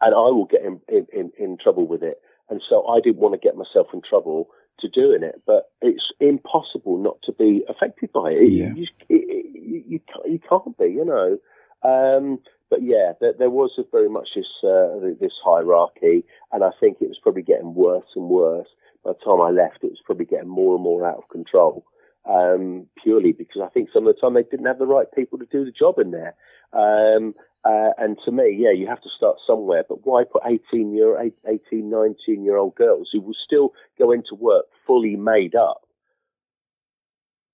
and 0.00 0.14
I 0.14 0.28
will 0.30 0.46
get 0.46 0.62
in 0.62 0.80
in, 0.88 1.06
in, 1.12 1.32
in 1.38 1.58
trouble 1.62 1.86
with 1.86 2.02
it. 2.02 2.20
And 2.48 2.62
so 2.68 2.86
I 2.86 3.00
didn't 3.00 3.16
want 3.16 3.34
to 3.34 3.44
get 3.44 3.56
myself 3.56 3.88
in 3.92 4.02
trouble 4.08 4.48
to 4.80 4.88
doing 4.88 5.22
it, 5.22 5.42
but 5.46 5.70
it's 5.80 6.12
impossible 6.20 6.98
not 6.98 7.16
to 7.24 7.32
be 7.32 7.64
affected 7.68 8.12
by 8.12 8.30
it. 8.30 8.48
Yeah. 8.48 8.72
You, 8.74 8.86
it, 9.08 9.46
you, 9.54 9.84
you, 9.86 10.00
you 10.26 10.38
can't 10.48 10.76
be, 10.78 10.86
you 10.86 11.04
know. 11.04 11.38
Um, 11.82 12.38
but 12.68 12.82
yeah, 12.82 13.12
there, 13.20 13.32
there 13.38 13.50
was 13.50 13.70
very 13.92 14.08
much 14.08 14.28
this 14.34 14.46
uh, 14.62 14.98
this 15.20 15.32
hierarchy, 15.44 16.24
and 16.52 16.64
I 16.64 16.70
think 16.80 16.98
it 17.00 17.08
was 17.08 17.18
probably 17.22 17.42
getting 17.42 17.74
worse 17.74 18.06
and 18.14 18.28
worse. 18.28 18.68
By 19.04 19.12
the 19.12 19.24
time 19.24 19.40
I 19.40 19.50
left, 19.50 19.84
it 19.84 19.90
was 19.90 20.02
probably 20.04 20.24
getting 20.24 20.48
more 20.48 20.74
and 20.74 20.82
more 20.82 21.08
out 21.08 21.18
of 21.18 21.28
control. 21.28 21.84
Um, 22.28 22.86
purely 23.00 23.30
because 23.30 23.62
I 23.64 23.68
think 23.68 23.88
some 23.92 24.06
of 24.06 24.14
the 24.14 24.20
time 24.20 24.34
they 24.34 24.42
didn't 24.42 24.66
have 24.66 24.80
the 24.80 24.86
right 24.86 25.06
people 25.14 25.38
to 25.38 25.46
do 25.46 25.64
the 25.64 25.70
job 25.70 26.00
in 26.00 26.10
there. 26.10 26.34
Um, 26.72 27.34
uh, 27.64 27.90
and 27.98 28.16
to 28.24 28.32
me, 28.32 28.56
yeah, 28.58 28.72
you 28.72 28.88
have 28.88 29.00
to 29.02 29.08
start 29.16 29.36
somewhere. 29.46 29.84
But 29.88 30.04
why 30.04 30.24
put 30.24 30.42
18 30.44 30.92
year, 30.92 31.20
18, 31.20 31.88
19 31.88 32.44
year 32.44 32.56
old 32.56 32.74
girls 32.74 33.10
who 33.12 33.20
will 33.20 33.36
still 33.44 33.74
go 33.96 34.10
into 34.10 34.34
work 34.34 34.66
fully 34.86 35.14
made 35.14 35.54
up 35.54 35.82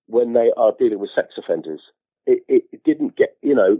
when 0.07 0.33
they 0.33 0.51
are 0.57 0.73
dealing 0.77 0.99
with 0.99 1.11
sex 1.15 1.33
offenders? 1.37 1.81
it, 2.25 2.43
it, 2.47 2.83
didn't 2.83 3.15
get, 3.15 3.37
you 3.41 3.55
know, 3.55 3.79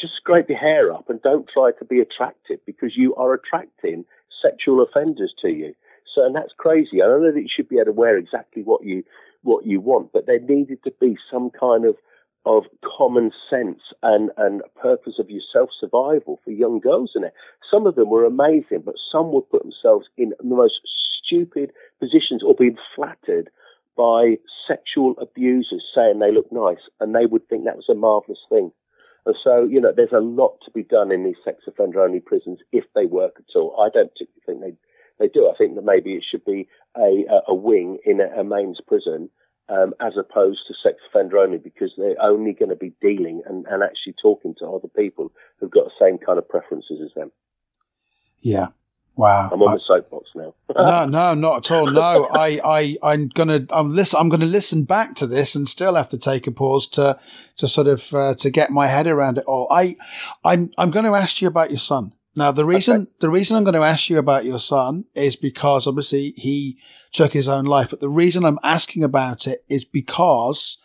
just 0.00 0.14
scrape 0.16 0.48
your 0.48 0.58
hair 0.58 0.92
up 0.92 1.08
and 1.08 1.20
don't 1.22 1.48
try 1.52 1.70
to 1.78 1.84
be 1.84 2.00
attractive 2.00 2.58
because 2.66 2.96
you 2.96 3.14
are 3.16 3.34
attracting 3.34 4.04
sexual 4.40 4.82
offenders 4.82 5.34
to 5.42 5.48
you. 5.48 5.74
So, 6.14 6.24
and 6.24 6.34
that's 6.34 6.52
crazy. 6.56 7.02
I 7.02 7.06
know 7.06 7.32
that 7.32 7.40
you 7.40 7.48
should 7.54 7.68
be 7.68 7.76
able 7.76 7.86
to 7.86 7.92
wear 7.92 8.16
exactly 8.16 8.62
what 8.62 8.84
you 8.84 9.04
what 9.42 9.66
you 9.66 9.80
want, 9.80 10.12
but 10.12 10.26
there 10.26 10.38
needed 10.40 10.82
to 10.84 10.92
be 11.00 11.16
some 11.30 11.50
kind 11.50 11.84
of 11.84 11.96
of 12.44 12.64
common 12.84 13.30
sense 13.48 13.80
and 14.02 14.30
and 14.36 14.62
purpose 14.80 15.14
of 15.18 15.30
your 15.30 15.42
self 15.52 15.70
survival 15.78 16.40
for 16.44 16.50
young 16.50 16.80
girls 16.80 17.12
in 17.14 17.24
it. 17.24 17.34
Some 17.70 17.86
of 17.86 17.94
them 17.94 18.10
were 18.10 18.24
amazing, 18.24 18.82
but 18.84 18.94
some 19.10 19.32
would 19.32 19.48
put 19.50 19.62
themselves 19.62 20.06
in 20.16 20.32
the 20.38 20.54
most 20.54 20.80
stupid 21.24 21.72
positions 22.00 22.42
or 22.42 22.54
being 22.54 22.76
flattered 22.94 23.50
by 23.96 24.38
sexual 24.66 25.14
abusers 25.20 25.84
saying 25.94 26.18
they 26.18 26.32
look 26.32 26.50
nice, 26.50 26.82
and 27.00 27.14
they 27.14 27.26
would 27.26 27.46
think 27.48 27.64
that 27.64 27.76
was 27.76 27.88
a 27.90 27.94
marvelous 27.94 28.38
thing. 28.48 28.72
And 29.24 29.36
so, 29.42 29.64
you 29.64 29.80
know, 29.80 29.92
there's 29.94 30.12
a 30.12 30.20
lot 30.20 30.58
to 30.64 30.70
be 30.72 30.82
done 30.82 31.12
in 31.12 31.24
these 31.24 31.36
sex 31.44 31.62
offender 31.68 32.02
only 32.02 32.20
prisons 32.20 32.58
if 32.72 32.84
they 32.94 33.06
work 33.06 33.36
at 33.38 33.56
all. 33.56 33.76
I 33.80 33.88
don't 33.88 34.10
particularly 34.12 34.42
think 34.44 34.60
they 34.60 34.74
they 35.18 35.28
do. 35.28 35.48
I 35.48 35.56
think 35.60 35.74
that 35.76 35.84
maybe 35.84 36.12
it 36.12 36.24
should 36.28 36.44
be 36.44 36.68
a 36.96 37.24
a 37.48 37.54
wing 37.54 37.98
in 38.04 38.20
a, 38.20 38.40
a 38.40 38.44
mains 38.44 38.78
prison 38.86 39.30
um, 39.68 39.94
as 40.00 40.14
opposed 40.18 40.60
to 40.68 40.74
sex 40.82 40.98
offender 41.08 41.38
only 41.38 41.58
because 41.58 41.92
they're 41.96 42.20
only 42.20 42.52
going 42.52 42.68
to 42.68 42.76
be 42.76 42.92
dealing 43.00 43.42
and, 43.46 43.66
and 43.70 43.82
actually 43.82 44.14
talking 44.20 44.54
to 44.58 44.66
other 44.66 44.88
people 44.88 45.32
who've 45.58 45.70
got 45.70 45.84
the 45.84 46.04
same 46.04 46.18
kind 46.18 46.38
of 46.38 46.48
preferences 46.48 47.00
as 47.02 47.14
them. 47.14 47.30
Yeah, 48.38 48.68
Wow, 49.14 49.50
I'm 49.52 49.60
on 49.60 49.68
I, 49.68 49.74
the 49.74 49.80
soapbox 49.86 50.30
now. 50.34 50.54
no, 50.74 51.04
no, 51.06 51.34
not 51.34 51.70
at 51.70 51.76
all. 51.76 51.90
No, 51.90 52.28
I, 52.32 52.60
I, 52.64 52.96
I'm 53.02 53.28
gonna, 53.28 53.66
I'm 53.68 53.90
listen, 53.90 54.18
I'm 54.18 54.30
gonna 54.30 54.46
listen 54.46 54.84
back 54.84 55.14
to 55.16 55.26
this 55.26 55.54
and 55.54 55.68
still 55.68 55.96
have 55.96 56.08
to 56.10 56.18
take 56.18 56.46
a 56.46 56.50
pause 56.50 56.86
to, 56.88 57.18
to 57.58 57.68
sort 57.68 57.88
of 57.88 58.14
uh, 58.14 58.34
to 58.36 58.50
get 58.50 58.70
my 58.70 58.86
head 58.86 59.06
around 59.06 59.36
it 59.36 59.44
all. 59.44 59.68
I, 59.70 59.96
I'm, 60.44 60.70
I'm 60.78 60.90
going 60.90 61.04
to 61.04 61.14
ask 61.14 61.42
you 61.42 61.48
about 61.48 61.70
your 61.70 61.78
son. 61.78 62.14
Now, 62.34 62.50
the 62.50 62.64
reason, 62.64 63.02
okay. 63.02 63.10
the 63.20 63.30
reason 63.30 63.56
I'm 63.56 63.64
going 63.64 63.74
to 63.74 63.82
ask 63.82 64.08
you 64.08 64.18
about 64.18 64.44
your 64.44 64.58
son 64.58 65.04
is 65.14 65.36
because 65.36 65.86
obviously 65.86 66.32
he 66.36 66.78
took 67.12 67.32
his 67.32 67.48
own 67.48 67.66
life. 67.66 67.90
But 67.90 68.00
the 68.00 68.08
reason 68.08 68.44
I'm 68.44 68.58
asking 68.62 69.04
about 69.04 69.46
it 69.46 69.64
is 69.68 69.84
because 69.84 70.78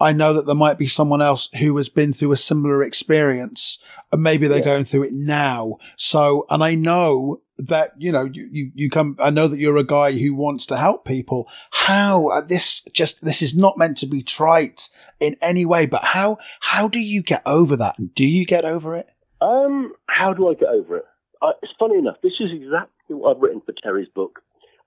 I 0.00 0.12
know 0.12 0.32
that 0.32 0.46
there 0.46 0.54
might 0.54 0.78
be 0.78 0.88
someone 0.88 1.20
else 1.20 1.48
who 1.58 1.76
has 1.76 1.88
been 1.88 2.12
through 2.12 2.32
a 2.32 2.36
similar 2.36 2.82
experience 2.82 3.78
and 4.10 4.22
maybe 4.22 4.48
they're 4.48 4.58
yeah. 4.58 4.64
going 4.64 4.84
through 4.84 5.04
it 5.04 5.12
now. 5.12 5.76
So, 5.96 6.46
and 6.48 6.64
I 6.64 6.74
know 6.74 7.42
that, 7.58 7.92
you 7.98 8.10
know, 8.10 8.24
you, 8.24 8.48
you, 8.50 8.72
you, 8.74 8.90
come, 8.90 9.16
I 9.20 9.30
know 9.30 9.46
that 9.46 9.58
you're 9.58 9.76
a 9.76 9.84
guy 9.84 10.12
who 10.12 10.34
wants 10.34 10.64
to 10.66 10.78
help 10.78 11.04
people. 11.04 11.48
How 11.70 12.28
uh, 12.28 12.40
this 12.40 12.80
just, 12.92 13.22
this 13.22 13.42
is 13.42 13.54
not 13.54 13.76
meant 13.76 13.98
to 13.98 14.06
be 14.06 14.22
trite 14.22 14.88
in 15.20 15.36
any 15.42 15.66
way, 15.66 15.84
but 15.84 16.02
how, 16.02 16.38
how 16.60 16.88
do 16.88 16.98
you 16.98 17.22
get 17.22 17.42
over 17.44 17.76
that? 17.76 17.98
And 17.98 18.14
do 18.14 18.26
you 18.26 18.46
get 18.46 18.64
over 18.64 18.94
it? 18.94 19.12
Um, 19.40 19.94
how 20.06 20.32
do 20.32 20.48
I 20.48 20.54
get 20.54 20.68
over 20.68 20.98
it? 20.98 21.04
Uh, 21.42 21.52
it's 21.62 21.72
funny 21.78 21.98
enough. 21.98 22.16
This 22.22 22.34
is 22.40 22.50
exactly 22.52 23.16
what 23.16 23.36
I've 23.36 23.42
written 23.42 23.62
for 23.64 23.72
Terry's 23.82 24.08
book. 24.14 24.40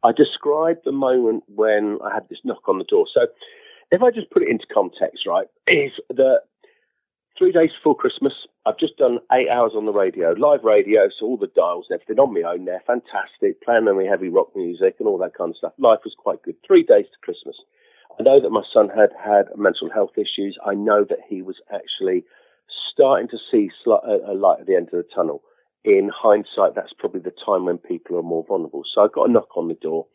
I 0.04 0.12
described 0.12 0.82
the 0.86 0.92
moment 0.92 1.44
when 1.48 1.98
I 2.04 2.14
had 2.14 2.28
this 2.30 2.40
knock 2.44 2.68
on 2.68 2.78
the 2.78 2.84
door. 2.84 3.06
So 3.12 3.28
if 3.92 4.02
I 4.04 4.12
just 4.12 4.30
put 4.32 4.44
it 4.44 4.50
into 4.50 4.66
context, 4.72 5.26
right, 5.26 5.48
is 5.68 5.92
that 6.10 6.42
three 7.38 7.52
days 7.52 7.72
before 7.72 7.96
Christmas, 7.96 8.34
I've 8.66 8.78
just 8.78 8.98
done 8.98 9.20
eight 9.32 9.50
hours 9.50 9.72
on 9.76 9.86
the 9.86 9.94
radio, 9.94 10.32
live 10.38 10.64
radio, 10.64 11.10
so 11.10 11.26
all 11.26 11.38
the 11.38 11.48
dials 11.56 11.88
and 11.90 12.00
everything 12.00 12.20
on 12.20 12.34
my 12.34 12.48
own 12.48 12.66
there, 12.66 12.84
fantastic, 12.86 13.62
playing 13.64 13.88
on 13.88 14.06
heavy 14.06 14.30
rock 14.30 14.50
music 14.56 14.96
and 15.00 15.08
all 15.08 15.18
that 15.20 15.36
kind 15.36 15.52
of 15.52 15.58
stuff. 15.58 15.74
Life 15.80 16.00
was 16.04 16.16
quite 16.18 16.44
good. 16.44 16.56
Three 16.68 16.84
days 16.84 17.06
to 17.06 17.20
Christmas. 17.22 17.56
I 18.20 18.24
know 18.24 18.40
that 18.40 18.52
my 18.52 18.62
son 18.72 18.90
had 18.90 19.10
had 19.18 19.46
mental 19.58 19.90
health 19.90 20.18
issues. 20.18 20.58
I 20.64 20.76
know 20.76 21.04
that 21.10 21.20
he 21.28 21.42
was 21.42 21.56
actually 21.74 22.26
starting 22.92 23.28
to 23.30 23.38
see 23.52 23.70
a 23.88 24.34
light 24.34 24.60
at 24.62 24.68
the 24.68 24.76
end 24.76 24.88
of 24.88 24.92
the 24.92 25.06
tunnel. 25.16 25.42
In 25.84 26.10
hindsight, 26.14 26.76
that's 26.76 26.94
probably 26.98 27.22
the 27.22 27.34
time 27.46 27.66
when 27.66 27.78
people 27.78 28.18
are 28.18 28.24
more 28.24 28.46
vulnerable. 28.48 28.84
So 28.94 29.02
I 29.02 29.08
got 29.14 29.30
a 29.30 29.32
knock 29.32 29.58
on 29.58 29.68
the 29.68 29.74
door, 29.74 30.08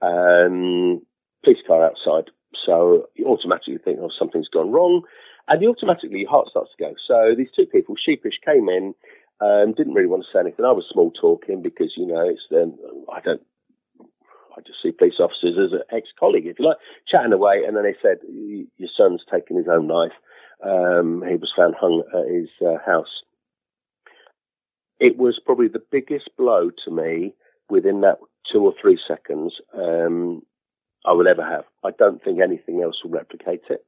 um, 0.00 1.02
police 1.42 1.58
car 1.66 1.84
outside. 1.84 2.30
So 2.64 3.08
you 3.14 3.26
automatically 3.26 3.78
think, 3.78 3.98
oh, 4.00 4.10
something's 4.16 4.48
gone 4.48 4.70
wrong. 4.70 5.02
And 5.48 5.62
you 5.62 5.70
automatically, 5.70 6.20
your 6.20 6.30
heart 6.30 6.48
starts 6.50 6.70
to 6.76 6.84
go. 6.84 6.94
So 7.06 7.34
these 7.36 7.48
two 7.56 7.66
people, 7.66 7.96
sheepish, 7.96 8.38
came 8.44 8.68
in, 8.68 8.94
um, 9.40 9.72
didn't 9.72 9.94
really 9.94 10.08
want 10.08 10.22
to 10.24 10.28
say 10.32 10.40
anything. 10.40 10.64
I 10.64 10.72
was 10.72 10.84
small 10.92 11.10
talking 11.10 11.62
because, 11.62 11.94
you 11.96 12.06
know, 12.06 12.28
it's 12.28 12.46
then, 12.50 12.78
I 13.12 13.20
don't, 13.20 13.42
I 14.56 14.60
just 14.66 14.82
see 14.82 14.92
police 14.92 15.20
officers 15.20 15.56
as 15.58 15.72
an 15.72 15.82
ex-colleague, 15.90 16.46
if 16.46 16.58
you 16.58 16.66
like, 16.66 16.76
chatting 17.08 17.32
away. 17.32 17.62
And 17.66 17.76
then 17.76 17.84
they 17.84 17.96
said, 18.02 18.18
your 18.28 18.90
son's 18.96 19.22
taken 19.32 19.56
his 19.56 19.68
own 19.68 19.88
life. 19.88 20.12
Um, 20.64 21.22
he 21.28 21.36
was 21.36 21.52
found 21.56 21.74
hung 21.78 22.02
at 22.14 22.32
his 22.32 22.48
uh, 22.66 22.78
house. 22.84 23.22
It 24.98 25.16
was 25.16 25.40
probably 25.44 25.68
the 25.68 25.82
biggest 25.90 26.30
blow 26.36 26.70
to 26.84 26.90
me 26.90 27.34
within 27.70 28.00
that 28.00 28.18
two 28.52 28.64
or 28.64 28.74
three 28.80 28.98
seconds 29.06 29.54
um, 29.74 30.42
I 31.06 31.12
will 31.12 31.28
ever 31.28 31.44
have. 31.44 31.64
I 31.84 31.90
don't 31.96 32.22
think 32.22 32.40
anything 32.40 32.82
else 32.82 32.96
will 33.04 33.12
replicate 33.12 33.62
it. 33.70 33.84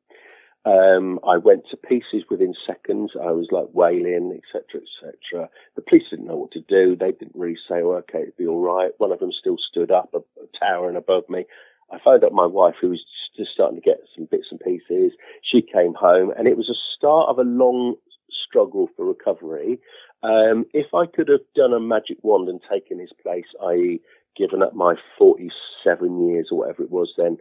Um, 0.67 1.19
I 1.27 1.39
went 1.39 1.65
to 1.71 1.77
pieces 1.77 2.25
within 2.31 2.55
seconds. 2.67 3.13
I 3.17 3.31
was 3.31 3.49
like 3.51 3.69
wailing, 3.73 4.39
etc., 4.39 4.83
etc. 4.83 5.49
The 5.75 5.83
police 5.83 6.05
didn't 6.11 6.27
know 6.27 6.37
what 6.37 6.53
to 6.53 6.61
do. 6.61 6.97
They 6.97 7.13
didn't 7.13 7.35
really 7.35 7.57
say, 7.67 7.81
"Oh, 7.81 8.03
okay, 8.03 8.21
it'll 8.23 8.35
be 8.37 8.47
all 8.47 8.61
right." 8.61 8.93
One 8.99 9.11
of 9.11 9.21
them 9.21 9.33
still 9.33 9.57
stood 9.71 9.91
up, 9.91 10.11
a, 10.13 10.19
a 10.19 10.47
towering 10.61 10.97
above 10.97 11.29
me. 11.31 11.47
I 11.93 11.99
phoned 12.03 12.25
up 12.25 12.33
my 12.33 12.47
wife, 12.47 12.75
who 12.81 12.91
was 12.91 13.05
just 13.37 13.53
starting 13.53 13.77
to 13.77 13.83
get 13.83 14.01
some 14.15 14.29
bits 14.31 14.47
and 14.51 14.61
pieces. 14.61 15.13
She 15.43 15.63
came 15.63 15.95
home, 15.95 16.33
and 16.37 16.47
it 16.47 16.57
was 16.57 16.69
a 16.69 16.79
start 16.97 17.29
of 17.29 17.39
a 17.39 17.43
long 17.43 17.97
struggle 18.31 18.89
for 18.97 19.05
recovery. 19.05 19.79
Um, 20.23 20.67
if 20.73 20.95
I 20.95 21.07
could 21.07 21.29
have 21.29 21.41
done 21.55 21.73
a 21.73 21.81
magic 21.81 22.19
wand 22.23 22.49
and 22.49 22.61
taken 22.71 22.99
his 22.99 23.13
place, 23.23 23.47
i.e., 23.69 24.01
given 24.37 24.63
up 24.63 24.75
my 24.75 24.95
47 25.19 26.29
years 26.29 26.49
or 26.51 26.59
whatever 26.59 26.83
it 26.83 26.91
was 26.91 27.13
then, 27.17 27.39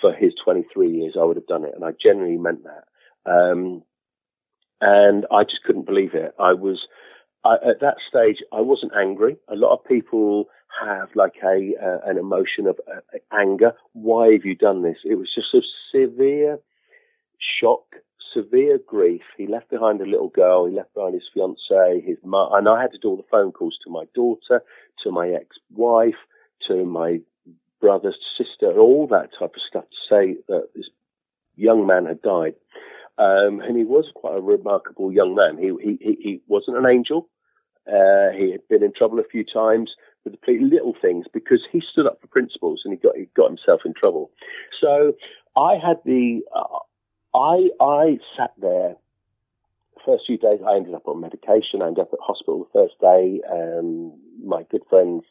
for 0.00 0.12
his 0.12 0.32
23 0.42 0.90
years, 0.90 1.16
I 1.18 1.24
would 1.24 1.36
have 1.36 1.46
done 1.46 1.64
it. 1.64 1.72
And 1.74 1.84
I 1.84 1.90
genuinely 2.02 2.38
meant 2.38 2.64
that. 2.64 3.30
Um, 3.30 3.82
and 4.80 5.26
I 5.30 5.44
just 5.44 5.62
couldn't 5.64 5.86
believe 5.86 6.14
it. 6.14 6.32
I 6.38 6.54
was, 6.54 6.86
I, 7.44 7.54
at 7.56 7.80
that 7.80 7.96
stage, 8.08 8.38
I 8.52 8.60
wasn't 8.60 8.92
angry. 8.96 9.36
A 9.48 9.56
lot 9.56 9.74
of 9.74 9.84
people 9.84 10.46
have 10.84 11.08
like 11.14 11.34
a, 11.42 11.74
uh, 11.82 11.98
an 12.08 12.18
emotion 12.18 12.66
of 12.66 12.78
uh, 12.86 13.00
anger. 13.32 13.72
Why 13.92 14.32
have 14.32 14.44
you 14.44 14.54
done 14.54 14.82
this? 14.82 14.98
It 15.04 15.16
was 15.16 15.28
just 15.34 15.54
a 15.54 15.60
severe 15.92 16.58
shock, 17.38 17.96
severe 18.34 18.78
grief. 18.86 19.22
He 19.36 19.46
left 19.46 19.70
behind 19.70 20.00
a 20.00 20.06
little 20.06 20.28
girl. 20.28 20.66
He 20.66 20.74
left 20.74 20.94
behind 20.94 21.14
his 21.14 21.28
fiance, 21.32 22.00
his 22.06 22.18
mum, 22.24 22.50
and 22.52 22.68
I 22.68 22.80
had 22.80 22.92
to 22.92 22.98
do 22.98 23.08
all 23.08 23.16
the 23.16 23.22
phone 23.30 23.52
calls 23.52 23.78
to 23.84 23.90
my 23.90 24.04
daughter, 24.14 24.62
to 25.02 25.10
my 25.10 25.28
ex-wife, 25.28 26.14
to 26.68 26.84
my 26.84 27.20
brother, 27.80 28.12
sister, 28.36 28.78
all 28.78 29.06
that 29.08 29.30
type 29.38 29.54
of 29.54 29.62
stuff 29.66 29.84
to 29.84 29.96
say 30.08 30.36
that 30.48 30.68
this 30.74 30.88
young 31.56 31.86
man 31.86 32.06
had 32.06 32.22
died. 32.22 32.54
Um, 33.18 33.60
and 33.60 33.76
he 33.76 33.84
was 33.84 34.06
quite 34.14 34.36
a 34.36 34.40
remarkable 34.40 35.12
young 35.12 35.34
man. 35.34 35.58
He, 35.58 35.72
he, 35.82 36.18
he 36.20 36.40
wasn't 36.46 36.78
an 36.78 36.86
angel. 36.86 37.28
Uh, 37.86 38.30
he 38.36 38.52
had 38.52 38.66
been 38.68 38.82
in 38.82 38.92
trouble 38.92 39.18
a 39.18 39.24
few 39.24 39.44
times 39.44 39.90
with 40.24 40.34
the 40.34 40.58
little 40.60 40.94
things 41.00 41.26
because 41.32 41.60
he 41.72 41.82
stood 41.92 42.06
up 42.06 42.20
for 42.20 42.26
principles 42.26 42.82
and 42.84 42.92
he 42.92 42.98
got, 42.98 43.16
he 43.16 43.26
got 43.36 43.48
himself 43.48 43.80
in 43.84 43.94
trouble. 43.94 44.30
So 44.80 45.14
I 45.56 45.74
had 45.74 45.96
the, 46.04 46.40
uh, 46.54 46.78
I, 47.36 47.70
I 47.80 48.18
sat 48.36 48.52
there 48.60 48.96
The 49.96 50.00
first 50.04 50.24
few 50.26 50.38
days, 50.38 50.60
I 50.66 50.76
ended 50.76 50.94
up 50.94 51.06
on 51.06 51.20
medication. 51.20 51.82
I 51.82 51.88
ended 51.88 52.02
up 52.02 52.12
at 52.12 52.18
hospital 52.20 52.66
the 52.72 52.78
first 52.78 53.00
day. 53.00 53.40
Um, 53.50 54.12
my 54.44 54.64
good 54.70 54.82
friends 54.88 55.24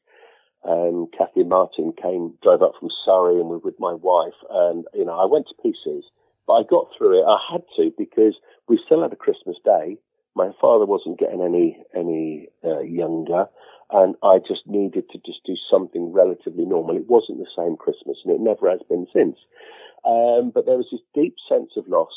um, 0.67 1.07
Kathy 1.17 1.41
and 1.41 1.49
Martin 1.49 1.93
came, 2.01 2.33
drove 2.43 2.61
up 2.61 2.73
from 2.79 2.89
Surrey 3.05 3.39
and 3.39 3.49
were 3.49 3.59
with 3.59 3.79
my 3.79 3.93
wife. 3.93 4.35
And, 4.49 4.85
you 4.93 5.05
know, 5.05 5.17
I 5.17 5.25
went 5.25 5.47
to 5.47 5.61
pieces, 5.61 6.03
but 6.47 6.53
I 6.53 6.63
got 6.63 6.87
through 6.97 7.21
it. 7.21 7.25
I 7.25 7.37
had 7.51 7.63
to 7.77 7.91
because 7.97 8.35
we 8.67 8.79
still 8.85 9.01
had 9.01 9.13
a 9.13 9.17
Christmas 9.17 9.57
day. 9.63 9.97
My 10.35 10.51
father 10.59 10.85
wasn't 10.85 11.19
getting 11.19 11.41
any, 11.41 11.77
any, 11.95 12.47
uh, 12.63 12.81
younger. 12.81 13.47
And 13.91 14.15
I 14.21 14.37
just 14.37 14.67
needed 14.67 15.09
to 15.09 15.17
just 15.25 15.39
do 15.45 15.55
something 15.69 16.13
relatively 16.13 16.65
normal. 16.65 16.95
It 16.95 17.09
wasn't 17.09 17.39
the 17.39 17.49
same 17.57 17.75
Christmas 17.75 18.17
and 18.23 18.33
it 18.33 18.39
never 18.39 18.69
has 18.69 18.81
been 18.87 19.07
since. 19.13 19.37
Um, 20.05 20.51
but 20.53 20.65
there 20.65 20.77
was 20.77 20.87
this 20.91 21.01
deep 21.13 21.35
sense 21.47 21.71
of 21.75 21.87
loss. 21.87 22.13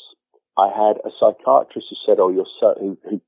I 0.59 0.69
had 0.69 0.99
a 1.05 1.11
psychiatrist 1.19 1.89
who 1.89 1.97
said, 2.05 2.21
"Oh, 2.21 2.29
your 2.29 2.47
son," 2.61 2.75
who, 2.79 2.99
who 3.09 3.21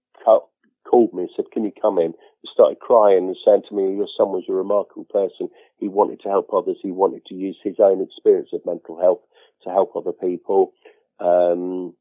called 0.95 1.13
me 1.13 1.23
and 1.23 1.31
said, 1.35 1.51
Can 1.53 1.65
you 1.65 1.73
come 1.81 1.99
in? 1.99 2.15
He 2.43 2.49
started 2.53 2.79
crying 2.79 3.27
and 3.27 3.37
saying 3.45 3.63
to 3.69 3.75
me, 3.75 3.97
Your 3.97 4.09
son 4.17 4.29
was 4.29 4.45
a 4.49 4.53
remarkable 4.53 5.05
person. 5.05 5.49
He 5.79 5.89
wanted 5.89 6.21
to 6.21 6.29
help 6.29 6.53
others. 6.53 6.77
He 6.83 6.93
wanted 6.93 7.25
to 7.27 7.35
use 7.35 7.57
his 7.63 7.77
own 7.81 8.01
experience 8.01 8.51
of 8.53 8.65
mental 8.65 9.01
health 9.01 9.21
to 9.65 9.71
help 9.71 9.97
other 9.97 10.13
people. 10.13 10.73
Um, 11.19 11.95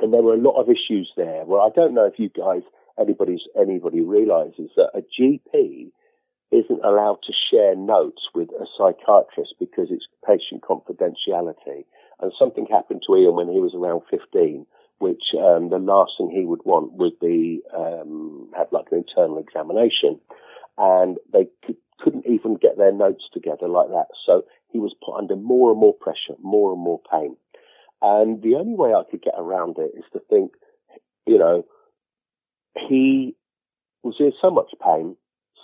and 0.00 0.12
there 0.12 0.22
were 0.22 0.34
a 0.34 0.42
lot 0.42 0.60
of 0.60 0.68
issues 0.68 1.10
there. 1.16 1.44
Well, 1.44 1.60
I 1.60 1.70
don't 1.74 1.94
know 1.94 2.06
if 2.06 2.18
you 2.18 2.28
guys, 2.28 2.62
anybody's, 3.00 3.42
anybody 3.58 4.00
realizes 4.00 4.70
that 4.76 4.90
a 4.94 5.00
GP 5.00 5.90
isn't 6.50 6.84
allowed 6.84 7.18
to 7.26 7.32
share 7.50 7.76
notes 7.76 8.22
with 8.34 8.48
a 8.50 8.66
psychiatrist 8.76 9.54
because 9.60 9.88
it's 9.90 10.06
patient 10.26 10.62
confidentiality. 10.62 11.84
And 12.20 12.32
something 12.38 12.66
happened 12.70 13.02
to 13.06 13.16
Ian 13.16 13.36
when 13.36 13.48
he 13.48 13.60
was 13.60 13.74
around 13.74 14.02
15 14.10 14.66
which 14.98 15.22
um, 15.38 15.70
the 15.70 15.78
last 15.78 16.12
thing 16.18 16.30
he 16.30 16.44
would 16.44 16.64
want 16.64 16.92
would 16.94 17.18
be 17.20 17.62
um, 17.76 18.50
have 18.56 18.66
like 18.72 18.86
an 18.90 18.98
internal 18.98 19.38
examination, 19.38 20.20
and 20.76 21.18
they 21.32 21.46
could, 21.64 21.76
couldn't 22.00 22.26
even 22.26 22.56
get 22.56 22.76
their 22.76 22.92
notes 22.92 23.24
together 23.32 23.68
like 23.68 23.88
that. 23.88 24.06
So 24.26 24.42
he 24.70 24.78
was 24.78 24.94
put 25.04 25.16
under 25.16 25.36
more 25.36 25.70
and 25.70 25.80
more 25.80 25.94
pressure, 25.94 26.34
more 26.42 26.72
and 26.72 26.80
more 26.80 27.00
pain, 27.10 27.36
and 28.02 28.42
the 28.42 28.56
only 28.56 28.74
way 28.74 28.92
I 28.92 29.02
could 29.08 29.22
get 29.22 29.34
around 29.36 29.76
it 29.78 29.92
is 29.96 30.04
to 30.12 30.20
think, 30.28 30.52
you 31.26 31.38
know, 31.38 31.64
he 32.88 33.34
was 34.02 34.16
in 34.20 34.32
so 34.40 34.50
much 34.50 34.70
pain, 34.84 35.16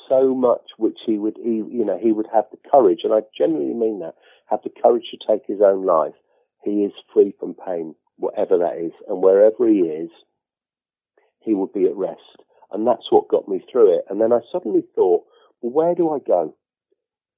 so 0.08 0.34
much 0.34 0.62
which 0.76 0.98
he 1.06 1.18
would, 1.18 1.36
he, 1.42 1.56
you 1.56 1.84
know, 1.84 1.98
he 2.00 2.12
would 2.12 2.26
have 2.32 2.44
the 2.50 2.58
courage, 2.70 3.00
and 3.04 3.12
I 3.12 3.20
genuinely 3.36 3.74
mean 3.74 4.00
that, 4.00 4.14
have 4.46 4.60
the 4.62 4.70
courage 4.82 5.04
to 5.10 5.18
take 5.26 5.42
his 5.46 5.60
own 5.60 5.84
life. 5.84 6.14
He 6.62 6.84
is 6.84 6.92
free 7.12 7.34
from 7.38 7.54
pain 7.54 7.94
whatever 8.16 8.58
that 8.58 8.78
is, 8.78 8.92
and 9.08 9.22
wherever 9.22 9.68
he 9.68 9.80
is, 9.80 10.10
he 11.40 11.54
would 11.54 11.72
be 11.72 11.86
at 11.86 11.96
rest. 11.96 12.20
And 12.72 12.86
that's 12.86 13.10
what 13.10 13.28
got 13.28 13.48
me 13.48 13.64
through 13.70 13.98
it. 13.98 14.04
And 14.08 14.20
then 14.20 14.32
I 14.32 14.40
suddenly 14.50 14.84
thought, 14.94 15.24
well, 15.60 15.72
where 15.72 15.94
do 15.94 16.10
I 16.10 16.18
go? 16.18 16.54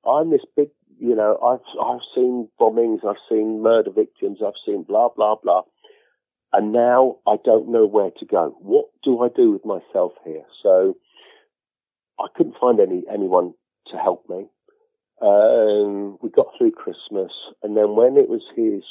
I'm 0.06 0.30
this 0.30 0.44
big, 0.56 0.68
you 0.98 1.14
know, 1.14 1.38
I've, 1.42 1.84
I've 1.84 2.00
seen 2.14 2.48
bombings, 2.60 3.04
I've 3.06 3.20
seen 3.28 3.62
murder 3.62 3.90
victims, 3.90 4.38
I've 4.44 4.54
seen 4.64 4.84
blah, 4.84 5.08
blah, 5.14 5.36
blah. 5.42 5.62
And 6.52 6.72
now 6.72 7.18
I 7.26 7.36
don't 7.44 7.70
know 7.70 7.86
where 7.86 8.10
to 8.18 8.24
go. 8.24 8.56
What 8.60 8.86
do 9.04 9.22
I 9.22 9.28
do 9.34 9.52
with 9.52 9.64
myself 9.64 10.12
here? 10.24 10.44
So 10.62 10.96
I 12.18 12.26
couldn't 12.34 12.56
find 12.60 12.80
any, 12.80 13.02
anyone 13.12 13.54
to 13.88 13.96
help 13.96 14.24
me. 14.28 14.46
Um, 15.20 16.18
we 16.22 16.30
got 16.30 16.48
through 16.58 16.72
Christmas, 16.72 17.32
and 17.62 17.74
then 17.74 17.96
when 17.96 18.18
it 18.18 18.28
was 18.28 18.42
his 18.54 18.82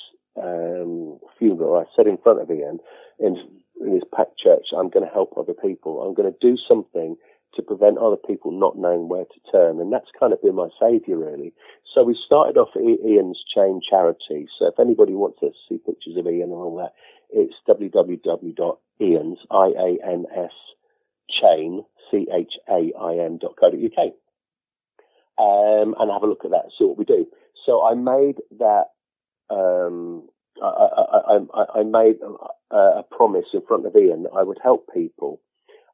um, 0.42 1.20
funeral, 1.38 1.78
I 1.78 1.86
said 1.96 2.08
in 2.08 2.18
front 2.18 2.42
of 2.42 2.50
Ian 2.50 2.80
in, 3.20 3.38
in 3.80 3.94
his 3.94 4.04
packed 4.16 4.40
church, 4.40 4.68
I'm 4.76 4.90
going 4.90 5.06
to 5.06 5.14
help 5.14 5.34
other 5.38 5.54
people. 5.54 6.02
I'm 6.02 6.16
going 6.16 6.32
to 6.32 6.38
do 6.42 6.58
something 6.68 7.16
to 7.56 7.62
prevent 7.62 7.98
other 7.98 8.18
people 8.18 8.52
not 8.52 8.78
knowing 8.78 9.08
where 9.08 9.26
to 9.26 9.52
turn. 9.52 9.80
And 9.80 9.92
that's 9.92 10.12
kind 10.20 10.34
of 10.34 10.42
been 10.42 10.56
my 10.56 10.70
saviour, 10.80 11.18
really. 11.18 11.54
So 11.94 12.04
we 12.04 12.18
started 12.26 12.58
off 12.58 12.76
Ian's 12.76 13.42
Chain 13.54 13.80
Charity. 13.88 14.48
So 14.60 14.68
if 14.68 14.80
anybody 14.80 15.14
wants 15.14 15.40
to 15.40 15.52
see 15.70 15.78
pictures 15.78 16.18
of 16.18 16.28
Ian 16.28 16.52
and 16.52 16.54
all 16.54 16.76
that, 16.78 16.94
it's 17.30 17.54
www.ians, 17.68 19.38
I-A-N-S, 19.52 20.52
chain. 21.30 21.86
Um, 25.38 25.96
and 26.00 26.12
have 26.12 26.24
a 26.24 26.28
look 26.28 26.46
at 26.46 26.52
that, 26.52 26.72
see 26.78 26.86
what 26.86 26.98
we 26.98 27.04
do. 27.04 27.28
So 27.66 27.86
I 27.86 27.94
made 27.94 28.38
that 28.60 28.86
um, 29.50 30.30
I, 30.62 30.68
I, 30.68 31.40
I, 31.54 31.80
I, 31.80 31.84
made 31.84 32.18
a, 32.72 32.76
a, 32.76 33.04
promise 33.04 33.46
in 33.54 33.62
front 33.68 33.86
of 33.86 33.96
Ian 33.96 34.24
that 34.24 34.32
I 34.36 34.44
would 34.44 34.60
help 34.64 34.88
people, 34.94 35.42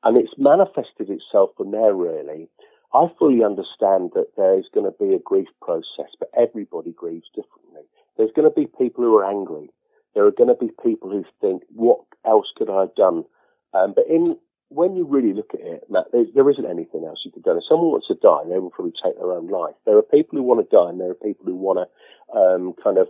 and 0.03 0.18
it's 0.18 0.34
manifested 0.38 1.10
itself 1.10 1.52
from 1.58 1.72
there. 1.72 1.94
Really, 1.94 2.49
I 2.94 3.08
fully 3.18 3.44
understand 3.44 4.12
that 4.16 4.28
there's 4.38 4.70
going 4.74 4.86
to 4.86 4.98
be 4.98 5.16
a 5.16 5.20
grief 5.20 5.48
process, 5.62 6.12
but 6.20 6.30
everybody 6.40 6.91
grieves 6.91 7.28
differently. 7.36 7.84
There's 8.18 8.32
going 8.36 8.49
to 8.49 8.56
be 8.56 8.68
people 8.68 9.03
who 9.03 9.18
are 9.18 9.26
angry. 9.30 9.70
There 10.13 10.25
are 10.25 10.31
going 10.31 10.49
to 10.49 10.55
be 10.55 10.71
people 10.83 11.09
who 11.09 11.23
think, 11.39 11.63
"What 11.73 12.01
else 12.25 12.47
could 12.55 12.69
I 12.69 12.81
have 12.81 12.95
done? 12.95 13.25
Um, 13.73 13.93
but 13.93 14.07
in 14.07 14.38
when 14.71 14.95
you 14.95 15.05
really 15.05 15.33
look 15.33 15.51
at 15.53 15.59
it, 15.59 15.83
Matt, 15.89 16.05
there, 16.13 16.23
there 16.33 16.49
isn't 16.49 16.65
anything 16.65 17.03
else 17.03 17.19
you 17.25 17.31
could 17.31 17.43
do. 17.43 17.51
If 17.57 17.63
someone 17.67 17.91
wants 17.91 18.07
to 18.07 18.15
die, 18.15 18.47
they 18.47 18.57
will 18.57 18.69
probably 18.69 18.93
take 19.03 19.17
their 19.17 19.33
own 19.33 19.47
life. 19.47 19.75
There 19.85 19.97
are 19.97 20.01
people 20.01 20.38
who 20.38 20.43
want 20.43 20.67
to 20.67 20.75
die, 20.75 20.89
and 20.89 20.99
there 20.99 21.11
are 21.11 21.13
people 21.13 21.45
who 21.45 21.55
want 21.55 21.79
to 21.83 22.38
um, 22.38 22.73
kind 22.81 22.97
of 22.97 23.07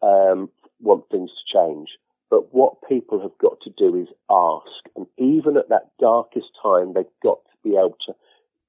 um, 0.00 0.48
want 0.80 1.04
things 1.10 1.30
to 1.30 1.58
change. 1.58 1.90
But 2.30 2.54
what 2.54 2.88
people 2.88 3.20
have 3.20 3.36
got 3.38 3.60
to 3.62 3.70
do 3.76 3.94
is 4.00 4.08
ask, 4.30 4.88
and 4.96 5.06
even 5.18 5.58
at 5.58 5.68
that 5.68 5.90
darkest 6.00 6.48
time, 6.62 6.94
they've 6.94 7.04
got 7.22 7.38
to 7.44 7.56
be 7.62 7.76
able 7.76 7.96
to 8.06 8.14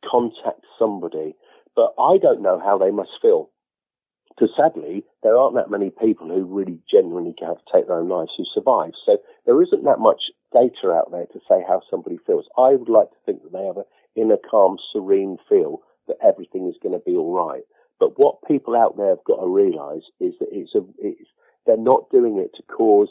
contact 0.04 0.62
somebody. 0.78 1.36
But 1.74 1.94
I 1.98 2.18
don't 2.18 2.42
know 2.42 2.60
how 2.60 2.78
they 2.78 2.92
must 2.92 3.12
feel. 3.22 3.50
Because 4.36 4.56
sadly, 4.62 5.04
there 5.24 5.38
aren't 5.38 5.56
that 5.56 5.72
many 5.72 5.90
people 5.90 6.28
who 6.28 6.44
really 6.44 6.80
genuinely 6.92 7.34
have 7.42 7.58
to 7.58 7.72
take 7.74 7.88
their 7.88 7.98
own 7.98 8.10
lives 8.10 8.32
who 8.38 8.44
survive. 8.54 8.92
So 9.06 9.18
there 9.46 9.62
isn't 9.62 9.84
that 9.86 10.00
much 10.00 10.24
data 10.52 10.92
out 10.92 11.12
there 11.12 11.26
to 11.28 11.40
say 11.48 11.64
how 11.66 11.82
somebody 11.90 12.18
feels. 12.26 12.46
I 12.58 12.76
would 12.76 12.90
like 12.90 13.10
to 13.12 13.18
think 13.26 13.44
that 13.44 13.54
they 13.54 13.66
have 13.66 13.78
an 13.78 13.86
inner 14.16 14.38
calm, 14.50 14.78
serene 14.92 15.38
feel 15.48 15.82
that 16.08 16.18
everything 16.24 16.68
is 16.68 16.76
going 16.82 16.94
to 16.94 17.06
be 17.06 17.16
all 17.16 17.34
right. 17.34 17.64
But 18.00 18.20
what 18.20 18.44
people 18.46 18.76
out 18.76 18.98
there 18.98 19.10
have 19.10 19.24
got 19.24 19.40
to 19.40 19.48
realise 19.48 20.04
is 20.20 20.34
that 20.40 20.50
it's 20.52 20.76
a, 20.76 20.84
it's, 21.00 21.30
they're 21.66 21.78
not 21.78 22.10
doing 22.12 22.38
it 22.38 22.52
to 22.56 22.64
cause 22.64 23.10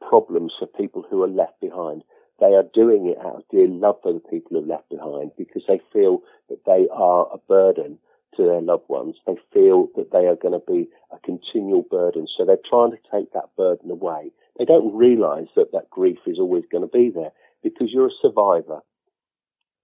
problems 0.00 0.52
for 0.58 0.66
people 0.66 1.04
who 1.08 1.22
are 1.22 1.28
left 1.28 1.60
behind. 1.60 2.02
They 2.40 2.54
are 2.54 2.64
doing 2.72 3.06
it 3.06 3.18
out 3.18 3.36
of 3.36 3.42
dear 3.50 3.68
love 3.68 3.96
for 4.02 4.12
the 4.12 4.20
people 4.20 4.52
who 4.52 4.64
are 4.64 4.74
left 4.76 4.88
behind 4.88 5.32
because 5.36 5.62
they 5.68 5.80
feel 5.92 6.22
that 6.48 6.64
they 6.64 6.86
are 6.92 7.28
a 7.32 7.38
burden 7.48 7.98
to 8.36 8.44
their 8.44 8.60
loved 8.60 8.88
ones. 8.88 9.16
They 9.26 9.36
feel 9.52 9.88
that 9.96 10.12
they 10.12 10.26
are 10.26 10.36
going 10.36 10.58
to 10.58 10.64
be 10.66 10.88
a 11.12 11.18
continual 11.18 11.82
burden. 11.82 12.26
So 12.36 12.44
they're 12.44 12.56
trying 12.68 12.92
to 12.92 12.98
take 13.12 13.32
that 13.32 13.54
burden 13.56 13.90
away. 13.90 14.30
They 14.58 14.64
don't 14.64 14.94
realize 14.94 15.46
that 15.56 15.72
that 15.72 15.90
grief 15.90 16.18
is 16.26 16.38
always 16.38 16.64
going 16.70 16.82
to 16.82 16.90
be 16.90 17.10
there 17.14 17.30
because 17.62 17.88
you're 17.90 18.08
a 18.08 18.22
survivor. 18.22 18.80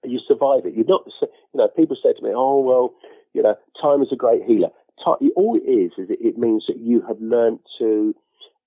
You 0.05 0.21
survive 0.27 0.67
it. 0.67 0.75
You're 0.75 0.87
not, 0.87 1.05
you 1.23 1.29
know, 1.55 1.69
people 1.69 1.97
say 2.03 2.13
to 2.13 2.23
me, 2.23 2.31
oh, 2.35 2.61
well, 2.61 2.95
you 3.33 3.43
know, 3.43 3.57
time 3.81 4.03
is 4.03 4.09
a 4.13 4.17
great 4.17 4.43
healer. 4.47 4.69
Time, 5.05 5.17
all 5.37 5.57
it 5.57 5.69
is, 5.69 5.93
is 5.99 6.09
it 6.11 6.39
means 6.39 6.65
that 6.69 6.79
you 6.79 7.03
have 7.09 7.21
learned 7.21 7.61
to, 7.79 8.15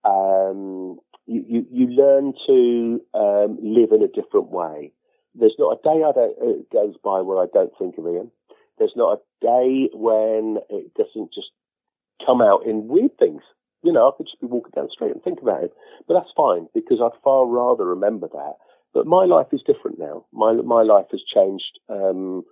um, 0.03 0.99
you, 1.25 1.43
you, 1.47 1.65
you 1.71 1.87
learn 1.87 2.33
to 2.47 3.01
um, 3.13 3.57
live 3.61 3.91
in 3.91 4.01
a 4.01 4.07
different 4.07 4.49
way. 4.49 4.91
There's 5.35 5.55
not 5.59 5.77
a 5.77 5.83
day 5.83 6.03
I 6.03 6.11
don't, 6.11 6.35
it 6.39 6.71
goes 6.71 6.95
by 7.03 7.21
where 7.21 7.37
I 7.37 7.45
don't 7.53 7.71
think 7.77 7.97
of 7.97 8.07
Ian. 8.07 8.31
There's 8.77 8.95
not 8.95 9.19
a 9.19 9.45
day 9.45 9.89
when 9.93 10.57
it 10.69 10.93
doesn't 10.95 11.33
just 11.33 11.51
come 12.25 12.41
out 12.41 12.65
in 12.65 12.87
weird 12.87 13.17
things. 13.17 13.41
You 13.83 13.93
know, 13.93 14.07
I 14.07 14.11
could 14.17 14.27
just 14.27 14.41
be 14.41 14.47
walking 14.47 14.71
down 14.75 14.85
the 14.85 14.91
street 14.91 15.11
and 15.11 15.23
think 15.23 15.41
about 15.41 15.63
it. 15.63 15.73
But 16.07 16.15
that's 16.15 16.33
fine 16.35 16.67
because 16.73 16.99
I'd 17.01 17.21
far 17.23 17.45
rather 17.45 17.85
remember 17.85 18.27
that. 18.27 18.55
But 18.93 19.05
my 19.05 19.25
life 19.25 19.47
is 19.51 19.61
different 19.65 19.99
now. 19.99 20.25
My 20.33 20.53
my 20.53 20.81
life 20.81 21.07
has 21.11 21.21
changed 21.33 21.79
um, 21.89 22.43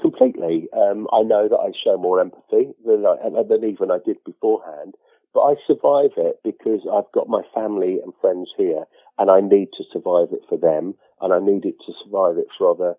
completely. 0.00 0.68
Um, 0.76 1.08
I 1.12 1.22
know 1.22 1.48
that 1.48 1.56
I 1.56 1.72
show 1.82 1.96
more 1.96 2.20
empathy 2.20 2.74
than, 2.84 3.06
I, 3.06 3.42
than 3.48 3.64
even 3.64 3.90
I 3.90 3.98
did 4.04 4.22
beforehand. 4.24 4.94
But 5.32 5.40
I 5.40 5.54
survive 5.66 6.12
it 6.16 6.40
because 6.44 6.86
I've 6.92 7.10
got 7.12 7.28
my 7.28 7.42
family 7.54 7.98
and 8.02 8.12
friends 8.20 8.50
here, 8.56 8.84
and 9.18 9.30
I 9.30 9.40
need 9.40 9.68
to 9.76 9.84
survive 9.92 10.28
it 10.32 10.42
for 10.48 10.56
them, 10.56 10.94
and 11.20 11.32
I 11.32 11.40
need 11.40 11.64
it 11.64 11.74
to 11.86 11.92
survive 12.04 12.38
it 12.38 12.46
for 12.56 12.70
other 12.70 12.94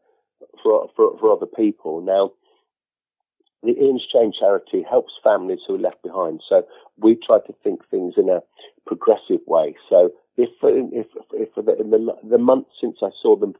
for 0.62 0.90
for, 0.96 1.18
for 1.20 1.32
other 1.32 1.46
people. 1.46 2.02
Now, 2.02 2.32
the 3.64 3.76
Ian's 3.82 4.06
Chain 4.12 4.32
charity 4.38 4.86
helps 4.88 5.14
families 5.24 5.60
who 5.68 5.76
are 5.76 5.80
left 5.80 6.04
behind. 6.04 6.42
So 6.48 6.64
we 6.98 7.16
try 7.16 7.38
to 7.38 7.54
think 7.64 7.82
things 7.90 8.14
in 8.18 8.30
a 8.30 8.42
progressive 8.86 9.42
way. 9.48 9.76
So 9.90 10.12
if 10.38 10.50
if 10.62 11.08
if 11.34 11.50
in 11.80 11.90
the, 11.92 12.16
the 12.24 12.38
month 12.38 12.68
since 12.80 12.98
I 13.02 13.10
saw 13.22 13.36
them 13.36 13.54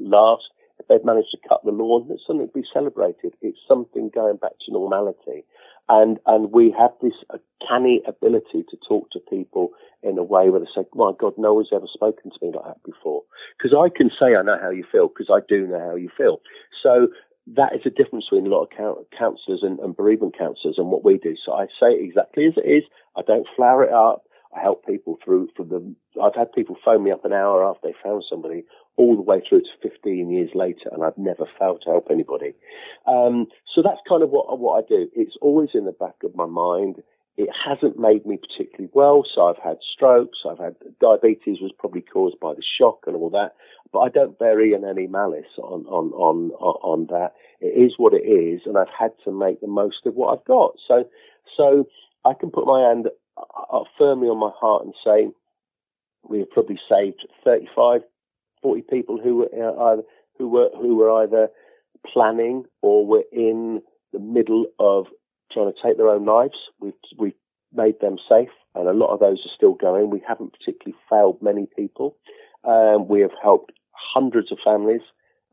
last, 0.00 0.44
if 0.78 0.88
they've 0.88 1.04
managed 1.04 1.30
to 1.32 1.48
cut 1.48 1.64
the 1.64 1.70
lawn, 1.70 2.06
it's 2.10 2.22
something 2.26 2.46
to 2.48 2.52
be 2.52 2.64
celebrated. 2.72 3.34
It's 3.40 3.58
something 3.66 4.10
going 4.14 4.36
back 4.36 4.52
to 4.66 4.72
normality. 4.72 5.44
And, 5.88 6.18
and 6.26 6.52
we 6.52 6.74
have 6.76 6.90
this 7.00 7.14
uh, 7.30 7.38
canny 7.66 8.02
ability 8.06 8.64
to 8.70 8.76
talk 8.88 9.10
to 9.12 9.20
people 9.20 9.70
in 10.02 10.18
a 10.18 10.22
way 10.22 10.50
where 10.50 10.60
they 10.60 10.66
say, 10.74 10.82
my 10.94 11.12
God, 11.18 11.34
no 11.38 11.54
one's 11.54 11.70
ever 11.72 11.86
spoken 11.92 12.30
to 12.30 12.38
me 12.42 12.52
like 12.54 12.64
that 12.64 12.82
before. 12.84 13.22
Because 13.56 13.76
I 13.78 13.88
can 13.96 14.10
say 14.10 14.34
I 14.34 14.42
know 14.42 14.58
how 14.60 14.70
you 14.70 14.84
feel 14.90 15.08
because 15.08 15.30
I 15.30 15.40
do 15.48 15.66
know 15.66 15.78
how 15.78 15.94
you 15.94 16.10
feel. 16.16 16.40
So 16.82 17.08
that 17.54 17.72
is 17.74 17.82
a 17.86 17.90
difference 17.90 18.26
between 18.26 18.46
a 18.46 18.50
lot 18.50 18.64
of 18.64 18.70
counsellors 19.16 19.60
and, 19.62 19.78
and 19.78 19.96
bereavement 19.96 20.36
counsellors 20.36 20.76
and 20.78 20.88
what 20.88 21.04
we 21.04 21.18
do. 21.18 21.36
So 21.44 21.52
I 21.52 21.66
say 21.66 21.92
it 21.92 22.04
exactly 22.04 22.46
as 22.46 22.54
it 22.56 22.68
is. 22.68 22.82
I 23.16 23.22
don't 23.22 23.46
flower 23.54 23.84
it 23.84 23.92
up. 23.92 24.24
I 24.56 24.60
help 24.60 24.86
people 24.86 25.18
through 25.22 25.48
from 25.56 25.68
the. 25.68 25.94
I've 26.22 26.34
had 26.34 26.52
people 26.52 26.76
phone 26.84 27.04
me 27.04 27.10
up 27.10 27.24
an 27.24 27.32
hour 27.32 27.64
after 27.64 27.88
they 27.88 27.94
found 28.02 28.24
somebody, 28.28 28.64
all 28.96 29.14
the 29.14 29.22
way 29.22 29.42
through 29.46 29.60
to 29.60 29.88
15 29.88 30.30
years 30.30 30.50
later, 30.54 30.88
and 30.92 31.04
I've 31.04 31.18
never 31.18 31.44
failed 31.58 31.82
to 31.84 31.90
help 31.90 32.06
anybody. 32.10 32.54
Um, 33.06 33.46
so 33.74 33.82
that's 33.82 34.00
kind 34.08 34.22
of 34.22 34.30
what 34.30 34.58
what 34.58 34.82
I 34.82 34.88
do. 34.88 35.08
It's 35.14 35.36
always 35.42 35.70
in 35.74 35.84
the 35.84 35.92
back 35.92 36.16
of 36.24 36.34
my 36.34 36.46
mind. 36.46 37.02
It 37.36 37.50
hasn't 37.66 37.98
made 37.98 38.24
me 38.24 38.38
particularly 38.38 38.90
well, 38.94 39.22
so 39.34 39.46
I've 39.46 39.62
had 39.62 39.76
strokes, 39.92 40.38
I've 40.48 40.58
had 40.58 40.76
diabetes 41.00 41.60
was 41.60 41.72
probably 41.78 42.00
caused 42.00 42.40
by 42.40 42.54
the 42.54 42.62
shock 42.62 43.04
and 43.06 43.14
all 43.14 43.28
that, 43.30 43.52
but 43.92 44.00
I 44.00 44.08
don't 44.08 44.38
bury 44.38 44.72
in 44.72 44.84
any 44.86 45.06
malice 45.06 45.44
on, 45.58 45.84
on, 45.86 46.12
on, 46.12 46.50
on 46.52 47.06
that. 47.10 47.34
It 47.60 47.76
is 47.78 47.94
what 47.98 48.14
it 48.14 48.26
is, 48.26 48.62
and 48.64 48.78
I've 48.78 48.92
had 48.98 49.12
to 49.24 49.32
make 49.32 49.60
the 49.60 49.66
most 49.66 50.06
of 50.06 50.14
what 50.14 50.32
I've 50.32 50.46
got. 50.46 50.76
So, 50.88 51.04
so 51.56 51.84
I 52.24 52.32
can 52.32 52.50
put 52.50 52.66
my 52.66 52.88
hand 52.88 53.08
uh, 53.36 53.80
firmly 53.98 54.28
on 54.28 54.38
my 54.38 54.50
heart 54.58 54.84
and 54.84 54.94
say 55.04 55.28
we 56.28 56.38
have 56.38 56.50
probably 56.50 56.78
saved 56.90 57.26
35, 57.44 58.00
40 58.62 58.82
people 58.82 59.20
who 59.22 59.36
were 59.36 59.50
uh, 59.52 59.92
either, 59.92 60.02
who 60.38 60.48
were 60.48 60.70
who 60.74 60.96
were 60.96 61.22
either 61.22 61.48
planning 62.12 62.64
or 62.82 63.06
were 63.06 63.24
in 63.32 63.82
the 64.12 64.18
middle 64.18 64.66
of 64.78 65.06
trying 65.52 65.72
to 65.72 65.78
take 65.82 65.96
their 65.96 66.08
own 66.08 66.24
lives. 66.24 66.56
We've 66.80 66.92
we've 67.18 67.34
made 67.72 68.00
them 68.00 68.16
safe, 68.28 68.54
and 68.74 68.88
a 68.88 68.92
lot 68.92 69.12
of 69.12 69.20
those 69.20 69.38
are 69.44 69.56
still 69.56 69.74
going. 69.74 70.10
We 70.10 70.22
haven't 70.26 70.54
particularly 70.58 70.98
failed 71.10 71.38
many 71.42 71.66
people. 71.76 72.16
Um, 72.64 73.08
we 73.08 73.20
have 73.20 73.32
helped 73.42 73.72
hundreds 73.92 74.50
of 74.50 74.58
families, 74.64 75.02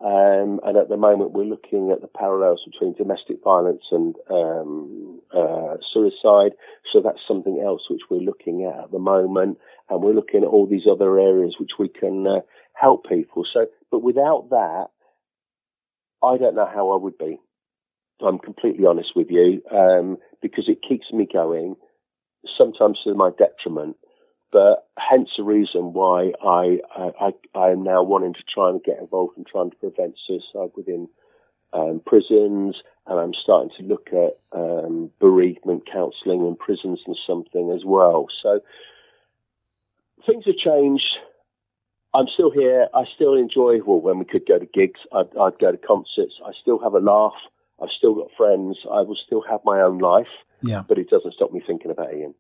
um, 0.04 0.60
and 0.64 0.78
at 0.78 0.90
the 0.90 0.98
moment 0.98 1.32
we're 1.32 1.44
looking 1.44 1.92
at 1.92 2.02
the 2.02 2.08
parallels 2.08 2.62
between 2.66 2.94
domestic 2.94 3.38
violence 3.44 3.84
and 3.92 4.16
um, 4.30 5.22
uh, 5.36 5.76
suicide. 5.94 6.54
So 6.92 7.02
that's 7.04 7.20
something 7.28 7.62
else 7.64 7.82
which 7.90 8.02
we're 8.10 8.18
looking 8.18 8.66
at 8.66 8.86
at 8.86 8.92
the 8.92 9.00
moment, 9.00 9.58
and 9.90 10.02
we're 10.02 10.14
looking 10.14 10.44
at 10.44 10.50
all 10.50 10.68
these 10.68 10.88
other 10.90 11.20
areas 11.20 11.56
which 11.60 11.74
we 11.80 11.90
can 11.90 12.26
uh, 12.28 12.40
help 12.74 13.06
people. 13.08 13.46
So, 13.52 13.68
but 13.92 14.02
without 14.04 14.50
that, 14.50 14.88
I 16.24 16.38
don't 16.38 16.56
know 16.56 16.70
how 16.74 16.92
I 16.92 16.98
would 16.98 17.18
be. 17.18 17.38
I'm 18.22 18.40
completely 18.40 18.86
honest 18.86 19.12
with 19.16 19.28
you, 19.30 19.62
um, 19.72 20.18
because 20.42 20.66
it 20.68 20.84
keeps 20.88 21.12
me 21.12 21.28
going, 21.32 21.76
sometimes 22.58 23.00
to 23.04 23.14
my 23.14 23.32
detriment. 23.38 23.98
But 24.52 24.88
hence 24.98 25.30
the 25.36 25.44
reason 25.44 25.94
why 25.94 26.32
I, 26.46 26.80
I, 26.96 27.32
I 27.56 27.70
am 27.70 27.84
now 27.84 28.04
wanting 28.04 28.34
to 28.34 28.44
try 28.54 28.70
and 28.70 28.84
get 28.84 29.00
involved 29.00 29.38
in 29.38 29.46
trying 29.46 29.72
to 29.72 29.78
prevent 29.78 30.16
suicide 30.28 30.70
within 30.76 31.10
um, 31.74 32.02
prisons, 32.06 32.76
and 33.08 33.20
I'm 33.20 33.34
starting 33.34 33.72
to 33.80 33.84
look 33.84 34.10
at 34.14 34.38
um, 34.52 35.10
bereavement 35.20 35.84
counselling 35.92 36.46
in 36.46 36.56
prisons 36.56 37.00
and 37.08 37.18
something 37.26 37.72
as 37.72 37.84
well. 37.84 38.28
So 38.44 38.60
things 40.26 40.46
have 40.46 40.56
changed. 40.56 41.18
I'm 42.14 42.28
still 42.32 42.52
here. 42.52 42.88
I 42.94 43.06
still 43.16 43.34
enjoy. 43.34 43.80
Well, 43.84 44.00
when 44.00 44.20
we 44.20 44.26
could 44.26 44.46
go 44.48 44.60
to 44.60 44.68
gigs, 44.68 45.00
I'd, 45.12 45.36
I'd 45.36 45.58
go 45.58 45.72
to 45.72 45.78
concerts. 45.80 46.36
I 46.46 46.52
still 46.62 46.78
have 46.78 46.94
a 46.94 47.00
laugh. 47.00 47.34
I've 47.82 47.90
still 47.98 48.16
got 48.16 48.30
friends. 48.38 48.78
I 48.92 49.02
will 49.02 49.18
still 49.26 49.44
have 49.50 49.62
my 49.66 49.82
own 49.82 50.00
life. 50.00 50.28
Yeah. 50.62 50.84
But 50.88 50.98
it 50.98 51.10
doesn't 51.10 51.34
stop 51.34 51.52
me 51.52 51.62
thinking 51.66 51.92
about 51.92 52.14
Ian. 52.14 52.36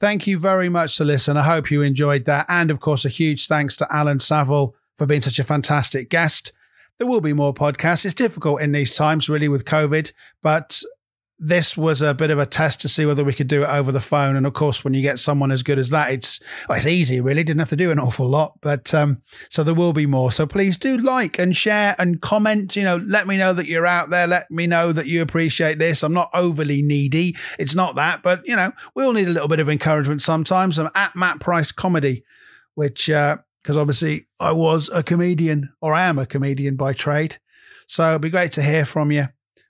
Thank 0.00 0.26
you 0.26 0.38
very 0.38 0.68
much 0.68 0.96
to 0.98 1.04
listen. 1.04 1.36
I 1.36 1.42
hope 1.42 1.70
you 1.70 1.82
enjoyed 1.82 2.24
that. 2.26 2.46
And 2.48 2.70
of 2.70 2.80
course, 2.80 3.04
a 3.04 3.08
huge 3.08 3.48
thanks 3.48 3.76
to 3.76 3.86
Alan 3.94 4.20
Saville 4.20 4.74
for 4.96 5.06
being 5.06 5.22
such 5.22 5.38
a 5.38 5.44
fantastic 5.44 6.08
guest. 6.10 6.52
There 6.98 7.06
will 7.06 7.20
be 7.20 7.32
more 7.32 7.54
podcasts. 7.54 8.04
It's 8.04 8.14
difficult 8.14 8.60
in 8.60 8.72
these 8.72 8.94
times, 8.94 9.28
really, 9.28 9.48
with 9.48 9.64
COVID, 9.64 10.12
but 10.42 10.82
this 11.38 11.76
was 11.76 12.02
a 12.02 12.14
bit 12.14 12.30
of 12.30 12.38
a 12.38 12.46
test 12.46 12.80
to 12.80 12.88
see 12.88 13.06
whether 13.06 13.22
we 13.22 13.32
could 13.32 13.46
do 13.46 13.62
it 13.62 13.68
over 13.68 13.92
the 13.92 14.00
phone. 14.00 14.34
And 14.34 14.46
of 14.46 14.54
course, 14.54 14.82
when 14.82 14.92
you 14.92 15.02
get 15.02 15.20
someone 15.20 15.52
as 15.52 15.62
good 15.62 15.78
as 15.78 15.90
that, 15.90 16.10
it's 16.10 16.40
well, 16.68 16.78
it's 16.78 16.86
easy, 16.86 17.20
really. 17.20 17.44
Didn't 17.44 17.60
have 17.60 17.68
to 17.70 17.76
do 17.76 17.92
an 17.92 18.00
awful 18.00 18.26
lot, 18.26 18.58
but 18.60 18.92
um, 18.92 19.22
so 19.48 19.62
there 19.62 19.74
will 19.74 19.92
be 19.92 20.06
more. 20.06 20.32
So 20.32 20.46
please 20.46 20.76
do 20.76 20.96
like 20.96 21.38
and 21.38 21.56
share 21.56 21.94
and 21.98 22.20
comment. 22.20 22.74
You 22.74 22.82
know, 22.82 22.96
let 22.96 23.28
me 23.28 23.36
know 23.36 23.52
that 23.52 23.66
you're 23.66 23.86
out 23.86 24.10
there. 24.10 24.26
Let 24.26 24.50
me 24.50 24.66
know 24.66 24.92
that 24.92 25.06
you 25.06 25.22
appreciate 25.22 25.78
this. 25.78 26.02
I'm 26.02 26.12
not 26.12 26.30
overly 26.34 26.82
needy. 26.82 27.36
It's 27.58 27.74
not 27.74 27.94
that, 27.94 28.22
but 28.22 28.46
you 28.46 28.56
know, 28.56 28.72
we 28.94 29.04
all 29.04 29.12
need 29.12 29.28
a 29.28 29.32
little 29.32 29.48
bit 29.48 29.60
of 29.60 29.68
encouragement 29.68 30.22
sometimes. 30.22 30.78
I'm 30.78 30.90
at 30.94 31.14
Matt 31.14 31.38
Price 31.38 31.70
Comedy, 31.70 32.24
which 32.74 33.06
because 33.06 33.76
uh, 33.76 33.80
obviously 33.80 34.26
I 34.40 34.52
was 34.52 34.90
a 34.92 35.04
comedian 35.04 35.72
or 35.80 35.94
I 35.94 36.06
am 36.06 36.18
a 36.18 36.26
comedian 36.26 36.74
by 36.74 36.94
trade. 36.94 37.38
So 37.86 38.10
it'd 38.10 38.22
be 38.22 38.28
great 38.30 38.52
to 38.52 38.62
hear 38.62 38.84
from 38.84 39.12
you. 39.12 39.28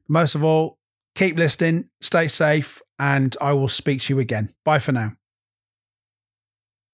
Most 0.08 0.34
of 0.34 0.42
all, 0.42 0.77
Keep 1.18 1.36
listening, 1.36 1.88
stay 2.00 2.28
safe, 2.28 2.80
and 2.96 3.36
I 3.40 3.52
will 3.52 3.66
speak 3.66 4.02
to 4.02 4.14
you 4.14 4.20
again. 4.20 4.54
Bye 4.64 4.78
for 4.78 4.92
now. 4.92 5.14